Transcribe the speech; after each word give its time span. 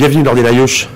Bienvenue 0.00 0.22
Lord 0.22 0.36
Layoche. 0.36 0.88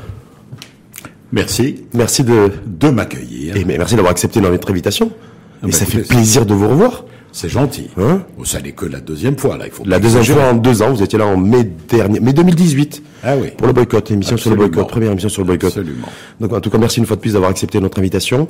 Merci. 1.31 1.85
Merci 1.93 2.25
de, 2.25 2.51
de 2.65 2.89
m'accueillir. 2.89 3.55
Et 3.55 3.63
merci 3.67 3.97
d'avoir 3.97 4.13
accepté 4.13 4.41
notre 4.41 4.71
invitation. 4.71 5.13
Ah 5.13 5.67
et 5.67 5.67
bah 5.67 5.77
ça 5.77 5.85
fait 5.85 6.01
plaisir 6.01 6.47
de 6.47 6.55
vous 6.55 6.67
revoir. 6.71 7.05
C'est 7.31 7.51
gentil. 7.51 7.91
Hein 7.99 8.23
Oh, 8.39 8.47
ça 8.47 8.63
n'est 8.63 8.73
que 8.73 8.87
la 8.87 9.01
deuxième 9.01 9.37
fois, 9.37 9.59
là. 9.59 9.67
Il 9.67 9.73
faut 9.73 9.83
La 9.85 9.99
deuxième 9.99 10.25
fois 10.25 10.45
en 10.45 10.55
deux 10.55 10.81
ans, 10.81 10.91
vous 10.91 11.03
étiez 11.03 11.19
là 11.19 11.27
en 11.27 11.37
mai 11.37 11.65
dernier, 11.65 12.19
mai 12.19 12.33
2018. 12.33 13.03
Ah 13.25 13.37
oui. 13.37 13.49
Pour 13.59 13.67
le 13.67 13.75
boycott, 13.75 14.11
émission 14.11 14.39
sur 14.39 14.49
le 14.49 14.57
boycott, 14.57 14.89
première 14.89 15.11
émission 15.11 15.29
sur 15.29 15.43
le 15.43 15.49
boycott. 15.49 15.77
Absolument. 15.77 16.09
Donc 16.41 16.55
en 16.55 16.61
tout 16.63 16.71
cas, 16.71 16.79
merci 16.79 16.99
une 16.99 17.05
fois 17.05 17.17
de 17.17 17.21
plus 17.21 17.35
d'avoir 17.35 17.51
accepté 17.51 17.81
notre 17.81 17.99
invitation. 17.99 18.49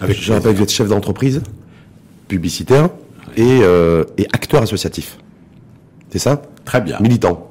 Avec 0.00 0.18
Je 0.18 0.32
rappelle 0.32 0.52
que 0.52 0.56
vous 0.56 0.62
êtes 0.62 0.72
chef 0.72 0.88
d'entreprise, 0.88 1.42
publicitaire 2.26 2.88
et, 3.36 3.42
euh, 3.60 4.04
et 4.16 4.24
acteur 4.32 4.62
associatif. 4.62 5.18
C'est 6.10 6.20
ça? 6.20 6.40
Très 6.64 6.80
bien. 6.80 6.96
Militant. 7.02 7.50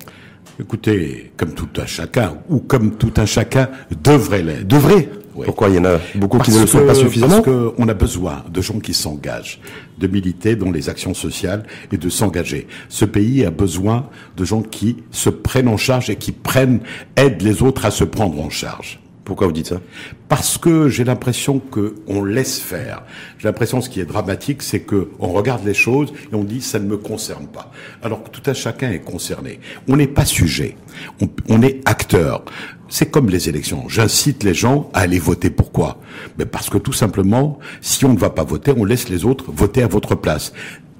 Écoutez, 0.60 1.32
comme 1.38 1.54
tout 1.54 1.70
un 1.78 1.86
chacun, 1.86 2.38
ou 2.50 2.60
comme 2.60 2.98
tout 2.98 3.14
un 3.18 3.26
chacun 3.26 3.70
devrait 4.04 4.42
l'être. 4.42 4.68
Devrait. 4.68 5.10
Oui. 5.36 5.46
Pourquoi 5.46 5.70
il 5.70 5.76
y 5.76 5.78
en 5.78 5.86
a 5.86 6.00
beaucoup 6.16 6.40
qui 6.40 6.50
ne 6.50 6.62
le 6.62 6.66
sont 6.66 6.84
pas 6.84 6.96
suffisamment 6.96 7.44
Parce 7.44 7.74
qu'on 7.76 7.88
a 7.88 7.94
besoin 7.94 8.44
de 8.52 8.60
gens 8.60 8.80
qui 8.80 8.96
s'engagent, 8.96 9.60
de 10.00 10.08
militer 10.08 10.56
dans 10.56 10.72
les 10.72 10.90
actions 10.90 11.14
sociales 11.14 11.64
et 11.92 11.98
de 11.98 12.10
s'engager. 12.10 12.68
Ce 12.90 13.06
pays 13.06 13.46
a 13.46 13.52
besoin 13.52 14.10
de 14.36 14.44
gens 14.44 14.64
qui 14.64 14.98
se 15.12 15.30
prennent 15.30 15.68
en 15.68 15.78
charge 15.78 16.10
et 16.10 16.16
qui 16.16 16.32
prennent, 16.32 16.80
aident 17.16 17.44
les 17.44 17.62
autres 17.62 17.86
à 17.86 17.92
se 17.92 18.04
prendre 18.04 18.42
en 18.42 18.50
charge. 18.50 19.00
Pourquoi 19.28 19.48
vous 19.48 19.54
dites 19.54 19.68
ça? 19.68 19.82
Parce 20.30 20.58
que 20.58 20.88
j'ai 20.88 21.04
l'impression 21.04 21.60
que 21.60 21.96
on 22.08 22.24
laisse 22.24 22.60
faire. 22.60 23.04
J'ai 23.38 23.50
l'impression 23.50 23.82
ce 23.82 23.90
qui 23.90 24.00
est 24.00 24.06
dramatique, 24.06 24.64
c'est 24.64 24.80
que 24.80 25.10
on 25.20 25.34
regarde 25.34 25.66
les 25.66 25.74
choses 25.74 26.14
et 26.32 26.36
on 26.36 26.46
dit 26.46 26.62
ça 26.62 26.80
ne 26.80 26.86
me 26.86 26.96
concerne 26.96 27.46
pas. 27.46 27.70
Alors 28.02 28.24
que 28.24 28.30
tout 28.30 28.42
un 28.50 28.54
chacun 28.54 28.90
est 28.90 29.02
concerné. 29.02 29.60
On 29.90 29.98
n'est 29.98 30.08
pas 30.08 30.24
sujet. 30.24 30.78
On, 31.22 31.28
on 31.50 31.62
est 31.62 31.82
acteur. 31.84 32.46
C'est 32.88 33.12
comme 33.12 33.30
les 33.30 33.50
élections. 33.50 33.90
J'incite 33.90 34.46
les 34.46 34.54
gens 34.54 34.90
à 34.94 35.02
aller 35.02 35.20
voter. 35.20 35.50
Pourquoi? 35.50 36.00
Mais 36.38 36.46
parce 36.46 36.70
que 36.70 36.78
tout 36.78 36.94
simplement, 36.94 37.60
si 37.82 38.06
on 38.06 38.14
ne 38.14 38.18
va 38.18 38.30
pas 38.30 38.46
voter, 38.46 38.72
on 38.78 38.86
laisse 38.86 39.10
les 39.10 39.26
autres 39.26 39.52
voter 39.52 39.84
à 39.84 39.88
votre 39.88 40.16
place. 40.16 40.54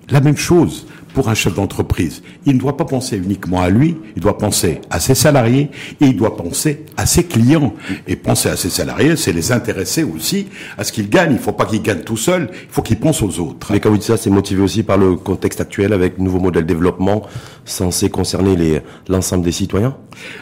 La 0.10 0.20
même 0.20 0.36
chose 0.36 0.86
pour 1.18 1.30
un 1.30 1.34
chef 1.34 1.56
d'entreprise. 1.56 2.22
Il 2.46 2.54
ne 2.54 2.60
doit 2.60 2.78
pas 2.78 2.86
penser 2.86 3.18
uniquement 3.18 3.60
à 3.60 3.72
lui, 3.72 3.98
il 4.16 4.22
doit 4.22 4.38
penser 4.38 4.82
à 4.92 5.00
ses 5.00 5.16
salariés 5.16 5.72
et 6.00 6.06
il 6.06 6.16
doit 6.16 6.38
penser 6.38 6.86
à 6.96 7.08
ses 7.08 7.24
clients. 7.24 7.74
Et 8.08 8.16
penser 8.16 8.50
à 8.50 8.56
ses 8.56 8.70
salariés, 8.70 9.16
c'est 9.16 9.34
les 9.34 9.52
intéresser 9.52 10.04
aussi 10.04 10.46
à 10.78 10.84
ce 10.84 10.92
qu'ils 10.92 11.10
gagnent. 11.10 11.32
Il 11.32 11.38
ne 11.38 11.42
faut 11.42 11.54
pas 11.54 11.66
qu'ils 11.66 11.82
gagnent 11.82 12.04
tout 12.04 12.18
seuls, 12.18 12.52
il 12.52 12.70
faut 12.70 12.84
qu'ils 12.84 13.00
pensent 13.00 13.24
aux 13.24 13.40
autres. 13.40 13.72
Mais 13.72 13.80
quand 13.80 13.90
vous 13.90 13.98
dites 13.98 14.06
ça, 14.06 14.18
c'est 14.18 14.30
motivé 14.30 14.62
aussi 14.62 14.84
par 14.84 15.00
le 15.00 15.16
contexte 15.16 15.60
actuel 15.60 15.92
avec 15.92 16.20
nouveau 16.20 16.40
modèle 16.40 16.66
de 16.66 16.68
développement 16.68 17.24
censé 17.66 18.12
concerner 18.12 18.84
l'ensemble 19.10 19.44
des 19.44 19.52
citoyens 19.52 19.98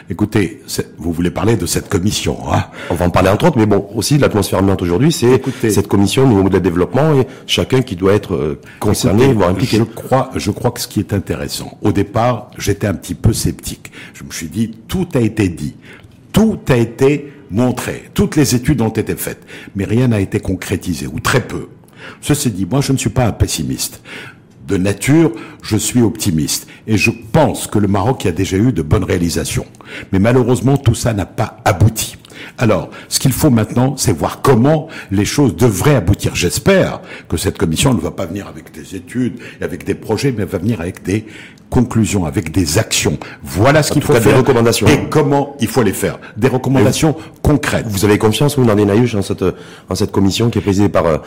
Écoutez, 0.08 0.62
vous 0.98 1.12
voulez 1.12 1.30
parler 1.30 1.56
de 1.56 1.66
cette 1.66 1.88
commission, 1.88 2.38
hein 2.52 2.66
On 2.90 2.94
va 2.94 3.06
en 3.06 3.10
parler 3.10 3.28
entre 3.28 3.46
autres, 3.46 3.58
mais 3.58 3.66
bon, 3.66 3.88
aussi 3.94 4.18
l'atmosphère 4.18 4.60
ambiante 4.60 4.82
aujourd'hui, 4.82 5.12
c'est 5.12 5.40
cette 5.70 5.88
commission 5.88 6.26
nouveau 6.26 6.42
modèle 6.42 6.60
de 6.60 6.68
développement 6.68 7.14
et 7.14 7.26
chacun 7.46 7.82
qui 7.82 7.96
doit 7.96 8.14
être 8.14 8.34
euh, 8.34 8.60
concerné, 8.80 9.24
Écoutez, 9.24 9.36
voire 9.36 9.50
impliqué. 9.50 9.76
Je 9.78 9.82
crois, 9.82 10.30
je 10.36 10.50
crois 10.50 10.70
que 10.70 10.80
ce 10.80 10.88
qui 10.88 11.00
est 11.00 11.12
intéressant, 11.12 11.78
au 11.82 11.92
départ, 11.92 12.50
j'étais 12.58 12.86
un 12.86 12.94
petit 12.94 13.14
peu 13.14 13.32
sceptique. 13.32 13.92
Je 14.14 14.24
me 14.24 14.30
suis 14.30 14.48
dit, 14.48 14.72
tout 14.88 15.08
a 15.14 15.20
été 15.20 15.48
dit, 15.48 15.74
tout 16.32 16.58
a 16.68 16.76
été 16.76 17.32
montré, 17.50 18.10
toutes 18.14 18.36
les 18.36 18.54
études 18.54 18.80
ont 18.80 18.88
été 18.88 19.14
faites, 19.16 19.42
mais 19.74 19.84
rien 19.84 20.08
n'a 20.08 20.20
été 20.20 20.40
concrétisé, 20.40 21.06
ou 21.06 21.20
très 21.20 21.40
peu. 21.40 21.68
Ceci 22.20 22.50
dit, 22.50 22.66
moi, 22.66 22.80
je 22.80 22.92
ne 22.92 22.98
suis 22.98 23.10
pas 23.10 23.26
un 23.26 23.32
pessimiste. 23.32 24.00
De 24.66 24.76
nature, 24.76 25.32
je 25.62 25.76
suis 25.76 26.02
optimiste 26.02 26.66
et 26.86 26.96
je 26.96 27.10
pense 27.32 27.66
que 27.66 27.78
le 27.78 27.86
Maroc 27.88 28.26
a 28.26 28.32
déjà 28.32 28.56
eu 28.56 28.72
de 28.72 28.82
bonnes 28.82 29.04
réalisations. 29.04 29.66
Mais 30.12 30.18
malheureusement, 30.18 30.76
tout 30.76 30.94
ça 30.94 31.12
n'a 31.12 31.26
pas 31.26 31.58
abouti. 31.64 32.16
Alors, 32.58 32.90
ce 33.08 33.18
qu'il 33.18 33.32
faut 33.32 33.50
maintenant, 33.50 33.96
c'est 33.96 34.12
voir 34.12 34.42
comment 34.42 34.88
les 35.10 35.24
choses 35.24 35.56
devraient 35.56 35.94
aboutir. 35.94 36.34
J'espère 36.34 37.00
que 37.28 37.36
cette 37.36 37.58
commission 37.58 37.94
ne 37.94 38.00
va 38.00 38.10
pas 38.10 38.26
venir 38.26 38.46
avec 38.48 38.72
des 38.72 38.96
études 38.96 39.38
et 39.60 39.64
avec 39.64 39.84
des 39.84 39.94
projets, 39.94 40.34
mais 40.36 40.44
va 40.44 40.58
venir 40.58 40.80
avec 40.80 41.02
des 41.02 41.26
conclusions, 41.70 42.24
avec 42.24 42.52
des 42.52 42.78
actions. 42.78 43.18
Voilà 43.42 43.82
ce 43.82 43.92
qu'il 43.92 44.02
faut 44.02 44.12
cas, 44.12 44.20
des 44.20 44.30
faire. 44.30 44.38
recommandations. 44.38 44.86
Et 44.86 45.08
comment 45.10 45.56
il 45.60 45.68
faut 45.68 45.82
les 45.82 45.92
faire. 45.92 46.18
Des 46.36 46.48
recommandations 46.48 47.16
concrètes. 47.42 47.86
Vous 47.88 48.04
avez 48.04 48.18
confiance, 48.18 48.56
vous, 48.58 48.64
dans 48.64 48.74
Naïuch, 48.74 49.14
en 49.14 49.22
cette, 49.22 49.44
en 49.88 49.94
cette 49.94 50.12
commission 50.12 50.50
qui 50.50 50.58
est 50.58 50.62
présidée 50.62 50.88
par, 50.88 51.06
euh, 51.06 51.18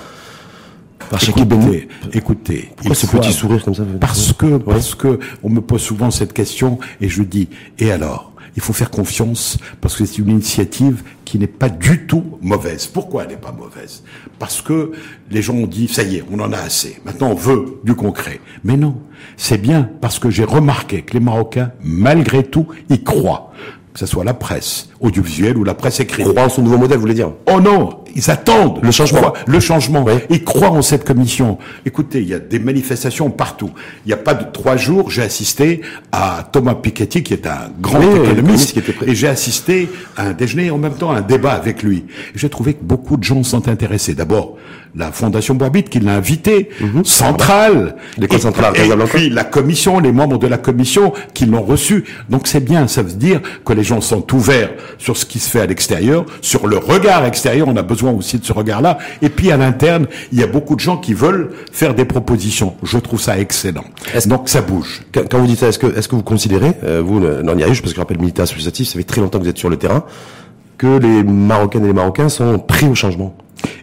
par 1.10 1.22
Écoutez, 1.28 1.88
écoutez. 2.14 2.72
Pourquoi 2.76 2.96
ce 2.96 3.08
petit 3.08 3.34
sourire 3.34 3.64
comme 3.64 3.74
ça 3.74 3.84
Parce 4.00 4.34
que, 4.34 4.58
parce 4.58 4.96
que, 4.96 5.20
on 5.44 5.50
me 5.50 5.62
pose 5.62 5.82
souvent 5.82 6.12
cette 6.12 6.34
question 6.34 6.80
et 7.02 7.10
je 7.10 7.24
dis, 7.24 7.50
et 7.78 7.92
alors? 7.92 8.30
Il 8.56 8.62
faut 8.62 8.74
faire 8.74 8.90
confiance 8.90 9.58
parce 9.80 9.96
que 9.96 10.06
c'est 10.06 10.18
une 10.18 10.30
initiative 10.30 11.04
qui 11.24 11.38
n'est 11.40 11.48
pas 11.48 11.70
du 11.70 12.08
tout 12.08 12.38
mauvaise. 12.42 12.88
Pourquoi 12.88 13.24
elle 13.24 13.30
n'est 13.30 13.38
pas 13.38 13.52
mauvaise? 13.52 14.04
Parce 14.38 14.62
que 14.62 14.92
les 15.30 15.42
gens 15.42 15.54
ont 15.54 15.68
dit, 15.68 15.88
ça 15.88 16.04
y 16.04 16.18
est, 16.18 16.26
on 16.30 16.40
en 16.40 16.52
a 16.52 16.58
assez. 16.58 17.00
Maintenant, 17.06 17.30
on 17.30 17.36
veut 17.36 17.80
du 17.84 17.96
concret. 17.96 18.42
Mais 18.64 18.76
non, 18.76 18.98
c'est 19.38 19.60
bien 19.60 19.90
parce 20.02 20.20
que 20.20 20.30
j'ai 20.30 20.44
remarqué 20.44 21.04
que 21.04 21.14
les 21.14 21.20
Marocains, 21.20 21.72
malgré 21.82 22.44
tout, 22.44 22.68
y 22.90 23.04
croient. 23.04 23.54
Que 23.94 24.00
ce 24.00 24.06
soit 24.06 24.24
la 24.24 24.34
presse 24.34 24.89
audiovisuelle 25.02 25.58
ou 25.58 25.64
la 25.64 25.74
presse 25.74 26.00
écrite. 26.00 26.28
Croire 26.28 26.46
en 26.48 26.50
ce 26.50 26.62
nouveau 26.62 26.78
modèle, 26.78 26.98
vous 26.98 27.02
voulez 27.02 27.14
dire? 27.14 27.32
Oh 27.52 27.62
non, 27.62 28.00
ils 28.16 28.30
attendent 28.30 28.80
Le 28.84 28.92
changement. 28.92 29.20
Ils 29.20 29.22
croient- 29.22 29.34
Le 29.48 29.60
changement. 29.60 30.04
Oui. 30.06 30.14
Ils 30.30 30.44
croient 30.44 30.72
en 30.72 30.82
cette 30.82 31.06
commission. 31.06 31.58
Écoutez, 31.86 32.20
il 32.22 32.28
y 32.28 32.34
a 32.34 32.40
des 32.40 32.60
manifestations 32.60 33.30
partout. 33.30 33.70
Il 34.06 34.10
n'y 34.10 34.14
a 34.14 34.18
pas 34.18 34.34
de 34.34 34.46
trois 34.52 34.76
jours, 34.78 35.10
j'ai 35.10 35.22
assisté 35.22 35.82
à 36.12 36.48
Thomas 36.52 36.76
Piketty, 36.76 37.24
qui 37.24 37.34
est 37.34 37.48
un 37.48 37.70
grand 37.80 38.00
Oui, 38.00 38.24
économiste, 38.26 38.74
qui 38.74 38.80
était 38.80 38.94
et 39.08 39.16
j'ai 39.16 39.28
assisté 39.28 39.90
à 40.18 40.28
un 40.28 40.34
déjeuner 40.34 40.66
et 40.66 40.72
en 40.72 40.78
même 40.78 40.94
temps 40.96 41.12
à 41.12 41.18
un 41.18 41.22
débat 41.22 41.54
avec 41.54 41.82
lui. 41.84 42.06
Et 42.36 42.38
J'ai 42.38 42.50
trouvé 42.50 42.74
que 42.74 42.84
beaucoup 42.84 43.16
de 43.18 43.24
gens 43.24 43.44
sont 43.44 43.68
intéressés. 43.70 44.14
D'abord, 44.16 44.58
la 44.96 45.12
Fondation 45.12 45.54
Boabit 45.56 45.84
qui 45.84 46.00
l'a 46.00 46.16
invité, 46.16 46.70
centrale. 47.04 47.96
Mhm. 48.18 48.24
Et- 48.32 48.40
centrale 48.40 48.66
à 48.66 48.78
Et 48.78 48.82
Casablanca. 48.82 49.12
puis 49.14 49.30
la 49.30 49.44
commission, 49.44 50.00
les 50.00 50.12
membres 50.12 50.38
de 50.40 50.48
la 50.48 50.58
commission 50.58 51.14
qui 51.34 51.46
l'ont 51.46 51.62
reçu. 51.62 52.04
Donc 52.30 52.48
c'est 52.48 52.64
bien, 52.64 52.88
ça 52.88 53.02
veut 53.04 53.12
dire 53.14 53.42
que 53.66 53.74
les 53.74 53.84
gens 53.84 54.02
sont 54.02 54.34
ouverts 54.34 54.72
sur 54.98 55.18
ce 55.18 55.26
qui 55.26 55.40
se 55.40 55.50
fait 55.50 55.62
à 55.62 55.66
l'extérieur, 55.66 56.26
sur 56.42 56.68
le 56.68 56.78
regard 56.78 57.26
extérieur, 57.26 57.68
on 57.68 57.76
a 57.76 57.82
besoin 57.82 58.12
aussi 58.12 58.40
de 58.40 58.46
ce 58.46 58.54
regard-là. 58.54 58.98
Et 59.22 59.30
puis 59.30 59.52
à 59.52 59.58
l'interne, 59.58 60.08
il 60.32 60.40
y 60.40 60.44
a 60.44 60.48
beaucoup 60.48 60.76
de 60.76 60.80
gens 60.80 60.98
qui 60.98 61.14
veulent 61.14 61.52
faire 61.72 61.94
des 61.94 62.06
propositions. 62.06 62.76
Je 62.84 62.98
trouve 62.98 63.22
ça 63.22 63.38
excellent. 63.40 63.86
Donc 64.28 64.50
ça 64.50 64.62
bouge. 64.62 65.02
Quand, 65.14 65.40
vous 65.40 65.48
dites 65.48 65.60
ça, 65.60 65.68
est-ce 65.68 65.80
que, 65.80 65.88
est-ce 65.88 66.08
que 66.08 66.16
vous 66.16 66.24
considérez, 66.24 66.74
euh, 66.84 67.02
vous, 67.04 67.20
Naïuch, 67.20 67.82
parce 67.82 67.94
que 67.94 67.96
je 67.96 68.02
rappelle 68.02 68.20
militant 68.20 68.44
associatif, 68.44 68.88
ça 68.88 68.98
fait 68.98 69.04
très 69.04 69.22
longtemps 69.22 69.40
que 69.40 69.44
vous 69.44 69.50
êtes 69.50 69.58
sur 69.58 69.70
le 69.70 69.78
terrain, 69.78 70.04
que 70.78 70.98
les 70.98 71.24
Marocaines 71.24 71.84
et 71.84 71.88
les 71.88 71.94
Marocains 71.94 72.30
sont 72.30 72.60
prêts 72.60 72.88
au 72.88 72.96
changement? 72.96 73.36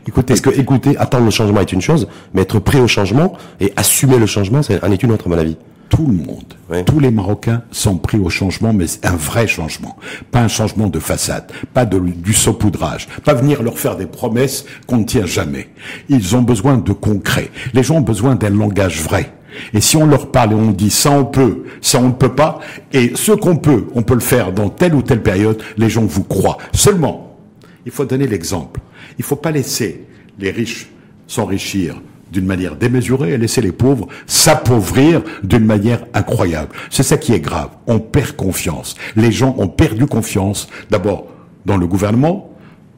Écoutez, 0.09 0.35
Parce 0.35 0.41
que 0.41 0.51
écouter, 0.51 0.97
attendre 0.97 1.25
le 1.25 1.31
changement 1.31 1.61
est 1.61 1.73
une 1.73 1.81
chose, 1.81 2.09
mais 2.33 2.43
être 2.43 2.59
prêt 2.59 2.81
au 2.81 2.87
changement 2.87 3.35
et 3.61 3.73
assumer 3.77 4.19
le 4.19 4.27
changement, 4.27 4.63
c'est 4.63 4.83
en 4.83 4.91
est 4.91 5.03
une 5.03 5.13
autre, 5.13 5.27
à 5.27 5.31
mon 5.31 5.39
avis. 5.39 5.57
Tout 5.89 6.07
le 6.07 6.13
monde, 6.15 6.55
Oui. 6.71 6.85
tous 6.85 6.99
les 7.01 7.11
Marocains 7.11 7.63
sont 7.71 7.97
pris 7.97 8.19
au 8.19 8.29
changement, 8.31 8.73
mais 8.73 8.87
un 9.03 9.17
vrai 9.17 9.47
changement. 9.47 9.97
Pas 10.31 10.41
un 10.41 10.49
changement 10.49 10.89
de 10.89 10.99
façade, 10.99 11.51
pas 11.75 11.85
de, 11.85 11.99
du 11.99 12.33
saupoudrage, 12.33 13.07
pas 13.25 13.35
venir 13.35 13.63
leur 13.63 13.79
faire 13.79 13.97
des 13.97 14.07
promesses 14.07 14.65
qu'on 14.87 14.99
ne 14.99 15.05
tient 15.05 15.27
jamais. 15.27 15.69
Ils 16.09 16.35
ont 16.37 16.43
besoin 16.43 16.77
de 16.79 16.93
concret. 16.93 17.51
Les 17.75 17.83
gens 17.83 17.97
ont 17.97 18.01
besoin 18.03 18.35
d'un 18.35 18.51
langage 18.51 19.01
vrai. 19.01 19.33
Et 19.73 19.81
si 19.81 19.97
on 19.97 20.07
leur 20.07 20.31
parle 20.31 20.53
et 20.53 20.55
on 20.55 20.71
dit 20.71 20.91
ça 20.91 21.11
on 21.11 21.25
peut, 21.25 21.65
ça 21.81 21.99
on 21.99 22.09
ne 22.09 22.13
peut 22.13 22.35
pas, 22.35 22.59
et 22.93 23.13
ce 23.15 23.33
qu'on 23.33 23.57
peut, 23.57 23.87
on 23.95 24.03
peut 24.03 24.15
le 24.15 24.21
faire 24.21 24.53
dans 24.53 24.69
telle 24.69 24.95
ou 24.95 25.03
telle 25.03 25.23
période, 25.23 25.63
les 25.79 25.89
gens 25.89 26.05
vous 26.05 26.25
croient. 26.25 26.59
Seulement, 26.75 27.39
il 27.87 27.93
faut 27.93 28.05
donner 28.05 28.27
l'exemple. 28.27 28.81
Il 29.19 29.25
faut 29.25 29.37
pas 29.37 29.51
laisser 29.53 30.05
les 30.39 30.51
riches 30.51 30.89
s'enrichir 31.27 32.03
d'une 32.33 32.47
manière 32.47 32.77
démesurée 32.77 33.33
et 33.33 33.39
laisser 33.39 33.61
les 33.61 33.73
pauvres 33.73 34.09
s'appauvrir 34.27 35.23
d'une 35.43 35.65
manière 35.65 36.05
incroyable. 36.15 36.71
C'est 36.91 37.03
ça 37.03 37.17
qui 37.17 37.33
est 37.33 37.41
grave. 37.41 37.71
On 37.87 37.99
perd 37.99 38.33
confiance. 38.33 38.97
Les 39.15 39.33
gens 39.33 39.55
ont 39.59 39.69
perdu 39.69 40.07
confiance 40.07 40.69
d'abord 40.91 41.29
dans 41.65 41.77
le 41.77 41.87
gouvernement, 41.87 42.51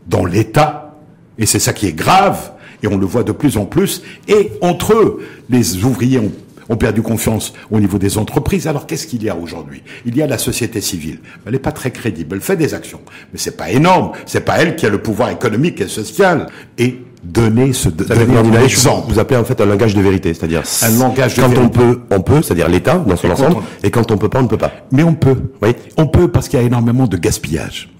dans 0.06 0.24
l'État, 0.24 0.96
et 1.38 1.46
c'est 1.46 1.58
ça 1.58 1.72
qui 1.72 1.86
est 1.86 1.92
grave, 1.92 2.52
et 2.82 2.88
on 2.88 2.96
le 2.96 3.06
voit 3.06 3.22
de 3.22 3.32
plus 3.32 3.56
en 3.56 3.64
plus, 3.64 4.02
et 4.28 4.52
entre 4.60 4.94
eux, 4.94 5.26
les 5.50 5.84
ouvriers 5.84 6.18
ont 6.18 6.32
ont 6.68 6.76
perdu 6.76 7.02
confiance 7.02 7.52
au 7.70 7.80
niveau 7.80 7.98
des 7.98 8.18
entreprises. 8.18 8.66
Alors 8.66 8.86
qu'est-ce 8.86 9.06
qu'il 9.06 9.22
y 9.22 9.28
a 9.28 9.36
aujourd'hui? 9.36 9.82
Il 10.06 10.16
y 10.16 10.22
a 10.22 10.26
la 10.26 10.38
société 10.38 10.80
civile. 10.80 11.18
Elle 11.46 11.52
n'est 11.52 11.58
pas 11.58 11.72
très 11.72 11.90
crédible. 11.90 12.36
Elle 12.36 12.42
fait 12.42 12.56
des 12.56 12.74
actions, 12.74 13.00
mais 13.32 13.38
c'est 13.38 13.56
pas 13.56 13.70
énorme. 13.70 14.12
C'est 14.26 14.44
pas 14.44 14.58
elle 14.58 14.76
qui 14.76 14.86
a 14.86 14.88
le 14.90 15.02
pouvoir 15.02 15.30
économique 15.30 15.80
et 15.80 15.88
social. 15.88 16.46
Et 16.78 16.98
donner 17.24 17.72
ce 17.72 17.88
donner 17.88 18.64
exemple. 18.64 19.10
vous 19.12 19.18
appelez 19.18 19.38
en 19.40 19.44
fait 19.44 19.60
un 19.60 19.66
langage 19.66 19.92
de 19.94 20.00
vérité, 20.00 20.32
c'est-à-dire 20.34 20.62
Un 20.82 20.98
langage 20.98 21.34
de 21.34 21.42
quand 21.42 21.58
on 21.58 21.68
peut, 21.68 22.00
on 22.10 22.20
peut, 22.20 22.42
c'est-à-dire 22.42 22.68
l'État 22.68 22.96
dans 22.98 23.16
son 23.16 23.26
Et 23.26 23.30
quand 23.30 23.32
ensemble, 23.44 23.56
on- 23.56 23.86
et 23.86 23.90
quand 23.90 24.10
on 24.12 24.18
peut 24.18 24.28
pas, 24.28 24.38
on 24.38 24.42
ne 24.44 24.48
peut 24.48 24.56
pas. 24.56 24.72
Mais 24.92 25.02
on 25.02 25.14
peut. 25.14 25.36
Oui. 25.60 25.70
On 25.96 26.06
peut 26.06 26.28
parce 26.28 26.48
qu'il 26.48 26.60
y 26.60 26.62
a 26.62 26.66
énormément 26.66 27.06
de 27.08 27.16
gaspillage. 27.16 27.90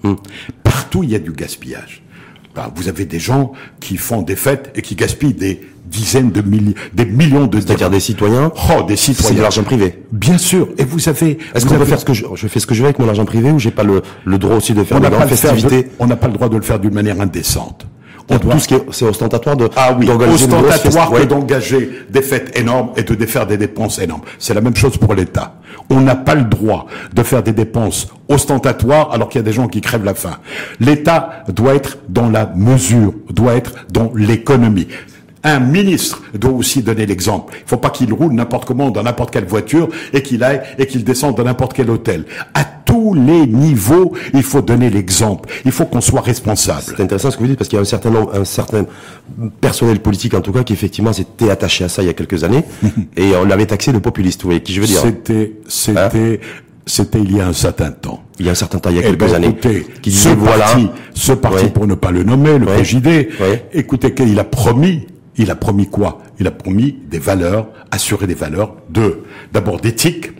Partout, 0.63 1.03
il 1.03 1.09
y 1.11 1.15
a 1.15 1.19
du 1.19 1.31
gaspillage. 1.33 2.01
Ben, 2.59 2.71
vous 2.75 2.89
avez 2.89 3.05
des 3.05 3.19
gens 3.19 3.53
qui 3.79 3.95
font 3.95 4.21
des 4.21 4.35
fêtes 4.35 4.71
et 4.75 4.81
qui 4.81 4.95
gaspillent 4.95 5.33
des 5.33 5.61
dizaines 5.85 6.31
de 6.31 6.41
milliers, 6.41 6.75
des 6.93 7.05
millions 7.05 7.47
de 7.47 7.59
C'est-à-dire 7.61 7.89
des 7.89 8.01
citoyens 8.01 8.51
Oh, 8.69 8.83
des 8.83 8.97
C'est 8.97 9.13
citoyens. 9.13 9.37
de 9.37 9.41
l'argent 9.41 9.63
privé. 9.63 10.03
Bien 10.11 10.37
sûr. 10.37 10.67
Et 10.77 10.83
vous 10.83 11.07
avez. 11.07 11.37
Est-ce 11.55 11.65
vous 11.65 11.71
qu'on 11.71 11.79
peut 11.79 11.85
faire 11.85 11.99
ce 12.01 12.05
que 12.05 12.13
je, 12.13 12.25
je 12.35 12.47
fais 12.47 12.59
ce 12.59 12.67
que 12.67 12.75
je 12.75 12.81
veux 12.81 12.87
avec 12.87 12.99
mon 12.99 13.07
argent 13.07 13.23
privé 13.25 13.49
ou 13.51 13.59
j'ai 13.59 13.71
pas 13.71 13.83
le, 13.83 14.01
le 14.25 14.37
droit 14.37 14.55
aussi 14.57 14.73
de 14.73 14.83
faire 14.83 14.97
on 14.97 14.99
des 14.99 15.07
grandes 15.09 15.29
de- 15.29 15.85
on 15.99 16.07
n'a 16.07 16.17
pas 16.17 16.27
le 16.27 16.33
droit 16.33 16.49
de 16.49 16.57
le 16.57 16.61
faire 16.63 16.79
d'une 16.79 16.93
manière 16.93 17.19
indécente. 17.21 17.87
On 18.29 18.35
Donc, 18.35 18.43
doit- 18.43 18.53
Tout 18.53 18.59
ce 18.59 18.67
qui 18.67 18.73
est, 18.75 18.85
c'est 18.91 19.05
ostentatoire 19.05 19.57
de, 19.57 19.69
Ah 19.75 19.95
oui, 19.97 20.07
ostentatoire 20.09 21.11
que 21.11 21.23
d'engager 21.23 21.89
des 22.09 22.21
fêtes 22.21 22.57
énormes 22.57 22.91
et 22.95 23.03
de 23.03 23.25
faire 23.25 23.47
des 23.47 23.57
dépenses 23.57 23.99
énormes. 23.99 24.21
C'est 24.37 24.53
la 24.53 24.61
même 24.61 24.75
chose 24.75 24.97
pour 24.97 25.13
l'État. 25.15 25.55
On 25.89 26.01
n'a 26.01 26.15
pas 26.15 26.35
le 26.35 26.43
droit 26.43 26.85
de 27.13 27.23
faire 27.23 27.41
des 27.41 27.53
dépenses 27.53 28.07
ostentatoires 28.27 29.09
alors 29.11 29.29
qu'il 29.29 29.39
y 29.39 29.43
a 29.43 29.45
des 29.45 29.51
gens 29.53 29.67
qui 29.67 29.81
crèvent 29.81 30.03
la 30.05 30.13
faim. 30.13 30.37
L'État 30.79 31.43
doit 31.49 31.73
être 31.75 31.97
dans 32.07 32.29
la 32.29 32.51
mesure, 32.55 33.13
doit 33.31 33.53
être 33.55 33.73
dans 33.91 34.11
l'économie. 34.15 34.87
Un 35.43 35.59
ministre 35.59 36.21
doit 36.33 36.51
aussi 36.51 36.83
donner 36.83 37.05
l'exemple. 37.05 37.53
Il 37.55 37.63
ne 37.63 37.69
faut 37.69 37.77
pas 37.77 37.89
qu'il 37.91 38.11
roule 38.13 38.33
n'importe 38.33 38.65
comment 38.65 38.91
dans 38.91 39.03
n'importe 39.03 39.31
quelle 39.31 39.45
voiture 39.45 39.87
et 40.13 40.21
qu'il 40.21 40.43
aille 40.43 40.61
et 40.77 40.85
qu'il 40.85 41.03
descende 41.03 41.35
dans 41.35 41.43
n'importe 41.43 41.73
quel 41.73 41.89
hôtel. 41.89 42.25
À 42.53 42.65
tous 42.89 43.13
les 43.13 43.45
niveaux, 43.47 44.13
il 44.33 44.43
faut 44.43 44.61
donner 44.61 44.89
l'exemple. 44.89 45.47
Il 45.63 45.71
faut 45.71 45.85
qu'on 45.85 46.01
soit 46.01 46.21
responsable. 46.21 46.81
C'est 46.87 46.99
intéressant 47.01 47.31
ce 47.31 47.37
que 47.37 47.41
vous 47.43 47.47
dites 47.47 47.57
parce 47.57 47.69
qu'il 47.69 47.77
y 47.77 47.79
a 47.79 47.83
un 47.83 47.85
certain 47.85 48.09
nombre, 48.09 48.35
un 48.35 48.43
certain 48.43 48.85
personnel 49.61 49.99
politique 49.99 50.33
en 50.33 50.41
tout 50.41 50.51
cas 50.51 50.63
qui 50.63 50.73
effectivement 50.73 51.13
s'était 51.13 51.49
attaché 51.49 51.83
à 51.83 51.89
ça 51.89 52.01
il 52.01 52.07
y 52.07 52.09
a 52.09 52.13
quelques 52.13 52.43
années 52.43 52.63
et 53.15 53.33
on 53.35 53.45
l'avait 53.45 53.67
taxé 53.67 53.93
de 53.93 53.99
populiste. 53.99 54.41
Vous 54.41 54.49
voyez 54.49 54.61
qui 54.61 54.73
je 54.73 54.81
veux 54.81 54.87
dire 54.87 54.99
C'était, 55.01 55.53
c'était, 55.67 56.41
c'était 56.85 57.19
il 57.19 57.37
y 57.37 57.39
a 57.39 57.47
un 57.47 57.53
certain 57.53 57.91
temps. 57.91 58.23
Il 58.39 58.45
y 58.45 58.49
a 58.49 58.53
un 58.53 58.55
certain 58.55 58.79
temps, 58.79 58.89
il 58.89 58.95
y 58.95 58.99
a 58.99 59.01
Eh 59.03 59.05
quelques 59.05 59.19
ben, 59.19 59.35
années, 59.35 59.47
écoutez, 59.47 59.85
qui 60.01 60.11
ce 60.11 60.29
voilà, 60.29 60.65
parti, 60.65 60.89
ce 61.13 61.33
parti 61.33 61.67
pour 61.67 61.87
ne 61.87 61.95
pas 61.95 62.11
le 62.11 62.23
nommer, 62.23 62.57
le. 62.57 62.65
PJD, 62.65 63.29
écoutez, 63.73 64.13
qu'il 64.13 64.39
a 64.39 64.43
promis, 64.45 65.07
il 65.39 65.49
a 65.49 65.55
promis 65.55 65.87
quoi? 65.87 66.21
Il 66.39 66.45
a 66.45 66.51
promis 66.51 66.95
des 67.09 67.17
valeurs, 67.17 67.69
assurer 67.91 68.27
des 68.27 68.35
valeurs 68.35 68.75
de, 68.89 69.23
d'abord 69.53 69.79
d'éthique, 69.79 70.31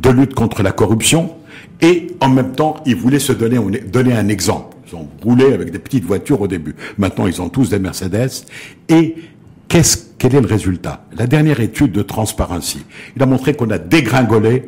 de 0.00 0.10
lutte 0.10 0.34
contre 0.34 0.62
la 0.62 0.72
corruption, 0.72 1.36
et 1.82 2.08
en 2.20 2.28
même 2.28 2.52
temps, 2.52 2.76
il 2.86 2.96
voulait 2.96 3.18
se 3.18 3.32
donner, 3.32 3.58
donner 3.80 4.14
un 4.14 4.28
exemple. 4.28 4.76
Ils 4.88 4.96
ont 4.96 5.08
roulé 5.22 5.52
avec 5.52 5.70
des 5.70 5.78
petites 5.78 6.04
voitures 6.04 6.40
au 6.40 6.48
début. 6.48 6.74
Maintenant, 6.96 7.26
ils 7.26 7.42
ont 7.42 7.48
tous 7.48 7.70
des 7.70 7.78
Mercedes. 7.78 8.30
Et 8.88 9.16
qu'est-ce, 9.68 9.98
quel 10.18 10.34
est 10.34 10.40
le 10.40 10.46
résultat? 10.46 11.04
La 11.16 11.26
dernière 11.26 11.60
étude 11.60 11.92
de 11.92 12.02
Transparency, 12.02 12.84
il 13.16 13.22
a 13.22 13.26
montré 13.26 13.54
qu'on 13.54 13.70
a 13.70 13.78
dégringolé 13.78 14.64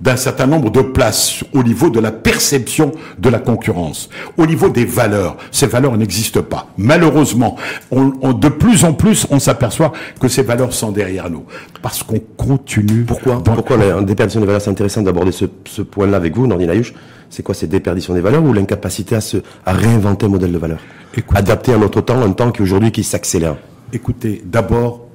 d'un 0.00 0.16
certain 0.16 0.46
nombre 0.46 0.70
de 0.70 0.82
places 0.82 1.44
au 1.54 1.62
niveau 1.62 1.88
de 1.88 2.00
la 2.00 2.10
perception 2.12 2.92
de 3.18 3.28
la 3.28 3.38
concurrence, 3.38 4.10
au 4.36 4.44
niveau 4.44 4.68
des 4.68 4.84
valeurs. 4.84 5.36
Ces 5.50 5.66
valeurs 5.66 5.96
n'existent 5.96 6.42
pas. 6.42 6.68
Malheureusement, 6.76 7.56
on, 7.90 8.12
on- 8.20 8.32
de 8.32 8.48
plus 8.48 8.84
en 8.84 8.92
plus, 8.92 9.26
on 9.30 9.38
s'aperçoit 9.38 9.92
que 10.20 10.28
ces 10.28 10.42
valeurs 10.42 10.72
sont 10.72 10.90
derrière 10.92 11.30
nous. 11.30 11.44
Parce 11.80 12.02
qu'on 12.02 12.18
continue. 12.36 13.04
Pourquoi 13.04 13.42
Pourquoi 13.42 13.76
la 13.76 14.02
déperdition 14.02 14.40
des 14.40 14.46
valeurs 14.46 14.60
C'est 14.60 14.70
intéressant 14.70 15.02
d'aborder 15.02 15.32
ce, 15.32 15.44
ce 15.64 15.82
point-là 15.82 16.16
avec 16.16 16.36
vous, 16.36 16.46
Nordine 16.46 16.70
Ayush. 16.70 16.92
C'est 17.30 17.42
quoi 17.42 17.54
cette 17.54 17.70
déperdition 17.70 18.14
des 18.14 18.20
valeurs 18.20 18.44
ou 18.44 18.52
l'incapacité 18.52 19.14
à, 19.16 19.20
se, 19.20 19.38
à 19.64 19.72
réinventer 19.72 20.26
un 20.26 20.28
modèle 20.28 20.52
de 20.52 20.58
valeur? 20.58 20.78
Écoute- 21.16 21.36
Adapté 21.36 21.72
à 21.72 21.78
notre 21.78 22.00
temps, 22.00 22.20
un 22.20 22.32
temps 22.32 22.50
qui 22.50 22.62
aujourd'hui 22.62 22.92
qui 22.92 23.04
s'accélère. 23.04 23.56
Écoutez, 23.92 24.42
d'abord, 24.44 25.06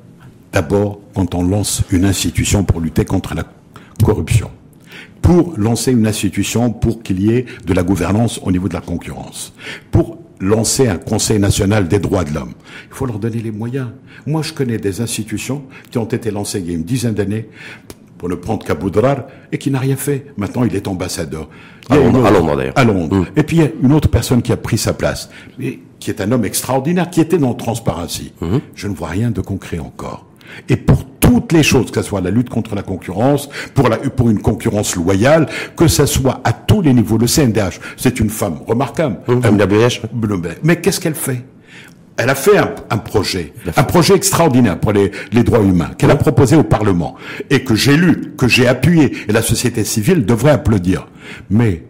d'abord, 0.53 0.99
quand 1.13 1.35
on 1.35 1.43
lance 1.43 1.83
une 1.91 2.05
institution 2.05 2.63
pour 2.63 2.79
lutter 2.81 3.05
contre 3.05 3.35
la 3.35 3.43
corruption, 4.03 4.49
pour 5.21 5.54
lancer 5.57 5.92
une 5.92 6.07
institution 6.07 6.71
pour 6.71 7.04
qu'il 7.04 7.21
y 7.21 7.31
ait 7.31 7.45
de 7.66 7.74
la 7.74 7.83
gouvernance 7.83 8.39
au 8.44 8.51
niveau 8.51 8.68
de 8.68 8.74
la 8.74 8.81
concurrence, 8.81 9.54
pour 9.92 10.18
lancer 10.39 10.88
un 10.88 10.98
Conseil 10.98 11.38
national 11.39 11.88
des 11.88 12.00
droits 12.00 12.24
de 12.24 12.33
l'homme, 12.33 12.54
il 12.89 12.95
faut 12.95 13.06
leur 13.06 13.19
donner 13.19 13.39
les 13.39 13.51
moyens. 13.51 13.89
Moi, 14.25 14.42
je 14.42 14.54
connais 14.54 14.77
des 14.77 15.01
institutions 15.01 15.63
qui 15.92 15.98
ont 15.98 16.06
été 16.06 16.31
lancées 16.31 16.60
il 16.60 16.68
y 16.68 16.71
a 16.71 16.74
une 16.75 16.83
dizaine 16.83 17.13
d'années, 17.13 17.50
pour 18.18 18.27
ne 18.30 18.36
prendre 18.36 18.66
qu'à 18.66 18.75
Boudrar, 18.75 19.27
et 19.51 19.57
qui 19.57 19.71
n'a 19.71 19.80
rien 19.80 19.95
fait. 19.95 20.25
Maintenant, 20.38 20.66
il 20.66 20.75
est 20.75 20.88
ambassadeur. 20.89 21.48
Il 21.89 21.95
À 21.95 22.00
Londres- 22.00 22.19
autre- 22.19 22.27
à 22.27 22.31
Londres, 22.31 22.56
d'ailleurs. 22.57 22.74
À 22.77 22.83
Londres. 22.83 23.25
Et 23.38 23.44
puis, 23.44 23.57
il 23.57 23.63
y 23.63 23.65
a 23.65 23.69
une 23.81 23.94
autre 23.94 24.10
personne 24.10 24.42
qui 24.42 24.51
a 24.51 24.57
pris 24.57 24.77
sa 24.77 24.92
place, 24.94 25.30
mais 25.57 25.80
qui 26.00 26.10
est 26.10 26.19
un 26.22 26.30
homme 26.33 26.44
extraordinaire, 26.44 27.10
qui 27.10 27.22
était 27.22 27.38
dans 27.38 27.54
Transparency. 27.54 28.33
Mhm. 28.42 28.60
Je 28.75 28.88
ne 28.89 28.94
vois 28.94 29.07
rien 29.10 29.31
de 29.31 29.39
concret 29.42 29.80
encore. 29.80 30.25
Et 30.68 30.75
pour 30.75 31.06
toutes 31.29 31.51
les 31.51 31.61
choses, 31.61 31.91
que 31.91 32.01
ce 32.01 32.07
soit 32.09 32.21
la 32.21 32.31
lutte 32.31 32.49
contre 32.49 32.73
la 32.73 32.81
concurrence, 32.81 33.49
pour, 33.75 33.87
la, 33.87 33.97
pour 33.97 34.31
une 34.31 34.41
concurrence 34.41 34.95
loyale, 34.95 35.47
que 35.77 35.87
ce 35.87 36.07
soit 36.07 36.41
à 36.43 36.53
tous 36.53 36.81
les 36.81 36.91
niveaux, 36.91 37.19
le 37.19 37.27
CNDH, 37.27 37.79
c'est 37.97 38.19
une 38.19 38.31
femme 38.31 38.57
remarquable. 38.65 39.17
Mais 40.63 40.81
qu'est-ce 40.81 40.99
qu'elle 40.99 41.13
fait? 41.13 41.45
Elle 42.17 42.31
a 42.31 42.35
fait 42.35 42.57
un, 42.57 42.71
un 42.89 42.97
projet, 42.97 43.53
un 43.77 43.83
projet 43.83 44.15
extraordinaire 44.15 44.79
pour 44.79 44.91
les, 44.91 45.11
les 45.31 45.43
droits 45.43 45.61
humains, 45.61 45.91
qu'elle 45.97 46.11
a 46.11 46.15
proposé 46.15 46.55
au 46.55 46.63
Parlement, 46.63 47.15
et 47.51 47.63
que 47.63 47.75
j'ai 47.75 47.95
lu, 47.95 48.33
que 48.35 48.47
j'ai 48.47 48.67
appuyé, 48.67 49.15
et 49.27 49.31
la 49.31 49.43
société 49.43 49.83
civile 49.83 50.25
devrait 50.25 50.51
applaudir. 50.51 51.07
Mais 51.51 51.83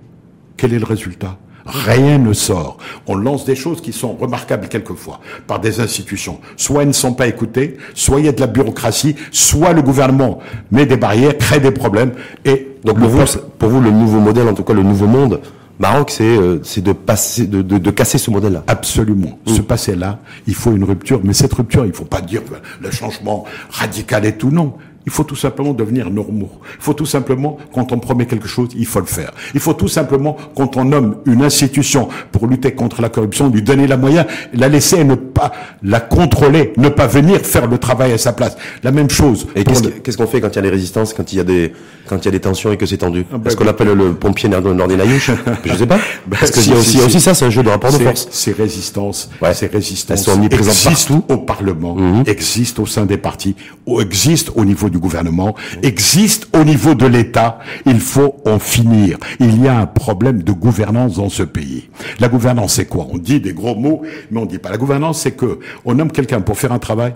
quel 0.57 0.73
est 0.73 0.79
le 0.79 0.85
résultat? 0.85 1.37
Rien 1.69 2.17
ne 2.17 2.33
sort. 2.33 2.77
On 3.07 3.15
lance 3.15 3.45
des 3.45 3.55
choses 3.55 3.81
qui 3.81 3.93
sont 3.93 4.13
remarquables 4.13 4.67
quelquefois 4.67 5.19
par 5.47 5.59
des 5.59 5.79
institutions. 5.79 6.39
Soit 6.57 6.81
elles 6.81 6.89
ne 6.89 6.93
sont 6.93 7.13
pas 7.13 7.27
écoutées, 7.27 7.77
soit 7.93 8.19
il 8.19 8.25
y 8.25 8.29
a 8.29 8.31
de 8.31 8.41
la 8.41 8.47
bureaucratie, 8.47 9.15
soit 9.31 9.73
le 9.73 9.81
gouvernement 9.81 10.39
met 10.71 10.85
des 10.85 10.97
barrières, 10.97 11.37
crée 11.37 11.59
des 11.59 11.71
problèmes. 11.71 12.13
Et 12.45 12.67
Donc 12.83 12.99
pour 12.99 13.09
vous, 13.09 13.23
pour 13.57 13.69
le 13.69 13.91
nouveau 13.91 14.19
modèle, 14.19 14.47
en 14.47 14.53
tout 14.53 14.63
cas 14.63 14.73
le 14.73 14.83
nouveau 14.83 15.07
monde, 15.07 15.41
Maroc, 15.79 16.11
c'est 16.11 16.23
euh, 16.23 16.59
de 16.77 16.91
passer, 16.91 17.47
de, 17.47 17.61
de, 17.61 17.77
de 17.77 17.91
casser 17.91 18.17
ce 18.17 18.29
modèle-là. 18.31 18.63
Absolument. 18.67 19.39
Ce 19.47 19.61
passé-là, 19.61 20.19
il 20.45 20.53
faut 20.53 20.71
une 20.73 20.83
rupture. 20.83 21.21
Mais 21.23 21.33
cette 21.33 21.53
rupture, 21.53 21.85
il 21.85 21.93
faut 21.93 22.03
pas 22.03 22.19
dire 22.19 22.43
que 22.43 22.55
le 22.81 22.91
changement 22.91 23.45
radical 23.69 24.25
et 24.25 24.35
tout. 24.35 24.51
Non. 24.51 24.73
Il 25.05 25.11
faut 25.11 25.23
tout 25.23 25.35
simplement 25.35 25.73
devenir 25.73 26.09
normaux. 26.11 26.51
Il 26.77 26.83
faut 26.83 26.93
tout 26.93 27.05
simplement, 27.05 27.57
quand 27.73 27.91
on 27.93 27.99
promet 27.99 28.25
quelque 28.25 28.47
chose, 28.47 28.69
il 28.75 28.85
faut 28.85 28.99
le 28.99 29.05
faire. 29.05 29.31
Il 29.53 29.59
faut 29.59 29.73
tout 29.73 29.87
simplement, 29.87 30.35
quand 30.55 30.77
on 30.77 30.85
nomme 30.85 31.17
une 31.25 31.41
institution 31.43 32.09
pour 32.31 32.47
lutter 32.47 32.73
contre 32.73 33.01
la 33.01 33.09
corruption, 33.09 33.49
lui 33.49 33.61
donner 33.63 33.87
la 33.87 33.97
moyen, 33.97 34.25
la 34.53 34.67
laisser 34.67 34.97
et 34.97 35.03
ne 35.03 35.15
pas 35.15 35.51
la 35.81 35.99
contrôler, 35.99 36.73
ne 36.77 36.89
pas 36.89 37.07
venir 37.07 37.39
faire 37.41 37.65
le 37.67 37.77
travail 37.77 38.11
à 38.11 38.17
sa 38.17 38.33
place. 38.33 38.57
La 38.83 38.91
même 38.91 39.09
chose. 39.09 39.47
Et 39.55 39.63
qu'est-ce 39.63 39.83
le- 39.83 39.89
que- 39.91 40.15
qu'on 40.15 40.27
fait 40.27 40.41
quand 40.41 40.49
il 40.49 40.55
y 40.55 40.59
a 40.59 40.61
des 40.63 40.69
résistances, 40.69 41.13
quand 41.13 41.31
il 41.31 41.37
y 41.37 41.39
a 41.41 41.43
des, 41.45 41.73
quand 42.07 42.17
il 42.17 42.25
y 42.25 42.27
a 42.27 42.31
des 42.31 42.39
tensions 42.41 42.71
et 42.71 42.77
que 42.77 42.85
c'est 42.85 42.97
tendu 42.97 43.25
bah, 43.31 43.39
Est-ce 43.45 43.55
qu'on 43.55 43.67
appelle 43.67 43.93
le 43.93 44.13
pompier 44.13 44.49
Nordine 44.49 44.99
Ayush 45.01 45.31
Je 45.65 45.73
sais 45.75 45.87
pas. 45.87 45.99
Ben, 46.27 46.37
Parce 46.39 46.51
qu'il 46.51 46.61
si, 46.63 46.69
y 46.69 46.73
a 46.73 46.75
si, 46.75 46.79
aussi, 46.81 46.91
il 46.91 46.99
y 46.99 46.99
a 46.99 47.01
si. 47.03 47.15
aussi 47.15 47.21
ça, 47.21 47.33
c'est 47.33 47.45
un 47.45 47.49
jeu 47.49 47.63
de 47.63 47.69
rapport 47.69 47.91
de 47.91 47.97
force. 47.97 48.27
Ces 48.31 48.51
résistances, 48.51 49.29
Ouais. 49.41 49.53
ces 49.53 49.67
résistances 49.67 50.19
Elles 50.19 50.23
sont 50.25 50.33
omniprésentes 50.33 50.67
existent 50.75 51.13
partout. 51.19 51.25
Mhm. 51.33 51.35
au 51.39 51.41
Parlement, 51.45 51.97
existent 52.25 52.83
au 52.83 52.85
sein 52.85 53.05
des 53.05 53.17
partis, 53.17 53.55
existent 54.01 54.51
au 54.55 54.65
niveau 54.65 54.88
du 54.89 54.99
gouvernement, 54.99 55.55
existent 55.83 56.47
au 56.59 56.63
niveau 56.63 56.95
de 56.95 57.05
l'État. 57.05 57.59
Il 57.85 57.99
faut 57.99 58.37
en 58.45 58.59
finir. 58.59 59.17
Il 59.39 59.61
y 59.63 59.67
a 59.67 59.79
un 59.79 59.85
problème 59.85 60.43
de 60.43 60.51
gouvernance 60.51 61.15
dans 61.15 61.29
ce 61.29 61.43
pays. 61.43 61.89
La 62.19 62.27
gouvernance, 62.27 62.73
c'est 62.73 62.85
quoi? 62.85 63.07
On 63.11 63.17
dit 63.17 63.39
des 63.39 63.53
gros 63.53 63.75
mots, 63.75 64.01
mais 64.31 64.39
on 64.39 64.45
dit 64.45 64.57
pas. 64.57 64.69
La 64.69 64.77
gouvernance, 64.77 65.21
c'est 65.21 65.31
que 65.31 65.59
on 65.85 65.95
nomme 65.95 66.11
quelqu'un 66.11 66.41
pour 66.41 66.57
faire 66.57 66.71
un 66.71 66.79
travail 66.79 67.13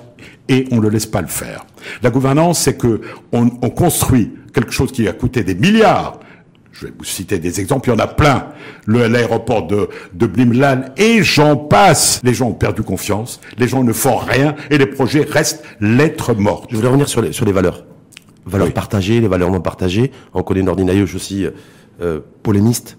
et 0.50 0.68
on 0.72 0.80
le 0.80 0.90
laisse 0.90 1.06
pas 1.06 1.22
le 1.22 1.28
faire. 1.28 1.66
La 2.02 2.10
gouvernance, 2.10 2.60
c'est 2.60 2.78
que 2.78 3.02
on 3.32 3.50
construit 3.70 4.32
quelque 4.54 4.72
chose 4.72 4.92
qui 4.92 5.08
a 5.08 5.14
coûté 5.14 5.44
des 5.44 5.56
milliards 5.56 6.20
je 6.74 6.88
vais 6.88 6.94
vous 6.98 7.04
citer 7.06 7.38
des 7.40 7.60
exemples, 7.60 7.88
il 7.90 7.94
y 7.94 7.96
en 7.96 8.00
a 8.00 8.08
plein. 8.08 8.48
Le, 8.86 9.08
l'aéroport 9.08 9.68
de, 9.68 9.88
de 10.14 10.26
Blimlan 10.26 10.82
et 10.98 11.22
j'en 11.24 11.56
passe. 11.56 12.20
Les 12.24 12.34
gens 12.34 12.50
ont 12.50 12.54
perdu 12.54 12.82
confiance, 12.82 13.40
les 13.58 13.68
gens 13.68 13.84
ne 13.84 13.94
font 13.94 14.18
rien 14.18 14.56
et 14.72 14.78
les 14.78 14.88
projets 14.88 15.22
restent 15.30 15.64
lettres 15.80 16.34
mortes. 16.34 16.66
Je 16.72 16.76
voudrais 16.76 16.90
revenir 16.90 17.08
sur 17.08 17.22
les, 17.22 17.32
sur 17.32 17.46
les 17.46 17.52
valeurs. 17.52 17.86
Valeurs 18.46 18.68
Oui. 18.68 18.74
partagées, 18.74 19.22
les 19.22 19.28
valeurs 19.28 19.52
non 19.52 19.62
partagées. 19.62 20.12
On 20.34 20.42
connaît 20.44 20.64
Nordine 20.64 20.90
Ayush 20.90 21.16
aussi, 21.16 21.46
euh, 22.02 22.20
polémiste, 22.42 22.98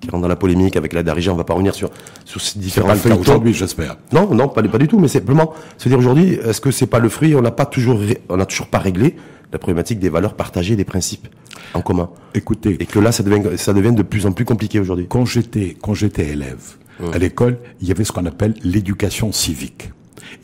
qui 0.00 0.10
rentre 0.10 0.22
dans 0.22 0.28
la 0.28 0.34
polémique 0.34 0.74
avec 0.76 0.92
la 0.94 1.02
Darija. 1.04 1.32
On 1.32 1.36
va 1.36 1.44
pas 1.44 1.54
revenir 1.54 1.74
sur, 1.74 1.90
sur 2.24 2.40
ces 2.40 2.54
C'est 2.54 2.58
différents 2.58 2.88
pas 2.88 2.94
le 2.94 3.00
cas 3.00 3.14
aujourd'hui, 3.14 3.52
j'espère. 3.54 3.98
Non, 4.12 4.34
non, 4.34 4.48
pas, 4.48 4.62
pas 4.62 4.78
du 4.78 4.88
tout, 4.88 4.98
mais 4.98 5.06
simplement 5.06 5.52
se 5.76 5.88
dire 5.88 5.98
aujourd'hui, 5.98 6.38
est-ce 6.44 6.60
que 6.60 6.70
c'est 6.72 6.86
pas 6.88 6.98
le 6.98 7.08
fruit? 7.10 7.36
On 7.36 7.42
n'a 7.42 7.52
pas 7.52 7.66
toujours, 7.66 8.00
ré- 8.00 8.22
on 8.30 8.38
n'a 8.38 8.46
toujours 8.46 8.66
pas 8.68 8.78
réglé 8.78 9.14
la 9.52 9.58
problématique 9.58 9.98
des 9.98 10.08
valeurs 10.08 10.34
partagées, 10.34 10.76
des 10.76 10.84
principes 10.84 11.28
en 11.74 11.82
commun, 11.82 12.10
Écoutez, 12.34 12.76
et 12.80 12.86
que 12.86 12.98
là, 12.98 13.12
ça 13.12 13.22
devient, 13.22 13.56
ça 13.58 13.72
devient 13.72 13.92
de 13.92 14.02
plus 14.02 14.26
en 14.26 14.32
plus 14.32 14.44
compliqué 14.44 14.80
aujourd'hui. 14.80 15.06
quand 15.08 15.24
j'étais 15.24 15.76
quand 15.80 15.94
j'étais 15.94 16.28
élève 16.28 16.76
à 17.12 17.18
l'école, 17.18 17.58
il 17.80 17.88
y 17.88 17.90
avait 17.90 18.04
ce 18.04 18.12
qu'on 18.12 18.26
appelle 18.26 18.54
l'éducation 18.62 19.32
civique. 19.32 19.90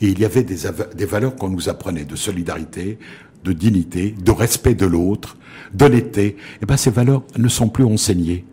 Et 0.01 0.07
il 0.07 0.19
y 0.19 0.25
avait 0.25 0.43
des, 0.43 0.57
des 0.95 1.05
valeurs 1.05 1.35
qu'on 1.35 1.49
nous 1.49 1.69
apprenait 1.69 2.03
de 2.03 2.15
solidarité, 2.15 2.99
de 3.43 3.53
dignité, 3.53 4.13
de 4.21 4.31
respect 4.31 4.75
de 4.75 4.85
l'autre, 4.85 5.37
d'honnêteté. 5.73 6.35
Et 6.61 6.65
ben 6.65 6.75
ces 6.77 6.91
valeurs 6.91 7.23
ne 7.37 7.47
sont 7.47 7.69
plus 7.69 7.85
enseignées. 7.85 8.45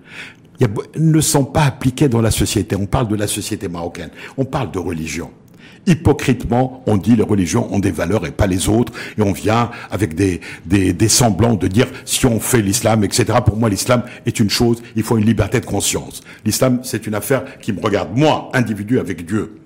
Il 0.61 0.67
y 0.67 0.71
a, 0.71 0.73
ne 0.99 1.21
sont 1.21 1.45
pas 1.45 1.65
appliquées 1.65 2.09
dans 2.09 2.23
la 2.23 2.31
société. 2.31 2.77
On 2.77 2.87
parle 2.87 3.09
de 3.09 3.17
la 3.17 3.27
société 3.27 3.69
marocaine. 3.69 4.11
On 4.37 4.45
parle 4.45 4.71
de 4.71 4.79
religion. 4.79 5.31
Hypocritement, 5.87 6.83
on 6.87 6.97
dit 6.97 7.17
les 7.17 7.23
religions 7.23 7.73
ont 7.73 7.79
des 7.79 7.91
valeurs 7.91 8.27
et 8.27 8.31
pas 8.31 8.47
les 8.47 8.69
autres, 8.69 8.93
et 9.19 9.23
on 9.23 9.33
vient 9.33 9.71
avec 9.91 10.15
des, 10.15 10.41
des, 10.65 10.93
des 10.93 11.09
semblants 11.09 11.55
de 11.55 11.69
dire 11.69 11.87
si 12.05 12.27
on 12.27 12.41
fait 12.41 12.63
l'islam, 12.63 13.05
etc. 13.05 13.39
Pour 13.45 13.57
moi, 13.57 13.69
l'islam 13.69 14.03
est 14.27 14.41
une 14.41 14.51
chose, 14.51 14.83
il 14.97 15.03
faut 15.03 15.19
une 15.19 15.25
liberté 15.25 15.61
de 15.61 15.67
conscience. 15.67 16.23
L'islam, 16.45 16.81
c'est 16.83 17.07
une 17.07 17.15
affaire 17.15 17.45
qui 17.61 17.73
me 17.73 17.81
regarde, 17.81 18.17
moi, 18.17 18.51
individu 18.53 18.99
avec 18.99 19.25
Dieu. 19.25 19.57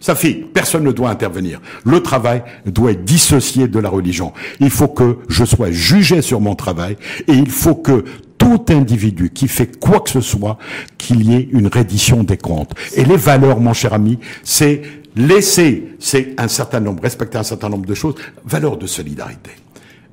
Ça 0.00 0.14
fait, 0.14 0.32
personne 0.32 0.84
ne 0.84 0.92
doit 0.92 1.10
intervenir. 1.10 1.60
Le 1.84 2.00
travail 2.00 2.42
doit 2.64 2.92
être 2.92 3.04
dissocié 3.04 3.68
de 3.68 3.78
la 3.78 3.90
religion. 3.90 4.32
Il 4.58 4.70
faut 4.70 4.88
que 4.88 5.18
je 5.28 5.44
sois 5.44 5.70
jugé 5.70 6.22
sur 6.22 6.40
mon 6.40 6.54
travail 6.54 6.96
et 7.28 7.34
il 7.34 7.50
faut 7.50 7.74
que 7.74 8.04
tout 8.38 8.64
individu 8.70 9.28
qui 9.28 9.46
fait 9.46 9.78
quoi 9.78 10.00
que 10.00 10.08
ce 10.08 10.22
soit, 10.22 10.56
qu'il 10.96 11.30
y 11.30 11.34
ait 11.34 11.48
une 11.52 11.66
reddition 11.66 12.22
des 12.22 12.38
comptes. 12.38 12.72
Et 12.96 13.04
les 13.04 13.18
valeurs, 13.18 13.60
mon 13.60 13.74
cher 13.74 13.92
ami, 13.92 14.18
c'est 14.42 14.80
laisser, 15.16 15.96
c'est 15.98 16.34
un 16.38 16.48
certain 16.48 16.80
nombre, 16.80 17.02
respecter 17.02 17.38
un 17.38 17.42
certain 17.42 17.68
nombre 17.68 17.86
de 17.86 17.94
choses, 17.94 18.14
valeurs 18.44 18.76
de 18.76 18.86
solidarité. 18.86 19.50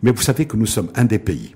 Mais 0.04 0.12
vous 0.12 0.22
savez 0.22 0.46
que 0.46 0.58
nous 0.58 0.66
sommes 0.66 0.89
un 0.96 1.06
des 1.06 1.20
pays 1.20 1.56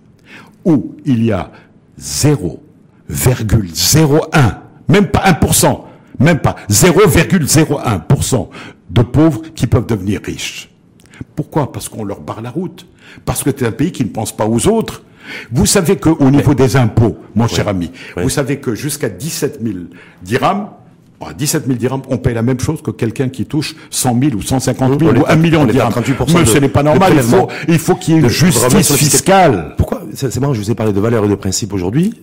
où 0.65 0.95
il 1.05 1.25
y 1.25 1.31
a 1.31 1.51
0,01, 1.99 4.57
même 4.87 5.07
pas 5.07 5.31
1%, 5.31 5.81
même 6.19 6.39
pas 6.39 6.55
0,01% 6.69 8.49
de 8.89 9.01
pauvres 9.01 9.41
qui 9.55 9.67
peuvent 9.67 9.87
devenir 9.87 10.21
riches. 10.23 10.69
Pourquoi? 11.35 11.71
Parce 11.71 11.89
qu'on 11.89 12.03
leur 12.03 12.21
barre 12.21 12.41
la 12.41 12.49
route. 12.49 12.87
Parce 13.25 13.43
que 13.43 13.49
c'est 13.55 13.65
un 13.65 13.71
pays 13.71 13.91
qui 13.91 14.03
ne 14.03 14.09
pense 14.09 14.35
pas 14.35 14.47
aux 14.47 14.67
autres. 14.67 15.03
Vous 15.51 15.65
savez 15.65 15.97
qu'au 15.97 16.29
niveau 16.29 16.53
des 16.53 16.75
impôts, 16.75 17.17
mon 17.35 17.47
cher 17.47 17.67
ami, 17.67 17.91
vous 18.17 18.29
savez 18.29 18.59
que 18.59 18.75
jusqu'à 18.75 19.09
17 19.09 19.59
000 19.61 19.75
dirhams, 20.23 20.69
à 21.27 21.33
17 21.33 21.65
000 21.65 21.77
dirhams, 21.77 22.01
on 22.09 22.17
paye 22.17 22.33
la 22.33 22.41
même 22.41 22.59
chose 22.59 22.81
que 22.81 22.91
quelqu'un 22.91 23.29
qui 23.29 23.45
touche 23.45 23.75
100 23.89 24.19
000 24.21 24.35
ou 24.35 24.41
150 24.41 24.99
000 24.99 25.11
ou 25.17 25.23
1 25.27 25.35
million 25.35 25.65
de 25.65 25.71
dirhams. 25.71 25.93
Mais 26.33 26.45
ce 26.45 26.57
n'est 26.57 26.69
pas 26.69 26.83
normal. 26.83 27.13
Il 27.15 27.21
faut, 27.21 27.47
il 27.67 27.79
faut 27.79 27.95
qu'il 27.95 28.15
y 28.15 28.17
ait 28.17 28.21
une 28.21 28.29
justice 28.29 28.93
fiscale. 28.93 29.75
Pourquoi 29.77 30.01
C'est 30.13 30.39
marrant, 30.39 30.53
je 30.53 30.59
vous 30.61 30.71
ai 30.71 30.75
parlé 30.75 30.93
de 30.93 30.99
valeurs 30.99 31.25
et 31.25 31.29
de 31.29 31.35
principes 31.35 31.73
aujourd'hui, 31.73 32.13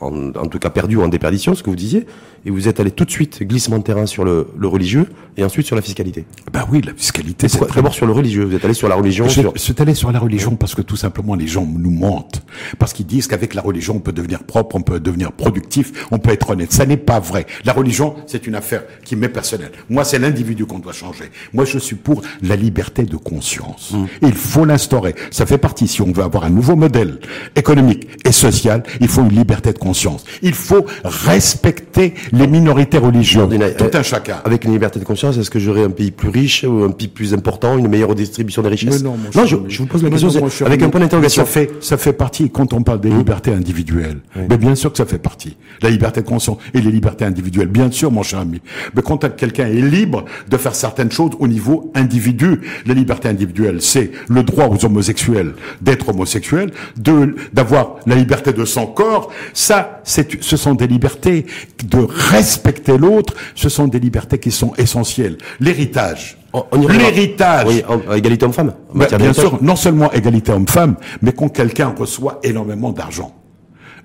en, 0.00 0.28
en, 0.30 0.46
tout 0.46 0.58
cas 0.58 0.70
perdu 0.70 0.96
ou 0.96 1.02
en 1.02 1.08
déperdition, 1.08 1.54
ce 1.54 1.62
que 1.62 1.70
vous 1.70 1.76
disiez, 1.76 2.06
et 2.46 2.50
vous 2.50 2.68
êtes 2.68 2.80
allé 2.80 2.90
tout 2.90 3.04
de 3.04 3.10
suite 3.10 3.42
glissement 3.42 3.78
de 3.78 3.82
terrain 3.82 4.06
sur 4.06 4.24
le, 4.24 4.48
le 4.56 4.68
religieux 4.68 5.06
et 5.36 5.44
ensuite 5.44 5.66
sur 5.66 5.76
la 5.76 5.82
fiscalité. 5.82 6.24
Ben 6.52 6.64
oui, 6.70 6.80
la 6.84 6.94
fiscalité, 6.94 7.48
c'est 7.48 7.60
d'abord 7.74 7.94
sur 7.94 8.06
le 8.06 8.12
religieux. 8.12 8.44
Vous 8.44 8.54
êtes 8.54 8.64
allé 8.64 8.74
sur 8.74 8.88
la 8.88 8.94
religion. 8.94 9.28
Je, 9.28 9.40
sur... 9.40 9.52
suis 9.56 9.74
allé 9.78 9.94
sur 9.94 10.10
la 10.12 10.18
religion 10.18 10.56
parce 10.56 10.74
que 10.74 10.82
tout 10.82 10.96
simplement 10.96 11.34
les 11.34 11.46
gens 11.46 11.66
nous 11.66 11.90
mentent, 11.90 12.42
parce 12.78 12.92
qu'ils 12.92 13.06
disent 13.06 13.26
qu'avec 13.26 13.54
la 13.54 13.62
religion 13.62 13.96
on 13.96 14.00
peut 14.00 14.12
devenir 14.12 14.42
propre, 14.44 14.76
on 14.76 14.82
peut 14.82 15.00
devenir 15.00 15.32
productif, 15.32 16.06
on 16.10 16.18
peut 16.18 16.30
être 16.30 16.50
honnête. 16.50 16.72
Ça 16.72 16.86
n'est 16.86 16.96
pas 16.96 17.20
vrai. 17.20 17.46
La 17.64 17.72
religion, 17.72 18.14
c'est 18.26 18.46
une 18.46 18.54
affaire 18.54 18.84
qui 19.04 19.16
m'est 19.16 19.28
personnelle. 19.28 19.72
Moi, 19.88 20.04
c'est 20.04 20.18
l'individu 20.18 20.66
qu'on 20.66 20.78
doit 20.78 20.92
changer. 20.92 21.30
Moi, 21.52 21.64
je 21.64 21.78
suis 21.78 21.96
pour 21.96 22.22
la 22.42 22.56
liberté 22.56 23.04
de 23.04 23.16
conscience. 23.16 23.92
Mmh. 23.92 24.06
Il 24.22 24.34
faut 24.34 24.64
l'instaurer. 24.64 25.14
Ça 25.30 25.46
fait 25.46 25.58
partie. 25.58 25.88
Si 25.88 26.02
on 26.02 26.12
veut 26.12 26.22
avoir 26.22 26.44
un 26.44 26.50
nouveau 26.50 26.76
modèle 26.76 27.18
économique 27.56 28.08
et 28.24 28.32
social, 28.32 28.82
il 29.00 29.08
faut 29.08 29.22
une 29.22 29.34
liberté 29.34 29.69
de 29.72 29.78
conscience. 29.78 30.24
Il 30.42 30.54
faut 30.54 30.86
respecter 31.04 32.14
les 32.32 32.46
minorités 32.46 32.98
religieuses. 32.98 33.48
Tout 33.76 33.90
un 33.92 34.02
chacun. 34.02 34.40
Avec 34.44 34.64
une 34.64 34.72
liberté 34.72 34.98
de 34.98 35.04
conscience, 35.04 35.36
est-ce 35.38 35.50
que 35.50 35.58
j'aurai 35.58 35.82
un 35.82 35.90
pays 35.90 36.10
plus 36.10 36.28
riche 36.28 36.64
ou 36.64 36.84
un 36.84 36.90
pays 36.90 37.08
plus 37.08 37.34
important, 37.34 37.78
une 37.78 37.88
meilleure 37.88 38.14
distribution 38.14 38.62
des 38.62 38.68
richesses? 38.68 39.02
Non, 39.02 39.16
non, 39.34 39.46
je, 39.46 39.56
je, 39.68 39.78
vous 39.78 39.86
pose 39.86 40.02
la 40.02 40.10
question 40.10 40.28
non, 40.28 40.66
avec 40.66 40.82
un 40.82 40.88
point 40.88 41.00
d'interrogation. 41.00 41.44
Ça 41.44 41.50
fait, 41.50 41.70
ça 41.80 41.96
fait 41.96 42.12
partie 42.12 42.50
quand 42.50 42.72
on 42.72 42.82
parle 42.82 43.00
des 43.00 43.10
mmh. 43.10 43.18
libertés 43.18 43.52
individuelles. 43.52 44.18
Oui. 44.36 44.42
Mais 44.48 44.58
bien 44.58 44.74
sûr 44.74 44.90
que 44.90 44.98
ça 44.98 45.06
fait 45.06 45.18
partie. 45.18 45.56
La 45.82 45.90
liberté 45.90 46.22
de 46.22 46.26
conscience 46.26 46.58
et 46.74 46.80
les 46.80 46.90
libertés 46.90 47.24
individuelles. 47.24 47.68
Bien 47.68 47.90
sûr, 47.90 48.10
mon 48.10 48.22
cher 48.22 48.40
ami. 48.40 48.60
Mais 48.94 49.02
quand 49.02 49.18
quelqu'un 49.36 49.66
est 49.66 49.80
libre 49.80 50.24
de 50.48 50.56
faire 50.56 50.74
certaines 50.74 51.10
choses 51.10 51.32
au 51.38 51.48
niveau 51.48 51.92
individu, 51.94 52.60
la 52.86 52.94
liberté 52.94 53.28
individuelle, 53.28 53.80
c'est 53.80 54.10
le 54.28 54.42
droit 54.42 54.66
aux 54.66 54.84
homosexuels 54.84 55.54
d'être 55.80 56.08
homosexuels, 56.08 56.70
de 56.96 57.34
d'avoir 57.52 57.96
la 58.06 58.14
liberté 58.14 58.52
de 58.52 58.64
son 58.64 58.86
corps. 58.86 59.30
Ça, 59.60 60.00
ce 60.04 60.56
sont 60.56 60.74
des 60.74 60.86
libertés 60.86 61.44
de 61.84 61.98
respecter 61.98 62.96
l'autre. 62.96 63.34
Ce 63.54 63.68
sont 63.68 63.88
des 63.88 64.00
libertés 64.00 64.38
qui 64.38 64.50
sont 64.50 64.72
essentielles. 64.78 65.36
L'héritage. 65.60 66.38
L'héritage. 66.72 67.66
Oui, 67.66 67.82
égalité 68.16 68.46
homme-femme. 68.46 68.72
Ben, 68.94 69.06
bien 69.18 69.34
sûr, 69.34 69.62
non 69.62 69.76
seulement 69.76 70.10
égalité 70.12 70.52
homme-femme, 70.52 70.96
mais 71.20 71.32
quand 71.32 71.50
quelqu'un 71.50 71.94
reçoit 71.96 72.40
énormément 72.42 72.90
d'argent. 72.90 73.36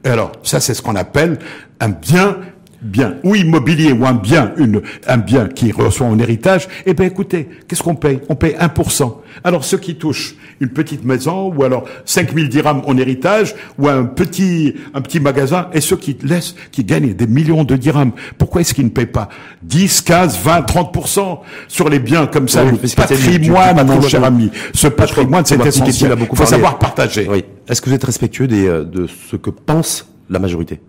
Alors, 0.03 0.33
ça, 0.43 0.59
c'est 0.59 0.73
ce 0.73 0.81
qu'on 0.81 0.97
appelle 0.97 1.39
un 1.79 1.89
bien 1.89 2.35
bien 2.81 3.15
ou 3.23 3.35
immobilier 3.35 3.91
ou 3.91 4.05
un 4.05 4.13
bien, 4.13 4.53
une, 4.57 4.81
un 5.07 5.17
bien 5.17 5.47
qui 5.47 5.71
reçoit 5.71 6.07
un 6.07 6.19
héritage, 6.19 6.67
eh 6.85 6.93
ben 6.93 7.05
écoutez, 7.05 7.49
qu'est-ce 7.67 7.81
qu'on 7.81 7.95
paye? 7.95 8.19
On 8.29 8.35
paye 8.35 8.55
1%. 8.55 9.15
Alors 9.43 9.63
ceux 9.63 9.77
qui 9.77 9.95
touchent 9.95 10.35
une 10.59 10.69
petite 10.69 11.03
maison 11.03 11.53
ou 11.53 11.63
alors 11.63 11.85
5000 12.05 12.49
dirhams 12.49 12.81
en 12.85 12.97
héritage 12.97 13.55
ou 13.77 13.87
un 13.87 14.03
petit, 14.03 14.75
un 14.93 15.01
petit 15.01 15.19
magasin 15.19 15.67
et 15.73 15.81
ceux 15.81 15.97
qui 15.97 16.17
laissent, 16.23 16.55
qui 16.71 16.83
gagnent 16.83 17.13
des 17.13 17.27
millions 17.27 17.63
de 17.63 17.75
dirhams, 17.75 18.11
pourquoi 18.37 18.61
est-ce 18.61 18.73
qu'ils 18.73 18.85
ne 18.85 18.89
payent 18.89 19.05
pas? 19.05 19.29
10, 19.63 20.01
15, 20.01 20.39
20, 20.39 20.61
30% 20.61 21.39
sur 21.67 21.89
les 21.89 21.99
biens 21.99 22.27
comme 22.27 22.47
ça, 22.47 22.63
oui, 22.63 22.71
le 22.81 22.95
patrimoine, 22.95 23.85
mon 23.85 24.01
cher 24.01 24.23
ami. 24.23 24.51
Ce 24.73 24.87
patrimoine, 24.87 25.45
c'est 25.45 25.63
essentiel. 25.65 26.15
Il 26.19 26.37
faut 26.37 26.45
savoir 26.45 26.79
partager. 26.79 27.27
Oui. 27.29 27.43
Est-ce 27.67 27.81
que 27.81 27.89
vous 27.89 27.95
êtes 27.95 28.03
respectueux 28.03 28.47
des, 28.47 28.67
euh, 28.67 28.83
de 28.83 29.07
ce 29.07 29.35
que 29.35 29.49
pense 29.49 30.07
la 30.29 30.39
majorité? 30.39 30.79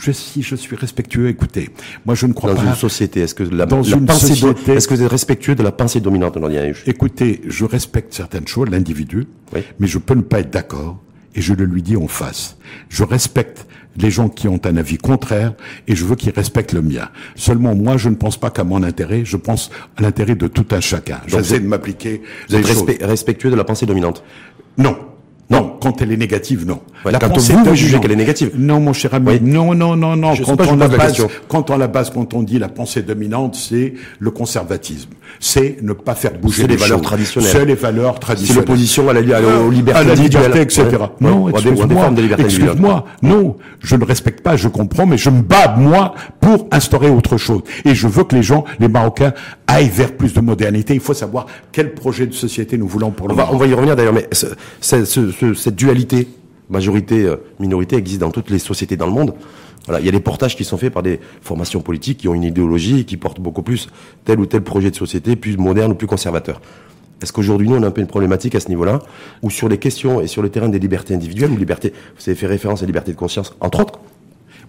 Je, 0.00 0.12
si 0.12 0.42
je 0.42 0.54
suis 0.56 0.76
respectueux, 0.76 1.28
écoutez, 1.28 1.70
moi 2.06 2.14
je 2.14 2.26
ne 2.26 2.32
crois 2.32 2.50
dans 2.50 2.56
pas. 2.56 2.62
Dans 2.64 2.70
une 2.70 2.76
société, 2.76 3.20
est-ce 3.20 3.34
que 3.34 3.42
la, 3.42 3.66
dans 3.66 3.80
la 3.80 3.96
une 3.96 4.06
pensée 4.06 4.34
société, 4.34 4.72
est-ce 4.72 4.88
que 4.88 4.94
vous 4.94 5.02
êtes 5.02 5.10
respectueux 5.10 5.54
de 5.54 5.62
la 5.62 5.72
pensée 5.72 6.00
dominante 6.00 6.38
dans 6.38 6.48
Écoutez, 6.86 7.42
je 7.46 7.64
respecte 7.64 8.14
certaines 8.14 8.46
choses, 8.46 8.68
l'individu, 8.70 9.26
oui. 9.54 9.60
mais 9.78 9.86
je 9.86 9.98
peux 9.98 10.14
ne 10.14 10.22
pas 10.22 10.40
être 10.40 10.50
d'accord 10.50 10.98
et 11.34 11.40
je 11.40 11.54
le 11.54 11.64
lui 11.64 11.82
dis 11.82 11.96
en 11.96 12.08
face. 12.08 12.56
Je 12.88 13.04
respecte 13.04 13.66
les 13.96 14.10
gens 14.10 14.28
qui 14.28 14.48
ont 14.48 14.60
un 14.64 14.76
avis 14.76 14.96
contraire 14.96 15.54
et 15.86 15.96
je 15.96 16.04
veux 16.04 16.16
qu'ils 16.16 16.32
respectent 16.32 16.72
le 16.72 16.82
mien. 16.82 17.08
Seulement 17.34 17.74
moi, 17.74 17.96
je 17.96 18.08
ne 18.08 18.14
pense 18.14 18.36
pas 18.36 18.50
qu'à 18.50 18.64
mon 18.64 18.82
intérêt, 18.82 19.24
je 19.24 19.36
pense 19.36 19.70
à 19.96 20.02
l'intérêt 20.02 20.34
de 20.34 20.46
tout 20.46 20.66
un 20.70 20.80
chacun. 20.80 21.20
J'essaie 21.26 21.60
de 21.60 21.66
m'appliquer. 21.66 22.22
Vous 22.48 22.56
êtes 22.56 22.66
respect, 22.66 22.98
respectueux 23.00 23.50
de 23.50 23.56
la 23.56 23.64
pensée 23.64 23.86
dominante? 23.86 24.22
Non. 24.76 24.96
Non, 25.50 25.77
quand 25.80 26.02
elle 26.02 26.12
est 26.12 26.16
négative, 26.16 26.66
non. 26.66 26.80
Voilà, 27.02 27.18
quand 27.18 27.36
vous, 27.36 27.64
vous 27.64 27.74
jugez 27.74 27.98
qu'elle 28.00 28.12
est 28.12 28.16
négative. 28.16 28.50
Non, 28.56 28.80
mon 28.80 28.92
cher 28.92 29.14
ami. 29.14 29.28
Oui. 29.28 29.40
Non, 29.40 29.74
non, 29.74 29.96
non, 29.96 30.16
non. 30.16 30.34
quand 30.36 30.66
on, 30.66 30.76
la 30.76 30.88
base, 30.88 31.26
quand 31.48 31.70
on 31.70 31.76
la 31.76 31.88
base, 31.88 32.10
quand 32.10 32.34
on 32.34 32.42
dit 32.42 32.58
la 32.58 32.68
pensée 32.68 33.02
dominante, 33.02 33.54
c'est 33.54 33.94
le 34.18 34.30
conservatisme. 34.30 35.10
C'est 35.40 35.78
ne 35.82 35.92
pas 35.92 36.14
faire 36.14 36.38
bouger 36.38 36.62
les, 36.62 36.74
les 36.74 36.76
valeurs 36.76 37.00
traditionnelles. 37.00 37.50
C'est 37.50 37.64
les 37.64 37.74
valeurs 37.74 38.18
traditionnelles. 38.18 38.64
C'est 38.64 38.68
l'opposition 38.68 39.08
à 39.08 39.12
la, 39.12 39.20
à 39.36 39.40
la, 39.40 39.60
aux 39.60 39.70
libertés 39.70 40.00
à 40.00 40.04
la 40.04 40.14
liberté, 40.14 40.60
etc. 40.60 40.84
Ouais. 40.90 41.06
Non, 41.20 41.48
excuse-moi. 41.48 42.12
Excuse-moi. 42.38 43.04
Non, 43.22 43.56
je 43.80 43.96
ne 43.96 44.04
respecte 44.04 44.42
pas, 44.42 44.56
je 44.56 44.68
comprends, 44.68 45.06
mais 45.06 45.18
je 45.18 45.30
me 45.30 45.42
bats, 45.42 45.74
moi, 45.76 46.14
pour 46.40 46.66
instaurer 46.72 47.10
autre 47.10 47.36
chose. 47.36 47.62
Et 47.84 47.94
je 47.94 48.08
veux 48.08 48.24
que 48.24 48.34
les 48.34 48.42
gens, 48.42 48.64
les 48.80 48.88
Marocains, 48.88 49.32
aillent 49.66 49.90
vers 49.90 50.16
plus 50.16 50.32
de 50.32 50.40
modernité. 50.40 50.94
Il 50.94 51.00
faut 51.00 51.14
savoir 51.14 51.46
quel 51.72 51.94
projet 51.94 52.26
de 52.26 52.34
société 52.34 52.78
nous 52.78 52.88
voulons 52.88 53.10
pour 53.10 53.28
le 53.28 53.34
on 53.34 53.36
va, 53.36 53.48
on 53.52 53.56
va 53.56 53.66
y 53.66 53.74
revenir 53.74 53.96
d'ailleurs, 53.96 54.14
mais 54.14 54.28
cette 55.68 55.76
dualité 55.76 56.28
majorité-minorité 56.70 57.96
existe 57.96 58.20
dans 58.22 58.30
toutes 58.30 58.48
les 58.48 58.58
sociétés 58.58 58.96
dans 58.96 59.04
le 59.04 59.12
monde. 59.12 59.34
Il 59.98 60.02
y 60.02 60.08
a 60.08 60.12
des 60.12 60.20
portages 60.20 60.56
qui 60.56 60.64
sont 60.64 60.78
faits 60.78 60.94
par 60.94 61.02
des 61.02 61.20
formations 61.42 61.82
politiques 61.82 62.20
qui 62.20 62.28
ont 62.28 62.32
une 62.32 62.44
idéologie 62.44 63.00
et 63.00 63.04
qui 63.04 63.18
portent 63.18 63.38
beaucoup 63.38 63.60
plus 63.60 63.90
tel 64.24 64.40
ou 64.40 64.46
tel 64.46 64.62
projet 64.62 64.90
de 64.90 64.96
société, 64.96 65.36
plus 65.36 65.58
moderne 65.58 65.92
ou 65.92 65.94
plus 65.94 66.06
conservateur. 66.06 66.62
Est-ce 67.20 67.34
qu'aujourd'hui, 67.34 67.68
nous, 67.68 67.76
on 67.76 67.82
a 67.82 67.86
un 67.86 67.90
peu 67.90 68.00
une 68.00 68.06
problématique 68.06 68.54
à 68.54 68.60
ce 68.60 68.68
niveau-là, 68.68 69.00
ou 69.42 69.50
sur 69.50 69.68
les 69.68 69.76
questions 69.76 70.22
et 70.22 70.26
sur 70.26 70.40
le 70.40 70.48
terrain 70.48 70.70
des 70.70 70.78
libertés 70.78 71.12
individuelles, 71.12 71.50
ou 71.50 71.56
liberté, 71.58 71.92
vous 72.16 72.30
avez 72.30 72.34
fait 72.34 72.46
référence 72.46 72.80
à 72.80 72.84
la 72.84 72.86
liberté 72.86 73.12
de 73.12 73.18
conscience, 73.18 73.54
entre 73.60 73.80
autres, 73.80 74.00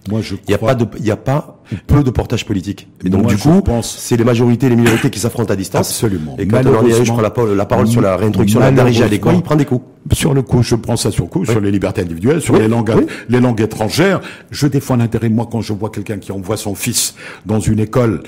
moi, 0.08 0.20
je 0.22 0.34
il 0.34 0.48
n'y 0.48 0.54
a 0.54 0.58
pas 0.58 0.74
de, 0.74 0.86
il 0.98 1.06
y 1.06 1.10
a 1.10 1.16
pas 1.16 1.60
peu 1.86 2.02
de 2.02 2.10
portage 2.10 2.46
politique. 2.46 2.88
Et 3.04 3.10
donc, 3.10 3.22
Moi, 3.22 3.34
du 3.34 3.38
coup, 3.38 3.62
c'est 3.82 4.16
les 4.16 4.24
majorités 4.24 4.66
et 4.66 4.70
les 4.70 4.76
minorités 4.76 5.10
qui 5.10 5.18
s'affrontent 5.20 5.52
à 5.52 5.56
distance. 5.56 5.90
Absolument. 5.90 6.36
Et 6.38 6.46
quand 6.46 6.64
on 6.66 6.88
je 6.88 7.12
prend 7.12 7.20
la, 7.20 7.30
parole, 7.30 7.56
la 7.56 7.66
parole 7.66 7.86
sur 7.86 8.00
la 8.00 8.16
réintroduction 8.16 8.60
de 8.60 8.64
la 8.64 8.70
darija 8.70 9.04
à 9.04 9.08
l'école, 9.08 9.34
il 9.36 9.42
prend 9.42 9.56
des 9.56 9.64
coups. 9.64 9.84
Sur 10.12 10.32
le 10.32 10.42
coup, 10.42 10.62
je 10.62 10.74
prends 10.74 10.96
ça 10.96 11.10
sur 11.10 11.24
le 11.24 11.30
coup, 11.30 11.40
oui. 11.40 11.46
sur 11.46 11.60
les 11.60 11.70
libertés 11.70 12.00
individuelles, 12.00 12.40
sur 12.40 12.54
oui. 12.54 12.60
les 12.60 12.68
langues, 12.68 12.92
oui. 12.96 13.06
les 13.28 13.40
langues 13.40 13.60
étrangères. 13.60 14.20
Je 14.50 14.66
défends 14.66 14.96
l'intérêt, 14.96 15.28
moi, 15.28 15.46
quand 15.50 15.60
je 15.60 15.74
vois 15.74 15.90
quelqu'un 15.90 16.18
qui 16.18 16.32
envoie 16.32 16.56
son 16.56 16.74
fils 16.74 17.14
dans 17.44 17.60
une 17.60 17.80
école 17.80 18.22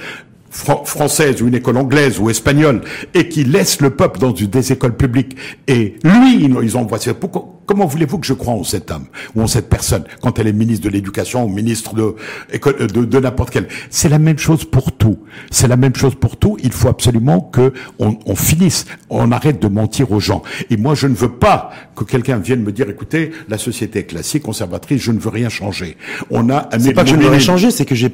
fr 0.52 0.84
française 0.84 1.42
ou 1.42 1.48
une 1.48 1.54
école 1.54 1.78
anglaise 1.78 2.20
ou 2.20 2.28
espagnole 2.28 2.82
et 3.14 3.28
qui 3.28 3.44
laisse 3.44 3.80
le 3.80 3.90
peuple 3.90 4.20
dans 4.20 4.34
une, 4.34 4.48
des 4.48 4.70
écoles 4.70 4.96
publiques. 4.96 5.36
Et 5.66 5.96
lui 6.04 6.44
ils 6.44 6.76
envoient 6.76 6.98
pourquoi 7.18 7.62
comment 7.64 7.86
voulez-vous 7.86 8.18
que 8.18 8.26
je 8.26 8.34
croie 8.34 8.52
en 8.52 8.64
cet 8.64 8.90
homme 8.90 9.06
ou 9.34 9.40
en 9.40 9.46
cette 9.46 9.70
personne 9.70 10.04
quand 10.20 10.38
elle 10.38 10.46
est 10.48 10.52
ministre 10.52 10.84
de 10.84 10.90
l'éducation 10.90 11.44
ou 11.44 11.48
ministre 11.48 11.94
de 11.94 12.14
de, 12.52 12.86
de, 12.86 13.04
de 13.06 13.18
n'importe 13.18 13.50
quel 13.50 13.66
c'est 13.88 14.10
la 14.10 14.18
même 14.18 14.38
chose 14.38 14.64
pour 14.66 14.92
tout. 14.92 15.18
C'est 15.50 15.68
la 15.68 15.76
même 15.76 15.96
chose 15.96 16.14
pour 16.14 16.36
tout. 16.36 16.58
Il 16.62 16.72
faut 16.72 16.88
absolument 16.88 17.40
que 17.40 17.72
on, 17.98 18.18
on, 18.26 18.36
finisse. 18.36 18.84
On 19.08 19.32
arrête 19.32 19.60
de 19.60 19.68
mentir 19.68 20.12
aux 20.12 20.20
gens. 20.20 20.42
Et 20.68 20.76
moi 20.76 20.94
je 20.94 21.06
ne 21.06 21.14
veux 21.14 21.32
pas 21.32 21.70
que 21.96 22.04
quelqu'un 22.04 22.36
vienne 22.36 22.62
me 22.62 22.72
dire 22.72 22.90
écoutez 22.90 23.32
la 23.48 23.56
société 23.56 24.00
est 24.00 24.04
classique 24.04 24.42
conservatrice 24.42 25.00
je 25.00 25.12
ne 25.12 25.18
veux 25.18 25.30
rien 25.30 25.48
changer. 25.48 25.96
On 26.30 26.50
a 26.50 26.68
c'est 26.78 26.92
pas 26.92 27.04
que 27.04 27.10
je 27.10 27.16
ne 27.16 27.22
veux 27.22 27.30
rien 27.30 27.38
changer 27.38 27.70
c'est 27.70 27.86
que 27.86 27.94
j'ai 27.94 28.12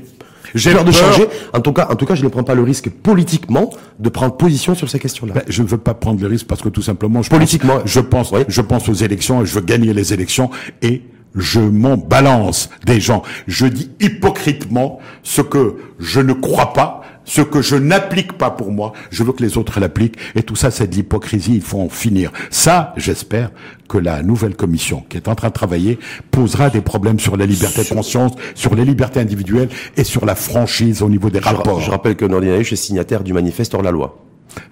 J'ai 0.54 0.72
peur 0.72 0.84
de 0.84 0.92
changer. 0.92 1.26
En 1.52 1.60
tout 1.60 1.72
cas, 1.72 1.88
en 1.90 1.96
tout 1.96 2.06
cas, 2.06 2.14
je 2.14 2.24
ne 2.24 2.28
prends 2.28 2.42
pas 2.42 2.54
le 2.54 2.62
risque 2.62 2.90
politiquement 2.90 3.70
de 3.98 4.08
prendre 4.08 4.36
position 4.36 4.74
sur 4.74 4.88
ces 4.88 4.98
questions-là. 4.98 5.34
Ben, 5.34 5.42
je 5.48 5.62
ne 5.62 5.68
veux 5.68 5.78
pas 5.78 5.94
prendre 5.94 6.20
le 6.20 6.26
risque 6.26 6.46
parce 6.46 6.62
que 6.62 6.68
tout 6.68 6.82
simplement, 6.82 7.22
je 7.22 7.30
politiquement, 7.30 7.78
pense, 7.78 7.90
je 7.90 8.00
pense, 8.00 8.32
je 8.48 8.60
pense 8.60 8.88
aux 8.88 8.94
élections 8.94 9.42
et 9.42 9.46
je 9.46 9.54
veux 9.54 9.60
gagner 9.60 9.92
les 9.92 10.12
élections 10.12 10.50
et 10.82 11.02
je 11.34 11.60
m'en 11.60 11.96
balance 11.96 12.70
des 12.86 13.00
gens. 13.00 13.22
Je 13.46 13.66
dis 13.66 13.90
hypocritement 14.00 14.98
ce 15.22 15.42
que 15.42 15.76
je 15.98 16.20
ne 16.20 16.32
crois 16.32 16.72
pas, 16.72 16.97
ce 17.28 17.42
que 17.42 17.60
je 17.60 17.76
n'applique 17.76 18.32
pas 18.32 18.50
pour 18.50 18.72
moi, 18.72 18.94
je 19.10 19.22
veux 19.22 19.32
que 19.32 19.42
les 19.42 19.58
autres 19.58 19.78
l'appliquent. 19.78 20.16
Et 20.34 20.42
tout 20.42 20.56
ça, 20.56 20.70
c'est 20.70 20.88
de 20.88 20.94
l'hypocrisie, 20.94 21.54
il 21.54 21.60
faut 21.60 21.80
en 21.80 21.90
finir. 21.90 22.32
Ça, 22.50 22.94
j'espère 22.96 23.50
que 23.86 23.98
la 23.98 24.22
nouvelle 24.22 24.56
commission 24.56 25.04
qui 25.08 25.18
est 25.18 25.28
en 25.28 25.34
train 25.34 25.48
de 25.48 25.52
travailler 25.52 25.98
posera 26.30 26.70
des 26.70 26.80
problèmes 26.80 27.20
sur 27.20 27.36
la 27.36 27.46
liberté 27.46 27.84
de 27.84 27.88
conscience, 27.88 28.32
sur 28.54 28.74
les 28.74 28.84
libertés 28.84 29.20
individuelles 29.20 29.68
et 29.96 30.04
sur 30.04 30.24
la 30.24 30.34
franchise 30.34 31.02
au 31.02 31.10
niveau 31.10 31.28
des 31.28 31.38
rapports. 31.38 31.80
Je 31.80 31.90
rappelle 31.90 32.16
que 32.16 32.24
Nordin 32.24 32.48
est 32.48 32.76
signataire 32.76 33.22
du 33.22 33.34
manifeste 33.34 33.74
hors 33.74 33.82
la 33.82 33.90
loi. 33.90 34.27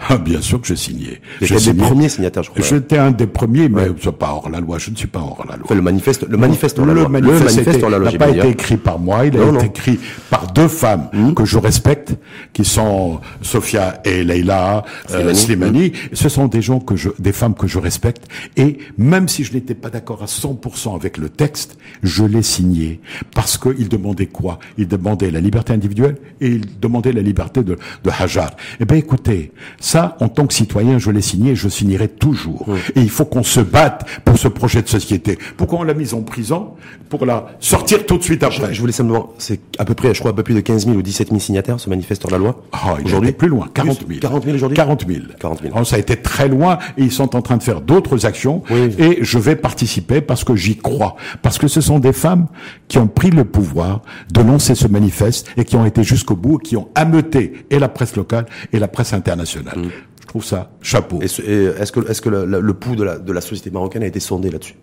Ah, 0.09 0.19
bien 0.19 0.41
sûr 0.41 0.61
que 0.61 0.67
j'ai 0.67 0.77
signé. 0.77 1.21
J'étais 1.41 1.71
un 1.71 1.73
des 1.73 1.83
premiers 1.83 2.09
signataires, 2.09 2.43
je 2.43 2.51
crois. 2.51 2.65
J'étais 2.65 2.99
un 2.99 3.11
des 3.11 3.27
premiers, 3.27 3.69
mais 3.69 3.89
ouais. 3.89 4.13
pas 4.13 4.31
hors 4.31 4.49
la 4.51 4.61
loi. 4.61 4.79
Je 4.79 4.91
ne 4.91 4.97
suis 4.97 5.07
pas 5.07 5.21
hors 5.21 5.45
la 5.49 5.57
loi. 5.57 5.67
le 5.75 5.83
manifeste, 5.83 6.27
le 6.29 6.37
manifeste 6.37 6.79
hors 6.79 6.87
la 6.87 6.95
le 6.95 7.01
loi. 7.01 7.09
Manifeste 7.09 7.41
le 7.41 7.45
manifeste 7.45 7.83
hors 7.83 7.91
la 7.91 7.99
loi. 7.99 8.11
n'a 8.11 8.19
pas 8.19 8.31
été 8.31 8.49
écrit 8.49 8.77
par 8.77 8.99
moi. 8.99 9.27
Il 9.27 9.39
a 9.39 9.49
été 9.55 9.67
écrit 9.67 9.99
par 10.31 10.53
deux 10.53 10.69
femmes 10.69 11.09
mmh. 11.13 11.35
que 11.35 11.45
je 11.45 11.59
respecte, 11.59 12.15
qui 12.53 12.65
sont 12.65 13.21
Sophia 13.43 14.01
et 14.05 14.25
Leila 14.25 14.85
euh, 15.11 15.35
Slimani. 15.35 15.89
Mmh. 15.89 16.15
Ce 16.15 16.29
sont 16.29 16.47
des 16.47 16.63
gens 16.63 16.81
que 16.81 16.97
je, 16.97 17.11
des 17.19 17.33
femmes 17.33 17.55
que 17.55 17.67
je 17.67 17.79
respecte. 17.79 18.27
Et 18.57 18.79
même 18.99 19.29
si 19.29 19.45
je 19.45 19.53
n'étais 19.53 19.75
pas 19.75 19.91
d'accord 19.91 20.23
à 20.23 20.27
100% 20.27 20.95
avec 20.95 21.19
le 21.19 21.29
texte, 21.29 21.79
je 22.03 22.25
l'ai 22.25 22.43
signé 22.43 23.01
parce 23.35 23.59
qu'ils 23.59 23.89
demandaient 23.89 24.27
quoi? 24.27 24.59
Ils 24.79 24.89
demandaient 24.89 25.31
la 25.31 25.41
liberté 25.41 25.73
individuelle 25.73 26.17
et 26.41 26.49
ils 26.49 26.79
demandaient 26.79 27.13
la 27.13 27.23
liberté 27.23 27.63
de, 27.63 27.77
de 28.05 28.11
Hajar. 28.11 28.57
Eh 28.81 28.85
ben, 28.85 28.97
écoutez, 28.97 29.53
ça, 29.81 30.17
en 30.21 30.29
tant 30.29 30.47
que 30.47 30.55
citoyen, 30.55 30.99
je 30.99 31.11
l'ai 31.11 31.23
signé 31.23 31.53
et 31.53 31.57
je 31.57 31.69
signerai 31.69 32.09
toujours. 32.09 32.67
Et 32.95 33.01
il 33.01 33.11
faut 33.11 33.25
qu'on 33.25 33.43
se 33.43 33.61
batte 33.61 34.07
pour 34.25 34.39
ce 34.39 34.49
projet 34.49 34.83
de 34.83 34.89
société. 34.89 35.39
Pourquoi 35.57 35.81
on 35.81 35.83
l'a 35.83 35.95
mise 35.95 36.15
en 36.15 36.23
prison 36.23 36.75
Pour 37.09 37.27
la 37.27 37.49
sortir 37.61 38.07
tout 38.07 38.19
de 38.19 38.23
suite 38.23 38.43
après. 38.43 38.69
Je, 38.69 38.75
je 38.75 38.81
voulais 38.81 38.93
simplement, 38.93 39.33
c'est 39.39 39.61
à 39.79 39.85
peu 39.85 39.95
près, 39.95 40.15
je 40.15 40.21
crois, 40.21 40.31
un 40.33 40.35
peu 40.35 40.43
plus 40.43 40.55
de 40.55 40.61
15 40.61 40.87
000 40.87 40.97
ou 40.97 41.03
17 41.03 41.29
000 41.29 41.41
signataires, 41.41 41.81
ce 41.81 41.91
manifeste 41.91 42.25
hors 42.25 42.31
la 42.31 42.39
loi. 42.39 42.63
Ah, 42.73 42.97
aujourd'hui 43.05 43.33
plus 43.33 43.49
loin, 43.49 43.69
40 43.73 44.05
000. 44.09 44.21
40 44.21 44.45
000 44.45 44.57
aujourd'hui 44.57 44.77
40 44.77 45.07
000. 45.07 45.21
40 45.39 45.63
000. 45.63 45.75
Alors, 45.75 45.87
ça 45.87 45.97
a 45.97 45.99
été 45.99 46.17
très 46.17 46.49
loin 46.49 46.79
et 46.97 47.03
ils 47.03 47.13
sont 47.13 47.37
en 47.37 47.43
train 47.43 47.57
de 47.57 47.63
faire 47.63 47.81
d'autres 47.81 48.27
actions 48.27 48.63
oui. 48.71 48.95
et 48.99 49.19
je 49.23 49.39
vais 49.39 49.57
participer 49.57 50.21
parce 50.21 50.45
que 50.45 50.57
j'y 50.57 50.77
crois. 50.77 51.17
Parce 51.43 51.59
que 51.59 51.69
ce 51.69 51.81
sont 51.81 51.99
des 51.99 52.13
femmes 52.13 52.47
qui 52.89 52.99
ont 52.99 53.07
pris 53.07 53.31
le 53.31 53.45
pouvoir 53.45 54.03
de 54.33 54.41
lancer 54.41 54.75
ce 54.75 54.87
manifeste 54.87 55.49
et 55.57 55.65
qui 55.65 55.77
ont 55.77 55.87
été 55.87 56.03
jusqu'au 56.05 56.37
bout, 56.37 56.59
qui 56.59 56.77
ont 56.77 56.89
ameuté 56.95 57.65
et 57.71 57.79
la 57.79 57.89
presse 57.89 58.17
locale 58.17 58.47
et 58.73 58.79
la 58.79 58.89
presse 58.89 59.13
internationale. 59.13 59.56
Mmh. 59.63 59.91
Je 60.21 60.27
trouve 60.27 60.45
ça 60.45 60.71
chapeau. 60.83 61.21
Est-ce 61.21 61.41
est 61.41 61.93
que, 61.93 62.11
est-ce 62.11 62.21
que 62.21 62.29
le, 62.29 62.45
le, 62.45 62.61
le 62.61 62.75
pouls 62.75 62.97
de 62.97 63.05
la, 63.05 63.19
de 63.19 63.33
la 63.33 63.41
société 63.41 63.71
marocaine 63.71 64.03
a 64.03 64.07
été 64.07 64.21
sondé 64.21 64.51
là-dessus? 64.51 64.75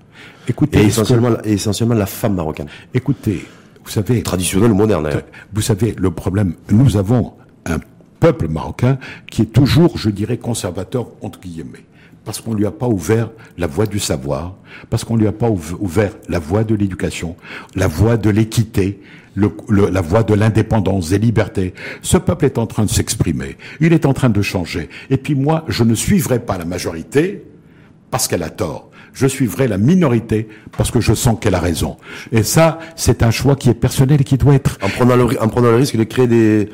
Écoutez, 0.47 0.79
et 0.79 0.85
essentiellement, 0.85 1.35
que... 1.35 1.47
essentiellement 1.47 1.95
la 1.95 2.05
femme 2.05 2.35
marocaine. 2.35 2.67
Écoutez, 2.93 3.45
vous 3.83 3.89
savez, 3.91 4.23
traditionnel 4.23 4.71
ou 4.71 4.75
moderne. 4.75 5.07
Hein. 5.07 5.21
Vous 5.51 5.61
savez, 5.61 5.93
le 5.97 6.11
problème, 6.11 6.55
nous 6.71 6.95
avons 6.95 7.33
un 7.65 7.77
peuple 8.19 8.47
marocain 8.47 8.97
qui 9.29 9.41
est 9.41 9.47
toujours, 9.47 9.97
je 9.97 10.09
dirais, 10.09 10.37
conservateur 10.37 11.07
entre 11.21 11.39
guillemets 11.41 11.85
parce 12.25 12.41
qu'on 12.41 12.53
lui 12.53 12.65
a 12.65 12.71
pas 12.71 12.87
ouvert 12.87 13.29
la 13.57 13.67
voie 13.67 13.85
du 13.85 13.99
savoir, 13.99 14.55
parce 14.89 15.03
qu'on 15.03 15.17
lui 15.17 15.27
a 15.27 15.31
pas 15.31 15.49
ouvert 15.49 16.13
la 16.29 16.39
voie 16.39 16.63
de 16.63 16.75
l'éducation, 16.75 17.35
la 17.75 17.87
voie 17.87 18.17
de 18.17 18.29
l'équité, 18.29 19.01
la 19.35 20.01
voie 20.01 20.23
de 20.23 20.33
l'indépendance, 20.33 21.09
des 21.09 21.17
libertés. 21.17 21.73
Ce 22.01 22.17
peuple 22.17 22.45
est 22.45 22.57
en 22.57 22.67
train 22.67 22.85
de 22.85 22.89
s'exprimer, 22.89 23.57
il 23.81 23.93
est 23.93 24.05
en 24.05 24.13
train 24.13 24.29
de 24.29 24.41
changer. 24.41 24.89
Et 25.09 25.17
puis 25.17 25.35
moi, 25.35 25.65
je 25.67 25.83
ne 25.83 25.95
suivrai 25.95 26.39
pas 26.39 26.57
la 26.57 26.65
majorité 26.65 27.43
parce 28.09 28.27
qu'elle 28.27 28.43
a 28.43 28.49
tort. 28.49 28.89
Je 29.13 29.27
suivrai 29.27 29.67
la 29.67 29.77
minorité 29.77 30.47
parce 30.75 30.89
que 30.89 30.99
je 30.99 31.13
sens 31.13 31.37
qu'elle 31.39 31.53
a 31.53 31.59
raison. 31.59 31.97
Et 32.31 32.41
ça, 32.41 32.79
c'est 32.95 33.21
un 33.21 33.29
choix 33.29 33.55
qui 33.55 33.69
est 33.69 33.75
personnel 33.75 34.21
et 34.21 34.23
qui 34.23 34.37
doit 34.37 34.55
être... 34.55 34.79
En 34.81 34.89
prenant 34.89 35.15
le 35.69 35.75
risque 35.75 35.97
de 35.97 36.03
créer 36.03 36.25
des, 36.25 36.69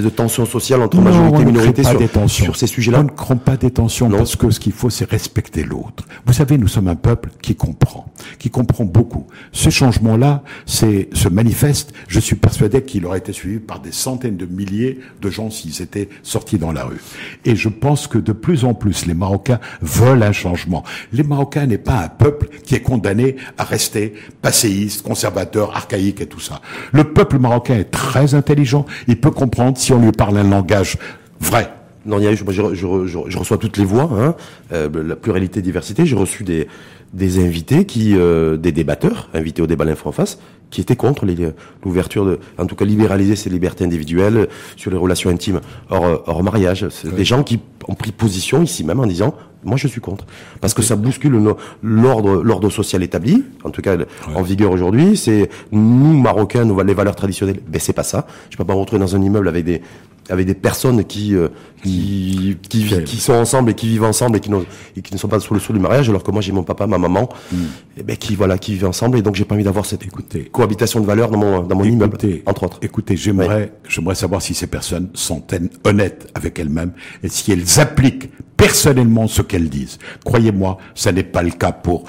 de 0.00 0.08
tensions 0.08 0.46
sociales 0.46 0.82
entre 0.82 0.96
non, 0.96 1.02
majorité 1.02 1.42
et 1.42 1.44
minorité 1.44 1.82
sur, 1.84 2.30
sur, 2.30 2.56
ces 2.56 2.66
sujets-là 2.66 3.00
On 3.00 3.04
ne 3.04 3.08
crée 3.08 3.36
pas 3.36 3.56
des 3.56 3.70
tensions 3.70 4.08
non. 4.08 4.18
parce 4.18 4.36
que 4.36 4.50
ce 4.50 4.60
qu'il 4.60 4.72
faut, 4.72 4.90
c'est 4.90 5.08
respecter 5.08 5.62
l'autre. 5.62 6.04
Vous 6.26 6.32
savez, 6.32 6.58
nous 6.58 6.68
sommes 6.68 6.88
un 6.88 6.96
peuple 6.96 7.30
qui 7.42 7.54
comprend, 7.54 8.06
qui 8.38 8.50
comprend 8.50 8.84
beaucoup. 8.84 9.26
Ce 9.52 9.70
changement-là, 9.70 10.42
c'est 10.66 11.08
se 11.12 11.28
manifeste. 11.28 11.92
Je 12.08 12.20
suis 12.20 12.36
persuadé 12.36 12.82
qu'il 12.82 13.06
aurait 13.06 13.18
été 13.18 13.32
suivi 13.32 13.58
par 13.58 13.80
des 13.80 13.92
centaines 13.92 14.36
de 14.36 14.46
milliers 14.46 15.00
de 15.20 15.30
gens 15.30 15.50
s'ils 15.50 15.82
étaient 15.82 16.08
sortis 16.22 16.58
dans 16.58 16.72
la 16.72 16.84
rue. 16.84 17.00
Et 17.44 17.56
je 17.56 17.68
pense 17.68 18.06
que 18.06 18.18
de 18.18 18.32
plus 18.32 18.64
en 18.64 18.74
plus, 18.74 19.06
les 19.06 19.14
Marocains 19.14 19.60
veulent 19.80 20.22
un 20.22 20.32
changement. 20.32 20.84
Les 21.12 21.22
Marocains 21.22 21.66
n'est 21.66 21.78
pas 21.78 21.98
un 21.98 22.08
peuple 22.08 22.48
qui 22.64 22.74
est 22.74 22.82
condamné 22.82 23.36
à 23.58 23.64
rester 23.64 24.14
passéiste, 24.42 25.02
conservateur, 25.02 25.76
archaïque 25.76 26.20
et 26.20 26.26
tout 26.26 26.40
ça. 26.40 26.60
Le 26.92 27.04
peuple 27.04 27.38
marocain 27.38 27.76
est 27.76 27.90
très 27.90 28.34
intelligent. 28.34 28.86
Il 29.08 29.20
peut 29.20 29.30
comprendre 29.30 29.78
si 29.84 29.92
on 29.92 30.00
lui 30.00 30.12
parle 30.12 30.38
un 30.38 30.48
langage 30.48 30.96
vrai. 31.40 31.70
Non, 32.06 32.18
il 32.18 32.24
y 32.24 32.26
a 32.26 32.32
eu, 32.32 32.36
je, 32.36 33.38
reçois 33.38 33.58
toutes 33.58 33.76
les 33.76 33.84
voix, 33.84 34.08
hein, 34.12 34.34
euh, 34.72 34.88
la 35.06 35.16
pluralité, 35.16 35.62
diversité. 35.62 36.06
J'ai 36.06 36.16
reçu 36.16 36.42
des, 36.42 36.68
des 37.14 37.42
invités 37.42 37.86
qui, 37.86 38.16
euh, 38.16 38.56
des 38.56 38.72
débatteurs, 38.72 39.30
invités 39.32 39.62
au 39.62 39.66
débat 39.66 39.84
l'info 39.84 40.08
en 40.08 40.12
face, 40.12 40.38
qui 40.70 40.80
étaient 40.80 40.96
contre 40.96 41.24
l'ouverture 41.84 42.26
de, 42.26 42.40
en 42.58 42.66
tout 42.66 42.74
cas, 42.74 42.84
libéraliser 42.84 43.36
ces 43.36 43.48
libertés 43.48 43.84
individuelles 43.84 44.48
sur 44.76 44.90
les 44.90 44.96
relations 44.96 45.30
intimes 45.30 45.60
hors, 45.88 46.24
hors 46.26 46.42
mariage. 46.42 46.88
C'est 46.90 47.08
oui. 47.08 47.14
des 47.14 47.24
gens 47.24 47.44
qui 47.44 47.60
ont 47.86 47.94
pris 47.94 48.10
position 48.10 48.62
ici 48.62 48.82
même 48.82 48.98
en 48.98 49.06
disant, 49.06 49.34
moi 49.62 49.76
je 49.76 49.86
suis 49.86 50.00
contre, 50.00 50.26
parce 50.60 50.74
que 50.74 50.82
ça 50.82 50.96
bouscule 50.96 51.40
l'ordre, 51.82 52.42
l'ordre 52.42 52.70
social 52.70 53.02
établi, 53.02 53.44
en 53.62 53.70
tout 53.70 53.82
cas 53.82 53.96
en 54.34 54.42
vigueur 54.42 54.72
aujourd'hui. 54.72 55.16
C'est 55.16 55.48
nous 55.70 56.18
Marocains, 56.18 56.64
nous 56.64 56.78
les 56.80 56.94
valeurs 56.94 57.16
traditionnelles. 57.16 57.60
Ben 57.68 57.80
c'est 57.80 57.92
pas 57.92 58.02
ça. 58.02 58.26
Je 58.50 58.56
peux 58.56 58.64
pas 58.64 58.74
me 58.74 58.80
retrouver 58.80 59.00
dans 59.00 59.14
un 59.14 59.22
immeuble 59.22 59.48
avec 59.48 59.64
des 59.64 59.80
avec 60.30 60.46
des 60.46 60.54
personnes 60.54 61.04
qui 61.04 61.34
euh, 61.34 61.48
qui, 61.82 62.56
qui, 62.70 63.04
qui, 63.04 63.16
sont 63.18 63.34
ensemble 63.34 63.70
et 63.70 63.74
qui 63.74 63.88
vivent 63.88 64.04
ensemble 64.04 64.38
et 64.38 64.40
qui, 64.40 64.50
et 64.96 65.02
qui 65.02 65.12
ne 65.12 65.18
sont 65.18 65.28
pas 65.28 65.38
sous 65.38 65.52
le 65.52 65.60
sceau 65.60 65.74
du 65.74 65.78
mariage 65.78 66.08
alors 66.08 66.22
que 66.22 66.30
moi 66.30 66.40
j'ai 66.40 66.52
mon 66.52 66.62
papa 66.62 66.86
ma 66.86 66.96
maman 66.96 67.28
mm. 67.52 67.56
et 67.98 68.02
ben 68.02 68.16
qui 68.16 68.34
voilà 68.34 68.56
qui 68.56 68.72
vivent 68.72 68.86
ensemble 68.86 69.18
et 69.18 69.22
donc 69.22 69.34
j'ai 69.34 69.44
pas 69.44 69.54
envie 69.54 69.64
d'avoir 69.64 69.84
cette 69.84 70.02
écoutez, 70.02 70.44
cohabitation 70.44 71.00
de 71.00 71.06
valeurs 71.06 71.30
dans 71.30 71.38
mon 71.38 71.62
dans 71.62 71.76
mon 71.76 71.84
écoutez, 71.84 72.28
immeuble 72.28 72.42
entre 72.46 72.64
autres. 72.64 72.78
Écoutez 72.80 73.16
j'aimerais 73.16 73.48
ouais. 73.48 73.72
j'aimerais 73.88 74.14
savoir 74.14 74.40
si 74.40 74.54
ces 74.54 74.66
personnes 74.66 75.10
sont 75.14 75.42
honnêtes 75.84 76.30
avec 76.34 76.58
elles-mêmes 76.58 76.92
et 77.22 77.28
si 77.28 77.52
elles 77.52 77.80
appliquent 77.80 78.30
personnellement 78.56 79.26
ce 79.26 79.42
qu'elles 79.42 79.68
disent. 79.68 79.98
Croyez-moi 80.24 80.78
ça 80.94 81.12
n'est 81.12 81.22
pas 81.22 81.42
le 81.42 81.50
cas 81.50 81.72
pour 81.72 82.04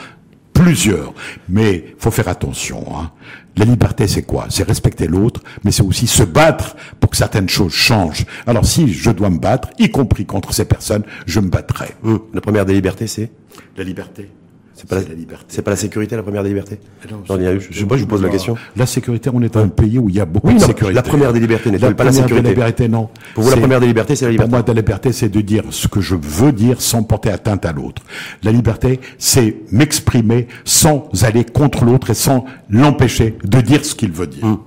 plusieurs. 0.55 1.13
Mais 1.47 1.93
faut 1.99 2.09
faire 2.09 2.27
attention. 2.27 2.83
Hein. 2.97 3.11
La 3.57 3.65
liberté, 3.65 4.07
c'est 4.07 4.23
quoi? 4.23 4.47
C'est 4.49 4.63
respecter 4.63 5.05
l'autre, 5.07 5.41
mais 5.63 5.71
c'est 5.71 5.83
aussi 5.83 6.07
se 6.07 6.23
battre 6.23 6.75
pour 6.99 7.11
que 7.11 7.17
certaines 7.17 7.49
choses 7.49 7.73
changent. 7.73 8.25
Alors 8.47 8.65
si 8.65 8.91
je 8.91 9.11
dois 9.11 9.29
me 9.29 9.37
battre, 9.37 9.69
y 9.77 9.91
compris 9.91 10.25
contre 10.25 10.53
ces 10.53 10.65
personnes, 10.65 11.03
je 11.27 11.39
me 11.39 11.49
battrai. 11.49 11.89
Mmh. 12.01 12.15
La 12.33 12.41
première 12.41 12.65
des 12.65 12.73
libertés, 12.73 13.07
c'est? 13.07 13.29
La 13.77 13.83
liberté. 13.83 14.29
C'est 14.75 14.89
pas 14.89 14.97
la, 14.97 15.03
la, 15.03 15.13
liberté. 15.13 15.45
C'est 15.47 15.61
pas 15.61 15.71
la 15.71 15.77
sécurité 15.77 16.17
la 16.17 16.23
première 16.23 16.43
des 16.43 16.49
libertés. 16.49 16.79
Non, 17.09 17.23
non 17.29 17.38
je, 17.39 17.59
je, 17.71 17.79
sais 17.79 17.85
pas, 17.85 17.95
je 17.95 18.01
vous 18.01 18.07
pose 18.07 18.21
la 18.21 18.27
question. 18.27 18.57
La 18.75 18.85
sécurité, 18.85 19.29
on 19.33 19.41
est 19.41 19.53
dans 19.53 19.61
un 19.61 19.69
pays 19.69 19.97
où 19.97 20.09
il 20.09 20.15
y 20.15 20.19
a 20.19 20.25
beaucoup 20.25 20.49
oui, 20.49 20.55
de 20.55 20.59
sécurité. 20.59 20.93
La 20.93 21.01
première 21.01 21.31
des 21.31 21.39
libertés 21.39 21.71
n'est 21.71 21.79
pas 21.79 22.03
la 22.03 22.11
sécurité. 22.11 22.41
Des 22.41 22.49
libertés, 22.49 22.89
non. 22.89 23.09
Pour 23.33 23.45
vous, 23.45 23.51
la 23.51 23.55
première 23.55 23.79
des 23.79 23.88
libertés, 23.88 24.17
c'est 24.17 24.25
la 24.25 24.31
liberté. 24.31 24.49
Pour 24.51 24.59
moi, 24.59 24.65
la 24.67 24.73
liberté, 24.73 25.13
c'est 25.13 25.29
de 25.29 25.39
dire 25.39 25.63
ce 25.69 25.88
que 25.88 26.01
je 26.01 26.15
veux 26.15 26.51
dire 26.51 26.81
sans 26.81 27.03
porter 27.03 27.29
atteinte 27.29 27.65
à 27.65 27.71
l'autre. 27.71 28.01
La 28.43 28.51
liberté, 28.51 28.99
c'est 29.17 29.55
m'exprimer 29.71 30.47
sans 30.65 31.09
aller 31.23 31.45
contre 31.45 31.85
l'autre 31.85 32.09
et 32.09 32.15
sans 32.15 32.43
l'empêcher 32.69 33.38
de 33.45 33.61
dire 33.61 33.85
ce 33.85 33.95
qu'il 33.95 34.11
veut 34.11 34.27
dire. 34.27 34.43
Hum. 34.43 34.59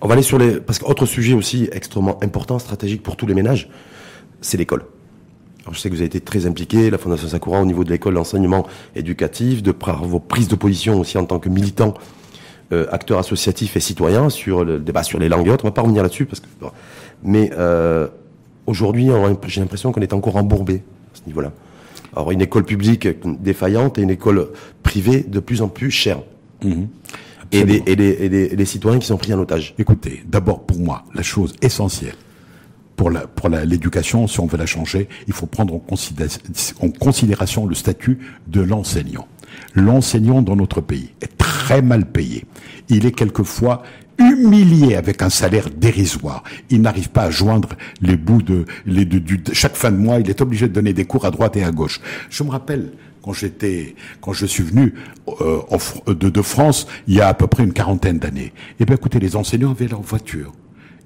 On 0.00 0.08
va 0.08 0.14
aller 0.14 0.22
sur 0.22 0.38
les 0.38 0.60
parce 0.60 0.78
qu'autre 0.78 1.04
sujet 1.04 1.34
aussi 1.34 1.68
extrêmement 1.70 2.22
important, 2.22 2.58
stratégique 2.58 3.02
pour 3.02 3.16
tous 3.16 3.26
les 3.26 3.34
ménages, 3.34 3.68
c'est 4.40 4.56
l'école. 4.56 4.84
Alors, 5.64 5.74
je 5.74 5.80
sais 5.80 5.88
que 5.88 5.94
vous 5.94 6.00
avez 6.00 6.06
été 6.06 6.20
très 6.20 6.46
impliqué, 6.46 6.90
la 6.90 6.98
Fondation 6.98 7.26
Sakura, 7.26 7.60
au 7.60 7.64
niveau 7.64 7.84
de 7.84 7.90
l'école 7.90 8.14
d'enseignement 8.14 8.66
éducatif, 8.94 9.62
de 9.62 9.74
vos 10.02 10.20
prises 10.20 10.48
de 10.48 10.56
position 10.56 11.00
aussi 11.00 11.16
en 11.16 11.24
tant 11.24 11.38
que 11.38 11.48
militant, 11.48 11.94
euh, 12.72 12.86
acteur 12.90 13.18
associatif 13.18 13.76
et 13.76 13.80
citoyen 13.80 14.28
sur 14.28 14.64
le 14.64 14.78
débat 14.78 15.02
sur 15.02 15.18
les 15.18 15.28
langues 15.28 15.46
et 15.46 15.50
autres. 15.50 15.64
On 15.64 15.68
va 15.68 15.72
pas 15.72 15.82
revenir 15.82 16.02
là-dessus 16.02 16.26
parce 16.26 16.40
que, 16.40 16.46
mais 17.22 17.50
euh, 17.54 18.08
aujourd'hui, 18.66 19.08
j'ai 19.46 19.60
l'impression 19.60 19.90
qu'on 19.90 20.02
est 20.02 20.12
encore 20.12 20.36
embourbé 20.36 20.82
à 21.14 21.16
ce 21.16 21.22
niveau-là. 21.26 21.52
Alors, 22.14 22.30
une 22.30 22.42
école 22.42 22.64
publique 22.64 23.08
défaillante 23.40 23.98
et 23.98 24.02
une 24.02 24.10
école 24.10 24.48
privée 24.82 25.24
de 25.26 25.40
plus 25.40 25.62
en 25.62 25.68
plus 25.68 25.90
chère. 25.90 26.18
Mmh. 26.62 26.84
Et, 27.52 27.64
des, 27.64 27.82
et, 27.86 27.96
des, 27.96 28.16
et, 28.20 28.28
des, 28.28 28.44
et 28.52 28.56
des 28.56 28.64
citoyens 28.64 28.98
qui 28.98 29.06
sont 29.06 29.16
pris 29.16 29.32
en 29.32 29.38
otage. 29.38 29.74
Écoutez, 29.78 30.24
d'abord 30.26 30.60
pour 30.60 30.78
moi, 30.78 31.04
la 31.14 31.22
chose 31.22 31.54
essentielle, 31.62 32.16
pour 32.96 33.10
la 33.10 33.26
pour 33.26 33.48
l'éducation, 33.48 34.26
si 34.26 34.40
on 34.40 34.46
veut 34.46 34.58
la 34.58 34.66
changer, 34.66 35.08
il 35.26 35.32
faut 35.32 35.46
prendre 35.46 35.74
en, 35.74 35.78
considé 35.78 36.26
en 36.80 36.90
considération 36.90 37.66
le 37.66 37.74
statut 37.74 38.18
de 38.46 38.60
l'enseignant. 38.60 39.26
L'enseignant 39.74 40.42
dans 40.42 40.56
notre 40.56 40.80
pays 40.80 41.10
est 41.20 41.36
très 41.38 41.82
mal 41.82 42.06
payé. 42.06 42.44
Il 42.88 43.06
est 43.06 43.12
quelquefois 43.12 43.82
humiliés 44.18 44.94
avec 44.94 45.22
un 45.22 45.30
salaire 45.30 45.70
dérisoire. 45.70 46.44
Il 46.70 46.82
n'arrive 46.82 47.10
pas 47.10 47.24
à 47.24 47.30
joindre 47.30 47.70
les 48.00 48.16
bouts 48.16 48.42
de, 48.42 48.64
de, 48.86 49.18
du, 49.18 49.42
chaque 49.52 49.76
fin 49.76 49.90
de 49.90 49.96
mois. 49.96 50.20
Il 50.20 50.30
est 50.30 50.40
obligé 50.40 50.68
de 50.68 50.72
donner 50.72 50.92
des 50.92 51.04
cours 51.04 51.24
à 51.24 51.30
droite 51.30 51.56
et 51.56 51.64
à 51.64 51.72
gauche. 51.72 52.00
Je 52.30 52.42
me 52.44 52.50
rappelle 52.50 52.92
quand 53.22 53.32
j'étais, 53.32 53.94
quand 54.20 54.32
je 54.32 54.46
suis 54.46 54.62
venu 54.62 54.94
euh, 55.40 55.60
de, 56.06 56.28
de 56.28 56.42
France 56.42 56.86
il 57.08 57.14
y 57.14 57.20
a 57.20 57.28
à 57.28 57.34
peu 57.34 57.46
près 57.46 57.64
une 57.64 57.72
quarantaine 57.72 58.18
d'années. 58.18 58.52
Eh 58.78 58.84
bien, 58.84 58.96
écoutez, 58.96 59.18
les 59.18 59.34
enseignants 59.34 59.70
avaient 59.70 59.88
leur 59.88 60.02
voiture. 60.02 60.52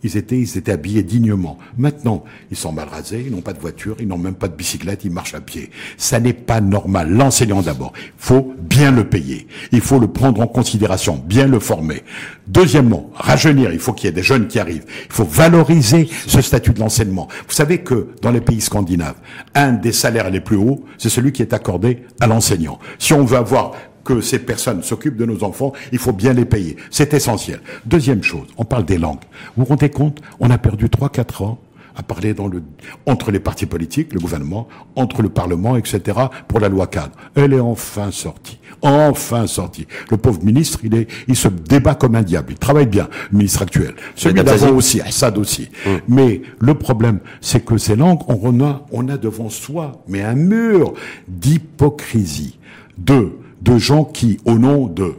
Ils 0.03 0.17
étaient, 0.17 0.39
ils 0.39 0.57
étaient 0.57 0.73
habillés 0.73 1.03
dignement. 1.03 1.59
Maintenant, 1.77 2.25
ils 2.51 2.57
sont 2.57 2.73
mal 2.73 2.89
rasés, 2.89 3.25
ils 3.27 3.33
n'ont 3.33 3.41
pas 3.41 3.53
de 3.53 3.59
voiture, 3.59 3.97
ils 4.01 4.07
n'ont 4.07 4.19
même 4.19 4.35
pas 4.35 4.49
de 4.49 4.55
bicyclette, 4.55 5.05
ils 5.05 5.11
marchent 5.11 5.35
à 5.35 5.41
pied. 5.41 5.71
Ça 5.97 6.21
n'est 6.21 6.33
pas 6.33 6.61
normal. 6.61 7.11
L'enseignant 7.11 7.63
d'abord, 7.63 7.93
il 7.97 8.13
faut 8.17 8.55
bien 8.59 8.91
le 8.91 9.09
payer. 9.09 9.47
Il 9.73 9.81
faut 9.81 9.99
le 9.99 10.09
prendre 10.09 10.41
en 10.41 10.47
considération, 10.47 11.23
bien 11.25 11.47
le 11.47 11.59
former. 11.59 12.05
Deuxièmement, 12.47 13.11
rajeunir. 13.15 13.73
Il 13.73 13.79
faut 13.79 13.93
qu'il 13.93 14.07
y 14.07 14.09
ait 14.09 14.13
des 14.13 14.23
jeunes 14.23 14.47
qui 14.47 14.59
arrivent. 14.59 14.85
Il 15.07 15.13
faut 15.13 15.25
valoriser 15.25 16.09
ce 16.27 16.41
statut 16.41 16.73
de 16.73 16.81
l'enseignement. 16.81 17.29
Vous 17.49 17.55
savez 17.55 17.79
que 17.79 18.09
dans 18.23 18.31
les 18.31 18.41
pays 18.41 18.61
scandinaves, 18.61 19.17
un 19.55 19.73
des 19.73 19.93
salaires 19.93 20.31
les 20.31 20.41
plus 20.41 20.57
hauts, 20.57 20.85
c'est 20.97 21.09
celui 21.09 21.33
qui 21.33 21.43
est 21.43 21.53
accordé 21.53 22.05
à 22.21 22.27
l'enseignant. 22.27 22.79
Si 22.99 23.13
on 23.13 23.25
veut 23.25 23.37
avoir 23.37 23.73
que 24.09 24.23
ces 24.23 24.39
personnes 24.39 24.83
s'occupent 24.83 25.19
de 25.19 25.27
nos 25.27 25.45
enfants, 25.45 25.75
il 25.93 25.99
faut 25.99 26.13
bien 26.13 26.33
les 26.33 26.47
payer. 26.47 26.77
C'est 26.91 27.13
essentiel. 27.13 27.61
Deuxième 27.85 28.23
chose, 28.23 28.47
on 28.57 28.65
parle 28.65 28.87
des 28.87 28.97
langues. 28.97 29.21
Vous 29.55 29.65
vous 29.65 29.69
rendez 29.69 29.91
compte 29.91 30.23
On 30.41 30.49
a 30.49 30.57
perdu 30.57 30.87
3-4 30.87 31.45
ans 31.45 31.59
à 31.95 32.03
parler 32.03 32.33
dans 32.33 32.47
le, 32.47 32.63
entre 33.05 33.31
les 33.31 33.39
partis 33.39 33.67
politiques, 33.67 34.15
le 34.15 34.21
gouvernement, 34.21 34.67
entre 34.97 35.21
le 35.21 35.29
Parlement, 35.29 35.77
etc., 35.77 36.19
pour 36.47 36.59
la 36.59 36.71
loi 36.71 36.87
cadre. 36.87 37.11
Elle 37.35 37.53
est 37.53 37.61
enfin 37.61 38.11
sortie. 38.11 38.59
Enfin 38.81 39.47
sortie. 39.47 39.87
Le 40.11 40.17
pauvre 40.17 40.43
ministre, 40.43 40.79
il 40.85 40.95
est, 40.95 41.07
il 41.27 41.37
se 41.37 41.49
débat 41.49 41.95
comme 41.95 42.15
un 42.15 42.23
diable. 42.23 42.53
Il 42.53 42.59
travaille 42.59 42.87
bien, 42.87 43.11
le 43.31 43.37
ministre 43.37 43.61
actuel. 43.61 43.95
Celui 44.15 44.43
d'avant 44.43 44.71
aussi, 44.71 45.03
Assad 45.03 45.37
aussi. 45.37 45.69
Mm. 45.85 45.91
Mais 46.09 46.43
le 46.61 46.73
problème, 46.73 47.19
c'est 47.43 47.63
que 47.63 47.77
ces 47.77 47.95
langues, 47.97 48.23
on 48.29 48.65
a, 48.65 48.87
on 48.91 49.07
a 49.09 49.19
devant 49.19 49.51
soi, 49.51 50.03
mais 50.09 50.23
un 50.23 50.35
mur 50.35 50.95
d'hypocrisie. 51.27 52.59
Deux, 52.97 53.39
de 53.63 53.79
gens 53.79 54.05
qui, 54.05 54.39
au 54.45 54.59
nom 54.59 54.87
de 54.87 55.15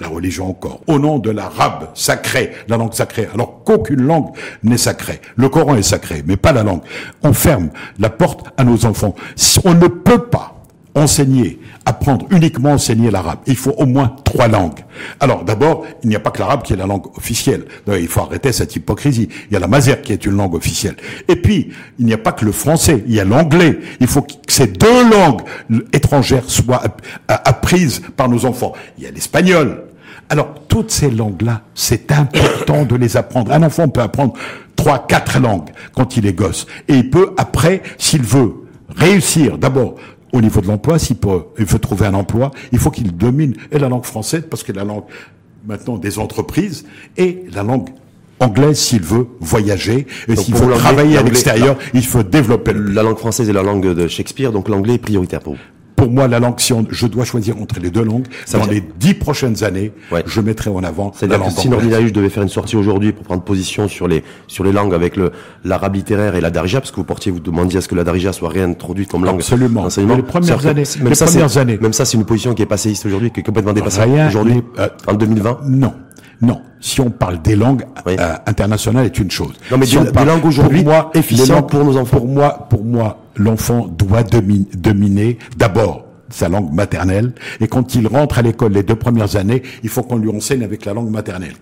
la 0.00 0.08
religion 0.08 0.48
encore, 0.48 0.80
au 0.86 0.98
nom 0.98 1.18
de 1.18 1.30
l'arabe 1.30 1.88
sacré, 1.94 2.52
la 2.68 2.76
langue 2.76 2.92
sacrée, 2.92 3.28
alors 3.32 3.64
qu'aucune 3.64 4.02
langue 4.02 4.28
n'est 4.62 4.76
sacrée. 4.76 5.20
Le 5.36 5.48
Coran 5.48 5.76
est 5.76 5.82
sacré, 5.82 6.22
mais 6.26 6.36
pas 6.36 6.52
la 6.52 6.62
langue. 6.62 6.82
On 7.22 7.32
ferme 7.32 7.70
la 7.98 8.10
porte 8.10 8.46
à 8.56 8.64
nos 8.64 8.84
enfants. 8.84 9.14
On 9.64 9.74
ne 9.74 9.88
peut 9.88 10.26
pas 10.26 10.55
enseigner, 10.96 11.60
apprendre 11.84 12.26
uniquement 12.30 12.72
enseigner 12.72 13.10
l'arabe. 13.10 13.40
Il 13.46 13.56
faut 13.56 13.72
au 13.72 13.86
moins 13.86 14.16
trois 14.24 14.48
langues. 14.48 14.80
Alors 15.20 15.44
d'abord, 15.44 15.84
il 16.02 16.08
n'y 16.08 16.16
a 16.16 16.20
pas 16.20 16.30
que 16.30 16.40
l'arabe 16.40 16.62
qui 16.62 16.72
est 16.72 16.76
la 16.76 16.86
langue 16.86 17.06
officielle. 17.16 17.64
il 17.86 18.08
faut 18.08 18.22
arrêter 18.22 18.50
cette 18.50 18.74
hypocrisie. 18.74 19.28
Il 19.50 19.54
y 19.54 19.56
a 19.56 19.60
la 19.60 19.68
mazère 19.68 20.00
qui 20.02 20.12
est 20.12 20.24
une 20.24 20.36
langue 20.36 20.54
officielle. 20.54 20.96
Et 21.28 21.36
puis, 21.36 21.70
il 21.98 22.06
n'y 22.06 22.14
a 22.14 22.18
pas 22.18 22.32
que 22.32 22.44
le 22.44 22.52
français, 22.52 23.04
il 23.06 23.14
y 23.14 23.20
a 23.20 23.24
l'anglais. 23.24 23.78
Il 24.00 24.06
faut 24.06 24.22
que 24.22 24.32
ces 24.48 24.66
deux 24.66 25.10
langues 25.10 25.42
étrangères 25.92 26.48
soient 26.48 26.82
apprises 27.28 28.00
par 28.16 28.28
nos 28.28 28.46
enfants. 28.46 28.72
Il 28.96 29.04
y 29.04 29.06
a 29.06 29.10
l'espagnol. 29.10 29.84
Alors, 30.28 30.54
toutes 30.66 30.90
ces 30.90 31.10
langues-là, 31.10 31.60
c'est 31.74 32.10
important 32.10 32.84
de 32.84 32.96
les 32.96 33.16
apprendre. 33.16 33.52
Un 33.52 33.62
enfant 33.62 33.88
peut 33.88 34.00
apprendre 34.00 34.32
trois, 34.74 35.06
quatre 35.06 35.38
langues 35.38 35.70
quand 35.94 36.16
il 36.16 36.26
est 36.26 36.32
gosse. 36.32 36.66
Et 36.88 36.94
il 36.94 37.10
peut, 37.10 37.32
après, 37.36 37.82
s'il 37.98 38.22
veut 38.22 38.54
réussir, 38.96 39.58
d'abord, 39.58 39.96
au 40.36 40.40
niveau 40.40 40.60
de 40.60 40.66
l'emploi, 40.66 40.98
s'il 40.98 41.16
il 41.58 41.64
veut 41.64 41.78
trouver 41.78 42.06
un 42.06 42.14
emploi, 42.14 42.50
il 42.72 42.78
faut 42.78 42.90
qu'il 42.90 43.16
domine 43.16 43.54
et 43.70 43.78
la 43.78 43.88
langue 43.88 44.04
française, 44.04 44.44
parce 44.48 44.62
que 44.62 44.72
la 44.72 44.84
langue 44.84 45.04
maintenant 45.66 45.96
des 45.96 46.18
entreprises, 46.18 46.84
et 47.16 47.44
la 47.52 47.62
langue 47.62 47.88
anglaise 48.38 48.78
s'il 48.78 49.02
veut 49.02 49.26
voyager, 49.40 50.06
et 50.28 50.36
s'il 50.36 50.54
veut 50.54 50.72
travailler 50.74 51.16
à 51.16 51.22
l'extérieur, 51.22 51.76
il 51.94 52.04
faut 52.04 52.22
développer. 52.22 52.72
La 52.72 53.02
langue 53.02 53.18
française 53.18 53.48
est 53.48 53.52
la 53.52 53.62
langue 53.62 53.94
de 53.94 54.08
Shakespeare, 54.08 54.52
donc 54.52 54.68
l'anglais 54.68 54.94
est 54.94 54.98
prioritaire 54.98 55.40
pour 55.40 55.54
vous 55.54 55.75
pour 56.06 56.14
moi, 56.14 56.28
la 56.28 56.38
langue, 56.38 56.60
si 56.60 56.72
je 56.90 57.06
dois 57.08 57.24
choisir 57.24 57.60
entre 57.60 57.80
les 57.80 57.90
deux 57.90 58.04
langues, 58.04 58.26
dans 58.52 58.66
les 58.66 58.80
dix 59.00 59.14
prochaines 59.14 59.64
années, 59.64 59.92
je 60.24 60.40
mettrai 60.40 60.70
en 60.70 60.84
avant 60.84 61.12
la 61.20 61.36
langue 61.36 61.50
Si 61.50 61.68
Nordinaïch 61.68 62.12
devait 62.12 62.28
faire 62.28 62.44
une 62.44 62.48
sortie 62.48 62.76
aujourd'hui 62.76 63.12
pour 63.12 63.24
prendre 63.24 63.42
position 63.42 63.88
sur 63.88 64.06
les, 64.06 64.22
sur 64.46 64.62
les 64.62 64.70
langues 64.70 64.94
avec 64.94 65.16
le, 65.16 65.32
l'arabe 65.64 65.96
littéraire 65.96 66.36
et 66.36 66.40
la 66.40 66.50
darija, 66.50 66.80
parce 66.80 66.92
que 66.92 66.96
vous 66.96 67.04
portiez, 67.04 67.32
vous 67.32 67.40
demandiez 67.40 67.78
à 67.78 67.80
ce 67.80 67.88
que 67.88 67.96
la 67.96 68.04
darija 68.04 68.32
soit 68.32 68.50
réintroduite 68.50 69.10
comme 69.10 69.24
langue. 69.24 69.36
Absolument. 69.36 69.88
les 69.96 70.22
premières 70.22 70.64
années, 70.66 70.84
même 71.02 71.14
ça, 71.14 71.26
premières 71.26 71.58
années. 71.58 71.78
Même 71.80 71.92
ça, 71.92 72.04
c'est 72.04 72.16
une 72.16 72.24
position 72.24 72.54
qui 72.54 72.62
est 72.62 72.66
passéiste 72.66 73.04
aujourd'hui, 73.04 73.32
qui 73.32 73.40
est 73.40 73.42
complètement 73.42 73.72
dépassée 73.72 74.02
aujourd'hui, 74.28 74.62
euh, 74.78 74.88
en 75.08 75.14
2020. 75.14 75.60
Non. 75.66 75.92
Non, 76.40 76.60
si 76.80 77.00
on 77.00 77.10
parle 77.10 77.40
des 77.40 77.56
langues 77.56 77.84
euh, 78.06 78.34
internationales, 78.46 79.06
est 79.06 79.18
une 79.18 79.30
chose. 79.30 79.54
Non, 79.70 79.78
mais 79.78 79.86
si 79.86 79.96
des, 79.96 80.08
on 80.08 80.12
parle, 80.12 80.28
langues 80.28 80.44
aujourd'hui 80.44 80.84
efficientes 81.14 81.70
pour 81.70 81.84
nos 81.84 81.96
enfants. 81.96 82.18
Pour 82.18 82.26
moi, 82.26 82.66
pour 82.68 82.84
moi, 82.84 83.18
l'enfant 83.36 83.86
doit 83.86 84.22
dominer 84.22 85.38
d'abord 85.56 86.04
sa 86.28 86.48
langue 86.48 86.72
maternelle, 86.72 87.32
et 87.60 87.68
quand 87.68 87.94
il 87.94 88.06
rentre 88.06 88.38
à 88.38 88.42
l'école 88.42 88.72
les 88.72 88.82
deux 88.82 88.96
premières 88.96 89.36
années, 89.36 89.62
il 89.82 89.88
faut 89.88 90.02
qu'on 90.02 90.16
lui 90.16 90.28
enseigne 90.28 90.64
avec 90.64 90.84
la 90.84 90.92
langue 90.92 91.10
maternelle, 91.10 91.54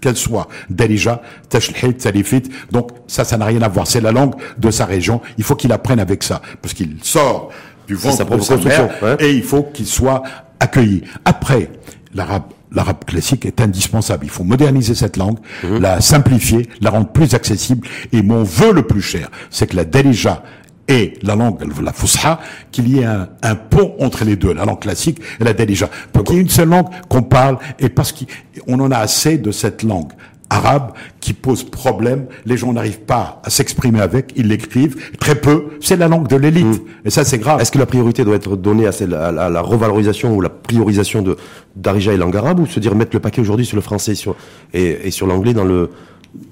qu'elle 0.00 0.16
soit 0.16 0.48
Darija, 0.70 1.22
Tashlhit, 1.48 2.00
Salifit, 2.00 2.44
donc 2.70 2.90
ça, 3.08 3.24
ça 3.24 3.36
n'a 3.36 3.46
rien 3.46 3.62
à 3.62 3.68
voir, 3.68 3.86
c'est 3.86 4.00
la 4.00 4.12
langue 4.12 4.34
de 4.58 4.70
sa 4.70 4.86
région, 4.86 5.20
il 5.38 5.44
faut 5.44 5.56
qu'il 5.56 5.72
apprenne 5.72 5.98
avec 5.98 6.22
ça, 6.22 6.40
parce 6.60 6.72
qu'il 6.72 6.98
sort 7.02 7.50
du 7.88 7.94
ventre 7.94 8.36
de 8.36 8.40
sa 8.42 8.56
mère, 8.56 9.16
et 9.18 9.32
il 9.32 9.42
faut 9.42 9.64
qu'il 9.64 9.86
soit 9.86 10.22
accueilli. 10.60 11.02
Après, 11.24 11.70
l'arabe 12.14 12.44
l'arabe 12.74 13.04
classique 13.04 13.46
est 13.46 13.60
indispensable. 13.60 14.24
Il 14.24 14.30
faut 14.30 14.44
moderniser 14.44 14.94
cette 14.94 15.16
langue, 15.16 15.38
mhm. 15.62 15.78
la 15.78 16.00
simplifier, 16.00 16.68
la 16.80 16.90
rendre 16.90 17.08
plus 17.08 17.34
accessible. 17.34 17.86
Et 18.12 18.22
mon 18.22 18.42
vœu 18.42 18.72
le 18.72 18.82
plus 18.82 19.02
cher, 19.02 19.30
c'est 19.50 19.66
que 19.66 19.76
la 19.76 19.84
Darija 19.84 20.42
et 20.88 21.14
la 21.22 21.36
langue, 21.36 21.62
la 21.82 21.92
Fusha, 21.92 22.40
qu'il 22.70 22.88
y 22.88 23.00
ait 23.00 23.04
un, 23.04 23.54
pont 23.54 23.94
entre 24.00 24.24
les 24.24 24.36
deux, 24.36 24.52
la 24.52 24.64
langue 24.64 24.80
classique 24.80 25.20
et 25.40 25.44
la 25.44 25.52
Darija. 25.52 25.88
Pour 26.12 26.24
qu'il 26.24 26.36
y 26.36 26.38
ait 26.38 26.42
une 26.42 26.48
seule 26.48 26.68
langue 26.68 26.88
qu'on 27.08 27.22
parle, 27.22 27.58
et 27.78 27.88
parce 27.88 28.12
qu'on 28.12 28.80
en 28.80 28.90
a 28.90 28.98
assez 28.98 29.38
de 29.38 29.52
cette 29.52 29.82
langue 29.82 30.12
arabe 30.52 30.92
qui 31.20 31.32
pose 31.32 31.64
problème. 31.64 32.26
Les 32.44 32.56
gens 32.56 32.72
n'arrivent 32.72 33.00
pas 33.00 33.40
à 33.44 33.50
s'exprimer 33.50 34.00
avec, 34.00 34.32
ils 34.36 34.48
l'écrivent 34.48 34.96
très 35.18 35.34
peu. 35.34 35.64
C'est 35.80 35.96
la 35.96 36.08
langue 36.08 36.28
de 36.28 36.36
l'élite, 36.36 36.66
mm. 36.66 37.06
et 37.06 37.10
ça 37.10 37.24
c'est 37.24 37.38
grave. 37.38 37.60
Est-ce 37.60 37.72
que 37.72 37.78
la 37.78 37.86
priorité 37.86 38.24
doit 38.24 38.36
être 38.36 38.56
donnée 38.56 38.86
à, 38.86 38.92
la, 39.32 39.60
revalorisation 39.60 40.34
ou 40.34 40.40
la 40.40 40.50
priorisation 40.50 41.22
de 41.22 41.36
d'Arija 41.74 42.12
et 42.12 42.18
langue 42.18 42.36
arabe, 42.36 42.60
ou 42.60 42.66
se 42.66 42.80
dire 42.80 42.94
mettre 42.94 43.14
le 43.14 43.20
paquet 43.20 43.40
aujourd'hui 43.40 43.64
sur 43.64 43.76
le 43.76 43.82
français 43.82 44.14
sur, 44.14 44.36
et, 44.74 45.08
et 45.08 45.10
sur 45.10 45.26
l'anglais 45.26 45.54
dans 45.54 45.64
le 45.64 45.90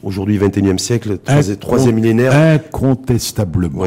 aujourd'hui 0.03 0.39
21e 0.39 0.79
siècle, 0.79 1.19
troisième 1.59 1.95
millénaire? 1.95 2.35
Incontestablement. 2.35 3.85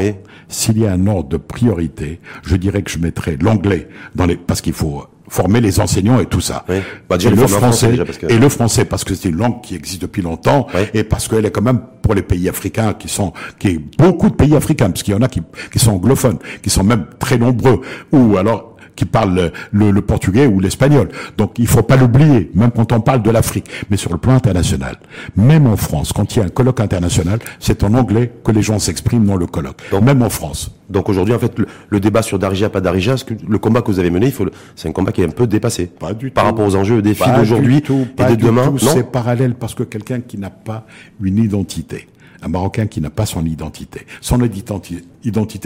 S'il 0.48 0.78
y 0.78 0.86
a 0.86 0.92
un 0.92 1.06
ordre 1.06 1.30
de 1.30 1.36
priorité, 1.36 2.20
je 2.44 2.56
dirais 2.56 2.82
que 2.82 2.90
je 2.90 2.98
mettrais 2.98 3.36
l'anglais 3.40 3.88
dans 4.14 4.26
les, 4.26 4.36
parce 4.36 4.60
qu'il 4.60 4.74
faut 4.74 5.04
former 5.28 5.60
les 5.60 5.80
enseignants 5.80 6.20
et 6.20 6.26
tout 6.26 6.40
ça. 6.40 6.64
Bah, 7.08 7.16
et 7.20 7.30
le 7.30 7.46
français, 7.46 7.96
et 8.28 8.38
le 8.38 8.48
français 8.48 8.84
parce 8.84 9.04
que 9.04 9.14
c'est 9.14 9.30
une 9.30 9.36
langue 9.36 9.60
qui 9.62 9.74
existe 9.74 10.02
depuis 10.02 10.22
longtemps 10.22 10.66
et 10.92 11.04
parce 11.04 11.28
qu'elle 11.28 11.46
est 11.46 11.50
quand 11.50 11.62
même 11.62 11.80
pour 12.02 12.14
les 12.14 12.22
pays 12.22 12.48
africains 12.48 12.92
qui 12.94 13.08
sont, 13.08 13.32
qui 13.58 13.68
est 13.68 13.80
beaucoup 13.98 14.28
de 14.28 14.34
pays 14.34 14.54
africains 14.54 14.90
parce 14.90 15.02
qu'il 15.02 15.14
y 15.14 15.16
en 15.16 15.22
a 15.22 15.28
qui, 15.28 15.42
qui 15.72 15.78
sont 15.78 15.92
anglophones, 15.92 16.38
qui 16.62 16.70
sont 16.70 16.84
même 16.84 17.06
très 17.18 17.38
nombreux 17.38 17.80
ou 18.12 18.36
alors 18.36 18.73
qui 18.96 19.04
parlent 19.04 19.52
le, 19.72 19.90
le 19.90 20.00
portugais 20.02 20.46
ou 20.46 20.60
l'espagnol. 20.60 21.08
Donc 21.36 21.58
il 21.58 21.66
faut 21.66 21.82
pas 21.82 21.96
l'oublier, 21.96 22.50
même 22.54 22.70
quand 22.70 22.92
on 22.92 23.00
parle 23.00 23.22
de 23.22 23.30
l'Afrique, 23.30 23.66
mais 23.90 23.96
sur 23.96 24.12
le 24.12 24.18
plan 24.18 24.34
international. 24.34 24.96
Même 25.36 25.66
en 25.66 25.76
France, 25.76 26.12
quand 26.12 26.34
il 26.34 26.38
y 26.38 26.42
a 26.42 26.44
un 26.46 26.48
colloque 26.48 26.80
international, 26.80 27.38
c'est 27.58 27.84
en 27.84 27.94
anglais 27.94 28.32
que 28.44 28.52
les 28.52 28.62
gens 28.62 28.78
s'expriment 28.78 29.26
dans 29.26 29.36
le 29.36 29.46
colloque. 29.46 29.82
Donc, 29.90 30.02
même 30.02 30.22
en 30.22 30.30
France. 30.30 30.70
Donc 30.90 31.08
aujourd'hui, 31.08 31.34
en 31.34 31.38
fait, 31.38 31.54
le, 31.88 32.00
débat 32.00 32.22
sur 32.22 32.38
Darija, 32.38 32.68
pas 32.68 32.80
Darija, 32.80 33.16
le 33.48 33.58
combat 33.58 33.80
que 33.82 33.90
vous 33.90 33.98
avez 33.98 34.10
mené, 34.10 34.26
il 34.26 34.32
faut, 34.32 34.46
c'est 34.76 34.88
un 34.88 34.92
combat 34.92 35.12
qui 35.12 35.22
est 35.22 35.26
un 35.26 35.30
peu 35.30 35.46
dépassé. 35.46 35.86
Pas 35.86 36.12
du 36.12 36.30
Par 36.30 36.44
rapport 36.44 36.66
aux 36.66 36.76
enjeux, 36.76 36.98
aux 36.98 37.02
défis 37.02 37.30
d'aujourd'hui 37.36 37.78
et 37.78 38.24
de 38.24 38.34
demain. 38.36 38.74
C'est 38.78 39.10
parallèle 39.10 39.54
parce 39.54 39.74
que 39.74 39.82
quelqu'un 39.82 40.20
qui 40.20 40.38
n'a 40.38 40.50
pas 40.50 40.86
une 41.22 41.38
identité, 41.38 42.08
un 42.42 42.48
Marocain 42.48 42.86
qui 42.86 43.00
n'a 43.00 43.10
pas 43.10 43.26
son 43.26 43.44
identité. 43.46 44.06
Son 44.20 44.42
identité, 44.42 45.04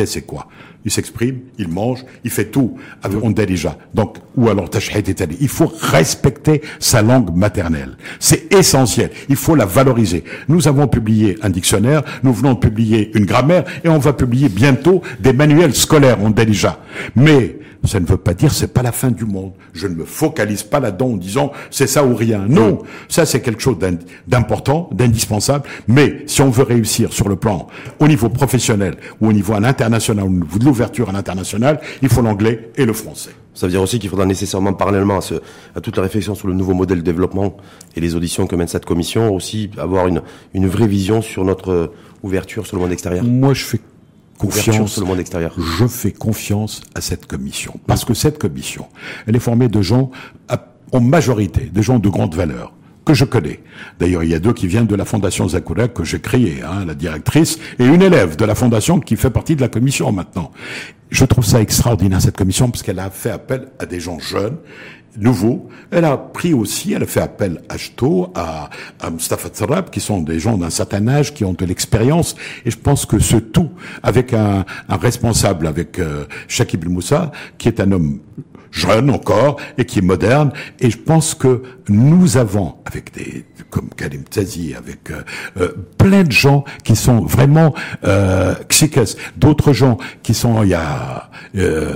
c'est 0.07 0.23
quoi? 0.23 0.49
Il 0.85 0.91
s'exprime, 0.91 1.41
il 1.59 1.69
mange, 1.69 2.05
il 2.25 2.31
fait 2.31 2.47
tout. 2.47 2.77
On 3.23 3.31
déjà. 3.31 3.77
Donc, 3.95 4.17
ou 4.37 4.49
alors 4.49 4.69
Il 5.41 5.49
faut 5.49 5.73
respecter 5.81 6.63
sa 6.79 7.03
langue 7.03 7.35
maternelle. 7.35 7.97
C'est 8.21 8.53
essentiel. 8.55 9.11
Il 9.29 9.37
faut 9.37 9.55
la 9.55 9.67
valoriser. 9.67 10.25
Nous 10.49 10.69
avons 10.69 10.87
publié 10.87 11.37
un 11.43 11.51
dictionnaire, 11.51 12.03
nous 12.23 12.33
venons 12.33 12.55
de 12.55 12.59
publier 12.59 13.11
une 13.17 13.27
grammaire 13.27 13.65
et 13.85 13.89
on 13.89 13.99
va 13.99 14.13
publier 14.13 14.49
bientôt 14.49 15.03
des 15.21 15.33
manuels 15.33 15.75
scolaires. 15.75 16.19
On 16.23 16.31
dit 16.31 16.47
déjà. 16.47 16.81
Mais 17.17 17.59
ça 17.85 18.01
ne 18.01 18.07
veut 18.07 18.17
pas 18.17 18.35
dire 18.35 18.53
c'est 18.53 18.73
pas 18.73 18.83
la 18.83 18.93
fin 18.93 19.11
du 19.11 19.25
monde. 19.25 19.53
Je 19.73 19.87
ne 19.87 19.95
me 19.95 20.05
focalise 20.05 20.63
pas 20.63 20.81
là-dedans 20.81 21.11
en 21.11 21.17
disant 21.17 21.53
c'est 21.71 21.87
ça 21.87 22.05
ou 22.05 22.15
rien. 22.15 22.45
Non, 22.49 22.83
ça 23.09 23.25
c'est 23.25 23.41
quelque 23.41 23.63
chose 23.63 23.79
d'important, 24.27 24.91
d'indispensable. 24.93 25.65
Mais 25.87 26.25
si 26.27 26.43
on 26.43 26.51
veut 26.51 26.65
réussir 26.65 27.13
sur 27.13 27.29
le 27.29 27.37
plan 27.37 27.69
au 28.01 28.09
niveau 28.09 28.29
professionnel 28.29 28.97
ou 29.21 29.29
au 29.29 29.33
niveau 29.33 29.48
à 29.55 29.61
l'international, 29.61 30.25
au 30.25 30.31
niveau 30.31 30.59
de 30.59 30.65
l'ouverture 30.65 31.09
à 31.09 31.13
l'international, 31.13 31.81
il 32.03 32.09
faut 32.09 32.23
l'anglais 32.23 32.71
et 32.77 32.85
le 32.85 32.93
français. 32.93 33.31
Ça 33.55 33.67
veut 33.67 33.73
dire 33.73 33.83
aussi 33.83 33.99
qu'il 33.99 34.09
faudra 34.09 34.25
nécessairement, 34.25 34.73
parallèlement 34.73 35.19
à, 35.19 35.23
à, 35.77 35.81
toute 35.81 35.97
la 35.97 36.03
réflexion 36.03 36.35
sur 36.35 36.47
le 36.47 36.55
nouveau 36.55 36.75
modèle 36.75 36.99
de 36.99 37.03
développement 37.03 37.57
et 37.97 38.01
les 38.01 38.15
auditions 38.15 38.47
que 38.47 38.55
mène 38.55 38.69
cette 38.69 38.85
commission, 38.85 39.35
aussi 39.35 39.71
avoir 39.79 40.07
une, 40.07 40.23
une 40.55 40.69
vraie 40.69 40.87
vision 40.87 41.23
sur 41.23 41.45
notre 41.45 41.93
ouverture 42.23 42.67
sur 42.67 42.77
le 42.77 42.83
monde 42.83 42.93
extérieur. 42.93 43.25
Moi, 43.25 43.55
je 43.55 43.65
fais 43.65 43.81
confiance. 44.39 44.93
Sur 44.93 45.03
le 45.03 45.09
monde 45.09 45.21
extérieur. 45.21 45.55
Je 45.79 45.87
fais 45.87 46.13
confiance 46.13 46.83
à 46.95 47.01
cette 47.01 47.27
commission. 47.27 47.75
Parce 47.87 48.05
que 48.05 48.15
cette 48.15 48.39
commission, 48.39 48.87
elle 49.27 49.37
est 49.37 49.41
formée 49.41 49.69
de 49.69 49.83
gens, 49.83 50.11
en 50.93 51.01
majorité, 51.01 51.63
de 51.73 51.83
gens 51.83 51.99
de 51.99 52.09
grande 52.09 52.35
valeur 52.35 52.73
que 53.09 53.15
je 53.15 53.25
connais. 53.25 53.61
D'ailleurs, 53.99 54.23
il 54.23 54.29
y 54.29 54.35
a 54.35 54.39
deux 54.39 54.53
qui 54.53 54.67
viennent 54.67 54.87
de 54.87 54.95
la 54.95 55.07
Fondation 55.07 55.49
Zakura 55.49 55.89
que 55.89 56.05
j'ai 56.05 56.21
créée, 56.21 56.63
hein, 56.63 56.85
la 56.85 56.95
directrice, 56.95 57.59
et 57.79 57.87
une 57.87 58.03
élève 58.03 58.37
de 58.37 58.45
la 58.45 58.55
Fondation 58.55 59.01
qui 59.01 59.17
fait 59.17 59.31
partie 59.31 59.57
de 59.57 59.63
la 59.63 59.69
commission 59.69 60.13
maintenant. 60.13 60.53
Je 61.09 61.25
trouve 61.25 61.47
ça 61.47 61.63
extraordinaire, 61.63 62.21
cette 62.21 62.37
commission, 62.37 62.71
parce 62.71 62.83
qu'elle 62.83 62.99
a 62.99 63.09
fait 63.09 63.31
appel 63.31 63.69
à 63.79 63.87
des 63.87 63.99
gens 63.99 64.19
jeunes, 64.19 64.59
nouveaux. 65.17 65.71
Elle 65.91 66.05
a 66.05 66.19
pris 66.19 66.53
aussi, 66.53 66.93
elle 66.93 67.05
a 67.05 67.07
fait 67.07 67.23
appel 67.23 67.63
à 67.71 67.79
Jto, 67.79 68.31
à, 68.35 68.69
à 69.01 69.09
Mustafa 69.09 69.49
Tsarab, 69.49 69.89
qui 69.89 70.01
sont 70.01 70.21
des 70.21 70.39
gens 70.39 70.59
d'un 70.59 70.69
certain 70.69 71.09
âge, 71.09 71.33
qui 71.33 71.47
ont 71.47 71.55
de 71.55 71.65
l'expérience. 71.65 72.37
Et 72.67 72.71
je 72.71 72.77
pense 72.77 73.07
que 73.07 73.19
ce 73.19 73.37
tout, 73.37 73.71
avec 74.03 74.35
un, 74.35 74.67
un 74.91 74.97
responsable, 74.99 75.67
avec 75.67 75.99
euh, 75.99 76.27
Shakib 76.47 76.85
Moussa, 76.87 77.33
qui 77.57 77.69
est 77.69 77.81
un 77.81 77.91
homme 77.91 78.21
jeune 78.71 79.11
encore 79.11 79.57
et 79.77 79.85
qui 79.85 80.01
est 80.01 80.03
moderne. 80.03 80.53
Et 80.81 80.91
je 80.91 80.99
pense 80.99 81.35
que 81.35 81.63
nous 81.89 82.37
avons, 82.37 82.77
avec 82.85 83.13
des 83.15 83.45
comme 83.71 83.91
Karim 83.97 84.23
Tzazi, 84.23 84.75
avec 84.75 85.11
euh, 85.11 85.23
euh, 85.59 85.73
plein 85.99 86.23
de 86.23 86.33
gens 86.33 86.65
qui 86.85 86.97
sont 86.97 87.21
vraiment 87.21 87.75
euh, 88.05 88.55
d'autres 89.37 89.73
gens 89.73 89.99
qui 90.23 90.35
sont, 90.35 90.63
il 90.63 90.71
y 90.71 90.75
a 90.75 91.31
euh, 91.57 91.93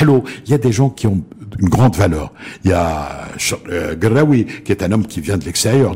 Hello, 0.00 0.24
il 0.44 0.50
y 0.50 0.54
a 0.54 0.58
des 0.58 0.72
gens 0.72 0.90
qui 0.90 1.06
ont 1.06 1.22
une 1.58 1.68
grande 1.68 1.96
valeur. 1.96 2.32
Il 2.64 2.70
y 2.70 2.74
a 2.74 3.28
euh, 3.70 3.94
Graoui, 3.94 4.46
qui 4.64 4.72
est 4.72 4.82
un 4.82 4.92
homme 4.92 5.06
qui 5.06 5.20
vient 5.20 5.36
de 5.36 5.44
l'extérieur, 5.44 5.94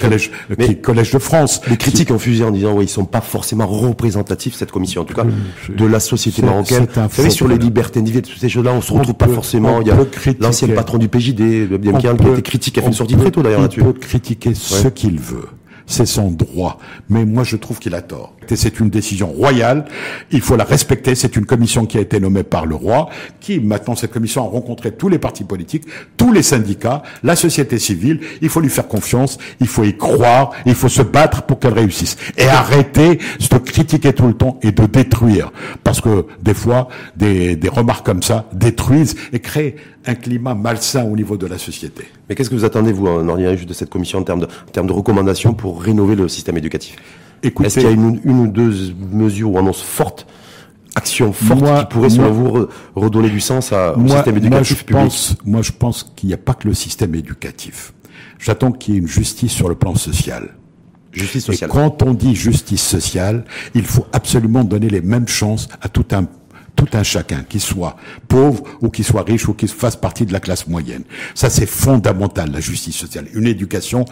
collège, 0.00 0.30
qui 0.58 0.80
collège 0.80 1.10
de 1.12 1.18
France. 1.18 1.60
Les 1.68 1.76
critiques 1.76 2.10
ont 2.10 2.18
fusé 2.18 2.44
en 2.44 2.50
disant, 2.50 2.74
oui, 2.74 2.84
ils 2.84 2.88
sont 2.88 3.04
pas 3.04 3.20
forcément 3.20 3.66
représentatifs, 3.66 4.54
cette 4.54 4.72
commission, 4.72 5.02
en 5.02 5.04
tout 5.04 5.14
cas, 5.14 5.26
de 5.68 5.84
la 5.86 6.00
société 6.00 6.42
marocaine. 6.42 6.86
Vous 6.94 7.08
savez, 7.10 7.30
sur 7.30 7.48
les 7.48 7.58
libertés 7.58 8.00
individuelles, 8.00 8.30
toutes 8.30 8.40
ces 8.40 8.48
choses-là, 8.48 8.72
on 8.72 8.80
se 8.80 8.92
retrouve 8.92 9.14
pas 9.14 9.28
forcément. 9.28 9.80
Il 9.80 9.88
y 9.88 9.90
a 9.90 9.96
l'ancien 10.40 10.68
patron 10.68 10.98
du 10.98 11.08
PJD, 11.08 11.70
le 11.70 11.78
bien 11.78 11.92
qui 11.94 12.06
a 12.06 12.12
été 12.12 12.42
critique, 12.42 12.78
a 12.78 12.82
fait 12.82 12.88
une 12.88 12.92
sortie 12.92 13.16
très 13.16 13.30
tôt 13.30 13.42
d'ailleurs 13.42 13.62
là-dessus. 13.62 13.82
On 13.82 13.92
peut 13.92 14.00
critiquer 14.00 14.54
ce 14.54 14.88
qu'il 14.88 15.18
veut 15.18 15.48
c'est 15.86 16.06
son 16.06 16.30
droit. 16.30 16.78
Mais 17.08 17.24
moi, 17.24 17.44
je 17.44 17.56
trouve 17.56 17.78
qu'il 17.78 17.94
a 17.94 18.02
tort. 18.02 18.34
C'est 18.54 18.78
une 18.78 18.90
décision 18.90 19.28
royale, 19.28 19.86
il 20.30 20.42
faut 20.42 20.56
la 20.56 20.64
respecter. 20.64 21.14
C'est 21.14 21.36
une 21.36 21.46
commission 21.46 21.86
qui 21.86 21.96
a 21.96 22.00
été 22.02 22.20
nommée 22.20 22.42
par 22.42 22.66
le 22.66 22.74
roi, 22.74 23.08
qui 23.40 23.58
maintenant 23.58 23.96
cette 23.96 24.12
commission 24.12 24.44
a 24.44 24.48
rencontré 24.48 24.92
tous 24.92 25.08
les 25.08 25.18
partis 25.18 25.44
politiques, 25.44 25.84
tous 26.18 26.30
les 26.30 26.42
syndicats, 26.42 27.02
la 27.22 27.36
société 27.36 27.78
civile. 27.78 28.20
Il 28.42 28.50
faut 28.50 28.60
lui 28.60 28.68
faire 28.68 28.86
confiance, 28.86 29.38
il 29.60 29.66
faut 29.66 29.84
y 29.84 29.96
croire, 29.96 30.50
il 30.66 30.74
faut 30.74 30.90
se 30.90 31.02
battre 31.02 31.42
pour 31.44 31.58
qu'elle 31.58 31.72
réussisse 31.72 32.16
et 32.36 32.46
arrêter 32.46 33.18
de 33.50 33.58
critiquer 33.58 34.12
tout 34.12 34.26
le 34.26 34.34
temps 34.34 34.58
et 34.62 34.72
de 34.72 34.86
détruire, 34.86 35.52
parce 35.82 36.00
que 36.00 36.26
des 36.42 36.54
fois 36.54 36.88
des, 37.16 37.56
des 37.56 37.68
remarques 37.68 38.04
comme 38.04 38.22
ça 38.22 38.46
détruisent 38.52 39.16
et 39.32 39.40
créent 39.40 39.76
un 40.06 40.14
climat 40.14 40.54
malsain 40.54 41.04
au 41.04 41.16
niveau 41.16 41.36
de 41.36 41.46
la 41.46 41.58
société. 41.58 42.04
Mais 42.28 42.34
qu'est-ce 42.34 42.50
que 42.50 42.54
vous 42.54 42.64
attendez 42.64 42.92
vous 42.92 43.06
en 43.06 43.36
de 43.36 43.72
cette 43.72 43.90
commission 43.90 44.18
en 44.18 44.22
termes 44.22 44.40
de, 44.40 44.46
en 44.46 44.70
termes 44.70 44.86
de 44.86 44.92
recommandations 44.92 45.54
pour 45.54 45.73
rénover 45.80 46.16
le 46.16 46.28
système 46.28 46.56
éducatif 46.56 46.96
est-ce 47.44 47.74
qu'il 47.74 47.88
y 47.88 47.90
a 47.90 47.90
une, 47.90 48.20
ou 48.24 48.46
deux 48.46 48.94
mesures 49.12 49.52
ou 49.52 49.58
annonces 49.58 49.82
fortes 49.82 50.26
actions 50.96 51.32
fortes 51.32 51.80
qui 51.80 51.86
pourraient, 51.86 52.10
selon 52.10 52.30
vous, 52.30 52.68
redonner 52.94 53.28
du 53.28 53.40
sens 53.40 53.72
à, 53.72 53.98
au 53.98 54.06
système 54.06 54.36
éducatif 54.36 54.84
moi, 54.88 55.00
je 55.00 55.04
Pense, 55.04 55.36
moi, 55.44 55.62
je 55.62 55.72
pense 55.72 56.12
qu'il 56.14 56.28
n'y 56.28 56.34
a 56.34 56.38
pas 56.38 56.54
que 56.54 56.68
le 56.68 56.74
système 56.74 57.14
éducatif. 57.16 57.92
J'attends 58.38 58.70
qu'il 58.70 58.94
y 58.94 58.96
ait 58.96 59.00
une 59.00 59.08
justice 59.08 59.52
sur 59.52 59.68
le 59.68 59.74
plan 59.74 59.96
social. 59.96 60.54
Justice 61.12 61.46
sociale. 61.46 61.68
Et 61.68 61.72
quand 61.72 62.02
on 62.02 62.14
dit 62.14 62.36
justice 62.36 62.82
sociale, 62.82 63.44
il 63.74 63.84
faut 63.84 64.06
absolument 64.12 64.62
donner 64.62 64.88
les 64.88 65.00
mêmes 65.00 65.28
chances 65.28 65.68
à 65.80 65.88
tout 65.88 66.06
un 66.12 66.26
tout 66.76 66.88
un 66.94 67.04
chacun, 67.04 67.44
qu'il 67.48 67.60
soit 67.60 67.96
pauvre 68.26 68.64
ou 68.80 68.88
qu'il 68.88 69.04
soit 69.04 69.22
riche 69.22 69.48
ou 69.48 69.54
qu'il 69.54 69.68
fasse 69.68 69.94
partie 69.94 70.26
de 70.26 70.32
la 70.32 70.40
classe 70.40 70.66
moyenne. 70.66 71.04
Ça, 71.36 71.48
c'est 71.48 71.66
fondamental, 71.66 72.50
la 72.50 72.58
justice 72.58 72.96
sociale. 72.96 73.26
Une 73.32 73.46
éducation 73.46 74.04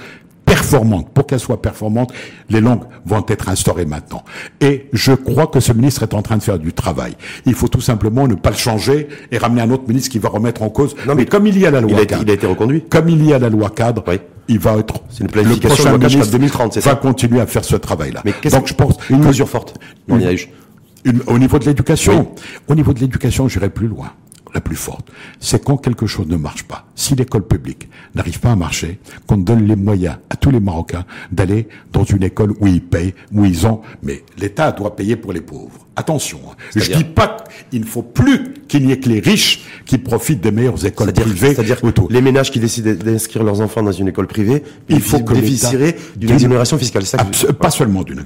performante. 0.52 1.08
Pour 1.08 1.26
qu'elle 1.26 1.40
soit 1.40 1.62
performante, 1.62 2.12
les 2.50 2.60
langues 2.60 2.82
vont 3.06 3.24
être 3.28 3.48
instaurées 3.48 3.86
maintenant. 3.86 4.22
Et 4.60 4.88
je 4.92 5.12
crois 5.12 5.46
que 5.46 5.60
ce 5.60 5.72
ministre 5.72 6.02
est 6.02 6.12
en 6.12 6.20
train 6.20 6.36
de 6.36 6.42
faire 6.42 6.58
du 6.58 6.74
travail. 6.74 7.14
Il 7.46 7.54
faut 7.54 7.68
tout 7.68 7.80
simplement 7.80 8.28
ne 8.28 8.34
pas 8.34 8.50
le 8.50 8.56
changer 8.56 9.08
et 9.30 9.38
ramener 9.38 9.62
un 9.62 9.70
autre 9.70 9.84
ministre 9.88 10.10
qui 10.10 10.18
va 10.18 10.28
remettre 10.28 10.62
en 10.62 10.68
cause. 10.68 10.94
Non, 11.06 11.14
mais, 11.14 11.24
comme 11.24 11.46
il 11.46 11.58
y 11.58 11.66
a 11.66 11.70
la 11.70 11.80
loi 11.80 12.00
il 12.00 12.06
cadre, 12.06 12.22
il 12.22 12.30
a 12.30 12.34
été 12.34 12.46
reconduit. 12.46 12.82
Comme 12.82 13.08
il 13.08 13.24
y 13.24 13.32
a 13.32 13.38
la 13.38 13.48
loi 13.48 13.70
cadre, 13.70 14.04
il 14.48 14.58
va 14.58 14.76
être. 14.76 15.00
C'est 15.08 15.20
une 15.20 15.30
planification 15.30 15.84
le 15.90 15.98
prochain 15.98 16.08
ministre 16.08 16.32
2030, 16.32 16.78
va 16.78 16.94
continuer 16.96 17.40
à 17.40 17.46
faire 17.46 17.64
ce 17.64 17.76
travail-là. 17.76 18.22
Mais 18.24 18.34
Donc 18.50 18.66
je 18.66 18.74
pense 18.74 18.96
une 19.08 19.24
mesure 19.24 19.48
forte. 19.48 19.74
au 20.08 21.38
niveau 21.38 21.58
de 21.58 21.64
l'éducation, 21.64 22.28
au 22.68 22.74
niveau 22.74 22.92
de 22.92 23.00
l'éducation, 23.00 23.48
j'irai 23.48 23.70
plus 23.70 23.88
loin 23.88 24.12
la 24.54 24.60
plus 24.60 24.76
forte, 24.76 25.08
c'est 25.40 25.64
quand 25.64 25.76
quelque 25.76 26.06
chose 26.06 26.26
ne 26.26 26.36
marche 26.36 26.64
pas. 26.64 26.86
Si 26.94 27.14
l'école 27.14 27.46
publique 27.46 27.88
n'arrive 28.14 28.40
pas 28.40 28.52
à 28.52 28.56
marcher, 28.56 28.98
qu'on 29.26 29.38
donne 29.38 29.66
les 29.66 29.76
moyens 29.76 30.16
à 30.30 30.36
tous 30.36 30.50
les 30.50 30.60
Marocains 30.60 31.04
d'aller 31.30 31.68
dans 31.92 32.04
une 32.04 32.22
école 32.22 32.54
où 32.60 32.66
ils 32.66 32.82
payent, 32.82 33.14
où 33.32 33.44
ils 33.44 33.66
ont, 33.66 33.80
mais 34.02 34.22
l'État 34.38 34.72
doit 34.72 34.94
payer 34.94 35.16
pour 35.16 35.32
les 35.32 35.40
pauvres. 35.40 35.86
Attention, 35.94 36.40
hein. 36.50 36.54
je 36.74 36.90
dis 36.90 37.04
pas 37.04 37.36
qu'il 37.70 37.80
ne 37.80 37.86
faut 37.86 38.02
plus 38.02 38.54
qu'il 38.66 38.86
n'y 38.86 38.92
ait 38.92 38.98
que 38.98 39.10
les 39.10 39.20
riches 39.20 39.66
qui 39.84 39.98
profitent 39.98 40.40
des 40.40 40.50
meilleures 40.50 40.86
écoles 40.86 41.12
privées. 41.12 41.54
C'est-à-dire 41.54 41.80
les 42.08 42.20
ménages 42.22 42.50
qui 42.50 42.60
décident 42.60 42.92
d'inscrire 42.94 43.42
leurs 43.42 43.60
enfants 43.60 43.82
dans 43.82 43.92
une 43.92 44.08
école 44.08 44.26
privée, 44.26 44.62
il 44.88 45.02
faut 45.02 45.20
que 45.20 45.34
bénéficieraient 45.34 45.96
d'une 46.16 46.30
exonération 46.30 46.78
fiscale. 46.78 47.04
Ça 47.04 47.18
pas 47.58 47.70
seulement 47.70 48.02
d'une 48.02 48.24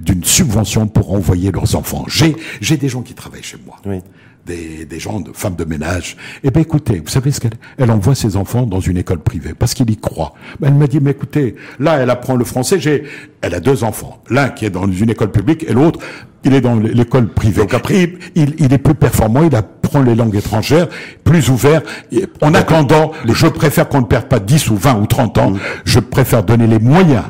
d'une 0.00 0.24
subvention 0.24 0.86
pour 0.86 1.12
envoyer 1.12 1.50
leurs 1.50 1.74
enfants. 1.76 2.04
J'ai 2.08 2.36
j'ai 2.60 2.76
des 2.76 2.88
gens 2.88 3.02
qui 3.02 3.14
travaillent 3.14 3.42
chez 3.42 3.58
moi. 3.64 3.76
Oui 3.86 4.00
des, 4.46 4.84
des 4.84 4.98
gens, 4.98 5.20
de 5.20 5.32
femmes 5.32 5.56
de 5.56 5.64
ménage. 5.64 6.16
Eh 6.44 6.50
ben 6.50 6.60
écoutez, 6.60 7.00
vous 7.00 7.10
savez 7.10 7.32
ce 7.32 7.40
qu'elle 7.40 7.52
elle 7.78 7.90
envoie 7.90 8.14
ses 8.14 8.36
enfants 8.36 8.62
dans 8.62 8.80
une 8.80 8.96
école 8.96 9.18
privée 9.18 9.54
parce 9.58 9.74
qu'il 9.74 9.90
y 9.90 9.96
croit. 9.96 10.34
Ben, 10.60 10.68
elle 10.68 10.74
m'a 10.74 10.86
dit 10.86 11.00
mais 11.00 11.10
écoutez, 11.10 11.56
là 11.78 11.98
elle 11.98 12.10
apprend 12.10 12.36
le 12.36 12.44
français. 12.44 12.78
J'ai, 12.78 13.04
elle 13.42 13.54
a 13.54 13.60
deux 13.60 13.84
enfants, 13.84 14.22
l'un 14.30 14.48
qui 14.48 14.64
est 14.64 14.70
dans 14.70 14.90
une 14.90 15.10
école 15.10 15.30
publique 15.30 15.64
et 15.68 15.72
l'autre 15.72 15.98
il 16.46 16.54
est 16.54 16.60
dans 16.60 16.76
l'école 16.76 17.28
privée. 17.28 17.62
Donc 17.62 17.74
après, 17.74 18.12
il, 18.36 18.54
il, 18.58 18.72
est 18.72 18.78
plus 18.78 18.94
performant, 18.94 19.42
il 19.42 19.54
apprend 19.54 20.02
les 20.02 20.14
langues 20.14 20.36
étrangères, 20.36 20.86
plus 21.24 21.50
ouvert. 21.50 21.82
En 22.40 22.54
attendant, 22.54 23.10
je 23.26 23.48
préfère 23.48 23.88
qu'on 23.88 24.02
ne 24.02 24.06
perde 24.06 24.26
pas 24.26 24.38
10 24.38 24.70
ou 24.70 24.76
20 24.76 25.00
ou 25.00 25.06
30 25.06 25.38
ans. 25.38 25.50
Mm. 25.50 25.58
Je 25.84 25.98
préfère 25.98 26.44
donner 26.44 26.68
les 26.68 26.78
moyens 26.78 27.24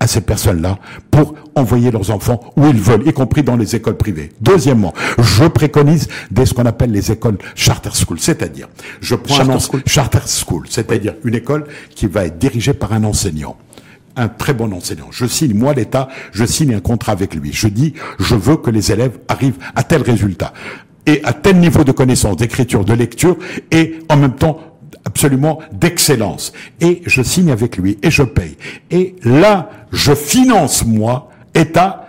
à 0.00 0.06
ces 0.06 0.22
personnes-là 0.22 0.78
pour 1.10 1.34
envoyer 1.54 1.90
leurs 1.90 2.10
enfants 2.10 2.40
où 2.56 2.66
ils 2.66 2.80
veulent, 2.80 3.06
y 3.06 3.12
compris 3.12 3.42
dans 3.42 3.56
les 3.56 3.76
écoles 3.76 3.96
privées. 3.96 4.30
Deuxièmement, 4.40 4.94
je 5.18 5.44
préconise 5.44 6.08
des 6.30 6.46
ce 6.46 6.54
qu'on 6.54 6.66
appelle 6.66 6.90
les 6.90 7.12
écoles 7.12 7.38
charter 7.54 7.90
school, 7.92 8.18
c'est-à-dire 8.18 8.68
je 9.00 9.14
prends 9.14 9.36
charter 9.36 9.52
un 9.52 9.60
school, 9.60 9.82
charter 9.86 10.26
school, 10.26 10.64
c'est-à-dire 10.68 11.14
une 11.24 11.34
école 11.34 11.66
qui 11.94 12.06
va 12.06 12.24
être 12.24 12.38
dirigée 12.38 12.74
par 12.74 12.92
un 12.92 13.04
enseignant 13.04 13.56
un 14.16 14.28
très 14.28 14.52
bon 14.52 14.72
enseignant. 14.72 15.06
Je 15.10 15.24
signe, 15.24 15.54
moi 15.54 15.72
l'État, 15.72 16.08
je 16.32 16.44
signe 16.44 16.74
un 16.74 16.80
contrat 16.80 17.12
avec 17.12 17.34
lui. 17.34 17.52
Je 17.52 17.68
dis, 17.68 17.94
je 18.18 18.34
veux 18.34 18.56
que 18.56 18.68
les 18.68 18.90
élèves 18.90 19.18
arrivent 19.28 19.58
à 19.76 19.84
tel 19.84 20.02
résultat 20.02 20.52
et 21.06 21.20
à 21.24 21.32
tel 21.32 21.58
niveau 21.58 21.84
de 21.84 21.92
connaissance, 21.92 22.36
d'écriture, 22.36 22.84
de 22.84 22.92
lecture, 22.92 23.36
et 23.70 24.00
en 24.08 24.16
même 24.16 24.34
temps 24.34 24.60
absolument 25.04 25.60
d'excellence. 25.72 26.52
Et 26.80 27.02
je 27.06 27.22
signe 27.22 27.50
avec 27.50 27.76
lui 27.76 27.98
et 28.02 28.10
je 28.10 28.22
paye. 28.22 28.56
Et 28.90 29.16
là, 29.24 29.70
je 29.92 30.14
finance, 30.14 30.84
moi, 30.84 31.30
État, 31.54 32.06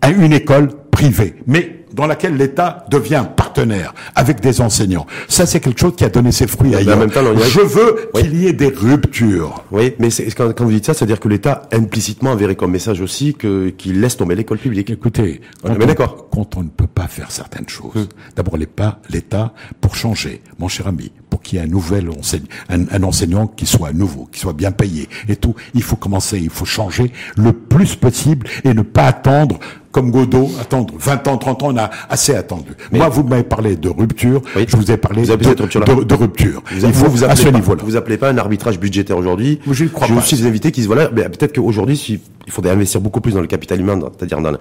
à 0.00 0.10
une 0.10 0.32
école 0.32 0.70
privée. 0.90 1.34
Mais 1.46 1.80
dans 1.92 2.06
laquelle 2.06 2.36
l'État 2.36 2.84
devient 2.90 3.24
partenaire 3.36 3.94
avec 4.14 4.40
des 4.40 4.60
enseignants. 4.60 5.06
Ça, 5.28 5.46
c'est 5.46 5.60
quelque 5.60 5.80
chose 5.80 5.94
qui 5.96 6.04
a 6.04 6.08
donné 6.08 6.32
ses 6.32 6.46
fruits 6.46 6.74
ailleurs. 6.74 6.98
Même 6.98 7.10
temps, 7.10 7.22
Je 7.36 7.60
veux 7.60 8.10
qu'il 8.14 8.40
y 8.40 8.46
ait 8.46 8.52
des 8.52 8.68
ruptures. 8.68 9.64
Oui, 9.70 9.94
mais 9.98 10.08
quand, 10.36 10.52
quand, 10.54 10.64
vous 10.64 10.70
dites 10.70 10.86
ça, 10.86 10.94
c'est-à-dire 10.94 11.20
que 11.20 11.28
l'État 11.28 11.62
implicitement 11.72 12.30
enverrait 12.30 12.56
comme 12.56 12.70
message 12.70 13.00
aussi 13.00 13.34
que 13.34 13.70
qu'il 13.70 14.00
laisse 14.00 14.16
tomber 14.16 14.34
l'école 14.34 14.58
publique. 14.58 14.90
Écoutez, 14.90 15.40
on 15.64 15.74
quand, 15.74 16.00
on, 16.00 16.06
quand 16.30 16.56
on 16.56 16.62
ne 16.62 16.68
peut 16.68 16.86
pas 16.86 17.08
faire 17.08 17.30
certaines 17.30 17.68
choses, 17.68 17.96
hum. 17.96 18.06
d'abord 18.36 18.56
l'État, 18.56 19.52
pour 19.80 19.96
changer, 19.96 20.42
mon 20.58 20.68
cher 20.68 20.86
ami, 20.86 21.12
pour 21.30 21.40
qu'il 21.40 21.58
y 21.58 21.62
ait 21.62 21.64
un 21.64 21.68
nouvel 21.68 22.10
enseignant, 22.10 22.46
un, 22.68 22.82
un, 22.90 23.02
enseignant 23.04 23.46
qui 23.46 23.66
soit 23.66 23.92
nouveau, 23.92 24.28
qui 24.30 24.40
soit 24.40 24.52
bien 24.52 24.72
payé 24.72 25.08
et 25.28 25.36
tout, 25.36 25.54
il 25.74 25.82
faut 25.82 25.96
commencer, 25.96 26.38
il 26.38 26.50
faut 26.50 26.64
changer 26.64 27.12
le 27.36 27.52
plus 27.52 27.94
possible 27.96 28.46
et 28.64 28.74
ne 28.74 28.82
pas 28.82 29.04
attendre 29.04 29.58
comme 29.92 30.10
Godot, 30.10 30.48
attendre 30.60 30.94
20 30.98 31.28
ans, 31.28 31.38
30 31.38 31.62
ans, 31.62 31.68
on 31.70 31.76
a 31.76 31.90
assez 32.08 32.34
attendu. 32.34 32.70
Moi, 32.92 33.08
vous 33.08 33.24
m'avez 33.24 33.42
parlé 33.42 33.76
de 33.76 33.88
rupture, 33.88 34.40
je 34.54 34.76
vous 34.76 34.90
ai 34.90 34.96
parlé 34.96 35.22
de, 35.22 35.32
rupture. 35.32 35.84
De, 35.84 36.14
rupture. 36.14 36.62
Vous 36.70 36.86
il 36.86 36.92
faut 36.92 37.08
vous 37.08 37.24
à 37.24 37.34
ce 37.34 37.48
niveau-là. 37.48 37.82
Vous 37.84 37.96
appelez 37.96 38.16
pas 38.16 38.30
un 38.30 38.38
arbitrage 38.38 38.78
budgétaire 38.78 39.16
aujourd'hui. 39.16 39.58
Je 39.68 39.86
crois 39.86 40.06
J'ai 40.06 40.14
aussi 40.14 40.36
des 40.36 40.46
invités 40.46 40.70
qui 40.70 40.82
se 40.82 40.86
voilà, 40.86 41.08
peut-être 41.08 41.54
qu'aujourd'hui, 41.54 42.20
il 42.46 42.52
faudrait 42.52 42.72
investir 42.72 43.00
beaucoup 43.00 43.20
plus 43.20 43.32
dans 43.32 43.40
le 43.40 43.46
capital 43.46 43.80
humain, 43.80 43.98
c'est-à-dire 44.16 44.40
dans 44.40 44.52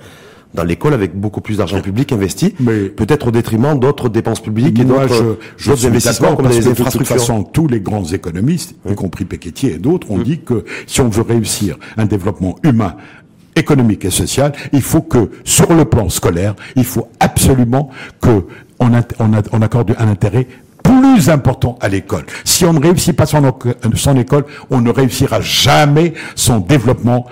dans 0.54 0.64
l'école 0.64 0.94
avec 0.94 1.16
beaucoup 1.16 1.42
plus 1.42 1.58
d'argent 1.58 1.82
public 1.82 2.12
investi, 2.12 2.52
peut-être 2.96 3.28
au 3.28 3.32
détriment 3.32 3.80
d'autres 3.80 4.10
dépenses 4.10 4.42
publiques 4.42 4.80
et 4.80 4.84
d'autres 4.84 5.38
investissements 5.86 6.36
comme 6.36 6.50
les 6.50 6.68
infrastructures. 6.68 6.92
De 6.92 6.98
toute 6.98 7.08
façon, 7.08 7.44
tous 7.44 7.68
les 7.68 7.80
grands 7.82 8.06
économistes, 8.06 8.76
y 8.90 8.96
compris 8.96 9.26
Piketty 9.26 9.68
et 9.68 9.78
d'autres, 9.78 10.10
ont 10.12 10.18
dit 10.18 10.40
que 10.40 10.66
si 10.88 11.02
on 11.02 11.10
veut 11.10 11.22
réussir 11.22 11.78
un 11.98 12.06
développement 12.06 12.56
humain 12.64 12.96
économique 13.56 14.06
et 14.06 14.10
social, 14.10 14.54
il 14.74 14.82
faut 14.82 15.02
que, 15.02 15.30
sur 15.44 15.74
le 15.74 15.86
plan 15.86 16.10
scolaire, 16.10 16.56
il 16.76 16.86
faut 16.86 17.08
absolument 17.20 17.90
que 18.22 18.46
on, 18.80 18.90
on 19.20 19.62
accorde 19.62 19.96
un 20.00 20.08
intérêt 20.08 20.48
plus 20.82 21.30
important 21.30 21.78
à 21.82 21.90
l'école. 21.90 22.26
Si 22.46 22.66
on 22.66 22.74
ne 22.74 22.80
réussit 22.80 23.16
pas 23.16 23.26
son, 23.26 23.42
son 23.96 24.18
école, 24.18 24.46
on 24.70 24.82
ne 24.82 24.90
réussira 24.90 25.42
jamais 25.42 26.14
son 26.36 26.60
développement 26.60 27.28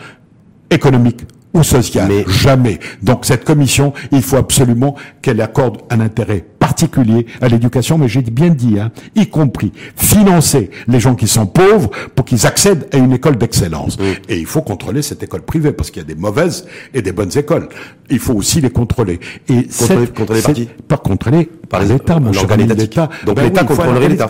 économique 0.70 1.22
ou 1.54 1.64
social. 1.64 2.08
Mais... 2.08 2.26
Jamais. 2.28 2.80
Donc 3.02 3.26
cette 3.26 3.44
commission, 3.44 3.94
il 4.12 4.22
faut 4.22 4.38
absolument 4.38 4.96
qu'elle 5.22 5.42
accorde 5.42 5.78
un 5.90 6.00
intérêt 6.00 6.46
particulier 6.60 7.26
à 7.42 7.48
l'éducation, 7.48 7.98
mais 7.98 8.08
j'ai 8.10 8.22
bien 8.22 8.50
dit, 8.50 8.78
hein, 8.80 8.92
y 9.16 9.28
compris 9.28 9.72
financer 9.96 10.70
les 10.88 11.00
gens 11.00 11.16
qui 11.16 11.28
sont 11.28 11.46
pauvres 11.46 11.90
pour 12.14 12.26
qu'ils 12.26 12.46
accèdent 12.46 12.88
à 12.92 12.98
une 12.98 13.14
école 13.14 13.38
d'excellence. 13.38 13.98
Et 14.28 14.38
il 14.38 14.46
faut 14.46 14.62
contrôler 14.62 15.02
cette 15.02 15.24
école 15.24 15.44
privée, 15.44 15.72
parce 15.72 15.92
qu'il 15.92 16.02
y 16.02 16.06
a 16.06 16.08
des 16.08 16.20
mauvaises 16.20 16.66
et 16.94 17.02
des 17.02 17.14
bonnes 17.14 17.36
écoles. 17.38 17.70
Il 18.10 18.20
faut 18.20 18.34
aussi 18.34 18.60
les 18.60 18.70
contrôler. 18.70 19.20
Et 19.48 19.64
contrôler, 19.64 20.08
contrôler 20.08 20.70
par 20.88 21.02
contrôler 21.02 21.50
par 21.70 21.84
l'État, 21.84 22.20
mon 22.20 22.34
cher 22.34 22.58
l'État. 22.58 23.10
Donc 23.26 23.38
ben 23.38 23.44
l'État 23.44 23.64
contrôlerait 23.64 24.10
l'État. 24.10 24.30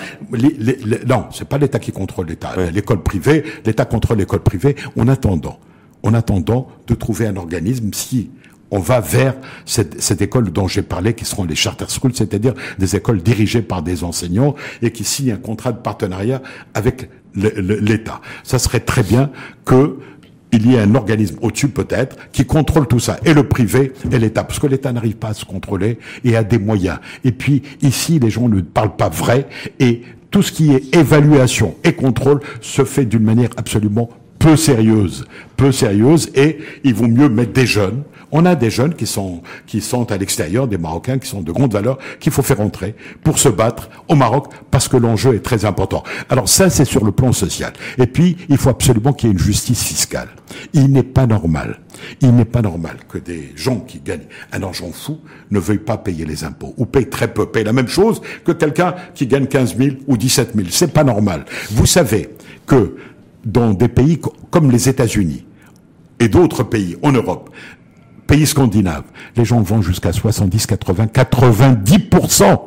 Non, 1.07 1.25
c'est 1.31 1.47
pas 1.47 1.57
l'État 1.57 1.79
qui 1.79 1.91
contrôle 1.91 2.27
l'État. 2.27 2.53
L'école 2.73 3.01
privée, 3.01 3.43
l'État 3.65 3.85
contrôle 3.85 4.19
l'école 4.19 4.41
privée. 4.41 4.75
En 4.97 5.07
attendant, 5.07 5.59
en 6.03 6.13
attendant 6.13 6.67
de 6.87 6.93
trouver 6.93 7.27
un 7.27 7.35
organisme 7.35 7.91
si 7.93 8.29
on 8.71 8.79
va 8.79 8.99
vers 8.99 9.35
cette, 9.65 10.21
école 10.21 10.51
dont 10.51 10.67
j'ai 10.67 10.81
parlé, 10.81 11.13
qui 11.13 11.25
seront 11.25 11.45
les 11.45 11.55
charter 11.55 11.85
schools, 11.87 12.11
c'est-à-dire 12.13 12.53
des 12.77 12.95
écoles 12.95 13.21
dirigées 13.21 13.61
par 13.61 13.81
des 13.81 14.03
enseignants 14.03 14.55
et 14.81 14.91
qui 14.91 15.03
signent 15.03 15.33
un 15.33 15.37
contrat 15.37 15.71
de 15.71 15.79
partenariat 15.79 16.41
avec 16.73 17.09
l'État. 17.35 18.21
Ça 18.43 18.59
serait 18.59 18.79
très 18.79 19.03
bien 19.03 19.31
que 19.63 19.97
il 20.53 20.65
y 20.65 20.75
ait 20.75 20.79
un 20.79 20.95
organisme 20.95 21.37
au-dessus 21.41 21.67
peut-être 21.67 22.15
qui 22.31 22.45
contrôle 22.45 22.87
tout 22.87 22.99
ça, 22.99 23.17
et 23.25 23.33
le 23.33 23.47
privé 23.47 23.91
et 24.09 24.17
l'État, 24.17 24.45
parce 24.45 24.59
que 24.59 24.67
l'État 24.67 24.93
n'arrive 24.93 25.17
pas 25.17 25.29
à 25.29 25.33
se 25.33 25.43
contrôler 25.43 25.99
et 26.23 26.37
a 26.37 26.43
des 26.43 26.57
moyens. 26.57 26.99
Et 27.25 27.33
puis 27.33 27.63
ici, 27.81 28.17
les 28.17 28.29
gens 28.29 28.47
ne 28.47 28.61
parlent 28.61 28.95
pas 28.95 29.09
vrai, 29.09 29.47
et 29.79 30.03
tout 30.31 30.41
ce 30.41 30.53
qui 30.53 30.71
est 30.71 30.95
évaluation 30.95 31.75
et 31.83 31.93
contrôle 31.93 32.39
se 32.61 32.85
fait 32.85 33.05
d'une 33.05 33.23
manière 33.23 33.49
absolument 33.57 34.09
peu 34.39 34.55
sérieuse, 34.55 35.25
peu 35.55 35.71
sérieuse, 35.71 36.29
et 36.35 36.59
il 36.83 36.93
vaut 36.93 37.07
mieux 37.07 37.29
mettre 37.29 37.53
des 37.53 37.65
jeunes. 37.65 38.03
On 38.31 38.45
a 38.45 38.55
des 38.55 38.69
jeunes 38.69 38.93
qui 38.93 39.07
sont 39.07 39.41
qui 39.67 39.79
sont 39.79 40.11
à 40.11 40.17
l'extérieur, 40.17 40.67
des 40.67 40.77
Marocains 40.77 41.17
qui 41.17 41.29
sont 41.29 41.41
de 41.41 41.51
grande 41.51 41.71
valeur, 41.71 41.97
qu'il 42.19 42.33
faut 42.33 42.41
faire 42.41 42.59
entrer 42.59 42.93
pour 43.23 43.39
se 43.39 43.47
battre 43.47 43.89
au 44.09 44.15
Maroc 44.15 44.47
parce 44.69 44.89
que 44.89 44.97
l'enjeu 44.97 45.35
est 45.35 45.43
très 45.43 45.63
important. 45.63 46.03
Alors 46.29 46.49
ça, 46.49 46.69
c'est 46.69 46.85
sur 46.85 47.05
le 47.05 47.13
plan 47.13 47.31
social. 47.31 47.71
Et 47.97 48.05
puis, 48.05 48.35
il 48.49 48.57
faut 48.57 48.69
absolument 48.69 49.13
qu'il 49.13 49.29
y 49.29 49.31
ait 49.31 49.33
une 49.33 49.39
justice 49.39 49.81
fiscale. 49.81 50.27
Il 50.73 50.91
n'est 50.91 51.03
pas 51.03 51.25
normal, 51.25 51.79
il 52.19 52.35
n'est 52.35 52.45
pas 52.45 52.61
normal 52.61 52.97
que 53.07 53.17
des 53.17 53.53
gens 53.55 53.79
qui 53.79 53.99
gagnent 53.99 54.27
un 54.51 54.61
argent 54.61 54.91
fou 54.91 55.19
ne 55.49 55.59
veuillent 55.59 55.77
pas 55.77 55.97
payer 55.97 56.25
les 56.25 56.43
impôts 56.43 56.73
ou 56.77 56.85
payent 56.85 57.09
très 57.09 57.29
peu, 57.29 57.45
payent 57.45 57.63
la 57.63 57.73
même 57.73 57.87
chose 57.87 58.21
que 58.43 58.51
quelqu'un 58.51 58.93
qui 59.15 59.27
gagne 59.27 59.47
15 59.47 59.77
000 59.77 59.95
ou 60.07 60.17
17 60.17 60.51
000. 60.53 60.67
C'est 60.69 60.93
pas 60.93 61.05
normal. 61.05 61.45
Vous 61.71 61.85
savez 61.85 62.29
que 62.65 62.95
dans 63.47 63.73
des 63.73 63.87
pays 63.87 64.19
comme 64.51 64.69
les 64.69 64.89
États-Unis 64.89 65.45
et 66.19 66.27
d'autres 66.27 66.63
pays 66.63 66.97
en 67.01 67.11
Europe, 67.11 67.49
pays 68.27 68.45
scandinaves, 68.45 69.05
les 69.35 69.45
gens 69.45 69.61
vont 69.61 69.81
jusqu'à 69.81 70.11
70, 70.11 70.67
80, 70.67 71.05
90% 71.05 72.59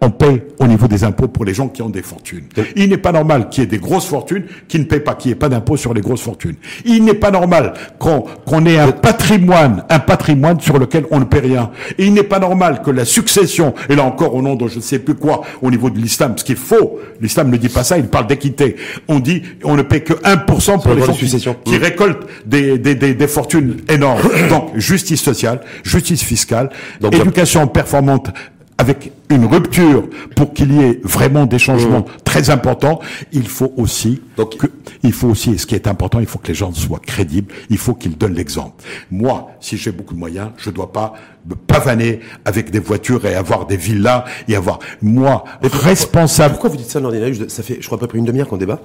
on 0.00 0.10
paye 0.10 0.42
au 0.58 0.66
niveau 0.66 0.86
des 0.88 1.04
impôts 1.04 1.28
pour 1.28 1.44
les 1.44 1.54
gens 1.54 1.68
qui 1.68 1.80
ont 1.80 1.88
des 1.88 2.02
fortunes. 2.02 2.44
Il 2.74 2.90
n'est 2.90 2.98
pas 2.98 3.12
normal 3.12 3.48
qu'il 3.48 3.62
y 3.62 3.66
ait 3.66 3.70
des 3.70 3.78
grosses 3.78 4.06
fortunes 4.06 4.44
qui 4.68 4.78
ne 4.78 4.84
payent 4.84 5.00
pas, 5.00 5.14
qu'il 5.14 5.30
n'y 5.30 5.32
ait 5.32 5.38
pas 5.38 5.48
d'impôts 5.48 5.76
sur 5.76 5.94
les 5.94 6.02
grosses 6.02 6.20
fortunes. 6.20 6.56
Il 6.84 7.04
n'est 7.04 7.14
pas 7.14 7.30
normal 7.30 7.72
qu'on 7.98 8.66
ait 8.66 8.78
un 8.78 8.92
patrimoine, 8.92 9.84
un 9.88 9.98
patrimoine 9.98 10.60
sur 10.60 10.78
lequel 10.78 11.06
on 11.10 11.20
ne 11.20 11.24
paie 11.24 11.40
rien. 11.40 11.70
Et 11.98 12.06
il 12.06 12.12
n'est 12.12 12.22
pas 12.22 12.38
normal 12.38 12.82
que 12.82 12.90
la 12.90 13.04
succession, 13.04 13.74
et 13.88 13.96
là 13.96 14.04
encore 14.04 14.34
au 14.34 14.42
nom 14.42 14.54
de 14.54 14.68
je 14.68 14.76
ne 14.76 14.80
sais 14.80 14.98
plus 14.98 15.14
quoi, 15.14 15.42
au 15.62 15.70
niveau 15.70 15.88
de 15.88 15.98
l'islam, 15.98 16.34
ce 16.36 16.44
qui 16.44 16.52
est 16.52 16.56
faux, 16.56 16.98
l'islam 17.20 17.50
ne 17.50 17.56
dit 17.56 17.68
pas 17.70 17.84
ça, 17.84 17.96
il 17.96 18.08
parle 18.08 18.26
d'équité. 18.26 18.76
On 19.08 19.18
dit 19.18 19.42
on 19.64 19.76
ne 19.76 19.82
paie 19.82 20.02
que 20.02 20.12
1% 20.12 20.82
pour 20.82 20.94
les 20.94 21.02
gens 21.02 21.12
qui, 21.14 21.26
qui, 21.64 21.76
récoltent 21.78 22.26
des, 22.44 22.78
des, 22.78 22.94
des, 22.94 23.14
des, 23.14 23.28
fortunes 23.28 23.78
énormes. 23.88 24.20
Donc 24.50 24.76
justice 24.76 25.22
sociale, 25.22 25.60
justice 25.84 26.22
fiscale, 26.22 26.70
Donc, 27.00 27.14
éducation 27.14 27.66
performante 27.66 28.30
avec 28.78 29.12
une 29.30 29.46
rupture 29.46 30.08
pour 30.34 30.52
qu'il 30.52 30.72
y 30.74 30.82
ait 30.82 31.00
vraiment 31.02 31.46
des 31.46 31.58
changements 31.58 32.00
mmh. 32.00 32.22
très 32.24 32.50
importants, 32.50 33.00
il 33.32 33.48
faut 33.48 33.72
aussi 33.76 34.20
Donc, 34.36 34.56
que, 34.58 34.66
il 35.02 35.12
faut 35.12 35.28
aussi, 35.28 35.52
et 35.52 35.58
ce 35.58 35.66
qui 35.66 35.74
est 35.74 35.86
important, 35.86 36.20
il 36.20 36.26
faut 36.26 36.38
que 36.38 36.48
les 36.48 36.54
gens 36.54 36.72
soient 36.72 36.98
crédibles, 36.98 37.52
il 37.70 37.78
faut 37.78 37.94
qu'ils 37.94 38.16
donnent 38.18 38.34
l'exemple. 38.34 38.84
Moi, 39.10 39.50
si 39.60 39.76
j'ai 39.78 39.92
beaucoup 39.92 40.14
de 40.14 40.18
moyens, 40.18 40.50
je 40.58 40.70
dois 40.70 40.92
pas 40.92 41.14
me 41.48 41.54
pavaner 41.54 42.20
avec 42.44 42.70
des 42.70 42.80
voitures 42.80 43.24
et 43.24 43.34
avoir 43.34 43.66
des 43.66 43.76
villas 43.76 44.24
et 44.48 44.56
avoir, 44.56 44.78
moi, 45.00 45.44
responsable. 45.62 46.54
Pourquoi 46.54 46.70
vous 46.70 46.76
dites 46.76 46.90
ça, 46.90 47.00
Nordinaruche 47.00 47.46
Ça 47.48 47.62
fait, 47.62 47.78
je 47.80 47.86
crois, 47.86 47.96
à 47.96 48.00
peu 48.00 48.06
près 48.06 48.18
une 48.18 48.24
demi-heure 48.24 48.48
qu'on 48.48 48.56
débat. 48.56 48.80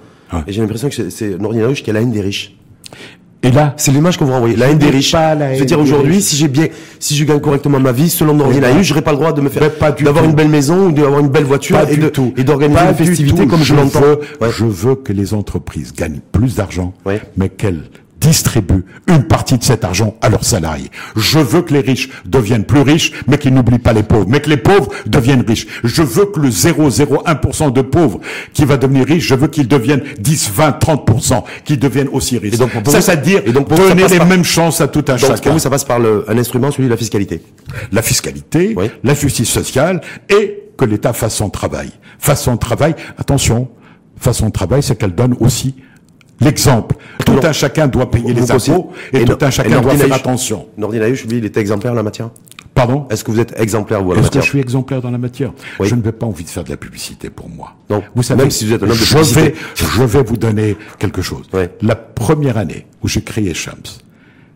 Et 0.48 0.54
j'ai 0.54 0.62
l'impression 0.62 0.88
que 0.88 1.10
c'est 1.10 1.38
Nordinaruche 1.38 1.84
qui 1.84 1.90
a 1.90 1.94
la 1.94 2.02
haine 2.02 2.12
des 2.12 2.22
riches. 2.22 2.56
Et 3.44 3.50
là, 3.50 3.74
c'est 3.78 3.92
l'image 3.92 4.18
qu'on 4.18 4.26
vous 4.26 4.34
renvoie. 4.34 4.50
La 4.56 4.70
haine 4.70 4.78
des 4.78 4.90
riches. 4.90 5.12
Je 5.12 5.60
veux 5.60 5.66
dire 5.66 5.80
aujourd'hui, 5.80 6.22
si 6.22 6.36
j'ai 6.36 6.48
bien, 6.48 6.68
si 7.00 7.16
je 7.16 7.26
gagne 7.26 7.40
correctement 7.40 7.80
ma 7.80 7.92
vie, 7.92 8.10
selon 8.10 8.36
Nordi 8.36 8.60
je 8.62 8.84
j'aurais 8.84 9.02
pas 9.02 9.12
le 9.12 9.18
droit 9.18 9.34
de 9.34 9.42
me 9.42 9.50
faire, 9.50 9.70
d'avoir 10.00 10.26
une 10.26 10.34
belle 10.34 10.50
maison 10.50 10.88
ou 10.88 10.92
d'avoir 10.92 11.20
une 11.20 11.30
belle 11.30 11.46
voiture 11.46 11.80
et 11.90 11.98
de, 11.98 12.12
et 12.38 12.44
d'organiser 12.44 12.82
une 12.90 12.96
festivité 12.96 13.48
comme 13.48 13.64
je 13.64 13.74
l'entends. 13.74 14.02
Je 14.42 14.66
veux 14.66 14.96
que 14.96 15.12
les 15.14 15.34
entreprises 15.34 15.94
gagnent 15.94 16.20
plus 16.32 16.56
d'argent, 16.56 16.94
mais 17.36 17.50
qu'elles 17.50 17.84
distribuent 18.22 18.86
une 19.08 19.24
partie 19.24 19.58
de 19.58 19.64
cet 19.64 19.84
argent 19.84 20.16
à 20.22 20.30
leurs 20.30 20.46
salariés. 20.46 20.90
Je 21.16 21.40
veux 21.40 21.64
que 21.64 21.74
les 21.74 21.82
riches 21.82 22.10
deviennent 22.26 22.64
plus 22.64 22.82
riches, 22.82 23.12
mais 23.28 23.38
qu'ils 23.38 23.54
n'oublient 23.54 23.80
pas 23.80 23.94
les 23.94 24.04
pauvres, 24.04 24.28
mais 24.30 24.40
que 24.40 24.50
les 24.50 24.58
pauvres 24.58 24.90
deviennent 25.08 25.44
riches. 25.46 25.68
Je 25.84 26.04
veux 26.04 26.26
que 26.26 26.40
le 26.40 26.50
0,01% 26.50 27.74
de 27.74 27.82
pauvres 27.82 28.20
qui 28.54 28.64
va 28.64 28.78
devenir 28.78 29.06
riche, 29.08 29.28
je 29.28 29.36
veux 29.36 29.48
qu'ils 29.48 29.68
deviennent 29.68 30.04
10, 30.20 30.52
20, 30.54 30.80
30%, 30.80 31.44
qu'ils 31.66 31.80
deviennent 31.80 32.10
aussi 32.10 32.38
riches. 32.38 32.58
donc, 32.58 32.72
ça, 32.86 33.02
c'est-à-dire 33.02 33.42
donner 33.44 34.08
les 34.08 34.20
mêmes 34.20 34.44
chances 34.44 34.80
à 34.82 34.88
tout 34.88 35.04
un 35.08 35.16
donc, 35.16 35.20
chacun. 35.20 35.42
Pour 35.42 35.54
vous, 35.54 35.60
ça 35.60 35.70
passe 35.70 35.84
par 35.84 36.00
le, 36.00 36.24
un 36.30 36.38
instrument, 36.38 36.72
celui 36.72 36.86
de 36.86 36.92
la 36.92 36.98
fiscalité. 36.98 37.42
La 37.92 38.02
fiscalité, 38.04 38.76
la 39.04 39.14
justice 39.16 39.50
sociale 39.50 40.02
et 40.30 40.60
que 40.78 40.86
l'État 40.86 41.14
fasse 41.14 41.36
son 41.36 41.50
travail. 41.50 41.90
Fasse 42.20 42.44
son 42.44 42.58
travail, 42.58 42.96
attention, 43.18 43.70
fasse 44.18 44.38
son 44.38 44.52
travail, 44.52 44.84
c'est 44.84 44.96
qu'elle 44.96 45.16
donne 45.16 45.36
aussi 45.40 45.76
l'exemple. 46.42 46.96
Tout 47.26 47.40
un 47.44 47.52
chacun 47.52 47.88
doit 47.88 48.10
payer 48.10 48.34
les 48.34 48.52
impôts 48.52 48.92
et, 49.14 49.24
tout 49.24 49.38
un 49.42 49.50
chacun 49.50 49.82
doit 49.82 49.96
faire 49.96 50.14
attention. 50.14 50.68
Nordinaïch, 50.78 51.26
lui, 51.26 51.38
il 51.38 51.46
est 51.46 51.58
exemplaire 51.58 51.94
en 51.94 51.96
la 51.96 52.04
matière? 52.04 52.30
Pardon? 52.74 53.06
Est-ce 53.10 53.24
que 53.24 53.32
vous 53.32 53.40
êtes 53.40 53.60
exemplaire 53.60 54.02
vous 54.02 54.14
Est-ce 54.14 54.32
que 54.32 54.40
je 54.40 54.46
suis 54.46 54.60
exemplaire 54.60 55.02
dans 55.02 55.12
la 55.12 55.18
matière? 55.18 55.52
Je 55.80 55.94
ne 55.94 56.02
n'ai 56.02 56.12
pas 56.12 56.26
envie 56.26 56.44
de 56.44 56.50
faire 56.50 56.64
de 56.64 56.70
la 56.70 56.78
publicité 56.78 57.30
pour 57.30 57.50
moi. 57.50 57.76
Donc, 57.90 58.04
vous 58.16 58.24
savez, 58.24 58.42
même 58.44 58.52
si 58.52 58.66
vous 58.66 58.74
êtes 58.74 58.84
un 58.84 58.90
homme 58.90 58.92
de 58.92 59.04
je 59.04 59.18
vais, 59.36 59.54
je 59.76 60.04
vais 60.04 60.24
vous 60.24 60.38
donner 60.38 60.78
quelque 60.98 61.22
chose. 61.22 61.50
La 61.82 61.96
première 61.96 62.58
année 62.58 62.88
où 63.04 63.08
j'ai 63.08 63.22
créé 63.22 63.54
Shams, 63.54 63.76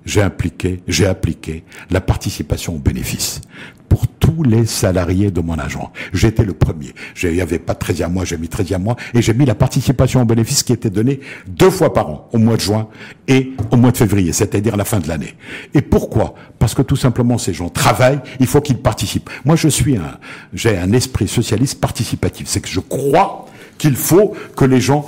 j'ai 0.06 0.22
impliqué, 0.22 0.82
j'ai 0.88 1.08
appliqué 1.08 1.64
la 1.90 2.00
participation 2.00 2.76
au 2.76 2.78
bénéfice 2.78 3.42
pour 3.85 3.85
tous 4.20 4.44
les 4.44 4.66
salariés 4.66 5.32
de 5.32 5.42
mon 5.42 5.58
agent. 5.58 5.92
J'étais 6.14 6.44
le 6.44 6.54
premier. 6.54 6.94
Il 7.22 7.32
n'y 7.32 7.42
avait 7.42 7.60
pas 7.60 7.74
de 7.74 7.80
13e 7.80 8.10
mois, 8.10 8.26
j'ai 8.26 8.38
mis 8.38 8.48
13e 8.48 8.80
mois 8.80 8.96
et 9.14 9.22
j'ai 9.22 9.34
mis 9.34 9.46
la 9.46 9.56
participation 9.56 10.22
au 10.22 10.26
bénéfice 10.26 10.64
qui 10.64 10.74
était 10.74 10.90
donnée 10.90 11.20
deux 11.48 11.70
fois 11.70 11.94
par 11.94 12.10
an, 12.10 12.30
au 12.34 12.38
mois 12.38 12.56
de 12.56 12.62
juin 12.62 12.88
et 13.28 13.54
au 13.72 13.78
mois 13.78 13.92
de 13.92 13.98
février, 13.98 14.32
c'est-à-dire 14.34 14.78
la 14.78 14.86
fin 14.86 15.00
de 15.00 15.08
l'année. 15.08 15.36
Et 15.74 15.82
pourquoi? 15.82 16.36
Parce 16.60 16.74
que 16.74 16.82
tout 16.82 16.96
simplement 16.96 17.38
ces 17.38 17.54
gens 17.54 17.70
travaillent, 17.70 18.22
il 18.40 18.48
faut 18.48 18.62
qu'ils 18.62 18.78
participent. 18.78 19.30
Moi 19.44 19.56
je 19.56 19.68
suis 19.68 19.98
un, 19.98 20.18
j'ai 20.54 20.78
un 20.78 20.92
esprit 20.94 21.28
socialiste 21.28 21.80
participatif. 21.80 22.48
C'est 22.48 22.62
que 22.62 22.70
je 22.70 22.80
crois 22.80 23.46
qu'il 23.78 23.96
faut 23.96 24.34
que 24.56 24.66
les 24.66 24.80
gens 24.82 25.06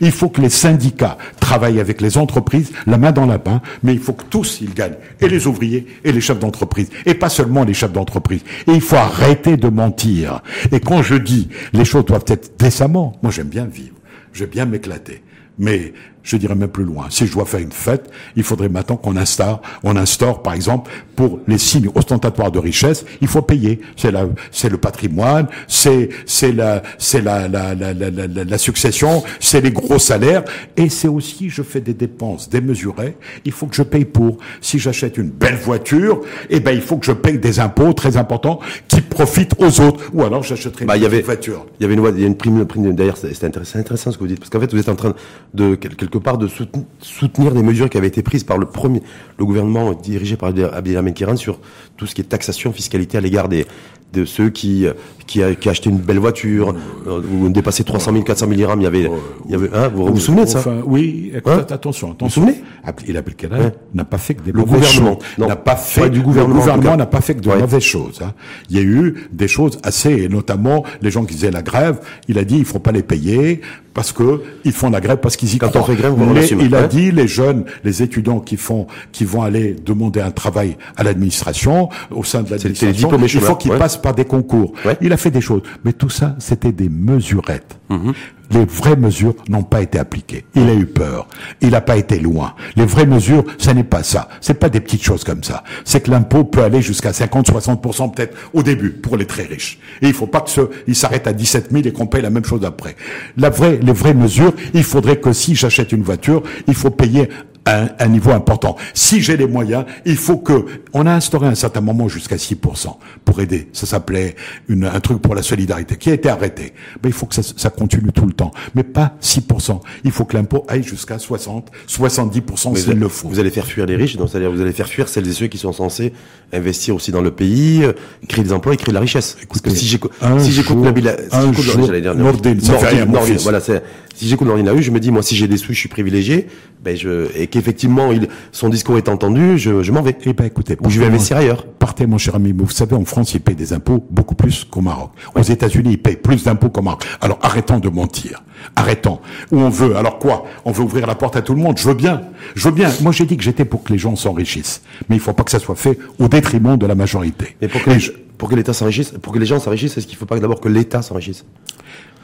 Il 0.00 0.12
faut 0.12 0.28
que 0.28 0.40
les 0.40 0.50
syndicats 0.50 1.18
travaillent 1.40 1.80
avec 1.80 2.00
les 2.00 2.18
entreprises, 2.18 2.72
la 2.86 2.98
main 2.98 3.12
dans 3.12 3.26
la 3.26 3.38
main, 3.38 3.60
mais 3.82 3.92
il 3.92 4.00
faut 4.00 4.12
que 4.12 4.24
tous 4.24 4.60
ils 4.60 4.74
gagnent, 4.74 4.96
et 5.20 5.28
les 5.28 5.46
ouvriers 5.46 5.86
et 6.04 6.12
les 6.12 6.20
chefs 6.20 6.38
d'entreprise, 6.38 6.90
et 7.06 7.14
pas 7.14 7.28
seulement 7.28 7.64
les 7.64 7.74
chefs 7.74 7.92
d'entreprise. 7.92 8.42
Et 8.66 8.72
il 8.72 8.80
faut 8.80 8.96
arrêter 8.96 9.56
de 9.56 9.68
mentir. 9.68 10.42
Et 10.70 10.80
quand 10.80 11.02
je 11.02 11.14
dis 11.14 11.48
les 11.72 11.84
choses 11.84 12.04
doivent 12.04 12.24
être 12.26 12.58
décemment, 12.58 13.18
moi 13.22 13.32
j'aime 13.32 13.48
bien 13.48 13.64
vivre, 13.64 13.94
j'aime 14.32 14.50
bien 14.50 14.64
m'éclater. 14.64 15.22
Mais 15.58 15.92
je 16.22 16.36
dirais 16.36 16.54
même 16.54 16.68
plus 16.68 16.84
loin. 16.84 17.06
Si 17.10 17.26
je 17.26 17.32
dois 17.32 17.44
faire 17.46 17.60
une 17.60 17.72
fête, 17.72 18.10
il 18.36 18.42
faudrait 18.42 18.68
maintenant 18.68 18.96
qu'on 18.96 19.16
instaure, 19.16 19.60
on 19.82 19.96
instaure, 19.96 20.42
par 20.42 20.54
exemple, 20.54 20.90
pour 21.16 21.40
les 21.46 21.58
signes 21.58 21.88
ostentatoires 21.94 22.50
de 22.50 22.58
richesse, 22.58 23.04
il 23.20 23.28
faut 23.28 23.42
payer. 23.42 23.80
C'est 23.96 24.10
la, 24.10 24.26
c'est 24.50 24.68
le 24.68 24.78
patrimoine, 24.78 25.46
c'est, 25.68 26.08
c'est 26.26 26.52
la, 26.52 26.82
c'est 26.98 27.20
la, 27.22 27.48
la, 27.48 27.74
la, 27.74 27.92
la, 27.92 28.10
la, 28.10 28.26
la 28.44 28.58
succession, 28.58 29.22
c'est 29.40 29.60
les 29.60 29.70
gros 29.72 29.98
salaires, 29.98 30.44
et 30.76 30.88
c'est 30.88 31.08
aussi, 31.08 31.50
je 31.50 31.62
fais 31.62 31.80
des 31.80 31.94
dépenses 31.94 32.48
démesurées, 32.48 33.16
il 33.44 33.52
faut 33.52 33.66
que 33.66 33.74
je 33.76 33.82
paye 33.82 34.04
pour. 34.04 34.38
Si 34.60 34.78
j'achète 34.78 35.18
une 35.18 35.30
belle 35.30 35.56
voiture, 35.56 36.20
eh 36.50 36.60
ben, 36.60 36.72
il 36.72 36.80
faut 36.82 36.96
que 36.96 37.06
je 37.06 37.12
paye 37.12 37.38
des 37.38 37.60
impôts 37.60 37.92
très 37.92 38.16
importants 38.16 38.60
qui 38.88 39.00
profitent 39.00 39.54
aux 39.58 39.80
autres. 39.80 40.04
Ou 40.12 40.22
alors 40.22 40.42
j'achèterai 40.42 40.84
une 40.84 40.88
Bah, 40.88 40.94
avait, 40.94 41.20
voiture. 41.22 41.66
il 41.78 41.82
y 41.82 41.86
avait 41.86 41.94
une, 41.94 42.04
il 42.16 42.20
y 42.20 42.24
a 42.24 42.26
une 42.26 42.36
prime, 42.36 42.58
une 42.58 42.66
prime 42.66 42.92
d'ailleurs, 42.94 43.16
c'est 43.16 43.44
intéressant, 43.44 44.12
ce 44.12 44.16
que 44.16 44.22
vous 44.22 44.28
dites, 44.28 44.38
parce 44.38 44.50
qu'en 44.50 44.60
fait, 44.60 44.72
vous 44.72 44.78
êtes 44.80 44.88
en 44.88 44.96
train 44.96 45.14
de, 45.54 45.74
quelque 46.12 46.22
part, 46.22 46.38
de 46.38 46.46
souten- 46.46 46.84
soutenir 47.00 47.52
des 47.54 47.62
mesures 47.62 47.88
qui 47.88 47.96
avaient 47.96 48.08
été 48.08 48.22
prises 48.22 48.44
par 48.44 48.58
le 48.58 48.66
premier, 48.66 49.02
le 49.38 49.44
gouvernement 49.46 49.92
dirigé 49.94 50.36
par 50.36 50.50
Abdelhamid 50.50 51.14
Kéran 51.14 51.36
sur 51.36 51.58
tout 51.96 52.06
ce 52.06 52.14
qui 52.14 52.20
est 52.20 52.24
taxation, 52.24 52.72
fiscalité 52.72 53.16
à 53.18 53.20
l'égard 53.20 53.48
des, 53.48 53.66
de 54.12 54.26
ceux 54.26 54.50
qui, 54.50 54.86
qui, 55.26 55.42
a, 55.42 55.54
qui 55.54 55.70
achetaient 55.70 55.88
une 55.88 55.96
belle 55.96 56.18
voiture, 56.18 56.74
euh, 57.06 57.22
ou 57.40 57.48
dépassaient 57.48 57.82
300 57.84 58.12
000, 58.12 58.24
400 58.24 58.44
000 58.46 58.56
dirhams, 58.58 58.80
il 58.80 58.84
y 58.84 58.86
avait, 58.86 59.10
il 59.46 59.50
y 59.52 59.54
avait, 59.54 59.70
hein, 59.72 59.88
vous 59.94 60.04
vous, 60.06 60.20
souvenez 60.20 60.42
de 60.44 60.50
ça? 60.50 60.58
Enfin, 60.58 60.80
oui, 60.84 61.30
écoute, 61.34 61.50
Hein? 61.50 61.64
attention, 61.70 62.08
Vous 62.08 62.12
attention. 62.12 62.42
vous 62.42 62.46
souvenez? 62.48 62.62
Abd- 62.84 63.04
Il 63.08 63.16
Ouais. 63.16 63.72
n'a 63.94 64.04
pas 64.04 64.18
fait 64.18 64.34
que 64.34 64.42
des 64.42 64.52
Le 64.52 64.58
mauvaises 64.60 64.80
gouvernement, 64.82 65.18
choses. 65.38 65.48
N'a 65.48 65.56
pas 65.56 65.76
fait 65.76 66.02
Ouais, 66.02 66.10
du 66.10 66.20
gouvernement, 66.20 66.54
Le 66.56 66.60
gouvernement 66.60 66.96
n'a 66.96 67.06
pas 67.06 67.22
fait 67.22 67.34
que 67.36 67.40
de 67.40 67.48
Ouais. 67.48 67.58
mauvaises 67.58 67.82
choses. 67.82 68.20
hein. 68.22 68.34
Il 68.68 68.76
y 68.76 68.80
a 68.80 68.82
eu 68.82 69.28
des 69.32 69.48
choses 69.48 69.78
assez, 69.82 70.10
et 70.10 70.28
notamment 70.28 70.84
les 71.00 71.10
gens 71.10 71.24
qui 71.24 71.32
faisaient 71.34 71.50
la 71.50 71.62
grève. 71.62 72.00
Il 72.28 72.36
a 72.38 72.44
dit 72.44 72.58
il 72.58 72.64
faut 72.66 72.80
pas 72.80 72.92
les 72.92 73.02
payer 73.02 73.62
parce 73.94 74.12
que 74.12 74.42
ils 74.64 74.72
font 74.72 74.90
la 74.90 75.00
grève 75.00 75.18
parce 75.18 75.36
qu'ils 75.36 75.54
y 75.54 75.58
Quand 75.58 75.68
croient. 75.68 75.82
on 75.82 75.84
fait 75.84 75.96
grève, 75.96 76.14
on 76.16 76.32
Les- 76.32 76.40
l'assume, 76.40 76.60
il 76.60 76.74
a 76.74 76.86
dit 76.86 77.10
les 77.12 77.28
jeunes, 77.28 77.64
les 77.84 78.02
étudiants 78.02 78.40
qui 78.40 78.56
font, 78.56 78.86
qui 79.12 79.24
vont 79.24 79.42
aller 79.42 79.76
demander 79.84 80.20
un 80.20 80.30
travail 80.30 80.76
à 80.96 81.02
l'administration, 81.02 81.88
au 82.10 82.24
sein 82.24 82.42
de 82.42 82.50
l'administration, 82.50 83.10
il 83.22 83.40
faut 83.40 83.56
qu'ils 83.56 83.70
ouais. 83.72 83.78
passent 83.78 84.00
par 84.00 84.14
des 84.14 84.24
concours. 84.24 84.72
Ouais. 84.84 84.96
Il 85.00 85.12
a 85.12 85.16
fait 85.16 85.30
des 85.30 85.40
choses, 85.40 85.62
mais 85.84 85.92
tout 85.92 86.08
ça, 86.10 86.36
c'était 86.38 86.72
des 86.72 86.88
mesurettes. 86.88 87.78
Mhm. 87.90 88.12
Les 88.50 88.64
vraies 88.64 88.96
mesures 88.96 89.34
n'ont 89.48 89.62
pas 89.62 89.82
été 89.82 89.98
appliquées. 89.98 90.44
Il 90.54 90.68
a 90.68 90.74
eu 90.74 90.86
peur. 90.86 91.28
Il 91.60 91.70
n'a 91.70 91.80
pas 91.80 91.96
été 91.96 92.18
loin. 92.18 92.54
Les 92.76 92.84
vraies 92.84 93.06
mesures, 93.06 93.44
ça 93.58 93.72
n'est 93.72 93.84
pas 93.84 94.02
ça. 94.02 94.28
C'est 94.40 94.54
pas 94.54 94.68
des 94.68 94.80
petites 94.80 95.02
choses 95.02 95.24
comme 95.24 95.42
ça. 95.42 95.64
C'est 95.84 96.02
que 96.02 96.10
l'impôt 96.10 96.44
peut 96.44 96.62
aller 96.62 96.82
jusqu'à 96.82 97.12
50, 97.12 97.50
60% 97.50 98.14
peut-être 98.14 98.36
au 98.52 98.62
début 98.62 98.90
pour 98.90 99.16
les 99.16 99.26
très 99.26 99.44
riches. 99.44 99.78
Et 100.02 100.08
il 100.08 100.14
faut 100.14 100.26
pas 100.26 100.40
que 100.40 100.50
ce, 100.50 100.60
il 100.86 100.94
s'arrête 100.96 101.26
à 101.26 101.32
17 101.32 101.70
000 101.70 101.84
et 101.86 101.92
qu'on 101.92 102.06
paye 102.06 102.22
la 102.22 102.30
même 102.30 102.44
chose 102.44 102.64
après. 102.64 102.96
La 103.36 103.50
vraie, 103.50 103.78
les 103.82 103.92
vraies 103.92 104.14
mesures, 104.14 104.52
il 104.74 104.84
faudrait 104.84 105.16
que 105.16 105.32
si 105.32 105.54
j'achète 105.54 105.92
une 105.92 106.02
voiture, 106.02 106.42
il 106.66 106.74
faut 106.74 106.90
payer 106.90 107.28
un, 107.66 107.88
un 107.98 108.08
niveau 108.08 108.32
important. 108.32 108.76
Si 108.92 109.20
j'ai 109.22 109.36
les 109.36 109.46
moyens, 109.46 109.84
il 110.04 110.16
faut 110.16 110.36
que 110.38 110.64
on 110.92 111.06
a 111.06 111.12
instauré 111.12 111.46
à 111.46 111.50
un 111.50 111.54
certain 111.54 111.80
moment 111.80 112.08
jusqu'à 112.08 112.36
6% 112.36 112.96
pour 113.24 113.40
aider. 113.40 113.68
Ça 113.72 113.86
s'appelait 113.86 114.34
une- 114.68 114.84
un 114.84 115.00
truc 115.00 115.22
pour 115.22 115.34
la 115.36 115.42
solidarité 115.42 115.96
qui 115.96 116.10
a 116.10 116.14
été 116.14 116.28
arrêté. 116.28 116.72
Mais 117.02 117.10
il 117.10 117.12
faut 117.12 117.26
que 117.26 117.34
ça, 117.36 117.42
ça 117.56 117.70
continue 117.70 118.10
tout 118.12 118.26
le 118.26 118.32
temps, 118.32 118.50
mais 118.74 118.82
pas 118.82 119.14
6%. 119.20 119.80
Il 120.04 120.10
faut 120.10 120.24
que 120.24 120.36
l'impôt 120.36 120.64
aille 120.68 120.82
jusqu'à 120.82 121.18
60, 121.20 121.70
70% 121.86 122.72
Mais 122.72 122.80
s'il 122.80 122.98
le 122.98 123.08
faut. 123.08 123.28
vous 123.28 123.38
allez 123.38 123.50
faire 123.50 123.66
fuir 123.66 123.86
les 123.86 123.96
riches, 123.96 124.16
donc 124.16 124.28
c'est-à-dire 124.28 124.50
vous 124.50 124.60
allez 124.60 124.72
faire 124.72 124.88
fuir 124.88 125.08
celles 125.08 125.28
et 125.28 125.32
ceux 125.32 125.46
qui 125.46 125.58
sont 125.58 125.72
censés 125.72 126.12
investir 126.52 126.94
aussi 126.96 127.12
dans 127.12 127.22
le 127.22 127.30
pays, 127.30 127.82
euh, 127.84 127.92
créer 128.28 128.44
des 128.44 128.52
emplois 128.52 128.74
et 128.74 128.76
créer 128.76 128.88
de 128.90 128.94
la 128.94 129.00
richesse. 129.00 129.32
Parce 129.48 129.60
que 129.60 129.68
Écoutez, 129.68 129.76
si 129.76 129.86
j'écoute, 129.86 130.12
si 130.40 130.52
j'écoute 130.52 130.78
Nabila, 130.78 131.16
si 131.16 131.62
j'écoute 131.62 131.92
dire, 132.00 132.14
Nordine, 132.14 132.60
ça 132.60 132.74
fait 132.78 132.88
rien, 132.88 133.06
mon 133.06 133.20
fils. 133.22 133.42
voilà, 133.44 133.60
c'est, 133.60 133.82
si 134.14 134.28
j'écoute 134.28 134.46
Nordine 134.46 134.68
Ahu, 134.68 134.82
je 134.82 134.90
me 134.90 135.00
dis, 135.00 135.10
moi, 135.10 135.22
si 135.22 135.36
j'ai 135.36 135.48
des 135.48 135.56
sous, 135.56 135.72
je 135.72 135.78
suis 135.78 135.88
privilégié, 135.88 136.46
ben, 136.84 136.96
je, 136.96 137.28
et 137.36 137.46
qu'effectivement, 137.46 138.12
il, 138.12 138.28
son 138.50 138.68
discours 138.68 138.96
est 138.98 139.08
entendu, 139.08 139.56
je, 139.58 139.82
je 139.82 139.92
m'en 139.92 140.02
vais. 140.02 140.16
Eh 140.24 140.32
ben, 140.32 140.44
écoutez, 140.44 140.76
Ou 140.82 140.90
je 140.90 140.98
vais 141.00 141.06
investir 141.06 141.36
ailleurs. 141.36 141.64
Partez, 141.66 142.06
mon 142.06 142.18
cher 142.18 142.34
ami. 142.34 142.52
Vous 142.56 142.68
savez, 142.70 142.94
en 142.96 143.04
France, 143.04 143.34
ils 143.34 143.40
payent 143.40 143.54
des 143.56 143.72
impôts 143.72 144.04
beaucoup 144.10 144.34
plus 144.34 144.64
qu'au 144.64 144.80
Maroc. 144.80 145.10
Aux 145.34 145.42
États-Unis, 145.42 145.90
ils 145.92 145.98
payent 146.02 146.16
plus 146.16 146.44
d'impôts 146.44 146.70
qu'au 146.70 146.82
Maroc. 146.82 147.04
Alors, 147.20 147.38
arrêtons 147.42 147.78
de 147.78 147.88
mentir. 147.88 148.42
Arrêtons. 148.76 149.20
Où 149.50 149.58
on 149.60 149.68
veut. 149.70 149.96
Alors 149.96 150.18
quoi? 150.18 150.44
On 150.64 150.72
veut 150.72 150.82
ouvrir 150.84 151.06
la 151.06 151.14
porte 151.14 151.36
à 151.36 151.42
tout 151.42 151.54
le 151.54 151.60
monde. 151.60 151.78
Je 151.78 151.86
veux 151.88 151.94
bien. 151.94 152.22
Je 152.54 152.68
veux 152.68 152.74
bien. 152.74 152.90
Moi, 153.00 153.12
j'ai 153.12 153.24
dit 153.26 153.36
que 153.36 153.42
j'étais 153.42 153.64
pour 153.64 153.82
que 153.82 153.92
les 153.92 153.98
gens 153.98 154.14
s'enrichissent. 154.16 154.82
Mais 155.08 155.16
il 155.16 155.20
faut 155.20 155.32
pas 155.32 155.42
que 155.44 155.50
ça 155.50 155.58
soit 155.58 155.74
fait 155.76 155.98
au 156.18 156.28
détriment 156.28 156.76
de 156.76 156.86
la 156.86 156.94
majorité. 156.94 157.56
Mais 157.60 157.68
pour 157.68 157.82
que, 157.82 157.98
je- 157.98 158.12
pour 158.38 158.48
que 158.48 158.54
l'État 158.54 158.72
s'enrichisse, 158.72 159.12
pour 159.22 159.32
que 159.32 159.38
les 159.38 159.46
gens 159.46 159.58
s'enrichissent, 159.58 159.96
est-ce 159.98 160.06
qu'il 160.06 160.16
faut 160.16 160.26
pas 160.26 160.38
d'abord 160.38 160.60
que 160.60 160.68
l'État 160.68 161.02
s'enrichisse? 161.02 161.44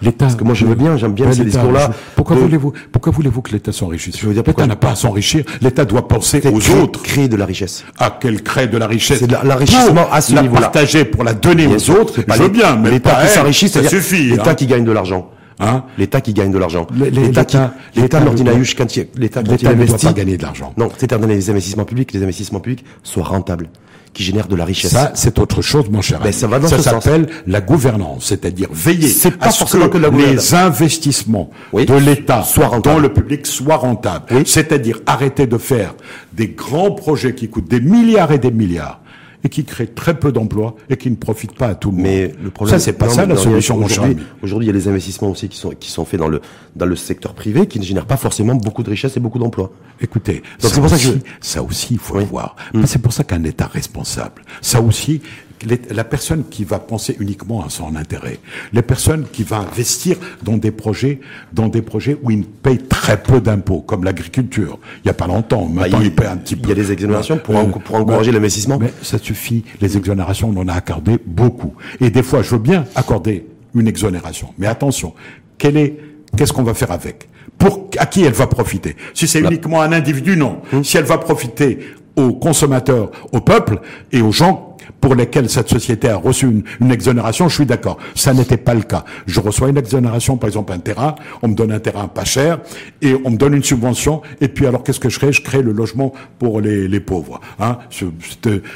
L'État. 0.01 0.27
Parce 0.27 0.37
que 0.37 0.45
moi, 0.45 0.55
je 0.55 0.65
veux 0.65 0.75
bien, 0.77 0.97
j'aime 0.97 1.13
bien 1.13 1.31
ces 1.33 1.45
discours-là 1.45 1.91
Pourquoi 2.15 2.37
de- 2.37 2.41
voulez-vous, 2.41 2.73
pourquoi 2.93 3.13
voulez-vous 3.13 3.43
que 3.43 3.51
l'État 3.53 3.73
s'enrichisse? 3.73 4.17
Je 4.19 4.27
veux 4.27 4.33
dire, 4.35 4.45
pourquoi 4.45 4.65
L'État 4.65 4.75
n'a 4.75 4.77
pas 4.77 4.91
à 4.93 4.95
s'enrichir. 4.95 5.45
L'État 5.61 5.85
doit 5.85 6.07
penser 6.07 6.41
aux 6.47 6.59
Créer- 6.59 6.81
autres. 6.81 7.03
Créer 7.03 7.29
de 7.29 7.37
la 7.37 7.45
richesse. 7.47 7.85
à 7.99 8.11
qu'elle 8.11 8.43
crée 8.43 8.69
de 8.69 8.79
la 8.79 8.87
richesse. 8.87 9.19
C'est 9.19 9.27
de 9.27 9.33
la- 9.33 9.43
l'enrichissement 9.45 10.07
à 10.13 10.21
ce 10.21 10.35
la 10.35 10.43
niveau-là. 10.43 10.61
partager 10.63 11.05
pour 11.05 11.25
la 11.25 11.35
donner 11.35 11.67
aux 11.67 11.91
autres. 11.91 12.13
c'est 12.17 12.23
pas 12.23 12.37
Je 12.37 12.43
veux 12.45 12.49
bien, 12.49 12.77
mais 12.77 12.91
l'État 12.91 13.19
qui 13.27 13.29
s'enrichit, 13.33 13.69
ça 13.69 13.83
suffit. 13.89 14.31
L'État 14.31 14.51
hein. 14.51 14.55
qui 14.55 14.67
gagne 14.67 14.85
de 14.85 14.93
l'argent. 14.93 15.31
Hein? 15.61 15.83
L'État 15.99 16.21
qui 16.21 16.33
gagne 16.35 16.53
de 16.53 16.59
l'argent. 16.59 16.87
L'État 16.95 17.45
qui, 17.45 17.57
l'État- 17.97 18.21
quand 18.21 18.95
l'État, 18.95 19.43
L'État 19.43 19.43
ne 19.75 19.85
doit 19.87 19.99
pas 19.99 20.13
gagner 20.13 20.37
de 20.37 20.43
l'argent. 20.45 20.73
non, 20.77 20.89
c'est-à-dire 20.97 21.19
dans 21.19 21.27
les 21.27 21.51
investissements 21.51 21.85
publics, 21.85 22.13
les 22.13 22.23
investissements 22.23 22.61
publics 22.61 22.85
soient 23.03 23.25
rentables, 23.25 23.69
qui 24.13 24.23
génèrent 24.23 24.49
de 24.49 24.57
la 24.57 24.65
richesse. 24.65 24.93
Ça, 24.93 25.13
c'est 25.15 25.39
autre 25.39 25.63
chose, 25.63 25.89
mon 25.91 26.03
cher. 26.03 26.21
Ben, 26.23 26.33
ça 26.33 26.47
va 26.47 26.59
dans 26.59 26.69
ce 26.69 26.77
sens. 26.77 26.85
s'appelle 26.85 27.27
la 27.47 27.61
gouvernance, 27.61 28.27
c'est-à-dire 28.27 28.69
veiller 28.73 29.09
pas 29.39 29.47
à 29.47 29.51
ce 29.51 29.65
que, 29.65 29.99
la 29.99 30.09
les 30.11 30.55
investissements 30.55 31.51
Oui. 31.73 31.87
de 31.87 31.95
l'État 31.95 32.45
dans 32.83 32.99
le 32.99 33.13
public 33.13 33.47
soient 33.47 33.77
rentables. 33.77 34.27
Oui. 34.31 34.43
C'est-à-dire 34.47 35.01
arrêter 35.07 35.47
de 35.47 35.59
faire 35.59 35.95
des 36.33 36.49
grands 36.49 36.93
projets 36.93 37.35
qui 37.35 37.49
coûtent 37.49 37.69
des 37.69 37.81
milliards 37.81 38.33
et 38.33 38.39
des 38.39 38.51
milliards 38.51 39.01
et 39.45 39.49
qui 39.49 39.65
créent 39.65 39.87
très 39.87 40.19
peu 40.19 40.33
d'emplois 40.33 40.75
et 40.91 40.97
qui 40.97 41.11
ne 41.11 41.17
profitent 41.17 41.55
pas 41.55 41.69
à 41.69 41.75
tout 41.75 41.91
le 41.91 41.97
monde. 41.97 42.07
mais 42.07 42.35
le 42.43 42.51
problème, 42.51 42.79
ça, 42.79 42.85
c'est 42.85 42.93
pas 42.93 43.07
non, 43.07 43.13
ça 43.13 43.27
la 43.27 43.37
solution, 43.37 43.77
mon 43.79 43.87
cher 43.89 44.05
aujourd'hui, 44.43 44.67
il 44.67 44.73
y 44.73 44.77
a 44.77 44.79
les 44.79 44.89
investissements 44.89 45.31
aussi 45.31 45.49
qui 45.49 45.57
sont, 45.59 45.71
qui 45.71 45.91
sont 45.91 46.05
faits 46.05 46.19
dans 46.19 46.29
le, 46.29 46.41
dans 46.75 46.87
le 46.87 46.97
secteur 46.97 47.35
privé, 47.35 47.67
qui 47.67 47.79
ne 47.79 47.85
génèrent 47.85 48.07
pas 48.07 48.17
forcément 48.17 48.55
beaucoup 48.57 48.83
de 48.83 48.91
richesse 48.91 49.17
et 49.17 49.21
beaucoup 49.21 49.39
d'emplois. 49.39 49.71
Écoutez, 50.01 50.43
Donc 50.61 50.73
c'est 50.73 50.81
pour 50.81 50.91
ça 50.91 50.97
que 50.97 51.03
je- 51.03 51.13
ça 51.41 51.63
aussi, 51.63 51.95
il 51.95 51.99
faut 52.01 52.15
Oui. 52.17 52.21
le 52.25 52.27
voir. 52.29 52.57
Mais 52.75 52.87
C'est 52.87 52.99
pour 53.01 53.13
ça 53.13 53.23
qu'un 53.25 53.45
État 53.45 53.67
responsable, 53.67 54.43
ça 54.61 54.81
aussi, 54.81 55.21
les- 55.65 55.81
la 55.95 56.05
personne 56.05 56.45
qui 56.51 56.65
va 56.65 56.79
penser 56.79 57.17
uniquement 57.21 57.65
à 57.65 57.69
son 57.71 57.97
intérêt, 57.97 58.39
les 58.73 58.83
personnes 58.83 59.27
qui 59.33 59.43
vont 59.43 59.57
investir 59.57 60.17
dans 60.43 60.57
des 60.57 60.71
projets, 60.71 61.21
dans 61.53 61.69
des 61.69 61.83
projets 61.83 62.17
où 62.23 62.31
ils 62.31 62.45
payent 62.45 62.79
très 62.89 63.23
peu 63.23 63.41
d'impôts, 63.41 63.81
comme 63.81 64.05
l'agriculture. 64.05 64.79
Il 65.05 65.09
y 65.09 65.11
a 65.11 65.15
pas 65.15 65.27
longtemps, 65.27 65.67
maintenant 65.67 65.99
Bah, 65.99 66.05
il- 66.05 66.07
ils 66.09 66.15
paient 66.15 66.27
un 66.27 66.37
petit 66.37 66.55
il 66.55 66.61
peu. 66.61 66.69
y 66.69 66.73
a 66.73 66.75
des 66.75 66.93
exonérations 66.93 67.39
pour 67.39 67.57
Euh, 67.57 67.65
pour 67.65 67.97
encourager 67.97 68.33
l'investissement. 68.33 68.79
Mais 68.81 68.93
ça 69.03 69.19
suffit. 69.19 69.65
Les 69.81 69.97
exonérations, 69.97 70.53
on 70.55 70.61
en 70.61 70.69
a 70.69 70.75
accordé 70.75 71.19
beaucoup. 71.27 71.75
Et 72.01 72.11
des 72.11 72.23
fois, 72.23 72.43
je 72.43 72.51
veux 72.51 72.59
bien 72.61 72.85
accorder 72.95 73.47
une 73.75 73.89
exonération. 73.89 74.49
Mais 74.59 74.67
attention, 74.67 75.15
quelle 75.59 75.77
est, 75.77 75.97
qu'est-ce 76.37 76.53
qu'on 76.53 76.63
va 76.63 76.75
faire 76.75 76.91
avec? 76.93 77.29
Pour, 77.59 77.89
à 77.99 78.07
qui 78.07 78.23
elle 78.23 78.33
va 78.33 78.47
profiter? 78.47 78.95
Si 79.15 79.27
c'est 79.27 79.41
uniquement 79.41 79.83
un 79.83 79.93
individu, 79.93 80.37
non. 80.37 80.61
Hum. 80.73 80.85
Si 80.85 80.97
elle 80.97 81.05
va 81.05 81.19
profiter 81.19 81.79
aux 82.17 82.33
consommateurs, 82.33 83.11
au 83.33 83.41
peuple 83.41 83.81
et 84.13 84.21
aux 84.23 84.33
gens 84.33 84.68
pour 85.01 85.15
lesquels 85.15 85.49
cette 85.49 85.69
société 85.69 86.09
a 86.09 86.17
reçu 86.17 86.47
une, 86.47 86.63
une 86.81 86.91
exonération, 86.91 87.49
je 87.49 87.55
suis 87.55 87.67
d'accord. 87.67 87.99
Ça 88.15 88.35
n'était 88.35 88.57
pas 88.57 88.75
le 88.75 88.83
cas. 88.83 89.05
Je 89.27 89.41
reçois 89.41 89.69
une 89.69 89.77
exonération, 89.79 90.37
par 90.37 90.49
exemple 90.49 90.73
un 90.73 90.79
terrain, 90.79 91.15
on 91.43 91.49
me 91.49 91.55
donne 91.55 91.73
un 91.73 91.79
terrain 91.81 92.09
pas 92.09 92.25
cher 92.25 92.59
et 93.03 93.15
on 93.25 93.31
me 93.31 93.37
donne 93.37 93.55
une 93.55 93.63
subvention. 93.65 94.23
Et 94.41 94.49
puis 94.49 94.67
alors 94.67 94.83
qu'est-ce 94.83 95.01
que 95.01 95.09
je 95.09 95.19
crée? 95.19 95.33
Je 95.33 95.43
crée 95.43 95.63
le 95.63 95.73
logement 95.73 96.13
pour 96.39 96.61
les, 96.61 96.89
les 96.89 97.01
pauvres. 97.01 97.41
Hein 97.61 97.79
ce, 97.91 98.07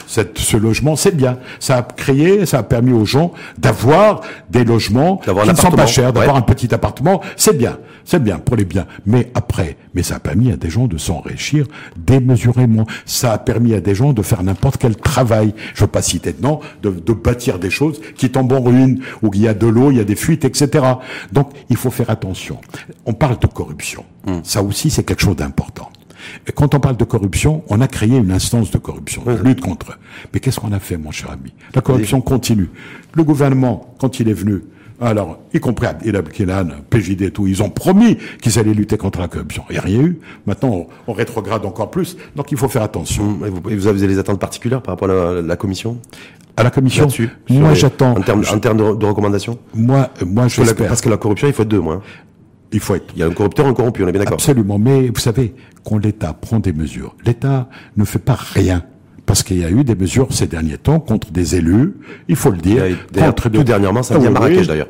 cette- 0.06 0.38
ce 0.38 0.56
logement, 0.56 0.96
c'est 0.96 1.16
bien. 1.16 1.38
Ça 1.60 1.78
a 1.78 1.82
créé, 1.82 2.46
ça 2.46 2.58
a 2.58 2.62
permis 2.62 2.92
aux 2.92 3.04
gens 3.04 3.32
d'avoir 3.58 4.20
des 4.50 4.64
logements 4.64 5.16
qui 5.18 5.30
ne 5.30 5.54
sont 5.54 5.70
pas 5.70 5.86
chers, 5.86 6.12
d'avoir 6.12 6.34
ouais. 6.36 6.38
un 6.40 6.42
petit 6.42 6.74
appartement. 6.74 7.20
C'est 7.36 7.56
bien, 7.56 7.78
c'est 8.04 8.22
bien 8.22 8.38
pour 8.38 8.56
les 8.56 8.64
biens. 8.64 8.86
Mais 9.06 9.30
après, 9.34 9.76
mais 9.94 10.02
ça 10.02 10.16
a 10.16 10.20
permis 10.20 10.52
à 10.52 10.56
des 10.56 10.70
gens 10.70 10.86
de 10.86 10.98
s'enrichir 10.98 11.66
démesurément. 11.96 12.86
Ça 13.06 13.32
a 13.32 13.38
permis 13.38 13.74
à 13.74 13.80
des 13.80 13.94
gens 13.94 14.12
de 14.12 14.22
faire 14.22 14.42
n'importe 14.42 14.76
quel 14.78 14.96
travail. 14.96 15.54
Je 15.74 15.82
veux 15.82 15.86
pas 15.90 16.01
de 16.02 16.42
nom, 16.42 16.60
de, 16.82 16.90
de 16.90 17.12
bâtir 17.12 17.58
des 17.58 17.70
choses 17.70 18.00
qui 18.16 18.30
tombent 18.30 18.52
en 18.52 18.60
ruine, 18.60 19.00
où 19.22 19.30
il 19.34 19.40
y 19.42 19.48
a 19.48 19.54
de 19.54 19.66
l'eau, 19.66 19.90
il 19.90 19.98
y 19.98 20.00
a 20.00 20.04
des 20.04 20.16
fuites, 20.16 20.44
etc. 20.44 20.84
Donc, 21.32 21.50
il 21.70 21.76
faut 21.76 21.90
faire 21.90 22.10
attention. 22.10 22.58
On 23.06 23.14
parle 23.14 23.38
de 23.38 23.46
corruption. 23.46 24.04
Ça 24.42 24.62
aussi, 24.62 24.90
c'est 24.90 25.04
quelque 25.04 25.22
chose 25.22 25.36
d'important. 25.36 25.90
Et 26.46 26.52
quand 26.52 26.74
on 26.74 26.80
parle 26.80 26.96
de 26.96 27.04
corruption, 27.04 27.64
on 27.68 27.80
a 27.80 27.88
créé 27.88 28.16
une 28.16 28.30
instance 28.30 28.70
de 28.70 28.78
corruption, 28.78 29.22
de 29.24 29.32
lutte 29.42 29.60
contre. 29.60 29.98
Mais 30.32 30.40
qu'est-ce 30.40 30.60
qu'on 30.60 30.72
a 30.72 30.78
fait, 30.78 30.96
mon 30.96 31.10
cher 31.10 31.30
ami? 31.30 31.52
La 31.74 31.82
corruption 31.82 32.20
continue. 32.20 32.70
Le 33.14 33.24
gouvernement, 33.24 33.94
quand 33.98 34.20
il 34.20 34.28
est 34.28 34.34
venu, 34.34 34.62
alors, 35.08 35.40
y 35.52 35.60
compris 35.60 35.86
Abdel 35.86 36.16
Abkilan, 36.16 36.66
PJD 36.90 37.22
et 37.22 37.30
tout, 37.30 37.46
ils 37.46 37.62
ont 37.62 37.70
promis 37.70 38.18
qu'ils 38.40 38.58
allaient 38.58 38.74
lutter 38.74 38.96
contre 38.96 39.20
la 39.20 39.28
corruption. 39.28 39.64
Il 39.70 39.72
n'y 39.74 39.78
a 39.78 39.82
rien 39.82 40.00
eu. 40.02 40.18
Maintenant, 40.46 40.70
on, 40.70 40.86
on 41.08 41.12
rétrograde 41.12 41.64
encore 41.64 41.90
plus. 41.90 42.16
Donc, 42.36 42.52
il 42.52 42.58
faut 42.58 42.68
faire 42.68 42.82
attention. 42.82 43.38
Et 43.46 43.50
vous, 43.50 43.60
et 43.70 43.74
vous 43.76 43.86
avez 43.86 44.06
des 44.06 44.18
attentes 44.18 44.38
particulières 44.40 44.82
par 44.82 44.94
rapport 44.94 45.10
à 45.10 45.34
la, 45.34 45.42
la 45.42 45.56
commission? 45.56 45.98
À 46.56 46.62
la 46.62 46.70
commission, 46.70 47.04
là-dessus 47.04 47.30
moi 47.48 47.72
j'attends. 47.72 48.12
En 48.16 48.20
termes, 48.20 48.42
en 48.52 48.58
termes 48.58 48.76
de, 48.76 48.94
de 48.96 49.06
recommandations? 49.06 49.58
Moi, 49.74 50.10
moi 50.26 50.42
Parce 50.42 50.54
que 50.56 50.60
la- 50.60 50.66
j'espère. 50.66 50.88
Parce 50.88 51.00
que 51.00 51.08
la 51.08 51.16
corruption, 51.16 51.48
il 51.48 51.54
faut 51.54 51.62
être 51.62 51.68
deux, 51.68 51.80
moi. 51.80 51.94
hein. 51.94 52.02
il 52.72 52.80
faut 52.80 52.94
être. 52.94 53.06
Il 53.14 53.20
y 53.20 53.22
a 53.22 53.26
un 53.26 53.30
corrupteur, 53.30 53.66
un 53.66 53.72
corrompu, 53.72 54.04
on 54.04 54.08
est 54.08 54.12
bien 54.12 54.20
d'accord. 54.20 54.34
Absolument. 54.34 54.78
Mais 54.78 55.08
vous 55.08 55.18
savez, 55.20 55.54
quand 55.84 55.96
l'État 55.96 56.34
prend 56.34 56.58
des 56.58 56.74
mesures, 56.74 57.16
l'État 57.24 57.68
ne 57.96 58.04
fait 58.04 58.18
pas 58.18 58.36
rien 58.38 58.84
parce 59.32 59.44
qu'il 59.44 59.60
y 59.60 59.64
a 59.64 59.70
eu 59.70 59.82
des 59.82 59.94
mesures 59.94 60.26
ces 60.30 60.46
derniers 60.46 60.76
temps 60.76 61.00
contre 61.00 61.30
des 61.30 61.56
élus, 61.56 61.94
il 62.28 62.36
faut 62.36 62.50
le 62.50 62.58
dire. 62.58 62.84
contre 63.14 63.48
tout 63.48 63.64
dernièrement, 63.64 64.02
ça 64.02 64.18
vient 64.18 64.28
Marrakech 64.28 64.66
d'ailleurs. 64.66 64.88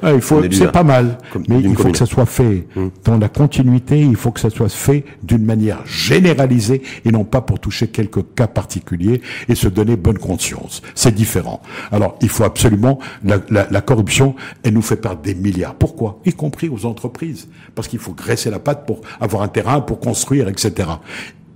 c'est 0.51 0.72
pas 0.72 0.82
mal, 0.82 1.16
mais 1.49 1.61
il 1.61 1.76
faut 1.76 1.93
que 1.93 1.97
ça 1.97 2.07
soit 2.07 2.26
fait 2.26 2.66
hum. 2.74 2.90
dans 3.05 3.18
la 3.18 3.28
continuité. 3.28 4.01
Il 4.01 4.16
faut 4.16 4.32
que 4.32 4.40
ça 4.40 4.51
soit 4.51 4.68
fait 4.68 5.05
d'une 5.22 5.45
manière 5.45 5.86
généralisée 5.86 6.82
et 7.05 7.12
non 7.12 7.22
pas 7.22 7.40
pour 7.40 7.61
toucher 7.61 7.86
quelques 7.86 8.34
cas 8.34 8.49
particuliers 8.49 9.22
et 9.49 9.55
se 9.55 9.68
donner 9.68 9.95
bonne 9.95 10.18
conscience. 10.18 10.82
C'est 10.97 11.14
différent. 11.14 11.62
Alors, 11.93 12.18
il 12.20 12.28
faut 12.28 12.43
absolument 12.43 12.99
la, 13.24 13.36
la, 13.49 13.68
la 13.70 13.80
corruption. 13.80 14.34
Elle 14.64 14.74
nous 14.74 14.82
fait 14.82 14.97
perdre 14.97 15.22
des 15.22 15.36
milliards. 15.36 15.76
Pourquoi? 15.76 16.18
Y 16.26 16.32
compris 16.32 16.68
aux 16.68 16.84
entreprises, 16.84 17.47
parce 17.76 17.86
qu'il 17.86 18.01
faut 18.01 18.12
graisser 18.12 18.51
la 18.51 18.59
patte 18.59 18.86
pour 18.86 19.03
avoir 19.20 19.45
un 19.45 19.49
terrain, 19.49 19.80
pour 19.80 20.01
construire, 20.01 20.49
etc. 20.49 20.88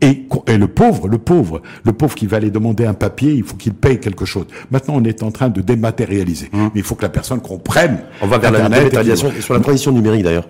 Et, 0.03 0.27
le 0.49 0.67
pauvre, 0.67 1.09
le 1.09 1.19
pauvre, 1.19 1.63
le 1.85 1.93
pauvre 1.93 2.15
qui 2.15 2.27
va 2.27 2.37
aller 2.37 2.51
demander 2.51 2.85
un 2.85 2.95
papier, 2.95 3.33
il 3.33 3.43
faut 3.43 3.57
qu'il 3.57 3.73
paye 3.73 3.99
quelque 3.99 4.25
chose. 4.25 4.47
Maintenant, 4.71 4.95
on 4.97 5.05
est 5.05 5.23
en 5.23 5.31
train 5.31 5.49
de 5.49 5.63
dématérialiser. 5.63 6.51
Mmh. 6.53 6.65
Mais 6.75 6.81
il 6.81 6.83
faut 6.83 6.95
que 6.95 7.03
la 7.03 7.09
personne 7.09 7.41
comprenne. 7.41 8.01
On 8.21 8.27
va 8.27 8.39
vers 8.39 8.51
la 8.51 8.69
dématérialisation 8.69 9.33
sur 9.41 9.55
la 9.55 9.61
transition 9.61 9.93
numérique 9.93 10.23
d'ailleurs. 10.23 10.47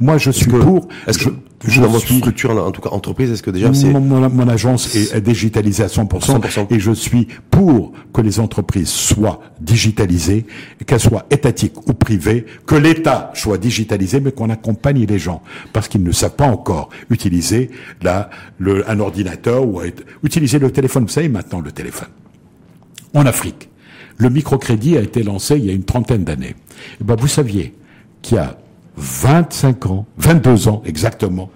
Moi, 0.00 0.16
je 0.18 0.30
suis 0.30 0.50
pour. 0.50 0.88
Est-ce 1.06 1.18
que 1.18 1.30
je, 1.66 1.80
dans 1.80 1.88
votre 1.88 2.06
structure, 2.06 2.50
en 2.52 2.70
tout 2.70 2.80
cas 2.80 2.88
entreprise, 2.90 3.30
est-ce 3.30 3.42
que 3.42 3.50
déjà 3.50 3.72
c'est 3.74 3.90
mon, 3.90 4.00
mon, 4.00 4.48
agence 4.48 4.94
est 4.94 5.20
digitalisée 5.20 5.82
à 5.82 5.88
100%, 5.88 6.40
100%, 6.40 6.74
et 6.74 6.80
je 6.80 6.92
suis 6.92 7.28
pour 7.50 7.92
que 8.14 8.22
les 8.22 8.40
entreprises 8.40 8.88
soient 8.88 9.42
digitalisées, 9.60 10.46
qu'elles 10.86 11.00
soient 11.00 11.26
étatiques 11.30 11.86
ou 11.86 11.92
privées, 11.92 12.46
que 12.66 12.76
l'État 12.76 13.30
soit 13.34 13.58
digitalisé, 13.58 14.20
mais 14.20 14.32
qu'on 14.32 14.48
accompagne 14.48 15.04
les 15.04 15.18
gens 15.18 15.42
parce 15.74 15.88
qu'ils 15.88 16.02
ne 16.02 16.12
savent 16.12 16.36
pas 16.36 16.46
encore 16.46 16.88
utiliser 17.10 17.70
le, 18.58 18.88
un 18.90 19.00
ordinateur 19.00 19.66
ou 19.66 19.82
utiliser 20.22 20.58
le 20.58 20.70
téléphone. 20.70 21.02
Vous 21.02 21.10
savez 21.10 21.28
maintenant 21.28 21.60
le 21.60 21.72
téléphone. 21.72 22.08
En 23.12 23.26
Afrique, 23.26 23.68
le 24.16 24.30
microcrédit 24.30 24.96
a 24.96 25.02
été 25.02 25.22
lancé 25.22 25.56
il 25.58 25.66
y 25.66 25.70
a 25.70 25.74
une 25.74 25.84
trentaine 25.84 26.24
d'années. 26.24 26.54
Eh 27.00 27.04
ben, 27.04 27.16
vous 27.16 27.28
saviez 27.28 27.74
qu'il 28.22 28.36
y 28.36 28.40
a 28.40 28.56
25 29.00 29.86
ans, 29.86 30.06
22 30.18 30.68
ans 30.68 30.82
exactement, 30.84 31.50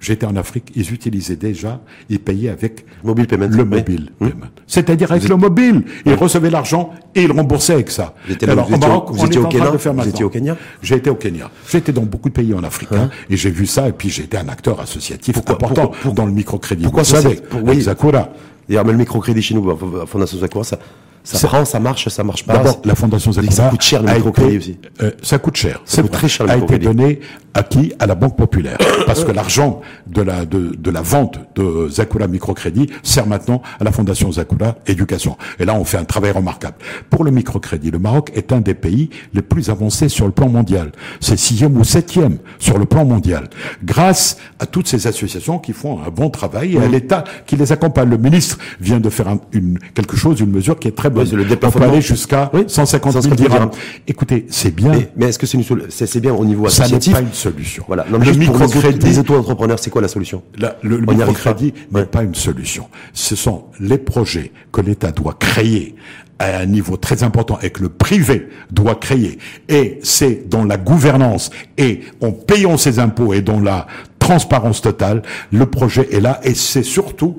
j'étais 0.00 0.26
en 0.26 0.36
Afrique, 0.36 0.72
ils 0.74 0.92
utilisaient 0.92 1.36
déjà, 1.36 1.80
ils 2.08 2.20
payaient 2.20 2.50
avec 2.50 2.84
mobile 3.04 3.26
payment, 3.26 3.48
le 3.48 3.64
mobile 3.64 4.10
payment. 4.18 4.46
C'est-à-dire 4.66 5.10
avec 5.12 5.28
le 5.28 5.36
mobile. 5.36 5.84
Ils 6.06 6.14
recevaient 6.14 6.50
l'argent 6.50 6.90
et 7.14 7.22
ils 7.22 7.32
remboursaient 7.32 7.74
avec 7.74 7.90
ça. 7.90 8.14
Alors, 8.46 8.70
au 8.70 8.74
est 8.74 9.38
en 9.38 9.48
train 9.48 9.72
de 9.72 9.78
faire 9.78 9.94
maintenant. 9.94 10.02
Vous 10.04 10.08
étiez 10.08 10.24
au 10.24 10.30
Kenya 10.30 10.56
J'ai 10.82 10.96
été 10.96 11.10
au 11.10 11.14
Kenya. 11.14 11.50
J'étais 11.70 11.92
dans 11.92 12.02
beaucoup 12.02 12.28
de 12.28 12.34
pays 12.34 12.54
en 12.54 12.62
Afrique, 12.64 12.92
hein, 12.92 13.10
et 13.30 13.36
j'ai 13.36 13.50
vu 13.50 13.66
ça, 13.66 13.88
et 13.88 13.92
puis 13.92 14.10
j'ai 14.10 14.24
été 14.24 14.36
un 14.36 14.48
acteur 14.48 14.80
associatif 14.80 15.38
important 15.38 15.92
dans 16.12 16.26
le 16.26 16.32
microcrédit. 16.32 16.84
Pourquoi 16.84 17.04
ça 17.04 17.22
savez, 17.22 17.36
pour, 17.36 17.64
oui. 17.64 17.80
Zakura. 17.80 18.30
Et 18.68 18.74
le 18.74 18.92
microcrédit 18.92 19.40
chez 19.40 19.54
nous, 19.54 19.76
Fondation 20.06 20.38
Zakura, 20.38 20.64
ça, 20.64 20.78
ça, 21.24 21.46
prend, 21.46 21.64
ça 21.64 21.80
marche, 21.80 22.08
ça 22.08 22.24
marche 22.24 22.44
pas. 22.44 22.54
D'abord, 22.54 22.80
la 22.84 22.94
Fondation. 22.94 23.32
Ça 23.32 23.68
coûte 23.68 23.82
cher 23.82 24.02
le 24.02 24.12
microcrédit 24.12 24.56
aussi. 24.56 24.78
Euh, 25.02 25.10
ça 25.22 25.38
coûte 25.38 25.56
cher. 25.56 25.80
Ça 25.84 26.02
coûte 26.02 26.12
très 26.12 26.28
cher 26.28 26.46
le 26.46 26.52
A 26.52 26.56
été 26.56 26.78
donné 26.78 27.20
à 27.54 27.62
qui 27.62 27.92
À 27.98 28.06
la 28.06 28.14
Banque 28.14 28.36
Populaire. 28.36 28.78
Parce 29.06 29.24
que 29.24 29.32
l'argent 29.32 29.80
de 30.06 30.22
la, 30.22 30.44
de, 30.44 30.74
de 30.78 30.90
la 30.90 31.02
vente 31.02 31.38
de 31.54 31.88
Zakura 31.88 32.26
Microcrédit 32.26 32.88
sert 33.02 33.26
maintenant 33.26 33.62
à 33.80 33.84
la 33.84 33.92
Fondation 33.92 34.30
Zakura 34.30 34.76
Éducation. 34.86 35.36
Et 35.58 35.64
là, 35.64 35.74
on 35.74 35.84
fait 35.84 35.96
un 35.96 36.04
travail 36.04 36.30
remarquable. 36.30 36.76
Pour 37.10 37.24
le 37.24 37.30
microcrédit, 37.30 37.90
le 37.90 37.98
Maroc 37.98 38.30
est 38.34 38.52
un 38.52 38.60
des 38.60 38.74
pays 38.74 39.10
les 39.34 39.42
plus 39.42 39.70
avancés 39.70 40.08
sur 40.08 40.26
le 40.26 40.32
plan 40.32 40.48
mondial. 40.48 40.92
C'est 41.20 41.36
sixième 41.36 41.76
ou 41.76 41.84
septième 41.84 42.38
sur 42.58 42.78
le 42.78 42.84
plan 42.84 43.04
mondial. 43.04 43.48
Grâce 43.84 44.38
à 44.58 44.66
toutes 44.66 44.88
ces 44.88 45.06
associations 45.06 45.58
qui 45.58 45.72
font 45.72 46.00
un 46.06 46.10
bon 46.10 46.30
travail 46.30 46.76
et 46.76 46.78
à 46.78 46.86
l'État 46.86 47.24
qui 47.46 47.56
les 47.56 47.72
accompagne. 47.72 48.08
Le 48.08 48.18
ministre 48.18 48.58
vient 48.80 49.00
de 49.00 49.10
faire 49.10 49.36
une, 49.52 49.78
quelque 49.94 50.16
chose, 50.16 50.40
une 50.40 50.50
mesure 50.50 50.78
qui 50.78 50.88
est 50.88 50.96
très 50.96 51.10
bonne. 51.10 51.17
Le 51.24 51.46
on 51.62 51.70
peut 51.70 51.82
aller 51.82 52.00
jusqu'à 52.00 52.50
150 52.66 53.22
000 53.22 53.34
dirhams. 53.34 53.70
Écoutez, 54.06 54.46
c'est 54.48 54.74
bien. 54.74 54.92
Mais, 55.16 55.26
est-ce 55.26 55.38
que 55.38 55.46
c'est 55.46 55.58
une 55.58 55.64
c'est 55.88 56.20
bien 56.20 56.32
au 56.32 56.44
niveau 56.44 56.66
associatif 56.66 57.12
Ça 57.12 57.20
n'est 57.20 57.24
pas 57.24 57.30
une 57.30 57.34
solution. 57.34 57.84
Voilà. 57.86 58.06
Non, 58.10 58.18
le 58.18 58.32
microcrédit 58.32 58.98
des 58.98 59.18
auto-entrepreneurs, 59.18 59.78
c'est 59.78 59.90
quoi 59.90 60.02
la 60.02 60.08
solution? 60.08 60.42
La, 60.58 60.76
Le, 60.82 60.98
le 60.98 61.06
microcrédit 61.06 61.74
n'est 61.92 62.04
pas 62.04 62.22
une 62.22 62.34
solution. 62.34 62.88
Ce 63.12 63.36
sont 63.36 63.64
les 63.80 63.98
projets 63.98 64.52
que 64.72 64.80
l'État 64.80 65.12
doit 65.12 65.34
créer 65.38 65.94
à 66.38 66.58
un 66.58 66.66
niveau 66.66 66.96
très 66.96 67.22
important 67.22 67.58
et 67.62 67.70
que 67.70 67.82
le 67.82 67.88
privé 67.88 68.48
doit 68.70 68.94
créer. 68.94 69.38
Et 69.68 69.98
c'est 70.02 70.48
dans 70.48 70.64
la 70.64 70.76
gouvernance 70.76 71.50
et 71.76 72.00
en 72.20 72.32
payant 72.32 72.76
ses 72.76 72.98
impôts 72.98 73.32
et 73.34 73.42
dans 73.42 73.60
la 73.60 73.86
transparence 74.18 74.80
totale, 74.80 75.22
le 75.52 75.66
projet 75.66 76.08
est 76.12 76.20
là 76.20 76.40
et 76.44 76.54
c'est 76.54 76.82
surtout 76.82 77.36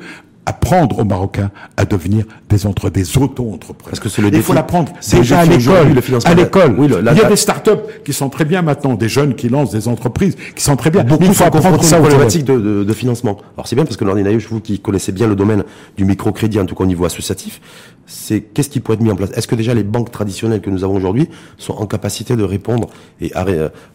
apprendre 0.49 0.99
aux 0.99 1.05
Marocains 1.05 1.51
à 1.77 1.85
devenir 1.85 2.25
des 2.49 2.65
entre 2.65 2.89
des 2.89 3.17
auto-entrepreneurs. 3.17 3.91
Parce 3.91 3.99
que 3.99 4.09
c'est 4.09 4.21
le 4.21 4.29
Il 4.33 4.41
faut 4.41 4.53
l'apprendre 4.53 4.91
déjà 5.11 5.39
à 5.39 5.45
l'école. 5.45 5.87
À 6.25 6.33
l'école. 6.33 6.75
Oui, 6.77 6.87
il 6.89 7.17
y 7.17 7.21
a 7.21 7.29
des 7.29 7.35
start-up 7.35 8.03
qui 8.03 8.13
sont 8.13 8.29
très 8.29 8.45
bien 8.45 8.61
maintenant, 8.61 8.95
des 8.95 9.09
jeunes 9.09 9.35
qui 9.35 9.47
lancent 9.49 9.71
des 9.71 9.87
entreprises 9.87 10.35
qui 10.55 10.63
sont 10.63 10.75
très 10.75 10.89
bien. 10.89 11.03
Beaucoup 11.03 11.25
il 11.25 11.33
faut 11.33 11.43
apprendre 11.43 11.83
ça 11.83 11.99
problématique 11.99 12.45
de, 12.45 12.57
de, 12.59 12.83
de, 12.83 12.93
financement. 12.93 13.37
Alors 13.55 13.67
c'est 13.67 13.75
bien 13.75 13.85
parce 13.85 13.97
que 13.97 14.05
Nordinaïus, 14.05 14.47
vous 14.49 14.59
qui 14.59 14.79
connaissez 14.79 15.11
bien 15.11 15.27
le 15.27 15.35
domaine 15.35 15.63
du 15.97 16.05
microcrédit, 16.05 16.59
en 16.59 16.65
tout 16.65 16.75
cas 16.75 16.83
au 16.83 16.87
niveau 16.87 17.05
associatif, 17.05 17.61
c'est 18.07 18.41
qu'est-ce 18.41 18.69
qui 18.69 18.79
pourrait 18.79 18.95
être 18.95 19.03
mis 19.03 19.11
en 19.11 19.15
place? 19.15 19.29
Est-ce 19.35 19.47
que 19.47 19.55
déjà 19.55 19.75
les 19.75 19.83
banques 19.83 20.11
traditionnelles 20.11 20.61
que 20.61 20.71
nous 20.71 20.83
avons 20.83 20.95
aujourd'hui 20.95 21.29
sont 21.57 21.73
en 21.73 21.85
capacité 21.85 22.35
de 22.35 22.43
répondre 22.43 22.89
et 23.21 23.31
à, 23.35 23.45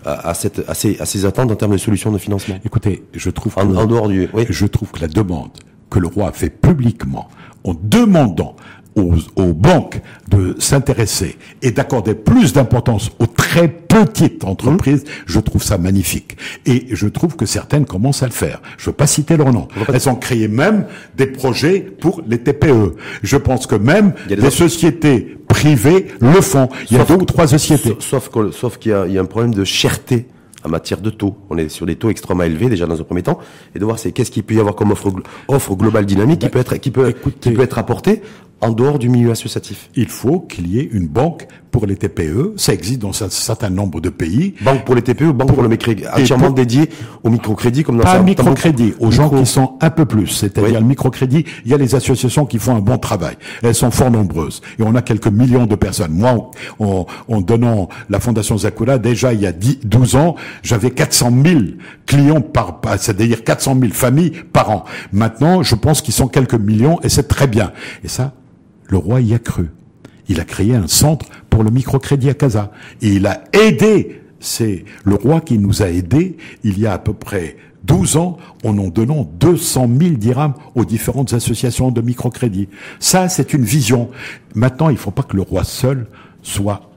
à, 0.04 0.34
cette, 0.34 0.62
à, 0.68 0.74
ces, 0.74 1.00
à 1.00 1.06
ces 1.06 1.26
attentes 1.26 1.50
en 1.50 1.56
termes 1.56 1.72
de 1.72 1.78
solutions 1.78 2.12
de 2.12 2.18
financement? 2.18 2.56
Écoutez, 2.64 3.02
je 3.12 3.30
trouve 3.30 3.54
en, 3.58 3.74
en 3.74 3.86
dehors 3.86 4.08
du, 4.08 4.28
oui. 4.32 4.46
je 4.48 4.66
trouve 4.66 4.92
que 4.92 5.00
la 5.00 5.08
demande 5.08 5.50
que 5.94 6.00
le 6.00 6.08
roi 6.08 6.28
a 6.28 6.32
fait 6.32 6.50
publiquement 6.50 7.28
en 7.62 7.74
demandant 7.80 8.56
aux, 8.96 9.52
banques 9.52 10.00
de 10.28 10.56
s'intéresser 10.58 11.36
et 11.62 11.70
d'accorder 11.70 12.14
plus 12.14 12.52
d'importance 12.52 13.10
aux 13.20 13.26
très 13.26 13.68
petites 13.68 14.44
entreprises, 14.44 15.02
mmh. 15.02 15.08
je 15.26 15.40
trouve 15.40 15.62
ça 15.62 15.78
magnifique. 15.78 16.36
Et 16.66 16.86
je 16.90 17.06
trouve 17.06 17.36
que 17.36 17.46
certaines 17.46 17.86
commencent 17.86 18.22
à 18.22 18.26
le 18.26 18.32
faire. 18.32 18.60
Je 18.76 18.84
ne 18.84 18.86
veux 18.86 18.96
pas 18.96 19.06
citer 19.06 19.36
leur 19.36 19.52
nom. 19.52 19.68
Elles 19.92 20.08
ont 20.08 20.14
créé 20.16 20.48
même 20.48 20.86
des 21.16 21.26
projets 21.26 21.80
pour 21.80 22.22
les 22.26 22.38
TPE. 22.38 22.96
Je 23.22 23.36
pense 23.36 23.66
que 23.66 23.76
même 23.76 24.14
des, 24.28 24.50
sociétés 24.50 25.38
privées 25.48 26.06
le 26.20 26.40
font. 26.40 26.68
Il 26.90 26.96
y 26.96 27.00
a 27.00 27.04
deux 27.04 27.14
ou 27.14 27.24
trois 27.24 27.48
sociétés. 27.48 27.96
Sauf, 28.00 28.30
sauf 28.52 28.78
qu'il 28.78 28.92
y, 29.08 29.12
y, 29.12 29.18
a 29.18 29.20
un 29.20 29.26
problème 29.26 29.54
de 29.54 29.64
cherté 29.64 30.26
en 30.64 30.68
matière 30.68 31.00
de 31.00 31.10
taux. 31.10 31.36
On 31.50 31.58
est 31.58 31.68
sur 31.68 31.86
des 31.86 31.96
taux 31.96 32.10
extrêmement 32.10 32.44
élevés 32.44 32.68
déjà 32.68 32.86
dans 32.86 33.00
un 33.00 33.04
premier 33.04 33.22
temps, 33.22 33.38
et 33.74 33.78
de 33.78 33.84
voir 33.84 33.98
c'est 33.98 34.12
qu'est-ce 34.12 34.30
qu'il 34.30 34.42
peut 34.42 34.54
y 34.54 34.60
avoir 34.60 34.74
comme 34.74 34.90
offre, 34.90 35.12
offre 35.48 35.74
globale 35.74 36.06
dynamique 36.06 36.40
qui 36.40 36.48
peut 36.48 36.58
être 36.58 36.76
qui 36.76 36.90
peut, 36.90 37.12
qui 37.40 37.50
peut 37.52 37.62
être 37.62 37.78
apportée 37.78 38.22
en 38.60 38.72
dehors 38.72 38.98
du 38.98 39.08
milieu 39.08 39.30
associatif. 39.30 39.90
Il 39.94 40.08
faut 40.08 40.40
qu'il 40.40 40.66
y 40.68 40.78
ait 40.78 40.88
une 40.90 41.06
banque 41.06 41.46
pour 41.70 41.86
les 41.86 41.96
TPE. 41.96 42.54
Ça 42.56 42.72
existe 42.72 43.00
dans 43.00 43.10
un 43.24 43.28
certain 43.28 43.68
nombre 43.68 44.00
de 44.00 44.08
pays. 44.08 44.54
Banque 44.60 44.84
pour 44.84 44.94
les 44.94 45.02
TPE, 45.02 45.32
banque 45.32 45.52
pour, 45.52 45.62
le 45.62 45.68
microcrédit, 45.68 46.06
entièrement 46.06 46.50
dédiée 46.50 46.88
au 47.24 47.30
microcrédit 47.30 47.82
comme 47.82 47.96
dans 47.96 48.04
Pas 48.04 48.22
microcrédit, 48.22 48.94
aux 49.00 49.10
gens 49.10 49.28
qui 49.28 49.44
sont 49.44 49.74
un 49.80 49.90
peu 49.90 50.06
plus. 50.06 50.28
C'est-à-dire 50.28 50.80
le 50.80 50.86
microcrédit, 50.86 51.44
il 51.64 51.70
y 51.72 51.74
a 51.74 51.76
les 51.76 51.96
associations 51.96 52.46
qui 52.46 52.58
font 52.58 52.76
un 52.76 52.80
bon 52.80 52.96
travail. 52.96 53.34
Elles 53.62 53.74
sont 53.74 53.90
fort 53.90 54.10
nombreuses. 54.10 54.62
Et 54.78 54.82
on 54.84 54.94
a 54.94 55.02
quelques 55.02 55.26
millions 55.26 55.66
de 55.66 55.74
personnes. 55.74 56.12
Moi, 56.12 56.50
en, 56.78 57.06
en 57.28 57.40
donnant 57.40 57.88
la 58.08 58.20
Fondation 58.20 58.56
Zakula, 58.56 58.98
déjà 58.98 59.32
il 59.32 59.40
y 59.40 59.46
a 59.46 59.52
10, 59.52 59.80
12 59.84 60.14
ans, 60.14 60.36
j'avais 60.62 60.90
400 60.90 61.32
000 61.44 61.60
clients 62.06 62.40
par, 62.40 62.80
c'est-à-dire 62.98 63.44
400 63.44 63.76
000 63.80 63.92
familles 63.92 64.32
par 64.52 64.70
an. 64.70 64.84
Maintenant, 65.12 65.62
je 65.62 65.74
pense 65.74 66.02
qu'ils 66.02 66.14
sont 66.14 66.28
quelques 66.28 66.54
millions 66.54 67.00
et 67.02 67.08
c'est 67.08 67.28
très 67.28 67.46
bien. 67.46 67.72
Et 68.02 68.08
ça, 68.08 68.34
le 68.86 68.96
roi 68.96 69.20
y 69.20 69.34
a 69.34 69.38
cru. 69.38 69.70
Il 70.28 70.40
a 70.40 70.44
créé 70.44 70.74
un 70.74 70.86
centre 70.86 71.26
pour 71.50 71.62
le 71.62 71.70
microcrédit 71.70 72.30
à 72.30 72.34
Casa. 72.34 72.70
Il 73.00 73.26
a 73.26 73.44
aidé, 73.52 74.22
c'est 74.40 74.84
le 75.04 75.14
roi 75.14 75.40
qui 75.40 75.58
nous 75.58 75.82
a 75.82 75.88
aidés 75.88 76.36
il 76.62 76.78
y 76.78 76.86
a 76.86 76.94
à 76.94 76.98
peu 76.98 77.12
près 77.12 77.56
12 77.84 78.16
ans 78.16 78.38
en 78.64 78.78
en 78.78 78.88
donnant 78.88 79.28
200 79.38 79.88
000 79.98 80.14
dirhams 80.14 80.54
aux 80.74 80.84
différentes 80.84 81.34
associations 81.34 81.90
de 81.90 82.00
microcrédit. 82.00 82.68
Ça, 82.98 83.28
c'est 83.28 83.52
une 83.52 83.64
vision. 83.64 84.10
Maintenant, 84.54 84.88
il 84.88 84.94
ne 84.94 84.98
faut 84.98 85.10
pas 85.10 85.22
que 85.22 85.36
le 85.36 85.42
roi 85.42 85.64
seul 85.64 86.06
soit 86.42 86.90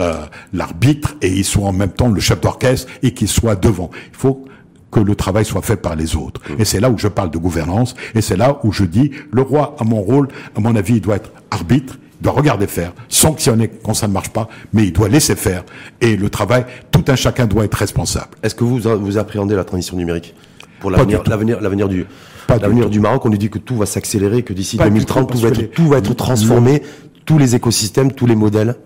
euh, 0.00 0.24
l'arbitre 0.52 1.14
et 1.20 1.28
il 1.28 1.44
soit 1.44 1.66
en 1.66 1.72
même 1.72 1.92
temps 1.92 2.08
le 2.08 2.20
chef 2.20 2.40
d'orchestre 2.40 2.90
et 3.02 3.12
qu'il 3.12 3.28
soit 3.28 3.56
devant. 3.56 3.90
Il 4.10 4.16
faut 4.16 4.44
que 4.90 5.00
le 5.00 5.14
travail 5.14 5.44
soit 5.44 5.62
fait 5.62 5.76
par 5.76 5.96
les 5.96 6.16
autres. 6.16 6.40
Et 6.58 6.64
c'est 6.64 6.78
là 6.78 6.90
où 6.90 6.98
je 6.98 7.08
parle 7.08 7.30
de 7.30 7.38
gouvernance, 7.38 7.94
et 8.14 8.20
c'est 8.20 8.36
là 8.36 8.60
où 8.62 8.72
je 8.72 8.84
dis, 8.84 9.10
le 9.32 9.42
roi, 9.42 9.74
à 9.80 9.84
mon 9.84 10.00
rôle, 10.00 10.28
à 10.54 10.60
mon 10.60 10.76
avis, 10.76 10.94
il 10.94 11.00
doit 11.00 11.16
être 11.16 11.30
arbitre, 11.50 11.98
il 12.20 12.24
doit 12.24 12.34
regarder 12.34 12.66
faire, 12.66 12.92
sanctionner 13.08 13.68
quand 13.68 13.94
ça 13.94 14.06
ne 14.06 14.12
marche 14.12 14.28
pas, 14.28 14.48
mais 14.72 14.84
il 14.84 14.92
doit 14.92 15.08
laisser 15.08 15.34
faire. 15.34 15.64
Et 16.00 16.16
le 16.16 16.28
travail, 16.28 16.66
tout 16.90 17.04
un 17.08 17.16
chacun 17.16 17.46
doit 17.46 17.64
être 17.64 17.74
responsable. 17.74 18.28
Est-ce 18.42 18.54
que 18.54 18.64
vous, 18.64 18.78
vous 18.78 19.18
appréhendez 19.18 19.56
la 19.56 19.64
transition 19.64 19.96
numérique 19.96 20.34
pour 20.78 20.90
l'avenir, 20.90 21.22
l'avenir, 21.26 21.60
l'avenir 21.60 21.88
du, 21.88 22.06
l'avenir 22.48 22.90
du 22.90 23.00
Maroc, 23.00 23.24
on 23.24 23.30
nous 23.30 23.38
dit 23.38 23.50
que 23.50 23.58
tout 23.58 23.76
va 23.76 23.86
s'accélérer, 23.86 24.42
que 24.42 24.52
d'ici 24.52 24.76
2030, 24.76 25.30
tout, 25.30 25.38
va 25.38 25.48
être, 25.48 25.70
tout 25.70 25.88
va 25.88 25.98
être 25.98 26.14
transformé, 26.14 26.82
tous 27.24 27.38
les 27.38 27.54
écosystèmes, 27.54 28.12
tous 28.12 28.26
les 28.26 28.36
modèles. 28.36 28.76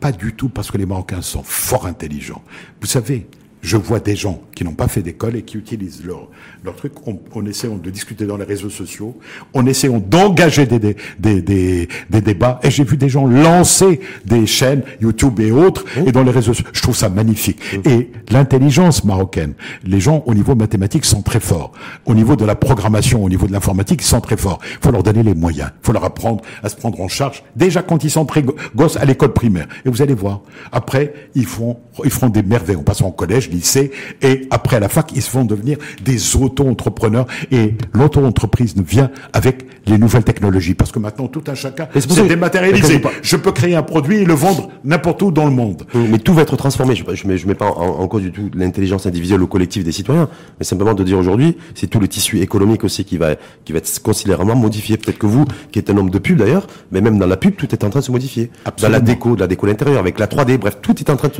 Pas 0.00 0.12
du 0.12 0.34
tout, 0.34 0.48
parce 0.48 0.70
que 0.70 0.78
les 0.78 0.86
Marocains 0.86 1.22
sont 1.22 1.42
fort 1.42 1.86
intelligents. 1.86 2.42
Vous 2.80 2.86
savez, 2.86 3.26
je 3.64 3.78
vois 3.78 3.98
des 3.98 4.14
gens 4.14 4.42
qui 4.54 4.62
n'ont 4.62 4.74
pas 4.74 4.88
fait 4.88 5.00
d'école 5.00 5.36
et 5.36 5.42
qui 5.42 5.56
utilisent 5.56 6.04
leur, 6.04 6.28
leur 6.62 6.76
truc 6.76 6.92
en, 7.08 7.18
en 7.34 7.46
essayant 7.46 7.76
de 7.76 7.90
discuter 7.90 8.26
dans 8.26 8.36
les 8.36 8.44
réseaux 8.44 8.68
sociaux, 8.68 9.18
en 9.54 9.64
essayant 9.64 9.98
d'engager 9.98 10.66
des, 10.66 10.78
des, 10.78 10.96
des, 11.18 11.40
des, 11.40 11.88
des 12.10 12.20
débats. 12.20 12.60
Et 12.62 12.70
j'ai 12.70 12.84
vu 12.84 12.98
des 12.98 13.08
gens 13.08 13.26
lancer 13.26 14.00
des 14.26 14.46
chaînes 14.46 14.82
YouTube 15.00 15.40
et 15.40 15.50
autres 15.50 15.86
et 16.06 16.12
dans 16.12 16.22
les 16.22 16.30
réseaux 16.30 16.52
sociaux. 16.52 16.70
Je 16.74 16.82
trouve 16.82 16.94
ça 16.94 17.08
magnifique. 17.08 17.58
Et 17.86 18.10
l'intelligence 18.30 19.02
marocaine, 19.04 19.54
les 19.82 19.98
gens 19.98 20.22
au 20.26 20.34
niveau 20.34 20.54
mathématique 20.54 21.06
sont 21.06 21.22
très 21.22 21.40
forts. 21.40 21.72
Au 22.04 22.14
niveau 22.14 22.36
de 22.36 22.44
la 22.44 22.56
programmation, 22.56 23.24
au 23.24 23.30
niveau 23.30 23.46
de 23.46 23.52
l'informatique, 23.52 24.02
ils 24.02 24.06
sont 24.06 24.20
très 24.20 24.36
forts. 24.36 24.60
Il 24.72 24.84
faut 24.84 24.92
leur 24.92 25.02
donner 25.02 25.22
les 25.22 25.34
moyens. 25.34 25.70
Il 25.82 25.86
faut 25.86 25.92
leur 25.92 26.04
apprendre 26.04 26.44
à 26.62 26.68
se 26.68 26.76
prendre 26.76 27.00
en 27.00 27.08
charge 27.08 27.42
déjà 27.56 27.80
quand 27.80 28.04
ils 28.04 28.10
sont 28.10 28.26
très 28.26 28.44
gosses 28.76 28.96
à 28.98 29.06
l'école 29.06 29.32
primaire. 29.32 29.68
Et 29.86 29.88
vous 29.88 30.02
allez 30.02 30.14
voir. 30.14 30.42
Après, 30.70 31.14
ils 31.34 31.46
font, 31.46 31.78
ils 32.04 32.10
feront 32.10 32.28
des 32.28 32.42
merveilles. 32.42 32.76
On 32.76 32.82
passe 32.82 33.00
en 33.00 33.10
collège, 33.10 33.48
lycée, 33.54 33.90
et 34.22 34.46
après 34.50 34.76
à 34.76 34.80
la 34.80 34.88
fac, 34.88 35.10
ils 35.14 35.22
vont 35.22 35.44
devenir 35.44 35.78
des 36.04 36.36
auto-entrepreneurs. 36.36 37.26
Et 37.50 37.74
l'auto-entreprise 37.92 38.74
vient 38.76 39.10
avec 39.32 39.66
les 39.86 39.98
nouvelles 39.98 40.24
technologies, 40.24 40.74
parce 40.74 40.92
que 40.92 40.98
maintenant 40.98 41.28
tout 41.28 41.44
un 41.46 41.54
chacun 41.54 41.88
c'est 41.94 42.26
dématérialisé. 42.26 43.00
Je 43.22 43.36
peux 43.36 43.52
créer 43.52 43.74
un 43.74 43.82
produit 43.82 44.18
et 44.18 44.24
le 44.24 44.34
vendre 44.34 44.70
n'importe 44.84 45.22
où 45.22 45.30
dans 45.30 45.44
le 45.44 45.50
monde. 45.50 45.84
Mais 45.94 46.18
tout 46.18 46.34
va 46.34 46.42
être 46.42 46.56
transformé. 46.56 46.94
Je, 46.94 47.04
je 47.14 47.26
mets, 47.26 47.38
je 47.38 47.46
mets 47.46 47.54
pas 47.54 47.70
en, 47.70 48.00
en 48.00 48.08
cause 48.08 48.22
du 48.22 48.32
tout 48.32 48.50
l'intelligence 48.54 49.06
individuelle 49.06 49.42
ou 49.42 49.46
collective 49.46 49.84
des 49.84 49.92
citoyens, 49.92 50.28
mais 50.58 50.64
simplement 50.64 50.94
de 50.94 51.04
dire 51.04 51.18
aujourd'hui, 51.18 51.56
c'est 51.74 51.86
tout 51.86 52.00
le 52.00 52.08
tissu 52.08 52.40
économique 52.40 52.84
aussi 52.84 53.04
qui 53.04 53.16
va, 53.16 53.36
qui 53.64 53.72
va 53.72 53.78
être 53.78 54.02
considérablement 54.02 54.56
modifié. 54.56 54.96
Peut-être 54.96 55.18
que 55.18 55.26
vous, 55.26 55.44
qui 55.70 55.78
êtes 55.78 55.90
un 55.90 55.96
homme 55.96 56.10
de 56.10 56.18
pub 56.18 56.38
d'ailleurs, 56.38 56.66
mais 56.92 57.00
même 57.00 57.18
dans 57.18 57.26
la 57.26 57.36
pub, 57.36 57.56
tout 57.56 57.70
est 57.72 57.84
en 57.84 57.90
train 57.90 58.00
de 58.00 58.04
se 58.04 58.12
modifier. 58.12 58.50
Absolument. 58.64 58.98
Dans 58.98 59.04
la 59.04 59.12
déco, 59.12 59.36
de 59.36 59.40
la 59.40 59.46
déco 59.46 59.66
à 59.66 59.70
l'intérieur, 59.70 60.00
avec 60.00 60.18
la 60.18 60.26
3D, 60.26 60.58
bref, 60.58 60.78
tout 60.82 60.98
est 60.98 61.10
en 61.10 61.16
train 61.16 61.30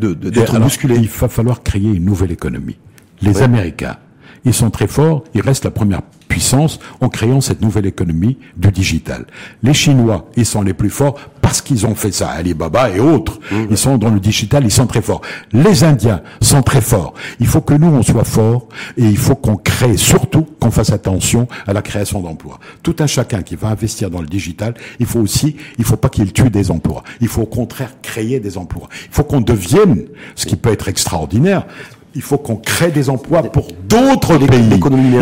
de, 0.00 0.14
d'être 0.14 0.58
bousculé. 0.58 0.96
Il 0.96 1.08
va 1.08 1.28
falloir 1.28 1.55
créer 1.62 1.92
une 1.92 2.04
nouvelle 2.04 2.32
économie. 2.32 2.78
Les 3.22 3.42
Américains, 3.42 3.96
ils 4.44 4.54
sont 4.54 4.70
très 4.70 4.86
forts, 4.86 5.24
ils 5.34 5.40
restent 5.40 5.64
la 5.64 5.70
première 5.70 6.02
puissance 6.36 6.80
en 7.00 7.08
créant 7.08 7.40
cette 7.40 7.62
nouvelle 7.62 7.86
économie 7.86 8.36
du 8.58 8.70
digital. 8.70 9.24
Les 9.62 9.72
Chinois, 9.72 10.28
ils 10.36 10.44
sont 10.44 10.60
les 10.60 10.74
plus 10.74 10.90
forts 10.90 11.18
parce 11.40 11.62
qu'ils 11.62 11.86
ont 11.86 11.94
fait 11.94 12.12
ça, 12.12 12.28
Alibaba 12.28 12.90
et 12.90 13.00
autres. 13.00 13.40
Ils 13.70 13.78
sont 13.78 13.96
dans 13.96 14.10
le 14.10 14.20
digital, 14.20 14.62
ils 14.62 14.70
sont 14.70 14.86
très 14.86 15.00
forts. 15.00 15.22
Les 15.52 15.82
Indiens 15.82 16.20
sont 16.42 16.60
très 16.60 16.82
forts. 16.82 17.14
Il 17.40 17.46
faut 17.46 17.62
que 17.62 17.72
nous, 17.72 17.86
on 17.86 18.02
soit 18.02 18.24
forts 18.24 18.68
et 18.98 19.04
il 19.04 19.16
faut 19.16 19.34
qu'on 19.34 19.56
crée, 19.56 19.96
surtout 19.96 20.46
qu'on 20.60 20.70
fasse 20.70 20.90
attention 20.90 21.48
à 21.66 21.72
la 21.72 21.80
création 21.80 22.20
d'emplois. 22.20 22.58
Tout 22.82 22.96
un 22.98 23.06
chacun 23.06 23.40
qui 23.40 23.56
va 23.56 23.68
investir 23.68 24.10
dans 24.10 24.20
le 24.20 24.26
digital, 24.26 24.74
il 25.00 25.06
faut 25.06 25.20
aussi, 25.20 25.56
il 25.78 25.84
faut 25.84 25.96
pas 25.96 26.10
qu'il 26.10 26.34
tue 26.34 26.50
des 26.50 26.70
emplois. 26.70 27.02
Il 27.22 27.28
faut 27.28 27.42
au 27.42 27.46
contraire 27.46 27.92
créer 28.02 28.40
des 28.40 28.58
emplois. 28.58 28.88
Il 29.06 29.14
faut 29.14 29.24
qu'on 29.24 29.40
devienne, 29.40 30.04
ce 30.34 30.44
qui 30.44 30.56
peut 30.56 30.72
être 30.72 30.88
extraordinaire, 30.88 31.64
il 32.16 32.22
faut 32.22 32.38
qu'on 32.38 32.56
crée 32.56 32.90
des 32.90 33.08
emplois 33.10 33.42
pour 33.44 33.68
d'autres 33.88 34.38
pays. 34.38 34.68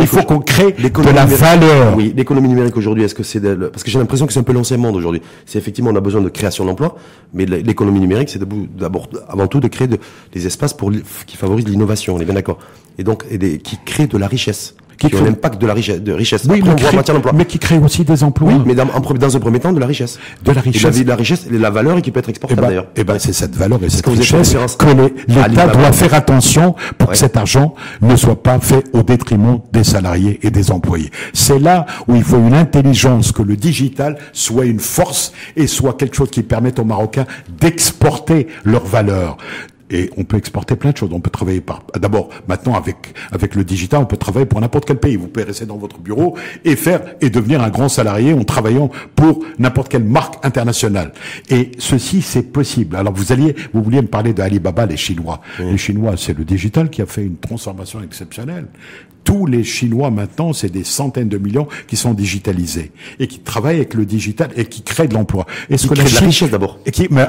Il 0.02 0.06
faut 0.06 0.22
qu'on 0.22 0.38
crée 0.38 0.72
de 0.72 1.14
la 1.14 1.26
valeur. 1.36 1.96
Oui, 1.96 2.14
l'économie 2.16 2.48
numérique 2.48 2.76
aujourd'hui, 2.76 3.02
est-ce 3.04 3.14
que 3.14 3.22
c'est 3.24 3.40
de- 3.40 3.54
parce 3.68 3.82
que 3.82 3.90
j'ai 3.90 3.98
l'impression 3.98 4.26
que 4.26 4.32
c'est 4.32 4.38
un 4.40 4.44
peu 4.44 4.52
l'ancien 4.52 4.76
monde 4.78 4.96
aujourd'hui. 4.96 5.20
C'est 5.44 5.58
effectivement 5.58 5.90
on 5.90 5.96
a 5.96 6.00
besoin 6.00 6.22
de 6.22 6.28
création 6.28 6.64
d'emplois, 6.64 6.96
mais 7.34 7.44
l'é- 7.46 7.62
l'économie 7.62 8.00
numérique, 8.00 8.30
c'est 8.30 8.40
d'abord 8.78 9.08
avant 9.28 9.46
tout 9.48 9.60
de 9.60 9.68
créer 9.68 9.88
de- 9.88 9.98
des 10.32 10.46
espaces 10.46 10.72
pour 10.72 10.90
qui 11.26 11.36
favorisent 11.36 11.68
l'innovation. 11.68 12.14
On 12.14 12.20
est 12.20 12.24
bien 12.24 12.34
d'accord. 12.34 12.58
Et 12.98 13.02
donc 13.04 13.24
et 13.30 13.38
des- 13.38 13.58
qui 13.58 13.76
créent 13.84 14.06
de 14.06 14.16
la 14.16 14.28
richesse, 14.28 14.74
Qui 14.98 15.08
qui, 15.10 15.16
ont 15.16 15.24
l'impact 15.24 15.60
de 15.60 15.66
la 15.66 15.74
richesse. 15.74 16.00
De 16.00 16.12
richesse. 16.12 16.44
Oui, 16.48 16.60
Après, 16.60 16.74
mais, 16.92 16.98
on 16.98 17.20
crée- 17.20 17.32
mais 17.34 17.44
qui 17.46 17.58
crée 17.58 17.78
aussi 17.78 18.04
des 18.04 18.22
emplois. 18.22 18.52
Oui, 18.52 18.60
mais 18.64 18.74
dans, 18.74 18.84
en 18.84 19.00
pre- 19.00 19.18
dans 19.18 19.36
un 19.36 19.40
premier 19.40 19.58
temps, 19.60 19.72
de 19.72 19.80
la 19.80 19.86
richesse. 19.86 20.18
De 20.44 20.52
la 20.52 20.58
Et 20.58 20.60
richesse. 20.60 21.02
de 21.02 21.08
la 21.08 21.16
richesse, 21.16 21.46
et 21.48 21.52
de 21.52 21.58
la 21.58 21.70
valeur 21.70 21.98
et 21.98 22.02
qui 22.02 22.10
peut 22.10 22.20
être 22.20 22.28
Eh 22.28 22.30
exportable 22.30 22.60
ben, 22.60 22.68
d'ailleurs. 22.68 22.86
eh 22.96 23.04
ben, 23.04 23.18
c'est 23.18 23.32
cette 23.32 23.56
valeur 23.56 23.82
et 23.82 23.88
cette 23.90 24.04
que 24.04 24.10
richesse 24.10 24.54
que 24.78 24.86
l'État 25.28 25.66
doit 25.68 25.92
faire 25.92 26.14
attention 26.14 26.74
pour 26.98 27.08
Ouais. 27.08 27.12
que 27.14 27.18
cet 27.18 27.36
argent 27.36 27.74
ne 28.02 28.16
soit 28.16 28.42
pas 28.42 28.58
fait 28.60 28.84
au 28.92 29.02
détriment 29.02 29.58
des 29.72 29.84
salariés 29.84 30.38
et 30.42 30.50
des 30.50 30.70
employés. 30.70 31.10
C'est 31.32 31.58
là 31.58 31.86
où 32.08 32.14
il 32.16 32.22
faut 32.22 32.38
une 32.38 32.54
intelligence 32.54 33.32
que 33.32 33.42
le 33.42 33.56
digital 33.56 34.16
soit 34.32 34.64
une 34.66 34.80
force 34.80 35.32
et 35.56 35.66
soit 35.66 35.94
quelque 35.96 36.16
chose 36.16 36.30
qui 36.30 36.42
permette 36.42 36.78
aux 36.78 36.84
Marocains 36.84 37.26
d'exporter 37.60 38.46
leurs 38.64 38.84
valeurs. 38.86 39.36
Et 39.90 40.10
on 40.16 40.24
peut 40.24 40.38
exporter 40.38 40.76
plein 40.76 40.92
de 40.92 40.96
choses. 40.96 41.10
On 41.12 41.20
peut 41.20 41.30
travailler 41.30 41.60
par, 41.60 41.84
d'abord, 42.00 42.30
maintenant, 42.48 42.74
avec, 42.74 43.14
avec 43.32 43.54
le 43.54 43.64
digital, 43.64 44.00
on 44.00 44.06
peut 44.06 44.16
travailler 44.16 44.46
pour 44.46 44.60
n'importe 44.60 44.86
quel 44.86 44.98
pays. 44.98 45.16
Vous 45.16 45.28
pouvez 45.28 45.44
rester 45.44 45.66
dans 45.66 45.76
votre 45.76 45.98
bureau 45.98 46.36
et 46.64 46.74
faire, 46.76 47.02
et 47.20 47.30
devenir 47.30 47.62
un 47.62 47.68
grand 47.68 47.88
salarié 47.88 48.32
en 48.32 48.44
travaillant 48.44 48.90
pour 49.14 49.44
n'importe 49.58 49.90
quelle 49.90 50.04
marque 50.04 50.44
internationale. 50.44 51.12
Et 51.50 51.72
ceci, 51.78 52.22
c'est 52.22 52.42
possible. 52.42 52.96
Alors, 52.96 53.12
vous 53.12 53.32
alliez, 53.32 53.54
vous 53.72 53.82
vouliez 53.82 54.00
me 54.00 54.06
parler 54.06 54.32
de 54.32 54.42
Alibaba, 54.42 54.86
les 54.86 54.96
Chinois. 54.96 55.40
Les 55.58 55.78
Chinois, 55.78 56.14
c'est 56.16 56.36
le 56.36 56.44
digital 56.44 56.88
qui 56.88 57.02
a 57.02 57.06
fait 57.06 57.22
une 57.22 57.36
transformation 57.36 58.02
exceptionnelle. 58.02 58.66
Tous 59.22 59.46
les 59.46 59.64
Chinois, 59.64 60.10
maintenant, 60.10 60.52
c'est 60.52 60.68
des 60.70 60.84
centaines 60.84 61.30
de 61.30 61.38
millions 61.38 61.66
qui 61.86 61.96
sont 61.96 62.12
digitalisés 62.12 62.92
et 63.18 63.26
qui 63.26 63.40
travaillent 63.40 63.76
avec 63.76 63.94
le 63.94 64.04
digital 64.04 64.50
et 64.54 64.66
qui 64.66 64.82
créent 64.82 65.08
de 65.08 65.14
l'emploi. 65.14 65.46
Qui 65.68 65.88
créent 65.88 66.04
de 66.04 66.14
la 66.14 66.20
richesse 66.20 66.50
d'abord. 66.50 66.78
Et 66.84 66.90
qui, 66.90 67.08
mais, 67.10 67.26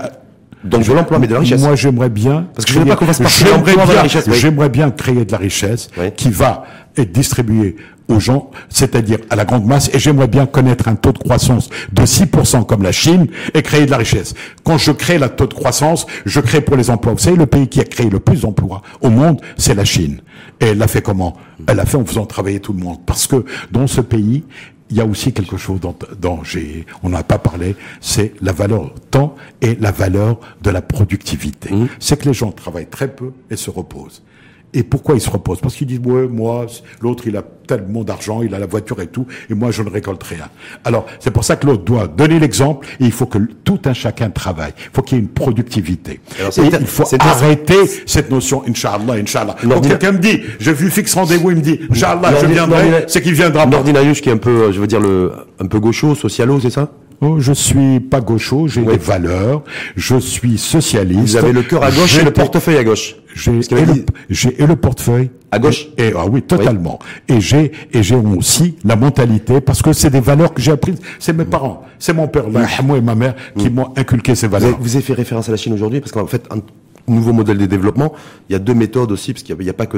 Donc 0.65 0.83
de 0.87 0.93
l'emploi, 0.93 1.19
mais 1.19 1.27
de 1.27 1.33
la 1.33 1.39
richesse. 1.39 1.61
moi, 1.61 1.75
j'aimerais 1.75 2.09
bien. 2.09 2.47
Parce 2.55 2.65
que 2.65 2.73
je 2.73 2.79
veux 2.79 2.85
pas 2.85 2.95
qu'on 2.95 3.05
fasse 3.05 3.19
partie 3.19 3.43
de 3.43 3.49
J'aimerais 3.49 3.57
l'emploi 3.71 3.85
vers 3.85 3.95
la 3.95 4.01
richesse, 4.01 4.25
oui. 4.27 4.35
j'aimerais 4.37 4.69
bien 4.69 4.91
créer 4.91 5.25
de 5.25 5.31
la 5.31 5.37
richesse 5.37 5.89
Oui. 5.97 6.11
qui 6.15 6.29
va 6.29 6.63
être 6.97 7.11
distribuée 7.11 7.75
aux 8.07 8.19
gens, 8.19 8.51
c'est-à-dire 8.69 9.17
à 9.31 9.35
la 9.35 9.45
grande 9.45 9.65
masse, 9.65 9.89
et 9.93 9.97
j'aimerais 9.99 10.27
bien 10.27 10.45
connaître 10.45 10.87
un 10.87 10.95
taux 10.95 11.11
de 11.11 11.17
croissance 11.17 11.69
de 11.91 12.03
6% 12.03 12.65
comme 12.65 12.83
la 12.83 12.91
Chine 12.91 13.27
et 13.53 13.61
créer 13.63 13.85
de 13.87 13.91
la 13.91 13.97
richesse. 13.97 14.33
Quand 14.63 14.77
je 14.77 14.91
crée 14.91 15.17
la 15.17 15.27
taux 15.29 15.47
de 15.47 15.53
croissance, 15.55 16.05
je 16.25 16.39
crée 16.39 16.61
pour 16.61 16.77
les 16.77 16.89
emplois. 16.91 17.13
Vous 17.13 17.19
savez, 17.19 17.35
le 17.35 17.47
pays 17.47 17.67
qui 17.67 17.79
a 17.79 17.83
créé 17.83 18.09
le 18.09 18.19
plus 18.19 18.41
d'emplois 18.41 18.81
au 19.01 19.09
monde, 19.09 19.41
c'est 19.57 19.73
la 19.73 19.85
Chine. 19.85 20.21
Et 20.61 20.65
elle 20.67 20.77
l'a 20.77 20.87
fait 20.87 21.01
comment? 21.01 21.35
Elle 21.67 21.77
l'a 21.77 21.85
fait 21.85 21.97
en 21.97 22.05
faisant 22.05 22.25
travailler 22.25 22.59
tout 22.59 22.73
le 22.73 22.79
monde. 22.79 22.99
Parce 23.05 23.25
que 23.27 23.43
dans 23.71 23.87
ce 23.87 24.01
pays, 24.01 24.43
il 24.89 24.97
y 24.97 25.01
a 25.01 25.05
aussi 25.05 25.33
quelque 25.33 25.57
chose 25.57 25.79
dont, 25.79 25.95
dont 26.19 26.43
j'ai, 26.43 26.85
on 27.03 27.09
n'a 27.09 27.23
pas 27.23 27.39
parlé, 27.39 27.75
c'est 28.01 28.33
la 28.41 28.51
valeur 28.51 28.93
temps 29.09 29.35
et 29.61 29.75
la 29.75 29.91
valeur 29.91 30.39
de 30.61 30.69
la 30.69 30.81
productivité. 30.81 31.71
C'est 31.99 32.19
que 32.19 32.25
les 32.25 32.33
gens 32.33 32.51
travaillent 32.51 32.89
très 32.89 33.07
peu 33.07 33.31
et 33.49 33.55
se 33.55 33.69
reposent. 33.69 34.21
Et 34.75 34.83
pourquoi 34.83 35.15
ils 35.15 35.21
se 35.21 35.29
reposent 35.29 35.61
Parce 35.61 35.73
qu'ils 35.73 35.87
disent, 35.87 36.01
ouais, 36.03 36.27
moi, 36.27 36.65
l'autre, 37.01 37.23
il 37.27 37.37
a 37.37 37.43
tellement 37.65 38.03
d'argent, 38.03 38.41
il 38.41 38.53
a 38.53 38.59
la 38.59 38.65
voiture 38.65 39.01
et 39.01 39.07
tout, 39.07 39.25
et 39.49 39.53
moi, 39.53 39.71
je 39.71 39.81
ne 39.81 39.89
récolte 39.89 40.21
rien. 40.21 40.49
Alors, 40.83 41.05
c'est 41.19 41.31
pour 41.31 41.45
ça 41.45 41.55
que 41.55 41.65
l'autre 41.65 41.83
doit 41.83 42.07
donner 42.07 42.39
l'exemple, 42.39 42.85
et 42.99 43.05
il 43.05 43.11
faut 43.13 43.25
que 43.25 43.39
tout 43.63 43.79
un 43.85 43.93
chacun 43.93 44.29
travaille. 44.29 44.73
Il 44.77 44.89
faut 44.93 45.01
qu'il 45.01 45.17
y 45.17 45.21
ait 45.21 45.23
une 45.23 45.29
productivité. 45.29 46.19
Alors, 46.37 46.51
et 46.59 46.77
il 46.81 46.85
faut 46.85 47.05
arrêter 47.19 47.77
cette 48.05 48.29
notion, 48.29 48.63
Inch'Allah, 48.67 49.13
Inch'Allah. 49.13 49.55
Quand 49.61 49.79
quelqu'un 49.79 50.11
me 50.11 50.19
dit, 50.19 50.41
j'ai 50.59 50.73
vu 50.73 50.91
fixe 50.91 51.13
rendez-vous, 51.15 51.51
il 51.51 51.57
me 51.57 51.61
dit, 51.61 51.79
Inch'Allah, 51.89 52.33
je 52.41 52.45
viendrai, 52.45 53.05
c'est 53.07 53.21
qu'il 53.21 53.33
viendra 53.33 53.63
pas. 53.63 53.69
Nordinarius 53.69 54.19
qui 54.19 54.29
est 54.29 54.33
un 54.33 54.37
peu, 54.37 54.49
euh, 54.49 54.71
je 54.73 54.79
veux 54.79 54.87
dire, 54.87 54.99
le, 54.99 55.31
un 55.59 55.67
peu 55.67 55.79
gaucho, 55.79 56.15
socialo, 56.15 56.59
c'est 56.59 56.69
ça? 56.69 56.91
Oh, 57.21 57.39
je 57.39 57.53
suis 57.53 57.99
pas 57.99 58.21
gaucho, 58.21 58.67
j'ai 58.67 58.81
des 58.83 58.97
valeurs, 58.97 59.63
je 59.95 60.17
suis 60.17 60.57
socialiste. 60.57 61.21
Vous 61.21 61.35
avez 61.37 61.53
le 61.53 61.63
cœur 61.63 61.83
à 61.83 61.91
gauche 61.91 62.17
et 62.19 62.23
le 62.23 62.31
portefeuille 62.31 62.77
à 62.77 62.83
gauche. 62.83 63.15
J'ai 63.33 63.51
et, 63.51 63.59
dit- 63.59 64.49
et 64.57 64.65
le 64.65 64.75
portefeuille. 64.75 65.29
À 65.51 65.59
gauche. 65.59 65.87
Et, 65.97 66.07
et- 66.09 66.13
ah 66.17 66.25
oui 66.25 66.41
totalement. 66.41 66.99
Et 67.27 67.39
j'ai 67.41 67.71
et 67.93 68.03
j'ai 68.03 68.15
aussi 68.15 68.75
la 68.85 68.95
mentalité 68.95 69.61
parce 69.61 69.81
que 69.81 69.93
c'est 69.93 70.09
des 70.09 70.19
valeurs 70.21 70.53
que 70.53 70.61
j'ai 70.61 70.71
apprises. 70.71 70.99
C'est 71.19 71.33
mes 71.33 71.45
parents 71.45 71.83
c'est 71.99 72.13
mon 72.13 72.27
père 72.27 72.49
là, 72.49 72.67
moi 72.83 72.97
et 72.97 73.01
ma 73.01 73.15
mère 73.15 73.35
qui 73.57 73.69
m'ont 73.69 73.93
inculqué 73.95 74.35
ces 74.35 74.47
Vous 74.47 74.55
avez, 74.55 74.65
valeurs. 74.65 74.79
vous 74.81 74.95
avez 74.95 75.03
fait 75.03 75.13
référence 75.13 75.47
à 75.47 75.51
la 75.51 75.57
Chine 75.57 75.73
aujourd'hui 75.73 76.01
parce 76.01 76.11
qu'en 76.11 76.27
fait, 76.27 76.43
un 76.51 76.59
nouveau 77.11 77.31
modèle 77.33 77.57
de 77.57 77.65
développement, 77.65 78.13
il 78.49 78.53
y 78.53 78.55
a 78.55 78.59
deux 78.59 78.73
méthodes 78.73 79.11
aussi, 79.11 79.31
parce 79.31 79.43
qu'il 79.43 79.55
n'y 79.57 79.69
a, 79.69 79.73
pas 79.73 79.85
que 79.85 79.97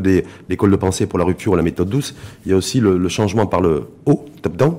l'école 0.49 0.71
de 0.71 0.75
pensée 0.75 1.05
pour 1.07 1.17
la 1.19 1.25
rupture 1.25 1.53
ou 1.53 1.55
la 1.55 1.63
méthode 1.63 1.89
douce, 1.89 2.13
il 2.45 2.51
y 2.51 2.53
a 2.53 2.57
aussi 2.57 2.79
le, 2.79 2.97
le 2.97 3.09
changement 3.09 3.45
par 3.45 3.61
le 3.61 3.87
haut, 4.05 4.25
top-down, 4.41 4.75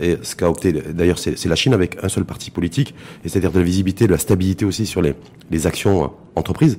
et 0.00 0.18
ce 0.22 0.34
qu'a 0.36 0.48
opté, 0.48 0.72
d'ailleurs, 0.72 1.18
c'est 1.18 1.44
la 1.46 1.56
Chine 1.56 1.74
avec 1.74 1.96
un 2.02 2.08
seul 2.08 2.24
parti 2.24 2.50
politique, 2.50 2.94
et 3.24 3.28
c'est-à-dire 3.28 3.52
de 3.52 3.58
la 3.58 3.64
visibilité, 3.64 4.06
de 4.06 4.12
la 4.12 4.18
stabilité 4.18 4.64
aussi 4.64 4.86
sur 4.86 5.02
les, 5.02 5.14
les 5.50 5.66
actions 5.66 6.04
euh, 6.04 6.06
entreprises, 6.36 6.78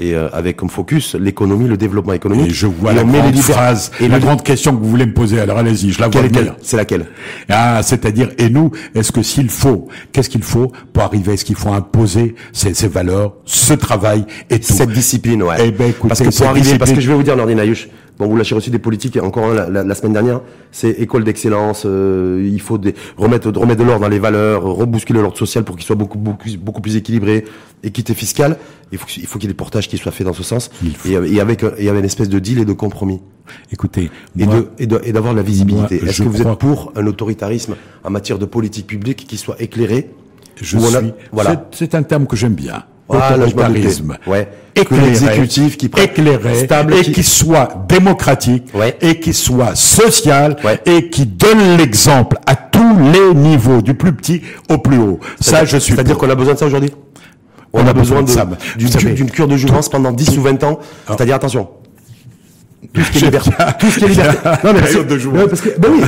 et 0.00 0.14
euh, 0.14 0.28
avec 0.32 0.56
comme 0.56 0.68
focus 0.68 1.14
l'économie, 1.16 1.66
le 1.66 1.76
développement 1.76 2.12
économique. 2.12 2.46
et 2.50 2.54
je 2.54 2.66
vois 2.68 2.92
Et 2.92 2.94
la 2.96 3.02
les 3.02 3.08
grande 3.10 3.32
liber- 3.34 3.42
phrase 3.52 3.90
et 4.00 4.06
la 4.06 4.20
grande 4.20 4.42
question 4.44 4.76
que 4.76 4.80
vous 4.80 4.88
voulez 4.88 5.06
me 5.06 5.14
poser 5.14 5.40
alors 5.40 5.58
allez-y 5.58 5.90
je 5.90 5.98
la 6.00 6.06
vois 6.08 6.20
Quelle- 6.22 6.30
venir 6.32 6.54
C'est 6.62 6.76
laquelle? 6.76 7.06
Ah, 7.48 7.80
c'est-à-dire, 7.82 8.30
et 8.38 8.48
nous, 8.48 8.70
est-ce 8.94 9.10
que 9.10 9.22
s'il 9.22 9.48
faut, 9.48 9.88
qu'est-ce 10.12 10.28
qu'il 10.30 10.42
faut 10.44 10.70
pour 10.92 11.02
arriver 11.02 11.32
Est-ce 11.32 11.44
qu'il 11.44 11.56
faut 11.56 11.72
imposer 11.72 12.36
ces, 12.52 12.74
ces 12.74 12.86
valeurs, 12.86 13.34
ce 13.44 13.72
travail 13.72 14.24
et 14.50 14.60
tout? 14.60 14.72
Cette 14.72 14.90
discipline, 14.90 15.42
ouais. 15.42 15.56
Eh 15.64 15.70
ben, 15.72 15.88
écoutez, 15.90 16.08
parce 16.08 16.20
que 16.20 16.36
pour 16.36 16.46
arriver, 16.46 16.78
parce 16.78 16.92
que 16.92 17.00
je 17.00 17.08
vais 17.08 17.16
vous 17.16 17.22
dire, 17.24 17.36
Nordin 17.36 17.58
Ayush, 17.58 17.88
bon, 18.18 18.26
vous 18.28 18.36
lâchez 18.36 18.54
reçu 18.54 18.70
des 18.70 18.78
politiques, 18.78 19.16
et 19.16 19.20
encore 19.20 19.46
un 19.46 19.54
la, 19.54 19.68
la- 19.70 19.84
la 19.84 19.94
semaine 19.94 20.12
dernière, 20.12 20.40
c'est 20.72 20.90
école 20.90 21.24
d'excellence, 21.24 21.84
euh, 21.86 22.48
il 22.50 22.60
faut 22.60 22.78
des, 22.78 22.94
remettre, 23.16 23.50
remettre 23.50 23.80
de 23.80 23.84
l'ordre 23.86 24.02
dans 24.02 24.08
les 24.08 24.18
valeurs, 24.18 24.62
rebousculer 24.64 25.20
l'ordre 25.20 25.36
social 25.38 25.64
pour 25.64 25.76
qu'il 25.76 25.84
soit 25.86 25.96
beaucoup, 25.96 26.18
beaucoup, 26.18 26.48
beaucoup 26.60 26.80
plus 26.80 26.96
équilibré, 26.96 27.44
équité 27.82 28.14
fiscale. 28.14 28.56
Il 28.90 28.98
faut, 28.98 29.06
qu'il- 29.06 29.22
il 29.22 29.26
faut 29.26 29.38
qu'il 29.38 29.48
y 29.48 29.50
ait 29.50 29.54
des 29.54 29.56
portages 29.56 29.88
qui 29.88 29.98
soient 29.98 30.12
faits 30.12 30.26
dans 30.26 30.32
ce 30.32 30.42
sens, 30.42 30.70
Il 30.82 30.94
faut. 30.96 31.08
et, 31.08 31.34
et 31.34 31.40
avec, 31.40 31.62
un- 31.62 31.72
et 31.78 31.88
avec 31.88 32.00
une 32.00 32.06
espèce 32.06 32.28
de 32.28 32.38
deal 32.38 32.58
et 32.58 32.64
de 32.64 32.72
compromis. 32.72 33.20
Écoutez, 33.72 34.10
Et 34.38 34.44
moi, 34.44 34.56
de- 34.56 34.68
et 34.78 35.08
et 35.08 35.12
d'avoir 35.12 35.32
de 35.32 35.38
la 35.38 35.42
visibilité. 35.44 35.96
Est-ce 36.04 36.22
que 36.22 36.28
vous 36.28 36.38
crois- 36.40 36.52
êtes 36.52 36.58
pour 36.58 36.92
un 36.96 37.06
autoritarisme 37.06 37.76
en 38.04 38.10
matière 38.10 38.38
de 38.38 38.44
politique 38.46 38.86
publique 38.86 39.26
qui 39.28 39.36
soit 39.36 39.60
éclairé 39.60 40.10
je 40.60 40.76
on 40.76 40.82
a- 40.94 40.98
suis. 41.00 41.12
voilà. 41.32 41.68
c'est- 41.70 41.86
C'est 41.86 41.94
un 41.94 42.02
terme 42.02 42.26
que 42.26 42.34
j'aime 42.34 42.54
bien. 42.54 42.82
Autoritarisme 43.08 44.08
doutais. 44.08 44.30
Ouais. 44.30 44.48
Que 44.74 44.80
éclairé, 44.82 45.06
l'exécutif 45.06 45.76
qui 45.76 45.88
prend- 45.88 46.02
éclairé 46.02 46.54
stable, 46.64 46.94
et 46.94 47.02
qui- 47.02 47.12
qui... 47.12 47.22
soit 47.24 47.84
démocratique 47.88 48.68
Ouais. 48.74 48.96
et 49.00 49.18
qui 49.18 49.32
soit 49.32 49.74
social 49.74 50.56
Ouais. 50.64 50.78
et 50.86 51.08
qui 51.10 51.26
donne 51.26 51.76
l'exemple 51.78 52.36
à 52.46 52.54
tous 52.54 52.96
les 53.12 53.34
niveaux, 53.34 53.82
du 53.82 53.94
plus 53.94 54.12
petit 54.12 54.42
au 54.70 54.78
plus 54.78 54.98
haut. 54.98 55.18
Ça, 55.40 55.64
je 55.64 55.78
suis 55.78 55.94
C'est-à-dire 55.94 56.16
qu'on 56.18 56.30
a 56.30 56.34
besoin 56.36 56.54
de 56.54 56.58
ça 56.58 56.66
aujourd'hui 56.66 56.90
On, 57.72 57.86
a, 57.86 57.92
besoin, 57.92 58.22
de- 58.22 58.28
ça. 58.30 58.46
d'une 58.76 59.30
cure 59.30 59.48
de 59.48 59.56
jouvence 59.56 59.88
pendant 59.88 60.12
10 60.12 60.36
ou 60.38 60.42
20 60.42 60.62
ans. 60.64 60.78
C'est-à-dire, 61.06 61.34
attention. 61.34 61.68
Tout 62.92 63.02
ce 63.02 63.10
qui 63.10 63.18
est 63.18 63.22
liberté. 63.22 63.50
Tout 63.80 63.90
ce 63.90 63.98
qui 63.98 64.04
est 64.04 64.08
liberté. 64.08 64.38
Non, 64.64 64.72
mais 64.72 64.80
parce, 64.80 64.94
de 64.94 65.26
ouais, 65.28 65.46
parce 65.48 65.60
que, 65.60 65.78
ben 65.78 65.88
oui. 65.92 66.00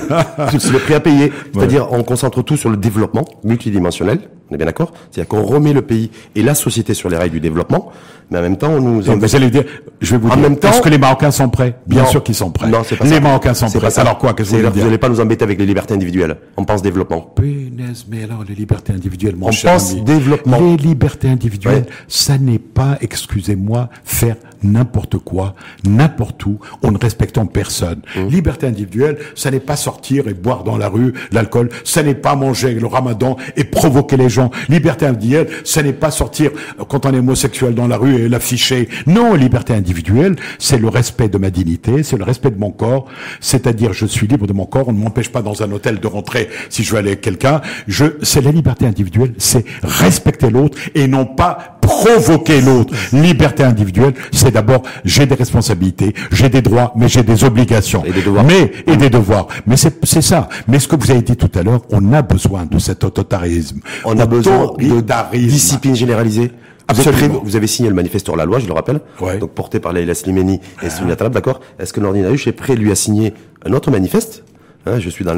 C'est 0.60 0.70
le 0.72 0.78
prix 0.78 0.94
à 0.94 1.00
payer. 1.00 1.32
C'est-à-dire, 1.52 1.88
on 1.92 2.02
concentre 2.04 2.42
tout 2.42 2.56
sur 2.56 2.70
le 2.70 2.76
développement 2.76 3.24
multidimensionnel. 3.44 4.20
On 4.50 4.54
est 4.54 4.58
bien 4.58 4.66
d'accord? 4.66 4.92
C'est-à-dire 5.10 5.28
qu'on 5.28 5.42
remet 5.44 5.72
le 5.72 5.82
pays 5.82 6.10
et 6.34 6.42
la 6.42 6.54
société 6.54 6.94
sur 6.94 7.08
les 7.08 7.16
rails 7.16 7.30
du 7.30 7.40
développement. 7.40 7.92
Mais 8.32 8.38
en 8.38 8.42
même 8.42 8.56
temps, 8.56 8.70
on 8.70 8.80
nous 8.80 9.02
Donc, 9.02 9.20
vous 9.20 9.36
allez 9.36 9.50
dire, 9.50 9.64
je 10.00 10.12
vais 10.12 10.18
vous 10.18 10.28
En 10.28 10.34
dire, 10.36 10.42
même 10.50 10.56
temps- 10.56 10.68
est-ce 10.70 10.80
que 10.80 10.88
les 10.88 10.98
Marocains 10.98 11.32
sont 11.32 11.48
prêts? 11.48 11.74
Bien 11.86 12.02
Non. 12.02 12.08
sûr 12.08 12.22
qu'ils 12.22 12.36
sont 12.36 12.50
prêts. 12.52 12.68
Non, 12.68 12.82
c'est 12.84 12.94
pas 12.96 13.04
les 13.04 13.10
ça. 13.14 13.20
Marocains 13.20 13.54
sont 13.54 13.66
prêts. 13.66 13.80
pas 13.80 13.90
ça. 13.90 14.02
Alors 14.02 14.18
quoi? 14.18 14.34
Qu'est-ce 14.34 14.52
que 14.52 14.56
C'est- 14.56 14.62
vous 14.68 14.80
n'allez 14.84 14.98
pas 14.98 15.08
nous 15.08 15.20
embêter 15.20 15.42
avec 15.42 15.58
les 15.58 15.66
libertés 15.66 15.94
individuelles. 15.94 16.36
On 16.56 16.64
pense 16.64 16.80
développement. 16.80 17.22
Punaise, 17.22 18.06
mais 18.08 18.22
alors 18.22 18.44
les 18.48 18.54
libertés 18.54 18.92
individuelles, 18.92 19.34
mon 19.36 19.48
On 19.48 19.50
cher 19.50 19.72
pense 19.72 19.92
ami. 19.92 20.02
développement. 20.02 20.60
Les 20.60 20.76
libertés 20.76 21.28
individuelles, 21.28 21.86
Ouais. 21.88 21.94
ça 22.06 22.38
n'est 22.38 22.60
pas, 22.60 22.98
excusez-moi, 23.00 23.88
faire 24.04 24.36
n'importe 24.62 25.18
quoi, 25.18 25.54
n'importe 25.84 26.44
où, 26.46 26.58
en 26.84 26.92
ne 26.92 26.98
respectant 26.98 27.46
personne. 27.46 28.00
Mmh. 28.14 28.26
Liberté 28.28 28.66
individuelle, 28.66 29.18
ça 29.34 29.50
n'est 29.50 29.58
pas 29.58 29.74
sortir 29.76 30.28
et 30.28 30.34
boire 30.34 30.62
dans 30.64 30.76
la 30.76 30.88
rue 30.88 31.14
l'alcool, 31.32 31.70
ça 31.82 32.02
n'est 32.04 32.14
pas 32.14 32.36
manger 32.36 32.74
le 32.74 32.86
ramadan 32.86 33.36
et 33.56 33.64
provoquer 33.64 34.16
les 34.16 34.28
gens. 34.28 34.39
Liberté 34.68 35.06
individuelle, 35.06 35.48
ça 35.64 35.82
n'est 35.82 35.92
pas 35.92 36.10
sortir 36.10 36.50
euh, 36.78 36.84
quand 36.88 37.06
on 37.06 37.12
est 37.12 37.18
homosexuel 37.18 37.74
dans 37.74 37.88
la 37.88 37.96
rue 37.96 38.14
et 38.14 38.28
l'afficher. 38.28 38.88
Non, 39.06 39.34
liberté 39.34 39.74
individuelle, 39.74 40.36
c'est 40.58 40.78
le 40.78 40.88
respect 40.88 41.28
de 41.28 41.38
ma 41.38 41.50
dignité, 41.50 42.02
c'est 42.02 42.16
le 42.16 42.24
respect 42.24 42.50
de 42.50 42.58
mon 42.58 42.70
corps, 42.70 43.06
c'est-à-dire 43.40 43.92
je 43.92 44.06
suis 44.06 44.26
libre 44.26 44.46
de 44.46 44.52
mon 44.52 44.66
corps, 44.66 44.88
on 44.88 44.92
ne 44.92 44.98
m'empêche 44.98 45.30
pas 45.30 45.42
dans 45.42 45.62
un 45.62 45.70
hôtel 45.72 46.00
de 46.00 46.06
rentrer 46.06 46.48
si 46.68 46.84
je 46.84 46.92
veux 46.92 46.98
aller 46.98 47.10
avec 47.10 47.20
quelqu'un. 47.20 47.60
Je, 47.88 48.04
c'est 48.22 48.40
la 48.40 48.52
liberté 48.52 48.86
individuelle, 48.86 49.34
c'est 49.38 49.64
respecter 49.82 50.50
l'autre 50.50 50.78
et 50.94 51.06
non 51.06 51.26
pas 51.26 51.78
provoquer 52.04 52.60
l'autre. 52.60 52.94
Liberté 53.12 53.62
individuelle, 53.62 54.14
c'est 54.32 54.50
d'abord 54.52 54.82
j'ai 55.04 55.26
des 55.26 55.34
responsabilités, 55.34 56.14
j'ai 56.32 56.48
des 56.48 56.62
droits, 56.62 56.92
mais 56.96 57.08
j'ai 57.08 57.22
des 57.22 57.44
obligations. 57.44 58.04
Et 58.04 58.12
des 58.12 58.22
devoirs. 58.22 58.44
Mais 58.44 58.72
et 58.86 58.96
des 58.96 59.10
devoirs. 59.10 59.48
Mais 59.66 59.76
c'est 59.76 60.04
c'est 60.04 60.22
ça. 60.22 60.48
Mais 60.68 60.78
ce 60.78 60.88
que 60.88 60.96
vous 60.96 61.10
avez 61.10 61.22
dit 61.22 61.36
tout 61.36 61.50
à 61.58 61.62
l'heure, 61.62 61.82
on 61.90 62.12
a 62.12 62.22
besoin 62.22 62.66
de 62.66 62.78
cet 62.78 63.04
autoritarisme. 63.04 63.80
On 64.04 64.18
a 64.18 64.26
besoin 64.26 64.72
de 64.78 65.38
discipline 65.38 65.94
généralisée. 65.94 66.52
Vous, 66.92 67.08
Absolument. 67.08 67.42
avez 67.54 67.66
signé 67.68 67.88
le 67.88 67.94
manifeste 67.94 68.26
sur 68.26 68.34
la 68.34 68.44
loi, 68.44 68.58
je 68.58 68.66
le 68.66 68.72
rappelle, 68.72 68.98
Ouais. 69.20 69.38
donc 69.38 69.50
porté 69.52 69.78
par 69.78 69.92
Leïla 69.92 70.12
Slimani 70.12 70.58
et 70.82 70.90
Sonia 70.90 71.14
Talab, 71.14 71.32
d'accord 71.32 71.60
Est-ce 71.78 71.92
que 71.92 72.00
Nordin 72.00 72.24
Aouch 72.24 72.48
est 72.48 72.52
prêt, 72.52 72.74
lui, 72.74 72.90
à 72.90 72.96
signer 72.96 73.32
un 73.64 73.72
autre 73.74 73.92
manifeste? 73.92 74.42
Hein, 74.86 74.98
Je 74.98 75.08
suis 75.08 75.24
dans 75.24 75.34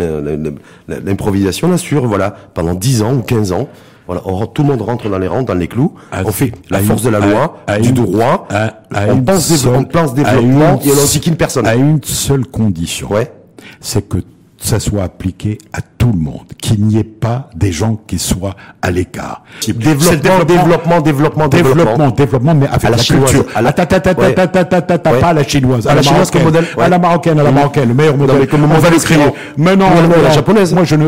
l'improvisation, 0.88 1.68
là, 1.70 1.76
sur, 1.76 2.06
voilà, 2.06 2.34
pendant 2.54 2.74
10 2.74 3.02
ans 3.02 3.12
ou 3.14 3.20
15 3.20 3.52
ans, 3.52 3.68
voilà, 4.06 4.22
on 4.24 4.46
tout 4.46 4.62
le 4.62 4.68
monde 4.68 4.82
rentre 4.82 5.08
dans 5.08 5.18
les 5.18 5.28
rangs, 5.28 5.42
dans 5.42 5.54
les 5.54 5.68
clous, 5.68 5.94
À- 6.10 6.22
on 6.24 6.32
fait 6.32 6.52
la 6.70 6.80
force 6.80 7.00
une- 7.02 7.06
de 7.06 7.10
la 7.12 7.20
loi, 7.20 7.58
à- 7.66 7.72
à 7.74 7.78
du 7.80 7.88
une- 7.90 7.94
droit, 7.94 8.46
on, 9.10 9.22
pense 9.22 9.46
seule- 9.56 9.74
on 9.74 9.84
pense 9.84 10.14
développement 10.14 10.80
et 10.84 10.90
on 10.90 10.96
n'ensiquine 10.96 11.36
personne. 11.36 11.66
À 11.66 11.74
une 11.74 12.00
seule 12.02 12.44
condition. 12.46 13.10
Ouais. 13.12 13.30
C'est 13.80 14.08
que 14.08 14.18
ça 14.64 14.78
soit 14.80 15.02
appliqué 15.02 15.58
à 15.72 15.80
tout 15.80 16.12
le 16.12 16.18
monde, 16.18 16.46
qu'il 16.60 16.84
n'y 16.84 16.96
ait 16.98 17.04
pas 17.04 17.50
des 17.54 17.72
gens 17.72 17.96
qui 18.06 18.18
soient 18.18 18.54
à 18.80 18.90
l'écart. 18.90 19.42
Développement, 19.66 20.44
développement, 20.44 21.00
développement, 21.00 21.48
développement, 21.48 22.10
développement, 22.10 22.54
mais 22.54 22.66
avec 22.68 22.84
À 22.84 22.90
la 22.90 22.96
culture. 22.96 23.44
à 23.54 23.62
la- 23.62 23.72
Ta- 23.72 23.86
ta- 23.86 24.00
ta- 24.00 24.14
ta- 24.14 24.20
Ouais. 24.22 24.34
ta- 24.34 24.46
ta- 24.46 24.64
ta- 24.64 24.80
ta- 24.82 24.98
ta- 24.98 25.12
Ouais. 25.12 25.20
pas 25.20 25.28
à 25.28 25.32
la 25.32 25.44
chinoise, 25.44 25.86
À 25.86 25.94
la 25.94 26.02
chinoise 26.02 26.30
comme 26.30 26.42
marocaine, 26.42 26.62
modèle, 26.74 26.84
à 26.84 26.88
la 26.88 26.98
marocaine, 26.98 27.38
à 27.40 27.42
la 27.42 27.50
Mhm. 27.50 27.54
marocaine, 27.56 27.88
le 27.88 27.94
meilleur 27.94 28.16
modèle. 28.16 28.48
on 28.52 28.68
va 28.78 28.90
l'écrire. 28.90 29.32
Mais 29.56 29.76
non, 29.76 29.86
la- 30.22 30.30
japonaise. 30.30 30.72
Moi, 30.72 30.84
je 30.84 30.94
ne, 30.96 31.06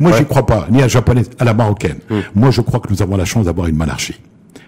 Moi, 0.00 0.12
j'y 0.18 0.24
crois 0.24 0.44
pas, 0.46 0.66
ni 0.70 0.78
à 0.78 0.82
la 0.82 0.88
japonaise, 0.88 1.30
à 1.38 1.44
la 1.44 1.54
marocaine. 1.54 1.98
Moi, 2.34 2.50
je 2.50 2.60
crois 2.60 2.80
que 2.80 2.88
nous 2.90 3.00
avons 3.02 3.16
la 3.16 3.24
chance 3.24 3.44
d'avoir 3.46 3.68
une 3.68 3.76
monarchie. 3.76 4.16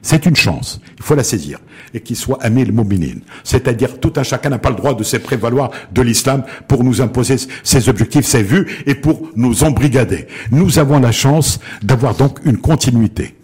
C'est 0.02 0.26
une 0.26 0.36
chance. 0.36 0.80
Il 0.98 1.02
faut 1.02 1.14
la 1.14 1.24
saisir. 1.24 1.58
Et 1.94 2.00
qu'il 2.00 2.16
soit 2.16 2.42
Amil 2.42 2.72
Mouminin. 2.72 3.20
C'est-à-dire, 3.44 3.98
tout 4.00 4.12
un 4.16 4.22
chacun 4.22 4.50
n'a 4.50 4.58
pas 4.58 4.70
le 4.70 4.76
droit 4.76 4.94
de 4.94 5.02
se 5.04 5.16
prévaloir 5.16 5.70
de 5.92 6.02
l'islam 6.02 6.44
pour 6.66 6.84
nous 6.84 7.00
imposer 7.00 7.36
ses 7.62 7.88
objectifs, 7.88 8.26
ses 8.26 8.42
vues 8.42 8.82
et 8.86 8.94
pour 8.94 9.30
nous 9.36 9.64
embrigader. 9.64 10.26
Nous 10.50 10.78
avons 10.78 10.98
la 10.98 11.12
chance 11.12 11.60
d'avoir 11.82 12.14
donc 12.14 12.40
une 12.44 12.58
continuité. 12.58 13.37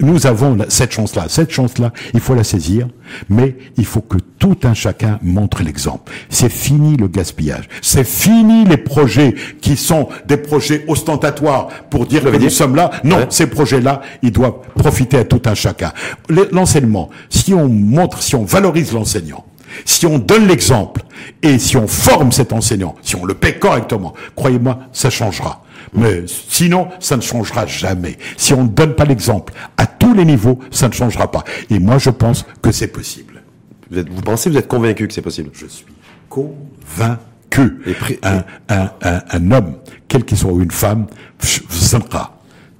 Nous 0.00 0.26
avons 0.26 0.56
cette 0.68 0.92
chance-là. 0.92 1.26
Cette 1.28 1.50
chance-là, 1.50 1.92
il 2.14 2.20
faut 2.20 2.34
la 2.34 2.44
saisir, 2.44 2.88
mais 3.28 3.56
il 3.76 3.84
faut 3.84 4.00
que 4.00 4.16
tout 4.38 4.56
un 4.64 4.74
chacun 4.74 5.18
montre 5.22 5.62
l'exemple. 5.62 6.12
C'est 6.28 6.48
fini 6.50 6.96
le 6.96 7.06
gaspillage. 7.08 7.68
C'est 7.82 8.04
fini 8.06 8.64
les 8.64 8.76
projets 8.78 9.34
qui 9.60 9.76
sont 9.76 10.08
des 10.26 10.36
projets 10.36 10.84
ostentatoires 10.88 11.68
pour 11.90 12.06
dire 12.06 12.22
que 12.24 12.36
nous 12.36 12.50
sommes 12.50 12.76
là. 12.76 12.90
Non, 13.04 13.16
Ouais. 13.18 13.26
ces 13.30 13.46
projets-là, 13.46 14.00
ils 14.22 14.32
doivent 14.32 14.60
profiter 14.76 15.18
à 15.18 15.24
tout 15.24 15.42
un 15.44 15.54
chacun. 15.54 15.92
Le- 16.28 16.48
L'enseignement, 16.52 17.10
si 17.28 17.52
on 17.54 17.68
montre, 17.68 18.22
si 18.22 18.34
on 18.34 18.44
valorise 18.44 18.92
l'enseignant, 18.92 19.44
si 19.84 20.06
on 20.06 20.18
donne 20.18 20.46
l'exemple 20.48 21.02
et 21.42 21.58
si 21.58 21.76
on 21.76 21.86
forme 21.86 22.32
cet 22.32 22.52
enseignant, 22.52 22.94
si 23.02 23.14
on 23.16 23.24
le 23.24 23.34
paie 23.34 23.58
correctement, 23.58 24.14
croyez-moi, 24.34 24.78
ça 24.92 25.10
changera. 25.10 25.62
Mais 25.94 26.24
sinon, 26.26 26.88
ça 27.00 27.16
ne 27.16 27.22
changera 27.22 27.66
jamais. 27.66 28.16
Si 28.36 28.52
on 28.54 28.64
ne 28.64 28.68
donne 28.68 28.94
pas 28.94 29.04
l'exemple 29.04 29.52
à 29.76 29.86
tous 29.86 30.14
les 30.14 30.24
niveaux, 30.24 30.58
ça 30.70 30.88
ne 30.88 30.92
changera 30.92 31.30
pas. 31.30 31.44
Et 31.70 31.78
moi, 31.78 31.98
je 31.98 32.10
pense 32.10 32.46
que 32.62 32.70
c'est 32.72 32.88
possible. 32.88 33.42
Vous, 33.90 33.98
êtes- 33.98 34.08
vous 34.08 34.22
pensez, 34.22 34.50
vous 34.50 34.56
êtes 34.56 34.68
convaincu 34.68 35.08
que 35.08 35.14
c'est 35.14 35.22
possible? 35.22 35.50
Je 35.52 35.66
suis 35.66 35.86
convaincu. 36.28 37.80
Et 37.86 37.94
un, 38.22 38.44
un, 38.68 38.90
un, 39.02 39.20
un 39.30 39.50
homme, 39.50 39.74
quel 40.08 40.24
qu'il 40.24 40.36
soit, 40.38 40.52
ou 40.52 40.62
une 40.62 40.70
femme. 40.70 41.06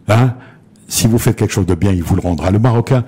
Hein? 0.09 0.35
Si 0.89 1.07
vous 1.07 1.19
faites 1.19 1.37
quelque 1.37 1.53
chose 1.53 1.67
de 1.67 1.75
bien, 1.75 1.93
il 1.93 2.03
vous 2.03 2.15
le 2.17 2.21
rendra. 2.21 2.51
Le 2.51 2.59
Marocain, 2.59 3.05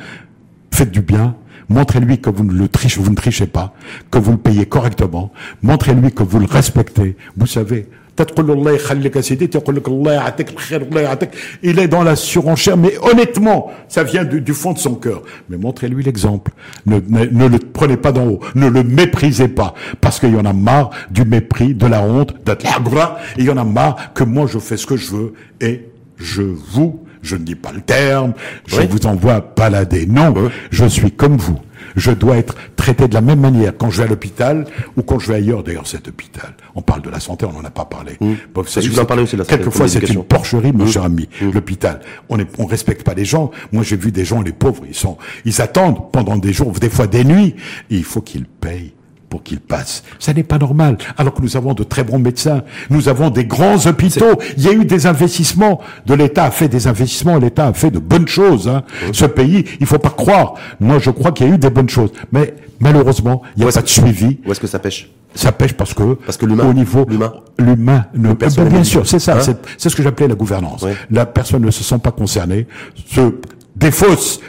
faites 0.73 0.91
du 0.91 1.01
bien. 1.03 1.37
Montrez-lui 1.69 2.21
que 2.21 2.29
vous 2.31 2.45
ne 2.45 2.53
le 2.53 2.69
trichez, 2.69 3.01
vous 3.01 3.11
ne 3.11 3.15
trichez 3.15 3.47
pas, 3.47 3.73
que 4.11 4.19
vous 4.19 4.33
le 4.33 4.37
payez 4.39 4.67
correctement. 4.67 5.33
Montrez-lui 5.63 6.13
que 6.13 6.23
vous 6.23 6.39
le 6.39 6.47
respectez. 6.47 7.17
Vous 7.37 7.47
savez, 7.47 7.89
تقول 8.18 8.48
له 8.48 8.54
الله 8.54 8.72
يخليك 8.72 9.16
يا 9.16 9.22
سيدي 9.22 9.48
تقول 9.48 9.76
لك 9.76 9.88
الله 9.88 10.14
يعطيك 10.14 10.50
الخير 10.50 10.82
الله 10.82 11.02
يعطيك 11.02 11.30
il 11.64 11.80
est 11.80 11.88
dans 11.88 12.04
la 12.04 12.16
surenchère 12.16 12.78
mais 12.78 12.94
honnêtement 13.02 13.72
ça 13.88 14.04
vient 14.04 14.24
du, 14.24 14.42
du 14.42 14.54
fond 14.54 14.74
de 14.74 14.80
son 14.80 14.96
cœur 14.96 15.22
mais 15.50 15.58
montrez-lui 15.58 16.04
l'exemple 16.04 16.52
ne, 16.86 17.00
ne, 17.08 17.26
ne 17.26 17.48
le 17.48 17.60
prenez 17.60 17.98
pas 17.98 18.12
d'en 18.12 18.26
haut 18.28 18.40
ne 18.56 18.68
le 18.70 18.84
méprisez 18.84 19.48
pas 19.48 19.76
parce 20.02 20.20
qu'il 20.20 20.34
y 20.34 20.38
en 20.38 20.46
a 20.46 20.54
marre 20.54 20.90
du 21.12 21.26
mépris 21.26 21.76
de 21.76 21.86
la 21.86 22.02
honte 22.02 22.34
de 22.46 22.54
la 22.64 22.80
gra 22.80 23.20
et 23.38 23.42
il 23.42 23.46
y 23.46 23.50
en 23.52 23.58
a 23.58 23.64
marre 23.64 24.14
que 24.16 24.24
moi 24.24 24.48
je 24.52 24.58
fais 24.58 24.78
ce 24.78 24.88
que 24.88 24.98
je 24.98 25.12
veux 25.12 25.34
et 25.62 25.86
je 26.18 26.42
vous 26.42 27.02
je 27.23 27.37
ne 27.37 27.43
dis 27.45 27.55
pas 27.55 27.73
le 27.73 27.81
terme 27.81 28.33
je 28.67 28.81
Oui. 28.81 28.87
vous 28.91 29.07
envoie 29.07 29.41
balader 29.57 30.07
non 30.07 30.35
je 30.71 30.85
suis 30.87 31.11
comme 31.13 31.37
vous 31.37 31.59
je 31.97 32.11
dois 32.11 32.37
être 32.37 32.55
traité 32.77 33.07
de 33.09 33.15
la 33.15 33.21
même 33.21 33.41
manière 33.41 33.73
quand 33.77 33.91
je 33.91 33.99
vais 33.99 34.05
à 34.05 34.07
l'hôpital 34.07 34.65
ou 34.97 35.03
quand 35.03 35.19
je 35.19 35.29
vais 35.29 35.35
ailleurs. 35.35 35.63
D'ailleurs, 35.63 35.87
cet 35.87 36.09
hôpital, 36.09 36.55
on 36.75 36.81
parle 36.81 37.03
de 37.03 37.11
la 37.11 37.21
santé, 37.21 37.45
on 37.45 37.53
n'en 37.53 37.65
a 37.65 37.71
pas 37.71 37.85
parlé. 37.85 38.13
Bon, 38.55 38.63
en 38.63 38.65
c'est- 38.65 39.05
parlez 39.07 39.25
aussi 39.25 39.35
de 39.35 39.41
la 39.41 39.45
santé, 39.45 39.57
Quelquefois, 39.57 39.89
c'est 39.89 40.09
une 40.09 40.25
porcherie, 40.25 40.73
mon 40.73 40.87
cher 40.87 41.03
ami. 41.03 41.29
L'hôpital, 41.53 42.01
on 42.31 42.39
ne 42.39 42.45
on 42.59 42.65
respecte 42.67 43.03
pas 43.03 43.13
les 43.15 43.27
gens. 43.27 43.51
Moi, 43.73 43.83
j'ai 43.83 43.97
vu 43.97 44.11
des 44.11 44.25
gens, 44.25 44.41
les 44.41 44.53
pauvres, 44.53 44.85
ils 44.89 44.95
sont, 44.95 45.19
ils 45.45 45.61
attendent 45.61 46.11
pendant 46.13 46.37
des 46.39 46.53
jours, 46.55 46.73
des 46.73 46.89
fois 46.89 47.07
des 47.09 47.25
nuits. 47.25 47.57
Et 47.91 47.97
il 47.97 48.05
faut 48.05 48.23
qu'ils 48.23 48.47
payent 48.47 48.95
pour 49.33 49.43
qu'ils 49.43 49.61
passent. 49.61 50.03
Ça 50.19 50.35
n'est 50.35 50.43
pas 50.43 50.59
normal. 50.59 50.99
Alors 51.17 51.33
que 51.33 51.41
nous 51.41 51.57
avons 51.57 51.73
de 51.73 51.85
très 51.85 52.05
bons 52.05 52.19
médecins, 52.19 52.61
nous 52.91 53.09
avons 53.09 53.31
des 53.31 53.47
grands 53.47 53.79
hôpitaux. 53.87 54.39
Il 54.59 54.63
y 54.63 54.69
a 54.69 54.73
eu 54.73 54.85
des 54.85 55.07
investissements. 55.07 55.81
De 56.05 56.13
l'État 56.13 56.45
a 56.45 56.51
fait 56.51 56.69
des 56.69 56.87
investissements. 56.87 57.39
L'État 57.39 57.67
a 57.69 57.73
fait 57.73 57.91
de 57.91 57.99
bonnes 57.99 58.29
choses. 58.29 58.69
Hein. 58.69 58.83
Ce 59.13 59.25
pays, 59.25 59.65
il 59.81 59.87
faut 59.87 59.99
pas 59.99 60.11
croire. 60.11 60.53
Moi, 60.81 60.99
je 60.99 61.09
crois 61.11 61.33
qu'il 61.33 61.47
y 61.49 61.51
a 61.51 61.55
eu 61.55 61.57
des 61.57 61.71
bonnes 61.71 61.89
choses, 61.89 62.11
mais 62.31 62.53
malheureusement, 62.79 63.41
il 63.57 63.63
n'y 63.65 63.69
a 63.71 63.73
pas 63.73 63.81
de 63.81 63.89
suivi. 63.89 64.39
Où 64.47 64.53
est-ce 64.53 64.61
que 64.61 64.67
ça 64.67 64.79
pêche? 64.79 65.09
Ça 65.35 65.51
pêche 65.51 65.73
parce 65.73 65.95
que, 65.95 66.13
Parce 66.27 66.37
que 66.37 66.45
l'humain- 66.45 66.67
au 66.69 66.75
niveau, 66.75 67.07
l'humain- 67.09 67.33
l'humain, 67.59 68.05
ne, 68.15 68.35
bien 68.35 68.85
sûr, 68.85 69.07
c'est 69.09 69.19
ça, 69.19 69.39
Hein? 69.39 69.55
c'est, 69.79 69.89
ce 69.89 69.97
que 69.97 70.03
j'appelais 70.03 70.29
la 70.29 70.35
gouvernance. 70.35 70.83
Oui. 70.83 70.91
La 71.11 71.25
personne 71.25 71.63
ne 71.65 71.71
se 71.71 71.83
sent 71.83 72.01
pas 72.01 72.11
concernée, 72.11 72.67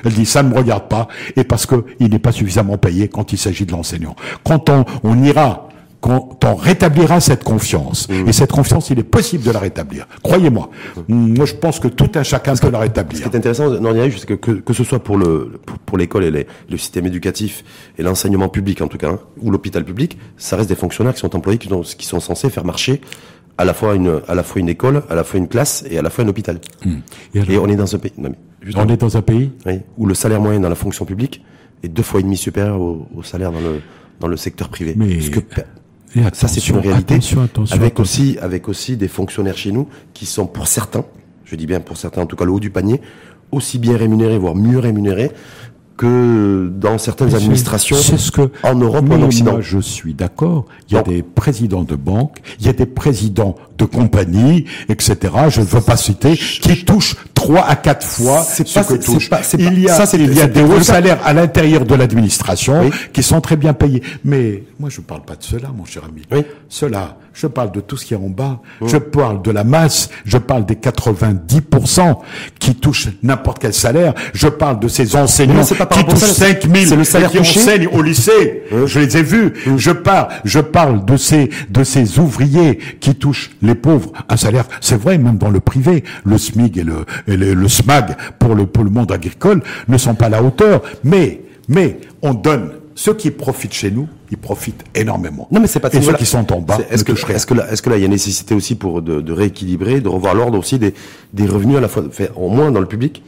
elle 0.05 0.13
dit 0.13 0.25
ça 0.25 0.43
ne 0.43 0.49
me 0.49 0.55
regarde 0.55 0.87
pas, 0.87 1.07
et 1.35 1.43
parce 1.43 1.65
que 1.65 1.83
il 1.99 2.09
n'est 2.11 2.19
pas 2.19 2.31
suffisamment 2.31 2.77
payé 2.77 3.07
quand 3.07 3.33
il 3.33 3.37
s'agit 3.37 3.65
de 3.65 3.71
l'enseignant. 3.71 4.15
Quand 4.43 4.69
on, 4.69 4.85
on 5.03 5.23
ira, 5.23 5.69
quand 6.01 6.43
on 6.43 6.55
rétablira 6.55 7.21
cette 7.21 7.43
confiance, 7.45 8.09
Mmh. 8.09 8.27
et 8.27 8.33
cette 8.33 8.51
confiance, 8.51 8.89
il 8.89 8.99
est 8.99 9.03
possible 9.03 9.43
de 9.45 9.51
la 9.51 9.59
rétablir. 9.59 10.05
Croyez-moi. 10.21 10.69
Moi, 11.07 11.45
je 11.45 11.53
pense 11.55 11.79
que 11.79 11.87
tout 11.87 12.11
un 12.15 12.23
chacun 12.23 12.55
peut 12.55 12.69
la 12.69 12.79
Ce 12.79 12.83
rétablir. 12.83 13.21
qui 13.21 13.29
est 13.29 13.37
intéressant, 13.37 13.69
Nordin 13.79 14.09
c'est 14.11 14.25
que, 14.25 14.33
que 14.33 14.51
que 14.51 14.73
ce 14.73 14.83
soit 14.83 14.99
pour 14.99 15.17
le 15.17 15.59
pour, 15.65 15.77
pour 15.79 15.97
l'école 15.97 16.25
et 16.25 16.31
les- 16.31 16.47
le 16.69 16.77
système 16.77 17.05
éducatif 17.05 17.63
et 17.97 18.03
l'enseignement 18.03 18.49
public 18.49 18.81
en 18.81 18.87
tout 18.89 18.97
cas, 18.97 19.11
hein, 19.11 19.19
ou 19.41 19.49
l'hôpital 19.49 19.85
public, 19.85 20.17
ça 20.37 20.57
reste 20.57 20.67
des 20.69 20.75
fonctionnaires 20.75 21.13
qui 21.13 21.21
sont 21.21 21.33
employés 21.35 21.57
qui 21.57 21.69
sont, 21.69 21.81
qui 21.81 22.05
sont 22.05 22.19
censés 22.19 22.49
faire 22.49 22.65
marcher 22.65 22.99
à 23.57 23.63
la 23.65 23.73
fois 23.73 23.95
une 23.95 24.19
à 24.27 24.35
la 24.35 24.43
fois 24.43 24.59
une 24.59 24.67
école, 24.69 25.03
à 25.09 25.15
la 25.15 25.23
fois 25.23 25.37
une 25.39 25.47
classe 25.47 25.85
et 25.89 25.97
à 25.97 26.01
la 26.01 26.09
fois 26.09 26.25
un 26.25 26.27
hôpital. 26.27 26.59
Et 27.33 27.39
alors- 27.39 27.49
Et 27.51 27.57
on 27.59 27.67
est 27.69 27.75
dans 27.77 27.95
un 27.95 27.99
pays. 27.99 28.11
Non, 28.17 28.29
mais 28.29 28.35
On 28.75 28.87
est 28.87 28.97
dans 28.97 29.17
un 29.17 29.21
pays 29.21 29.51
oui, 29.65 29.79
où 29.97 30.05
le 30.05 30.13
salaire 30.13 30.39
moyen 30.41 30.59
dans 30.59 30.69
la 30.69 30.75
fonction 30.75 31.05
publique 31.05 31.43
est 31.83 31.89
deux 31.89 32.03
fois 32.03 32.19
et 32.19 32.23
demi 32.23 32.37
supérieur 32.37 32.79
au, 32.79 33.07
au 33.15 33.23
salaire 33.23 33.51
dans 33.51 33.59
le 33.59 33.81
dans 34.19 34.27
le 34.27 34.37
secteur 34.37 34.69
privé. 34.69 34.93
Mais 34.95 35.15
Parce 35.15 35.29
que, 35.29 35.39
Et 36.15 36.21
ça 36.33 36.47
c'est 36.47 36.65
une 36.69 36.77
réalité. 36.77 37.15
attention, 37.15 37.41
attention, 37.41 37.75
avec 37.75 37.93
attention. 37.93 38.03
aussi 38.03 38.37
avec 38.39 38.69
aussi 38.69 38.95
des 38.97 39.07
fonctionnaires 39.07 39.57
chez 39.57 39.71
nous 39.71 39.87
qui 40.13 40.25
sont 40.25 40.45
pour 40.45 40.67
certains, 40.67 41.03
je 41.45 41.55
dis 41.55 41.65
bien 41.65 41.81
pour 41.81 41.97
certains 41.97 42.21
en 42.21 42.25
tout 42.25 42.35
cas 42.35 42.45
le 42.45 42.51
haut 42.51 42.59
du 42.59 42.69
panier, 42.69 43.01
aussi 43.51 43.79
bien 43.79 43.97
rémunérés 43.97 44.37
voire 44.37 44.55
mieux 44.55 44.79
rémunérés 44.79 45.31
que 45.97 46.71
dans 46.75 46.97
certaines 46.97 47.35
administrations 47.35 47.97
c'est 47.97 48.17
ce 48.17 48.31
que, 48.31 48.49
en 48.63 48.75
Europe 48.75 49.05
ou 49.09 49.13
en 49.13 49.21
Occident. 49.23 49.51
moi, 49.53 49.61
je 49.61 49.79
suis 49.79 50.13
d'accord. 50.13 50.65
Il 50.89 50.95
y 50.95 50.97
a 50.97 51.03
des 51.03 51.21
présidents 51.23 51.83
de 51.83 51.95
banques, 51.95 52.37
il 52.59 52.65
y 52.65 52.69
a 52.69 52.73
des 52.73 52.85
présidents 52.85 53.55
de 53.77 53.85
compagnies, 53.85 54.65
etc. 54.89 55.15
Je 55.49 55.61
ne 55.61 55.65
veux 55.65 55.81
pas 55.81 55.97
citer, 55.97 56.35
qui 56.35 56.83
touchent 56.85 57.15
trois 57.33 57.65
à 57.65 57.75
quatre 57.75 58.05
fois 58.05 58.41
ce 58.43 58.63
pas- 58.73 58.83
que 58.83 58.93
touche. 58.95 59.29
pas- 59.29 59.43
c'est 59.43 59.57
il 59.59 59.65
pas- 59.67 59.73
y 59.73 59.89
a, 59.89 59.95
ça, 59.95 60.05
c'est- 60.05 60.17
il 60.19 60.33
y 60.33 60.41
a 60.41 60.47
des 60.47 60.61
pas 60.61 60.67
hauts 60.75 60.81
salaires 60.81 61.19
à 61.23 61.33
l'intérieur 61.33 61.85
de 61.85 61.95
l'administration 61.95 62.81
Oui. 62.83 62.91
qui 63.11 63.21
sont 63.23 63.41
très 63.41 63.55
bien 63.55 63.73
payés. 63.73 64.01
Mais 64.23 64.63
moi, 64.79 64.89
je 64.89 64.99
ne 65.01 65.05
parle 65.05 65.23
pas 65.23 65.35
de 65.35 65.43
cela, 65.43 65.69
mon 65.75 65.85
cher 65.85 66.03
ami. 66.05 66.21
Oui. 66.31 66.43
Cela, 66.69 67.17
je 67.33 67.47
parle 67.47 67.71
de 67.71 67.81
tout 67.81 67.97
ce 67.97 68.05
qui 68.05 68.13
est 68.13 68.17
en 68.17 68.29
bas. 68.29 68.59
Je 68.85 68.97
parle 68.97 69.41
de 69.41 69.51
la 69.51 69.63
masse. 69.63 70.09
Je 70.23 70.37
parle 70.37 70.65
des 70.65 70.75
90% 70.75 72.17
qui 72.59 72.75
touchent 72.75 73.07
n'importe 73.23 73.59
quel 73.59 73.73
salaire. 73.73 74.13
Je 74.33 74.47
parle 74.47 74.79
de 74.79 74.87
ces 74.87 75.15
enseignants 75.15 75.65
pas 75.77 75.85
qui 75.87 76.05
touchent 76.05 76.19
salaire, 76.19 76.61
5 76.61 76.71
000 76.71 76.85
c'est 76.87 76.95
le 76.95 77.03
salaire 77.03 77.29
et 77.29 77.31
qui 77.31 77.37
touché. 77.39 77.59
enseignent 77.59 77.87
au 77.87 78.01
lycée. 78.01 78.63
Je 78.85 78.99
les 78.99 79.17
ai 79.17 79.23
vus. 79.23 79.53
Je 79.77 79.91
parle, 79.91 80.27
je 80.45 80.59
parle 80.59 81.05
de 81.05 81.17
ces, 81.17 81.49
de 81.69 81.83
ces 81.83 82.19
ouvriers 82.19 82.77
qui 82.99 83.15
touchent 83.15 83.51
les 83.61 83.75
pauvres 83.75 84.11
un 84.29 84.37
salaire. 84.37 84.65
C'est 84.81 84.99
vrai, 84.99 85.17
même 85.17 85.37
dans 85.37 85.49
le 85.49 85.59
privé, 85.59 86.03
le 86.25 86.37
SMIG 86.37 86.77
et 86.77 86.83
le, 86.83 87.05
et 87.27 87.35
le, 87.35 87.53
le 87.53 87.67
SMAG 87.67 88.15
pour 88.39 88.55
le, 88.55 88.65
pour 88.67 88.83
le 88.83 88.89
monde 88.91 89.11
agricole 89.11 89.61
ne 89.87 89.97
sont 89.97 90.13
pas 90.15 90.27
à 90.27 90.29
la 90.29 90.43
hauteur. 90.43 90.81
Mais, 91.03 91.41
mais, 91.67 91.99
on 92.21 92.33
donne. 92.33 92.71
Ceux 92.95 93.13
qui 93.15 93.31
profitent 93.31 93.73
chez 93.73 93.89
nous, 93.91 94.07
ils 94.31 94.37
profitent 94.37 94.83
énormément. 94.93 95.47
Non, 95.51 95.59
mais 95.59 95.67
c'est 95.67 95.79
pas 95.79 95.89
Et 95.93 96.01
ceux 96.01 96.13
qui 96.13 96.25
sont 96.25 96.51
en 96.53 96.61
bas, 96.61 96.77
Est-ce 96.91 97.03
que, 97.03 97.11
est-ce 97.31 97.45
que 97.47 97.53
là, 97.55 97.71
est-ce 97.71 97.81
que 97.81 97.89
là, 97.89 97.97
il 97.97 98.03
y 98.03 98.05
a 98.05 98.07
nécessité 98.09 98.53
aussi 98.53 98.75
pour 98.75 99.01
de, 99.01 99.19
de 99.21 99.33
rééquilibrer, 99.33 99.99
de 100.01 100.07
revoir 100.09 100.35
l'ordre 100.35 100.57
aussi 100.59 100.77
des, 100.79 100.93
des 101.33 101.45
revenus 101.47 101.77
à 101.77 101.81
la 101.81 101.87
fois, 101.87 102.03
fait, 102.11 102.31
au 102.35 102.49
moins 102.49 102.71
dans 102.71 102.79
le 102.79 102.85
public, 102.85 103.23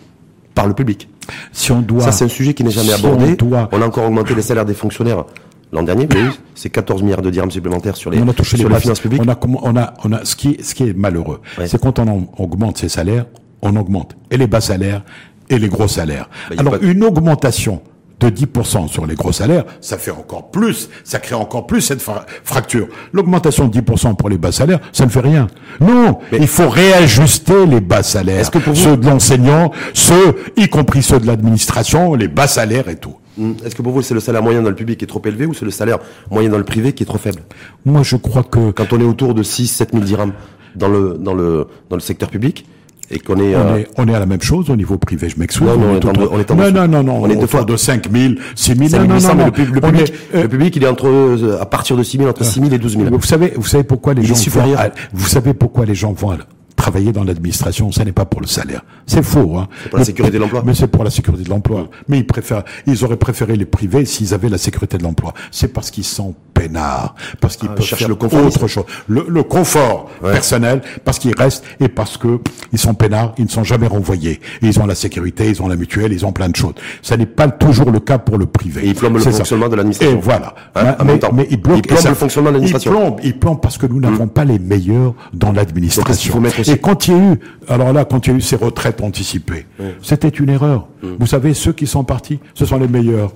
par 0.54 0.68
le 0.68 0.74
public? 0.74 1.10
Si 1.52 1.72
on 1.72 1.82
doit, 1.82 2.02
Ça, 2.02 2.12
c'est 2.12 2.26
un 2.26 2.30
sujet 2.30 2.54
qui 2.54 2.64
n'est 2.64 2.70
jamais 2.72 2.90
si 2.90 2.94
abordé. 3.06 3.36
on 3.42 3.46
doit- 3.46 3.70
On 3.72 3.82
a 3.82 3.86
encore 3.88 4.06
augmenté 4.06 4.36
les 4.36 4.44
salaires 4.44 4.66
des 4.66 4.76
fonctionnaires 4.76 5.26
l'an 5.72 5.82
dernier. 5.84 6.06
Vu, 6.06 6.30
c'est 6.54 6.70
14 6.70 7.02
milliards 7.02 7.24
de 7.24 7.32
dirhams 7.32 7.50
supplémentaires 7.52 7.96
sur 7.98 8.12
les, 8.12 8.20
on 8.22 8.28
a 8.28 8.34
touché 8.34 8.58
sur 8.58 8.70
les 8.70 8.74
la 8.76 8.80
finance 8.80 9.00
publique. 9.00 9.22
On 9.26 9.30
a, 9.30 9.38
on 9.64 9.76
a, 9.76 9.94
on 10.04 10.12
a, 10.14 10.24
ce 10.26 10.36
qui, 10.36 10.58
ce 10.62 10.76
qui 10.76 10.84
est 10.84 10.94
malheureux, 10.96 11.42
Ouais. 11.58 11.68
c'est 11.68 11.82
quand 11.82 11.98
on 11.98 12.08
en- 12.08 12.28
augmente 12.38 12.78
ses 12.78 12.90
salaires, 12.90 13.26
on 13.64 13.76
augmente 13.76 14.16
et 14.30 14.38
les 14.38 14.46
bas 14.48 14.62
salaires 14.62 15.04
et 15.50 15.58
les 15.58 15.68
gros 15.70 15.88
salaires. 15.88 16.30
Bah, 16.50 16.56
Alors, 16.60 16.74
pas- 16.80 16.86
une 16.86 17.04
augmentation 17.04 17.82
de 18.20 18.30
10% 18.30 18.88
sur 18.88 19.06
les 19.06 19.16
gros 19.16 19.32
salaires, 19.32 19.66
ça 19.82 19.98
fait 19.98 20.12
encore 20.12 20.50
plus, 20.52 20.90
ça 21.04 21.20
crée 21.20 21.36
encore 21.36 21.68
plus 21.68 21.82
cette 21.82 22.02
fra- 22.02 22.26
fracture. 22.44 22.88
L'augmentation 23.14 23.68
de 23.68 23.74
10% 23.82 24.16
pour 24.16 24.30
les 24.30 24.38
bas 24.38 24.52
salaires, 24.52 24.80
ça 24.94 25.06
ne 25.06 25.10
fait 25.10 25.20
rien. 25.20 25.48
Non, 25.82 26.20
il 26.32 26.48
faut 26.48 26.70
réajuster 26.70 27.66
les 27.66 27.82
bas 27.82 28.04
salaires. 28.04 28.40
Est-ce 28.40 28.52
que 28.52 28.58
pour 28.60 28.74
vous- 28.74 28.80
Ceux 28.80 28.98
de 28.98 29.06
l'enseignant, 29.06 29.72
ceux, 29.94 30.36
y 30.58 30.68
compris 30.70 31.04
ceux 31.04 31.20
de 31.20 31.28
l'administration, 31.28 32.14
les 32.16 32.28
bas 32.28 32.48
salaires 32.48 32.88
et 32.90 32.96
tout. 32.96 33.16
Hum, 33.38 33.56
Est-ce 33.66 33.76
que 33.76 33.82
pour 33.82 33.92
vous, 33.92 34.02
c'est 34.02 34.14
le 34.14 34.22
salaire 34.22 34.42
moyen 34.42 34.62
dans 34.62 34.70
le 34.70 34.76
public 34.76 34.98
qui 35.00 35.04
est 35.04 35.08
trop 35.08 35.22
élevé 35.26 35.46
ou 35.46 35.54
c'est 35.54 35.66
le 35.66 35.72
salaire 35.72 36.00
moyen 36.32 36.50
dans 36.50 36.58
le 36.58 36.64
privé 36.64 36.94
qui 36.94 37.04
est 37.04 37.06
trop 37.06 37.18
faible? 37.18 37.42
Moi, 37.84 38.02
je 38.04 38.16
crois 38.16 38.44
que 38.44 38.72
Quand 38.72 38.94
on 38.94 39.00
est 39.02 39.04
autour 39.06 39.34
de 39.34 39.44
6 39.44 39.68
7 39.68 39.92
000 39.92 40.04
dirhams 40.06 40.32
dans 40.76 40.88
le, 40.88 41.18
dans 41.20 41.34
le, 41.34 41.68
dans 41.90 41.98
le 41.98 42.02
secteur 42.02 42.30
public 42.30 42.66
et 43.12 43.20
qu'on 43.20 43.36
est, 43.38 43.56
On, 43.56 43.60
euh, 43.60 43.78
est, 43.78 43.88
on 43.98 44.08
est 44.08 44.16
à 44.16 44.20
la 44.20 44.26
même 44.26 44.42
chose 44.42 44.70
au 44.70 44.76
niveau 44.76 44.98
privé, 44.98 45.30
je 45.30 45.38
m'excuse. 45.40 45.66
Non, 45.66 45.78
non, 45.78 45.88
on 45.92 45.96
est 45.96 46.06
on 46.06 46.40
est 46.40 46.52
en 46.52 46.56
non, 46.56 46.72
non, 46.72 46.88
non, 46.88 47.04
non, 47.04 47.20
On 47.24 47.30
est 47.30 47.36
deux 47.36 47.48
fois. 47.48 47.64
de 47.64 47.76
5 47.78 48.10
000, 48.12 48.34
6 48.56 48.76
000, 48.90 49.04
non, 49.04 49.08
non, 49.16 49.20
5800, 49.20 49.36
non, 49.36 49.46
le, 49.46 49.50
On 49.50 49.52
public, 49.52 50.14
est, 50.34 50.36
euh, 50.38 50.42
le 50.44 50.50
public, 50.50 50.76
il 50.76 50.84
est 50.84 50.88
entre, 50.88 51.08
euh, 51.08 51.62
à 51.62 51.66
partir 51.66 51.96
de 51.98 52.04
6 52.04 52.18
000, 52.18 52.30
entre 52.30 52.44
6 52.44 52.60
000 52.62 52.74
et 52.74 52.78
12 52.78 52.98
000. 52.98 53.06
vous 53.12 53.22
savez, 53.22 53.54
vous 53.56 53.66
savez 53.66 53.84
pourquoi 53.84 54.14
les 54.14 54.22
Il 54.24 54.28
gens 54.28 54.36
vont, 54.52 54.76
à- 54.76 54.90
vous 55.14 55.28
savez 55.28 55.54
pourquoi 55.54 55.86
les 55.86 55.96
gens 55.96 56.14
vont 56.14 56.32
à- 56.32 56.38
travailler 56.76 57.12
dans 57.14 57.24
l'administration, 57.24 57.92
ça 57.92 58.04
n'est 58.04 58.12
pas 58.12 58.26
pour 58.26 58.42
le 58.42 58.48
salaire. 58.48 58.82
C'est 59.08 59.24
faux, 59.24 59.58
hein. 59.58 59.68
pour 59.90 59.98
la 59.98 60.06
sécurité 60.06 60.36
de 60.38 60.42
l'emploi. 60.42 60.62
Mais 60.66 60.74
c'est 60.76 60.88
pour 60.88 61.04
la 61.04 61.10
sécurité 61.10 61.44
de 61.44 61.50
l'emploi. 61.50 61.88
Mais 62.10 62.20
ils 62.20 62.28
préfèrent, 62.28 62.64
ils 62.86 63.04
auraient 63.06 63.16
préféré 63.18 63.56
les 63.56 63.66
privés 63.66 64.04
s'ils 64.06 64.34
avaient 64.34 64.50
la 64.50 64.58
sécurité 64.58 64.98
de 64.98 65.04
l'emploi. 65.04 65.34
C'est 65.52 65.70
parce 65.74 65.90
qu'ils 65.90 66.04
sont 66.04 66.36
peinards, 66.56 67.14
parce 67.42 67.58
qu'ils 67.58 67.70
Ah, 67.72 67.76
peuvent 67.76 67.86
cherchent 67.86 68.08
le 68.08 68.16
confort. 68.16 68.46
autre 68.46 68.68
chose. 68.68 68.86
Le, 69.08 69.26
le 69.28 69.44
confort 69.44 70.10
Ouais. 70.24 70.32
personnel, 70.32 70.82
parce 71.04 71.20
qu'ils 71.20 71.36
restent 71.38 71.64
et 71.80 71.88
parce 71.90 72.18
que 72.18 72.40
ils 72.74 72.80
sont 72.80 72.94
peinards, 72.96 73.34
ils 73.38 73.44
ne 73.46 73.50
sont 73.50 73.64
jamais 73.64 73.88
renvoyés. 73.88 74.40
Et 74.62 74.68
ils 74.68 74.80
ont 74.80 74.86
la 74.88 74.96
sécurité, 74.96 75.50
ils 75.50 75.62
ont 75.62 75.68
la 75.68 75.76
mutuelle, 75.76 76.14
ils 76.14 76.26
ont 76.26 76.32
plein 76.32 76.50
de 76.50 76.56
choses. 76.56 76.74
Ça 77.02 77.18
n'est 77.18 77.26
pas 77.26 77.48
toujours 77.50 77.92
le 77.92 78.00
cas 78.00 78.18
pour 78.18 78.38
le 78.38 78.46
privé. 78.46 78.86
Et 78.86 78.88
ils 78.90 78.96
plombent 78.96 79.16
le 79.18 79.20
ça. 79.22 79.32
fonctionnement 79.32 79.70
de 79.70 79.76
l'administration. 79.76 80.18
Et 80.18 80.22
voilà. 80.22 80.56
Hein, 80.76 80.96
Mais- 81.34 81.48
ils 81.52 81.58
bloquent. 81.62 81.80
Ils 81.80 81.88
plombent 81.88 82.00
ça- 82.00 82.10
le 82.10 82.16
fonctionnement 82.16 82.50
de 82.50 82.56
l'administration. 82.56 82.92
Ils 82.92 82.96
plombent, 82.98 83.20
ils 83.24 83.38
plombent 83.40 83.62
parce 83.62 83.78
que 83.78 83.86
nous 83.86 84.00
n'avons 84.00 84.28
pas 84.28 84.46
les 84.46 84.58
meilleurs 84.60 85.14
dans 85.34 85.52
l'administration. 85.52 86.42
Et 86.68 86.78
quand 86.78 87.08
il 87.08 87.14
y 87.14 87.20
a 87.20 87.34
eu, 87.34 87.40
alors 87.68 87.92
là, 87.94 88.06
quand 88.06 88.26
il 88.28 88.32
y 88.32 88.34
a 88.34 88.38
eu 88.38 88.42
ces 88.42 88.56
retraites 88.56 89.02
anticipées, 89.02 89.66
c'était 90.02 90.30
une 90.30 90.50
erreur. 90.50 90.88
Vous 91.20 91.28
savez, 91.28 91.54
ceux 91.54 91.74
qui 91.74 91.86
sont 91.88 92.04
partis, 92.04 92.40
ce 92.54 92.66
sont 92.66 92.78
les 92.78 92.88
meilleurs. 92.88 93.34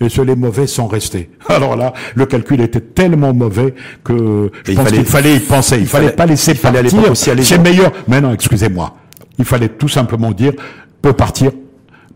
Et 0.00 0.08
ceux 0.08 0.22
les 0.24 0.34
mauvais 0.34 0.66
sont 0.66 0.86
restés. 0.88 1.30
Alors 1.48 1.76
là, 1.76 1.92
le 2.14 2.26
calcul 2.26 2.60
était 2.60 2.80
tellement 2.80 3.32
mauvais 3.32 3.74
que 4.02 4.50
je 4.66 4.72
pense 4.72 4.84
fallait- 4.84 4.96
qu'il 4.98 5.06
fallait 5.06 5.36
y 5.36 5.40
penser. 5.40 5.78
Il, 5.78 5.86
fallait, 5.86 6.06
fallait- 6.06 6.16
pas 6.16 6.26
laisser 6.26 6.52
il 6.52 6.58
fallait 6.58 6.78
à 6.78 6.82
partir 6.82 6.98
l'époque 6.98 7.12
aussi 7.12 7.30
aller 7.30 7.42
ces 7.44 7.54
voir. 7.56 7.64
meilleurs. 7.68 7.92
Mais 8.08 8.20
non, 8.20 8.32
excusez-moi. 8.32 8.96
Il 9.38 9.44
fallait 9.44 9.68
tout 9.68 9.88
simplement 9.88 10.30
dire, 10.32 10.52
peut 11.00 11.12
partir, 11.12 11.52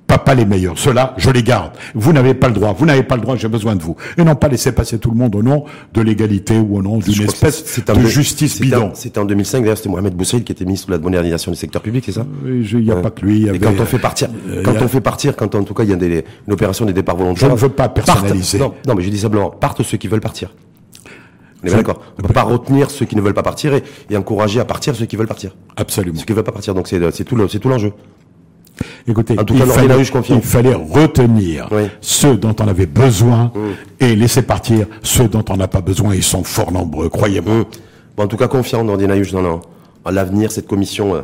pas, 0.06 0.18
pas 0.18 0.34
les 0.34 0.44
meilleurs. 0.44 0.78
Ceux-là, 0.78 1.14
je 1.16 1.30
les 1.30 1.42
garde. 1.42 1.72
Vous 1.94 2.12
n'avez 2.12 2.34
pas 2.34 2.46
le 2.48 2.54
droit. 2.54 2.72
Vous 2.78 2.86
n'avez 2.86 3.02
pas 3.02 3.16
le 3.16 3.22
droit, 3.22 3.34
j'ai 3.36 3.48
besoin 3.48 3.74
de 3.74 3.82
vous. 3.82 3.96
Et 4.16 4.22
non 4.24 4.36
pas 4.36 4.46
laisser 4.48 4.70
passer 4.72 4.98
tout 4.98 5.10
le 5.10 5.16
monde 5.16 5.34
au 5.34 5.42
nom 5.42 5.64
de 5.94 6.00
l'égalité 6.00 6.56
ou 6.58 6.76
au 6.78 6.82
nom 6.82 6.98
d'une 6.98 7.22
espèce 7.24 7.80
de 7.86 8.00
justice 8.06 8.54
c'était 8.54 8.74
en- 8.76 8.80
bidon. 8.80 8.90
C'était 8.94 9.18
en 9.18 9.24
2005, 9.24 9.60
d'ailleurs, 9.62 9.76
c'était 9.76 9.88
Mohamed 9.88 10.14
Boussaïd 10.14 10.44
qui 10.44 10.52
était 10.52 10.64
ministre 10.64 10.86
de 10.88 10.92
la 10.92 10.98
modernisation 10.98 11.50
du 11.50 11.56
secteur 11.58 11.82
public, 11.82 12.04
c'est 12.06 12.12
ça 12.12 12.24
Il 12.44 12.78
n'y 12.84 12.90
a 12.90 12.94
Ouais. 12.96 13.02
pas 13.02 13.10
que 13.10 13.24
lui. 13.24 13.40
y 13.40 13.48
Et 13.48 13.58
quand 13.58 13.72
on 13.80 13.84
fait 13.84 13.98
partir, 13.98 14.28
euh, 14.48 14.62
quand 14.62 14.76
a- 14.76 14.82
on 14.84 14.88
fait 14.88 15.00
partir, 15.00 15.34
quand 15.34 15.54
en 15.54 15.64
tout 15.64 15.74
cas 15.74 15.82
il 15.82 15.90
y 15.90 15.92
a 15.92 15.96
des, 15.96 16.24
une 16.46 16.52
opération 16.52 16.84
des 16.84 16.92
départs 16.92 17.16
volontaires. 17.16 17.48
Je 17.48 17.52
ne 17.52 17.58
veux 17.58 17.68
pas 17.68 17.88
personnaliser. 17.88 18.58
partent- 18.58 18.72
non, 18.86 18.92
non, 18.92 18.94
mais 18.98 19.02
je 19.02 19.10
dis 19.10 19.18
simplement, 19.18 19.50
partent 19.50 19.82
ceux 19.82 19.96
qui 19.96 20.06
veulent 20.08 20.20
partir. 20.20 20.54
On 21.64 21.68
est 21.68 21.72
d'accord. 21.72 22.00
On 22.18 22.22
peut 22.22 22.32
pas 22.32 22.42
retenir 22.42 22.90
ceux 22.90 23.06
qui 23.06 23.16
ne 23.16 23.20
veulent 23.20 23.34
pas 23.34 23.42
partir 23.42 23.74
et, 23.74 23.82
et 24.10 24.16
encourager 24.16 24.60
à 24.60 24.64
partir 24.64 24.94
ceux 24.94 25.06
qui 25.06 25.16
veulent 25.16 25.26
partir. 25.26 25.56
Absolument. 25.76 26.18
Ceux 26.18 26.24
qui 26.24 26.32
veulent 26.32 26.44
pas 26.44 26.52
partir. 26.52 26.74
Donc 26.74 26.88
le- 26.92 27.10
c'est 27.10 27.24
tout 27.24 27.34
l'enjeu. 27.68 27.92
Écoutez, 29.08 29.34
il, 29.34 29.62
fallait, 29.62 30.02
il 30.02 30.74
retenir 30.74 31.68
Oui. 31.70 31.84
ceux 32.00 32.36
dont 32.36 32.54
on 32.60 32.68
avait 32.68 32.86
besoin 32.86 33.52
et 34.00 34.14
laisser 34.14 34.42
partir 34.42 34.86
ceux 35.02 35.28
dont 35.28 35.44
on 35.48 35.56
n'a 35.56 35.68
pas 35.68 35.80
besoin. 35.80 36.14
Ils 36.14 36.22
sont 36.22 36.44
fort 36.44 36.72
nombreux, 36.72 37.08
croyez-moi. 37.08 37.64
Bon, 38.16 38.24
en 38.24 38.28
tout 38.28 38.36
cas, 38.36 38.48
confiant 38.48 38.84
dans 38.84 38.96
Dinaïus, 38.96 39.32
dans, 39.32 39.62
l'avenir, 40.10 40.52
cette 40.52 40.66
commission 40.66 41.14
euh, 41.14 41.22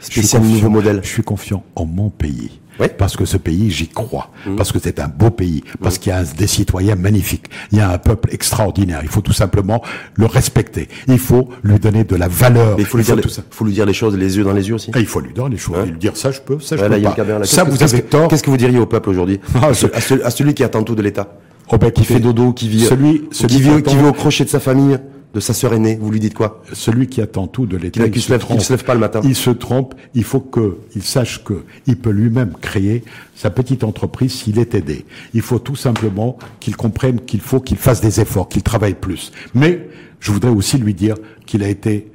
spéciale 0.00 0.42
nouveau 0.42 0.70
modèle. 0.70 1.00
Je 1.02 1.08
suis 1.08 1.22
confiant 1.22 1.62
en 1.74 1.84
mon 1.84 2.10
pays. 2.10 2.60
Oui. 2.80 2.86
Parce 2.96 3.16
que 3.16 3.24
ce 3.24 3.36
pays, 3.36 3.70
j'y 3.70 3.88
crois. 3.88 4.30
Mmh. 4.46 4.56
Parce 4.56 4.72
que 4.72 4.78
c'est 4.82 5.00
un 5.00 5.08
beau 5.08 5.30
pays. 5.30 5.62
Parce 5.82 5.98
qu'il 5.98 6.10
y 6.10 6.14
a 6.14 6.22
des 6.24 6.46
citoyens 6.46 6.94
magnifiques. 6.96 7.46
Il 7.72 7.78
y 7.78 7.80
a 7.80 7.90
un 7.90 7.98
peuple 7.98 8.28
extraordinaire. 8.32 9.00
Il 9.02 9.08
faut 9.08 9.20
tout 9.20 9.32
simplement 9.32 9.82
le 10.14 10.26
respecter. 10.26 10.88
Il 11.08 11.18
faut 11.18 11.48
lui 11.62 11.78
donner 11.78 12.04
de 12.04 12.16
la 12.16 12.28
valeur. 12.28 12.76
Mais 12.76 12.82
il 12.82 12.86
faut 12.86 12.98
lui, 12.98 13.04
dire, 13.04 13.16
les- 13.16 13.22
tout 13.22 13.28
ça. 13.28 13.42
faut 13.50 13.64
lui 13.64 13.72
dire 13.72 13.86
les 13.86 13.92
choses 13.92 14.16
les 14.16 14.36
yeux 14.36 14.44
dans 14.44 14.52
les 14.52 14.68
yeux 14.68 14.74
aussi. 14.74 14.90
Et 14.94 15.00
il 15.00 15.06
faut 15.06 15.20
lui 15.20 15.32
donner 15.32 15.50
les 15.56 15.56
choses. 15.58 15.76
Ouais. 15.76 15.84
Et 15.86 15.90
lui 15.90 15.98
dire 15.98 16.16
ça, 16.16 16.30
je 16.30 16.40
peux, 16.40 16.60
ça, 16.60 16.76
je 16.76 16.82
là, 16.82 16.88
peux 16.88 16.98
il 16.98 17.02
pas. 17.02 17.44
Ça, 17.44 17.64
vous 17.64 17.70
avez 17.70 17.78
qu'est-ce 17.78 17.96
que- 17.96 18.00
tort. 18.08 18.28
Qu'est-ce 18.28 18.42
que 18.42 18.50
vous 18.50 18.56
diriez 18.56 18.78
au 18.78 18.86
peuple 18.86 19.10
aujourd'hui 19.10 19.40
Ah, 19.54 19.66
à, 19.66 19.72
je- 19.72 19.78
ce- 19.80 19.86
à 19.94 20.00
ce- 20.00 20.22
à 20.24 20.30
celui 20.30 20.54
qui 20.54 20.64
attend 20.64 20.82
tout 20.82 20.94
de 20.94 21.02
l'État 21.02 21.36
Oh, 21.70 21.76
ben, 21.76 21.90
Qui 21.90 22.04
fait 22.04 22.18
dodo, 22.20 22.52
qui 22.54 22.66
vit, 22.68 22.80
celui, 22.86 23.28
qui, 23.30 23.60
vit 23.60 23.70
au 24.06 24.12
crochet 24.14 24.44
de 24.44 24.48
sa 24.48 24.58
famille, 24.58 24.96
de 25.38 25.42
sa 25.42 25.54
sœur 25.54 25.72
aînée, 25.72 25.96
vous 26.00 26.10
lui 26.10 26.18
dites 26.18 26.34
quoi? 26.34 26.62
Celui 26.72 27.06
qui 27.06 27.20
attend 27.20 27.46
tout 27.46 27.64
de 27.66 27.76
l'État, 27.76 28.04
il 28.04 28.10
qui 28.10 28.20
se 28.20 28.32
lève- 28.32 28.44
se 28.60 28.72
lève 28.72 28.82
pas 28.84 28.94
le 28.94 29.00
matin. 29.00 29.20
Il 29.22 29.36
se 29.36 29.50
trompe. 29.50 29.94
Il 30.14 30.24
faut 30.24 30.40
que 30.40 30.78
il 30.96 31.02
sache 31.04 31.44
que 31.44 31.62
il 31.86 31.96
peut 31.96 32.10
lui-même 32.10 32.54
créer 32.60 33.04
sa 33.36 33.50
petite 33.50 33.84
entreprise 33.84 34.32
s'il 34.32 34.58
est 34.58 34.74
aidé. 34.74 35.06
Il 35.34 35.42
faut 35.42 35.60
tout 35.60 35.76
simplement 35.76 36.38
qu'il 36.58 36.74
comprenne 36.76 37.20
qu'il 37.20 37.40
faut 37.40 37.60
qu'il 37.60 37.76
fasse 37.76 38.00
des 38.00 38.20
efforts, 38.20 38.48
qu'il 38.48 38.62
travaille 38.64 38.94
plus. 38.94 39.30
Mais 39.54 39.88
je 40.18 40.32
voudrais 40.32 40.50
aussi 40.50 40.76
lui 40.76 40.92
dire 40.94 41.14
qu'il 41.46 41.62
a 41.62 41.68
été 41.68 42.10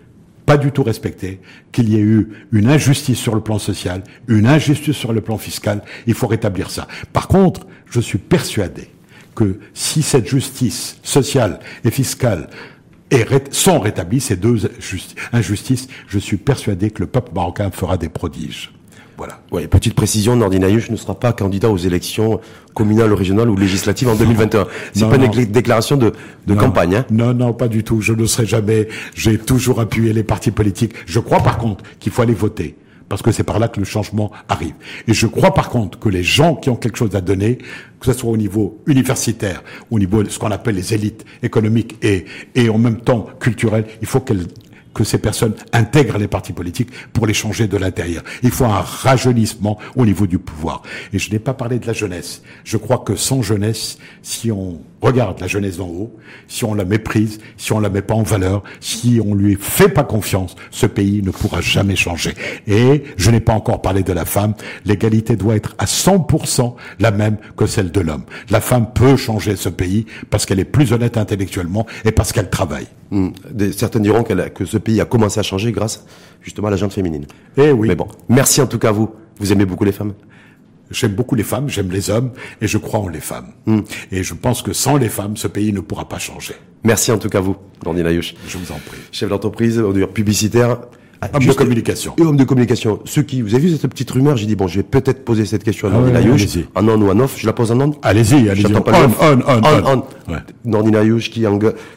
pas 0.46 0.58
du 0.58 0.74
tout 0.74 0.84
respecté, 0.84 1.40
qu'il 1.72 1.90
y 1.90 1.96
a 1.96 2.00
eu 2.00 2.28
une 2.52 2.68
injustice 2.68 3.18
sur 3.18 3.36
le 3.36 3.40
plan 3.42 3.58
social, 3.58 4.04
une 4.28 4.48
injustice 4.48 4.98
sur 4.98 5.14
le 5.14 5.22
plan 5.22 5.38
fiscal. 5.38 5.82
Il 6.08 6.14
faut 6.14 6.28
rétablir 6.28 6.70
ça. 6.70 6.90
Par 7.14 7.30
contre, 7.30 7.66
je 7.90 8.02
suis 8.02 8.18
persuadé 8.18 8.90
que 9.36 9.60
si 9.74 10.02
cette 10.02 10.28
justice 10.28 10.98
sociale 11.02 11.60
et 11.86 11.92
fiscale 11.92 12.50
est 13.14 13.24
ré- 13.24 13.44
sont 13.52 13.80
rétablies, 13.80 14.20
ces 14.22 14.36
deux 14.36 14.56
justi- 14.80 15.16
injustices, 15.32 15.88
je 16.08 16.20
suis 16.20 16.38
persuadé 16.38 16.92
que 16.92 17.02
le 17.02 17.08
peuple 17.08 17.32
marocain 17.34 17.70
fera 17.72 17.98
des 17.98 18.10
prodiges. 18.10 18.72
Voilà. 19.16 19.42
Ouais, 19.52 19.68
petite 19.68 19.94
précision, 19.94 20.36
Nordinaïus 20.36 20.90
ne 20.90 20.96
sera 20.96 21.14
pas 21.20 21.34
candidat 21.34 21.70
aux 21.70 21.78
élections 21.78 22.42
communales, 22.74 23.14
régionales 23.14 23.48
ou 23.50 23.56
législatives 23.56 24.10
en 24.10 24.16
2021. 24.16 24.66
C'est 24.94 25.08
pas 25.08 25.18
une 25.18 25.26
non. 25.26 25.30
déclaration 25.52 25.98
de, 25.98 26.14
de 26.48 26.54
Non, 26.56 26.60
campagne. 26.60 26.96
Hein. 26.96 27.06
Non, 27.12 27.32
non, 27.34 27.54
pas 27.54 27.68
du 27.68 27.84
tout. 27.84 28.02
Je 28.02 28.14
ne 28.14 28.26
serai 28.26 28.48
jamais. 28.48 28.88
J'ai 29.14 29.38
toujours 29.38 29.80
appuyé 29.80 30.14
les 30.14 30.24
partis 30.24 30.50
politiques. 30.50 30.94
Je 31.06 31.20
crois 31.20 31.42
par 31.42 31.60
contre 31.60 31.84
qu'il 32.00 32.12
faut 32.12 32.24
aller 32.24 32.34
voter. 32.34 32.76
Parce 33.10 33.22
que 33.22 33.32
c'est 33.32 33.44
par 33.44 33.60
là 33.60 33.68
que 33.68 33.80
le 33.80 33.86
changement 33.86 34.32
arrive. 34.50 34.74
Et 35.08 35.14
je 35.14 35.28
crois 35.28 35.54
par 35.54 35.70
contre 35.70 36.00
que 36.00 36.10
les 36.10 36.24
gens 36.24 36.56
qui 36.56 36.70
ont 36.70 36.76
quelque 36.76 36.98
chose 36.98 37.16
à 37.16 37.22
donner, 37.22 37.58
que 38.00 38.06
ce 38.06 38.14
soit 38.14 38.32
au 38.32 38.38
niveau 38.38 38.82
universitaire, 38.88 39.64
au 39.92 40.00
niveau 40.00 40.24
de 40.24 40.30
ce 40.30 40.40
qu'on 40.40 40.52
appelle 40.52 40.76
les 40.76 40.94
élites 40.94 41.26
économiques 41.42 41.96
et, 42.02 42.26
et 42.56 42.70
en 42.70 42.78
même 42.78 43.02
temps 43.02 43.28
culturelles, 43.40 43.86
il 44.02 44.08
faut 44.08 44.22
que 44.22 45.04
ces 45.04 45.18
personnes 45.18 45.56
intègrent 45.72 46.18
les 46.18 46.28
partis 46.28 46.54
politiques 46.54 46.90
pour 47.14 47.26
les 47.26 47.34
changer 47.34 47.68
de 47.68 47.78
l'intérieur. 47.78 48.24
Il 48.44 48.52
faut 48.52 48.66
un 48.66 48.82
rajeunissement 48.82 49.80
au 49.96 50.06
niveau 50.06 50.28
du 50.28 50.40
pouvoir. 50.40 50.84
Et 51.12 51.20
je 51.20 51.32
n'ai 51.32 51.40
pas 51.40 51.54
parlé 51.54 51.80
de 51.80 51.88
la 51.88 51.94
jeunesse. 51.94 52.44
Je 52.64 52.78
crois 52.78 53.00
que 53.00 53.16
sans 53.16 53.42
jeunesse, 53.42 53.98
si 54.22 54.52
on 54.52 54.82
regarde 55.04 55.40
la 55.42 55.48
jeunesse 55.48 55.78
d'en 55.78 55.88
haut, 55.88 56.16
si 56.48 56.64
on 56.64 56.74
la 56.74 56.86
méprise, 56.86 57.40
si 57.58 57.74
on 57.74 57.80
la 57.80 57.90
met 57.90 58.02
pas 58.02 58.14
en 58.14 58.24
valeur, 58.24 58.64
si 58.80 59.20
on 59.24 59.36
lui 59.36 59.58
fait 59.60 59.90
pas 59.90 60.04
confiance, 60.04 60.56
ce 60.72 60.86
pays 60.86 61.22
ne 61.22 61.32
pourra 61.32 61.62
jamais 61.62 61.96
changer. 61.96 62.34
Et 62.68 63.04
je 63.18 63.30
n'ai 63.30 63.42
pas 63.42 63.54
encore 63.54 63.82
parlé 63.82 64.04
de 64.04 64.14
la 64.14 64.26
femme. 64.26 64.54
L'égalité 64.86 65.36
doit 65.36 65.56
être 65.56 65.76
à 65.78 65.86
100% 65.86 66.76
la 67.00 67.12
même 67.12 67.38
que 67.58 67.66
celle 67.66 67.92
de 67.92 68.00
l'homme. 68.00 68.24
La 68.50 68.62
femme 68.62 68.88
peut 68.94 69.18
changer 69.18 69.56
ce 69.58 69.70
pays 69.70 70.06
parce 70.30 70.46
qu'elle 70.46 70.60
est 70.60 70.66
plus 70.66 70.94
honnête 70.94 71.18
intellectuellement 71.18 71.86
et 72.06 72.12
parce 72.12 72.32
qu'elle 72.32 72.50
travaille. 72.50 72.88
Hmm. 73.12 73.30
certains 73.74 74.00
diront 74.00 74.24
que 74.24 74.66
ce 74.66 74.78
pays 74.78 75.00
a 75.00 75.06
commencé 75.06 75.40
à 75.40 75.44
changer 75.44 75.72
grâce 75.72 76.06
justement 76.42 76.70
à 76.70 76.72
la 76.72 76.78
gente 76.78 76.94
féminine. 76.94 77.26
Eh 77.58 77.72
oui. 77.72 77.88
Mais 77.88 77.96
bon, 77.96 78.08
merci 78.30 78.62
en 78.62 78.68
tout 78.68 78.80
cas 78.80 78.90
à 78.90 78.92
vous. 78.92 79.10
Vous 79.40 79.52
aimez 79.52 79.66
beaucoup 79.66 79.84
les 79.84 79.92
femmes? 79.92 80.14
J'aime 80.92 81.14
beaucoup 81.14 81.36
les 81.36 81.44
femmes, 81.44 81.70
j'aime 81.70 81.92
les 81.92 82.10
hommes, 82.10 82.32
et 82.62 82.68
je 82.68 82.78
crois 82.78 83.00
en 83.00 83.08
les 83.08 83.22
femmes. 83.22 83.48
Hmm. 83.66 83.82
Et 84.12 84.24
je 84.24 84.34
pense 84.34 84.62
que 84.62 84.74
sans 84.74 84.98
les 84.98 85.10
femmes, 85.10 85.38
ce 85.38 85.48
pays 85.48 85.74
ne 85.74 85.80
pourra 85.80 86.08
pas 86.08 86.20
changer. 86.20 86.56
Merci 86.84 87.12
en 87.12 87.18
tout 87.18 87.30
cas 87.30 87.40
à 87.40 87.42
vous, 87.42 87.56
Nordine 87.86 88.06
Ayouch. 88.06 88.36
Je 88.48 88.58
vous 88.58 88.72
en 88.72 88.80
prie. 88.86 89.00
Chef 89.12 89.30
d'entreprise, 89.30 89.82
publicitaire. 90.14 90.78
Homme 91.34 91.46
de 91.46 91.54
communication. 91.54 92.14
Et 92.18 92.22
homme 92.22 92.36
de 92.36 92.44
communication. 92.44 93.00
Ceux 93.06 93.22
qui, 93.22 93.42
vous 93.42 93.56
avez 93.56 93.68
vu 93.68 93.78
cette 93.78 93.90
petite 93.90 94.12
rumeur, 94.12 94.36
j'ai 94.36 94.46
dit 94.46 94.56
bon, 94.56 94.68
je 94.68 94.78
vais 94.78 94.84
peut-être 94.84 95.24
poser 95.24 95.46
cette 95.46 95.64
question 95.64 95.88
à 95.88 95.92
ah 95.92 95.94
Nordine 95.96 96.16
Ayouch. 96.16 96.58
En 96.76 96.88
on 96.88 97.02
ou 97.02 97.10
en 97.10 97.20
off, 97.20 97.36
je 97.40 97.46
la 97.46 97.54
pose 97.54 97.72
en 97.72 97.80
on. 97.80 97.96
Allez-y, 98.02 98.50
allez-y. 98.50 98.66
On, 98.76 98.84
on, 99.22 100.04
on, 100.66 100.84
on, 100.84 100.94
Ayouch 100.94 101.30
qui, 101.30 101.46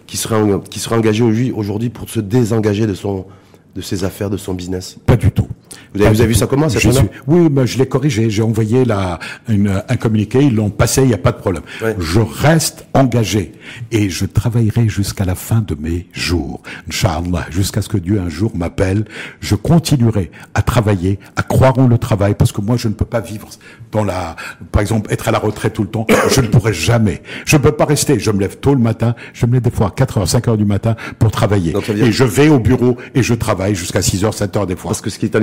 qui 0.07 0.16
serait, 0.16 0.41
qui 0.70 0.78
serait 0.78 0.97
engagé 0.97 1.24
aujourd'hui 1.53 1.91
pour 1.91 2.09
se 2.09 2.20
désengager 2.20 2.87
de 2.87 2.95
son, 2.95 3.26
de 3.74 3.80
ses 3.80 4.05
affaires, 4.05 4.30
de 4.30 4.37
son 4.37 4.55
business. 4.55 4.97
Pas 5.07 5.16
du 5.16 5.30
tout. 5.30 5.49
Vous 5.97 6.21
avez, 6.21 6.27
vu 6.27 6.35
ça 6.35 6.47
comment 6.47 6.69
suis... 6.69 6.89
Oui, 7.27 7.49
mais 7.51 7.67
je 7.67 7.79
l'ai 7.79 7.87
corrigé. 7.87 8.31
J'ai 8.31 8.43
envoyé 8.43 8.85
la, 8.85 9.19
une, 9.49 9.83
un 9.89 9.97
communiqué. 9.97 10.41
Ils 10.41 10.55
l'ont 10.55 10.71
passé. 10.71 11.03
Il 11.03 11.09
n'y 11.09 11.15
a 11.15 11.19
pas 11.19 11.33
de 11.33 11.39
problème. 11.39 11.63
Je 11.99 12.21
reste 12.21 12.87
engagé 12.95 13.53
et 13.91 14.09
je 14.09 14.25
travaillerai 14.25 14.89
jusqu'à 14.89 15.25
la 15.25 15.35
fin 15.35 15.63
de 15.67 15.75
mes 15.75 16.07
jours, 16.13 16.63
Inch'Allah, 16.89 17.47
jusqu'à 17.51 17.83
ce 17.83 17.89
que 17.89 17.99
Dieu 17.99 18.21
un 18.21 18.29
jour 18.29 18.53
m'appelle. 18.55 19.05
Je 19.41 19.55
continuerai 19.55 20.31
à 20.55 20.63
travailler, 20.63 21.19
à 21.37 21.43
croire 21.43 21.79
en 21.79 21.87
le 21.87 21.99
travail, 21.99 22.35
parce 22.35 22.53
que 22.53 22.61
moi 22.61 22.77
je 22.77 22.89
ne 22.89 22.95
peux 22.95 23.05
pas 23.05 23.21
vivre 23.21 23.49
dans 23.93 24.05
la, 24.05 24.37
par 24.73 24.83
exemple, 24.83 25.13
être 25.13 25.29
à 25.29 25.31
la 25.31 25.39
retraite 25.39 25.75
tout 25.75 25.83
le 25.83 25.89
temps. 25.89 26.07
Je 26.31 26.41
ne 26.41 26.49
pourrai 26.49 26.73
jamais. 26.73 27.23
Je 27.45 27.57
ne 27.57 27.63
peux 27.63 27.73
pas 27.73 27.85
rester. 27.85 28.19
Je 28.19 28.31
me 28.31 28.41
lève 28.41 28.59
tôt 28.59 28.75
le 28.75 28.81
matin. 28.81 29.15
Je 29.33 29.47
me 29.47 29.53
lève 29.53 29.63
des 29.63 29.71
fois 29.71 29.89
à 29.89 29.91
4 29.91 30.21
h 30.21 30.27
5 30.27 30.49
heures 30.49 30.57
du 30.57 30.65
matin 30.65 30.97
pour 31.19 31.31
travailler. 31.31 31.75
Et 31.89 32.13
je 32.13 32.25
vais 32.25 32.49
au 32.49 32.59
bureau 32.59 32.97
et 33.15 33.23
je 33.23 33.33
travaille 33.35 33.75
jusqu'à 33.75 34.03
6 34.03 34.25
h 34.25 34.33
7 34.33 34.57
heures 34.57 34.67
des 34.67 34.77
fois. 34.77 34.91
Parce 34.91 35.01
que 35.01 35.11
ce 35.11 35.19
qui 35.19 35.27
est 35.27 35.37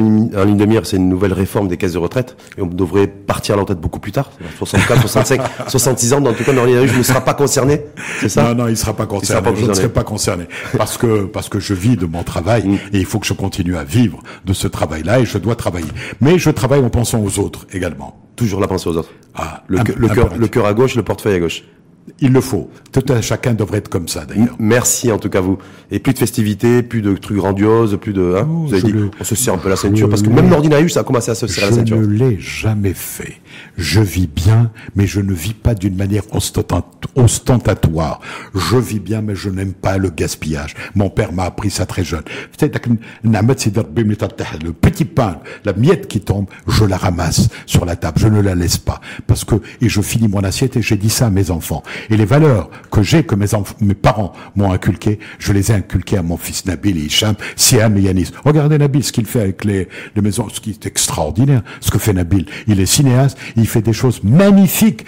en 0.43 0.45
ligne 0.45 0.57
de 0.57 0.65
mire, 0.65 0.85
c'est 0.85 0.97
une 0.97 1.09
nouvelle 1.09 1.33
réforme 1.33 1.67
des 1.67 1.77
caisses 1.77 1.93
de 1.93 1.97
retraite. 1.97 2.35
Et 2.57 2.61
on 2.61 2.67
devrait 2.67 3.07
partir 3.07 3.55
à 3.55 3.59
retraite 3.59 3.79
beaucoup 3.79 3.99
plus 3.99 4.11
tard. 4.11 4.31
64, 4.57 5.01
65, 5.01 5.41
66 5.67 6.13
ans. 6.13 6.21
Dans 6.21 6.33
tout 6.33 6.43
cas, 6.43 6.53
dans 6.53 6.65
je 6.67 6.97
ne 6.97 7.03
sera 7.03 7.21
pas 7.21 7.33
concerné. 7.33 7.81
C'est 8.19 8.29
ça? 8.29 8.43
Non, 8.43 8.63
non, 8.63 8.67
il 8.67 8.77
sera 8.77 8.93
pas 8.93 9.05
concerné. 9.05 9.41
Sera 9.41 9.53
pas 9.53 9.59
je 9.59 9.65
ne 9.65 9.73
serai 9.73 9.89
pas 9.89 10.03
concerné. 10.03 10.45
Parce 10.77 10.97
que, 10.97 11.23
parce 11.23 11.49
que 11.49 11.59
je 11.59 11.73
vis 11.73 11.97
de 11.97 12.05
mon 12.05 12.23
travail 12.23 12.67
mm. 12.67 12.73
et 12.93 12.99
il 12.99 13.05
faut 13.05 13.19
que 13.19 13.27
je 13.27 13.33
continue 13.33 13.77
à 13.77 13.83
vivre 13.83 14.21
de 14.45 14.53
ce 14.53 14.67
travail-là 14.67 15.19
et 15.21 15.25
je 15.25 15.37
dois 15.37 15.55
travailler. 15.55 15.91
Mais 16.21 16.37
je 16.37 16.49
travaille 16.49 16.81
en 16.81 16.89
pensant 16.89 17.21
aux 17.21 17.39
autres 17.39 17.65
également. 17.73 18.19
Toujours 18.35 18.59
la 18.59 18.67
pensée 18.67 18.89
aux 18.89 18.97
autres. 18.97 19.11
Ah, 19.35 19.63
le, 19.67 19.83
cœur, 19.83 20.35
le 20.35 20.47
cœur 20.47 20.65
à 20.65 20.73
gauche, 20.73 20.95
le 20.95 21.03
portefeuille 21.03 21.35
à 21.35 21.39
gauche. 21.39 21.63
Il 22.19 22.33
le 22.33 22.41
faut. 22.41 22.69
Tout 22.91 23.03
un 23.09 23.21
chacun 23.21 23.53
devrait 23.53 23.77
être 23.77 23.89
comme 23.89 24.07
ça, 24.07 24.25
d'ailleurs. 24.25 24.55
Merci 24.59 25.11
en 25.11 25.17
tout 25.17 25.29
cas 25.29 25.41
vous. 25.41 25.57
Et 25.89 25.99
plus 25.99 26.13
de 26.13 26.19
festivités, 26.19 26.83
plus 26.83 27.01
de 27.01 27.15
trucs 27.15 27.37
grandioses, 27.37 27.97
plus 27.99 28.13
de. 28.13 28.35
Hein, 28.37 28.47
vous 28.49 28.73
avez 28.73 28.83
dit, 28.83 28.93
on 29.19 29.23
se 29.23 29.35
serre 29.35 29.53
un 29.53 29.57
peu 29.57 29.69
la 29.69 29.75
ceinture 29.75 30.09
parce 30.09 30.21
que 30.21 30.29
même 30.29 30.49
l'ordinaire 30.49 30.83
ça 30.89 31.01
a 31.01 31.03
commencé 31.03 31.31
à 31.31 31.35
se 31.35 31.47
serrer 31.47 31.69
la 31.69 31.77
ceinture. 31.77 32.01
Je 32.01 32.07
ne 32.07 32.13
l'ai 32.13 32.37
jamais 32.39 32.93
fait. 32.93 33.39
Je 33.77 34.01
vis 34.01 34.27
bien, 34.27 34.71
mais 34.95 35.07
je 35.07 35.21
ne 35.21 35.33
vis 35.33 35.53
pas 35.53 35.75
d'une 35.75 35.95
manière 35.95 36.23
ostentatoire. 37.15 38.19
Je 38.53 38.77
vis 38.77 38.99
bien, 38.99 39.21
mais 39.21 39.35
je 39.35 39.49
n'aime 39.49 39.73
pas 39.73 39.97
le 39.97 40.09
gaspillage. 40.09 40.75
Mon 40.95 41.09
père 41.09 41.31
m'a 41.31 41.43
appris 41.43 41.69
ça 41.69 41.85
très 41.85 42.03
jeune. 42.03 42.23
Le 42.61 44.71
petit 44.71 45.05
pain, 45.05 45.39
la 45.65 45.73
miette 45.73 46.07
qui 46.07 46.21
tombe, 46.21 46.45
je 46.67 46.85
la 46.85 46.97
ramasse 46.97 47.49
sur 47.65 47.85
la 47.85 47.95
table. 47.95 48.19
Je 48.19 48.27
ne 48.27 48.41
la 48.41 48.55
laisse 48.55 48.77
pas 48.77 48.99
parce 49.27 49.45
que 49.45 49.55
et 49.81 49.89
je 49.89 50.01
finis 50.01 50.27
mon 50.27 50.43
assiette 50.43 50.77
et 50.77 50.81
j'ai 50.81 50.97
dit 50.97 51.09
ça 51.09 51.27
à 51.27 51.29
mes 51.29 51.51
enfants. 51.51 51.83
Et 52.09 52.17
les 52.17 52.25
valeurs 52.25 52.69
que 52.91 53.01
j'ai, 53.03 53.23
que 53.23 53.35
mes, 53.35 53.47
mes 53.81 53.93
parents 53.93 54.33
m'ont 54.55 54.71
inculquées, 54.71 55.19
je 55.39 55.53
les 55.53 55.71
ai 55.71 55.75
inculquées 55.75 56.17
à 56.17 56.23
mon 56.23 56.37
fils 56.37 56.65
Nabil 56.65 56.97
et 56.97 57.05
Hicham, 57.05 57.35
Siam 57.55 57.97
et 57.97 58.01
Yanis. 58.01 58.31
Regardez 58.43 58.77
Nabil, 58.77 59.03
ce 59.03 59.11
qu'il 59.11 59.25
fait 59.25 59.41
avec 59.41 59.63
les, 59.65 59.87
les 60.15 60.21
maisons, 60.21 60.47
ce 60.49 60.59
qui 60.59 60.71
est 60.71 60.85
extraordinaire, 60.85 61.61
ce 61.79 61.91
que 61.91 61.97
fait 61.97 62.13
Nabil. 62.13 62.45
Il 62.67 62.79
est 62.79 62.85
cinéaste, 62.85 63.37
il 63.55 63.67
fait 63.67 63.81
des 63.81 63.93
choses 63.93 64.21
magnifiques 64.23 65.05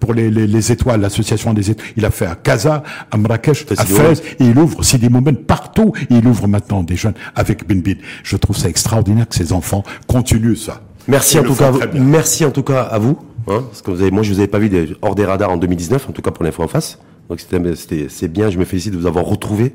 pour 0.00 0.14
les, 0.14 0.30
les, 0.30 0.46
les 0.46 0.72
étoiles, 0.72 1.00
l'association 1.00 1.52
des 1.54 1.70
étoiles. 1.70 1.88
Il 1.96 2.04
a 2.04 2.10
fait 2.10 2.26
à 2.26 2.34
Casa, 2.34 2.82
à 3.10 3.16
Marrakech, 3.16 3.66
à 3.76 3.84
Fès, 3.84 4.22
et 4.40 4.44
il 4.44 4.58
ouvre 4.58 4.82
Sidi 4.82 5.08
Moumen 5.08 5.36
partout. 5.36 5.92
Et 6.10 6.14
il 6.16 6.26
ouvre 6.26 6.46
maintenant 6.48 6.82
des 6.82 6.96
jeunes 6.96 7.14
avec 7.34 7.66
Bin 7.66 7.80
Bin. 7.80 7.94
Je 8.22 8.36
trouve 8.36 8.56
ça 8.56 8.68
extraordinaire 8.68 9.28
que 9.28 9.34
ces 9.34 9.52
enfants 9.52 9.82
continuent 10.06 10.56
ça. 10.56 10.80
Merci 11.06 11.38
en 11.38 11.42
tout 11.42 11.54
cas, 11.54 11.70
merci 11.92 12.44
en 12.44 12.50
tout 12.50 12.62
cas 12.62 12.82
à 12.82 12.98
vous. 12.98 13.18
Hein, 13.46 13.62
parce 13.68 13.82
que 13.82 13.90
vous 13.90 14.00
avez, 14.00 14.10
moi, 14.10 14.22
je 14.22 14.32
vous 14.32 14.38
avais 14.38 14.48
pas 14.48 14.58
vu 14.58 14.96
hors 15.02 15.14
des 15.14 15.24
radars 15.24 15.50
en 15.50 15.56
2019, 15.56 16.08
en 16.08 16.12
tout 16.12 16.22
cas 16.22 16.30
pour 16.30 16.44
l'info 16.44 16.62
en 16.62 16.68
face. 16.68 16.98
Donc 17.28 17.40
c'était, 17.40 18.06
c'est 18.08 18.28
bien. 18.28 18.50
Je 18.50 18.58
me 18.58 18.64
félicite 18.64 18.92
de 18.92 18.98
vous 18.98 19.06
avoir 19.06 19.24
retrouvé 19.24 19.72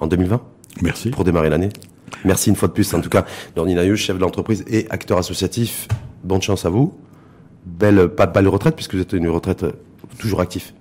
en 0.00 0.06
2020. 0.06 0.40
Merci. 0.82 1.10
Pour 1.10 1.24
démarrer 1.24 1.50
l'année. 1.50 1.68
Merci 2.24 2.50
une 2.50 2.56
fois 2.56 2.68
de 2.68 2.72
plus. 2.72 2.92
En 2.94 3.00
tout 3.00 3.10
cas, 3.10 3.24
Nordina 3.56 3.82
chef 3.96 4.16
de 4.16 4.20
l'entreprise 4.20 4.64
et 4.68 4.86
acteur 4.90 5.18
associatif. 5.18 5.88
Bonne 6.24 6.42
chance 6.42 6.64
à 6.64 6.70
vous. 6.70 6.94
Belle, 7.66 8.08
pas 8.08 8.26
de 8.26 8.32
balle 8.32 8.44
de 8.44 8.48
retraite 8.48 8.74
puisque 8.74 8.94
vous 8.94 9.02
êtes 9.02 9.12
une 9.12 9.28
retraite 9.28 9.64
toujours 10.18 10.40
actif. 10.40 10.74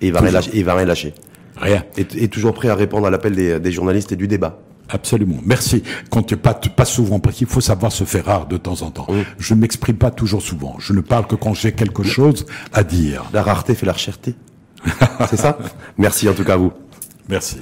Et 0.00 0.08
il 0.08 0.12
va 0.12 0.20
rien 0.20 0.30
lâcher. 0.30 0.50
Et 0.54 0.58
il 0.58 0.64
va 0.64 0.74
rien 0.74 0.86
lâcher. 0.86 1.14
Rien. 1.56 1.82
Et, 1.96 2.28
toujours 2.28 2.54
prêt 2.54 2.68
à 2.68 2.76
répondre 2.76 3.06
à 3.06 3.10
l'appel 3.10 3.34
des, 3.34 3.58
des 3.58 3.72
journalistes 3.72 4.12
et 4.12 4.16
du 4.16 4.28
débat. 4.28 4.60
Absolument. 4.88 5.38
Merci. 5.44 5.82
Quand 6.10 6.22
tu 6.22 6.36
pas, 6.36 6.54
pas 6.54 6.84
souvent, 6.84 7.20
parce 7.20 7.36
qu'il 7.36 7.46
faut 7.46 7.60
savoir 7.60 7.92
se 7.92 8.04
faire 8.04 8.24
rare 8.24 8.46
de 8.46 8.56
temps 8.56 8.82
en 8.82 8.90
temps. 8.90 9.06
Je 9.38 9.54
ne 9.54 9.60
m'exprime 9.60 9.96
pas 9.96 10.10
toujours 10.10 10.42
souvent. 10.42 10.76
Je 10.78 10.92
ne 10.92 11.00
parle 11.00 11.26
que 11.26 11.34
quand 11.34 11.54
j'ai 11.54 11.72
quelque 11.72 12.02
chose 12.02 12.46
à 12.72 12.84
dire. 12.84 13.24
La 13.32 13.42
rareté 13.42 13.74
fait 13.74 13.86
la 13.86 13.94
cherté. 13.94 14.34
C'est 15.28 15.36
ça? 15.36 15.58
Merci 15.98 16.28
en 16.28 16.34
tout 16.34 16.44
cas 16.44 16.54
à 16.54 16.56
vous. 16.56 16.72
Merci. 17.28 17.58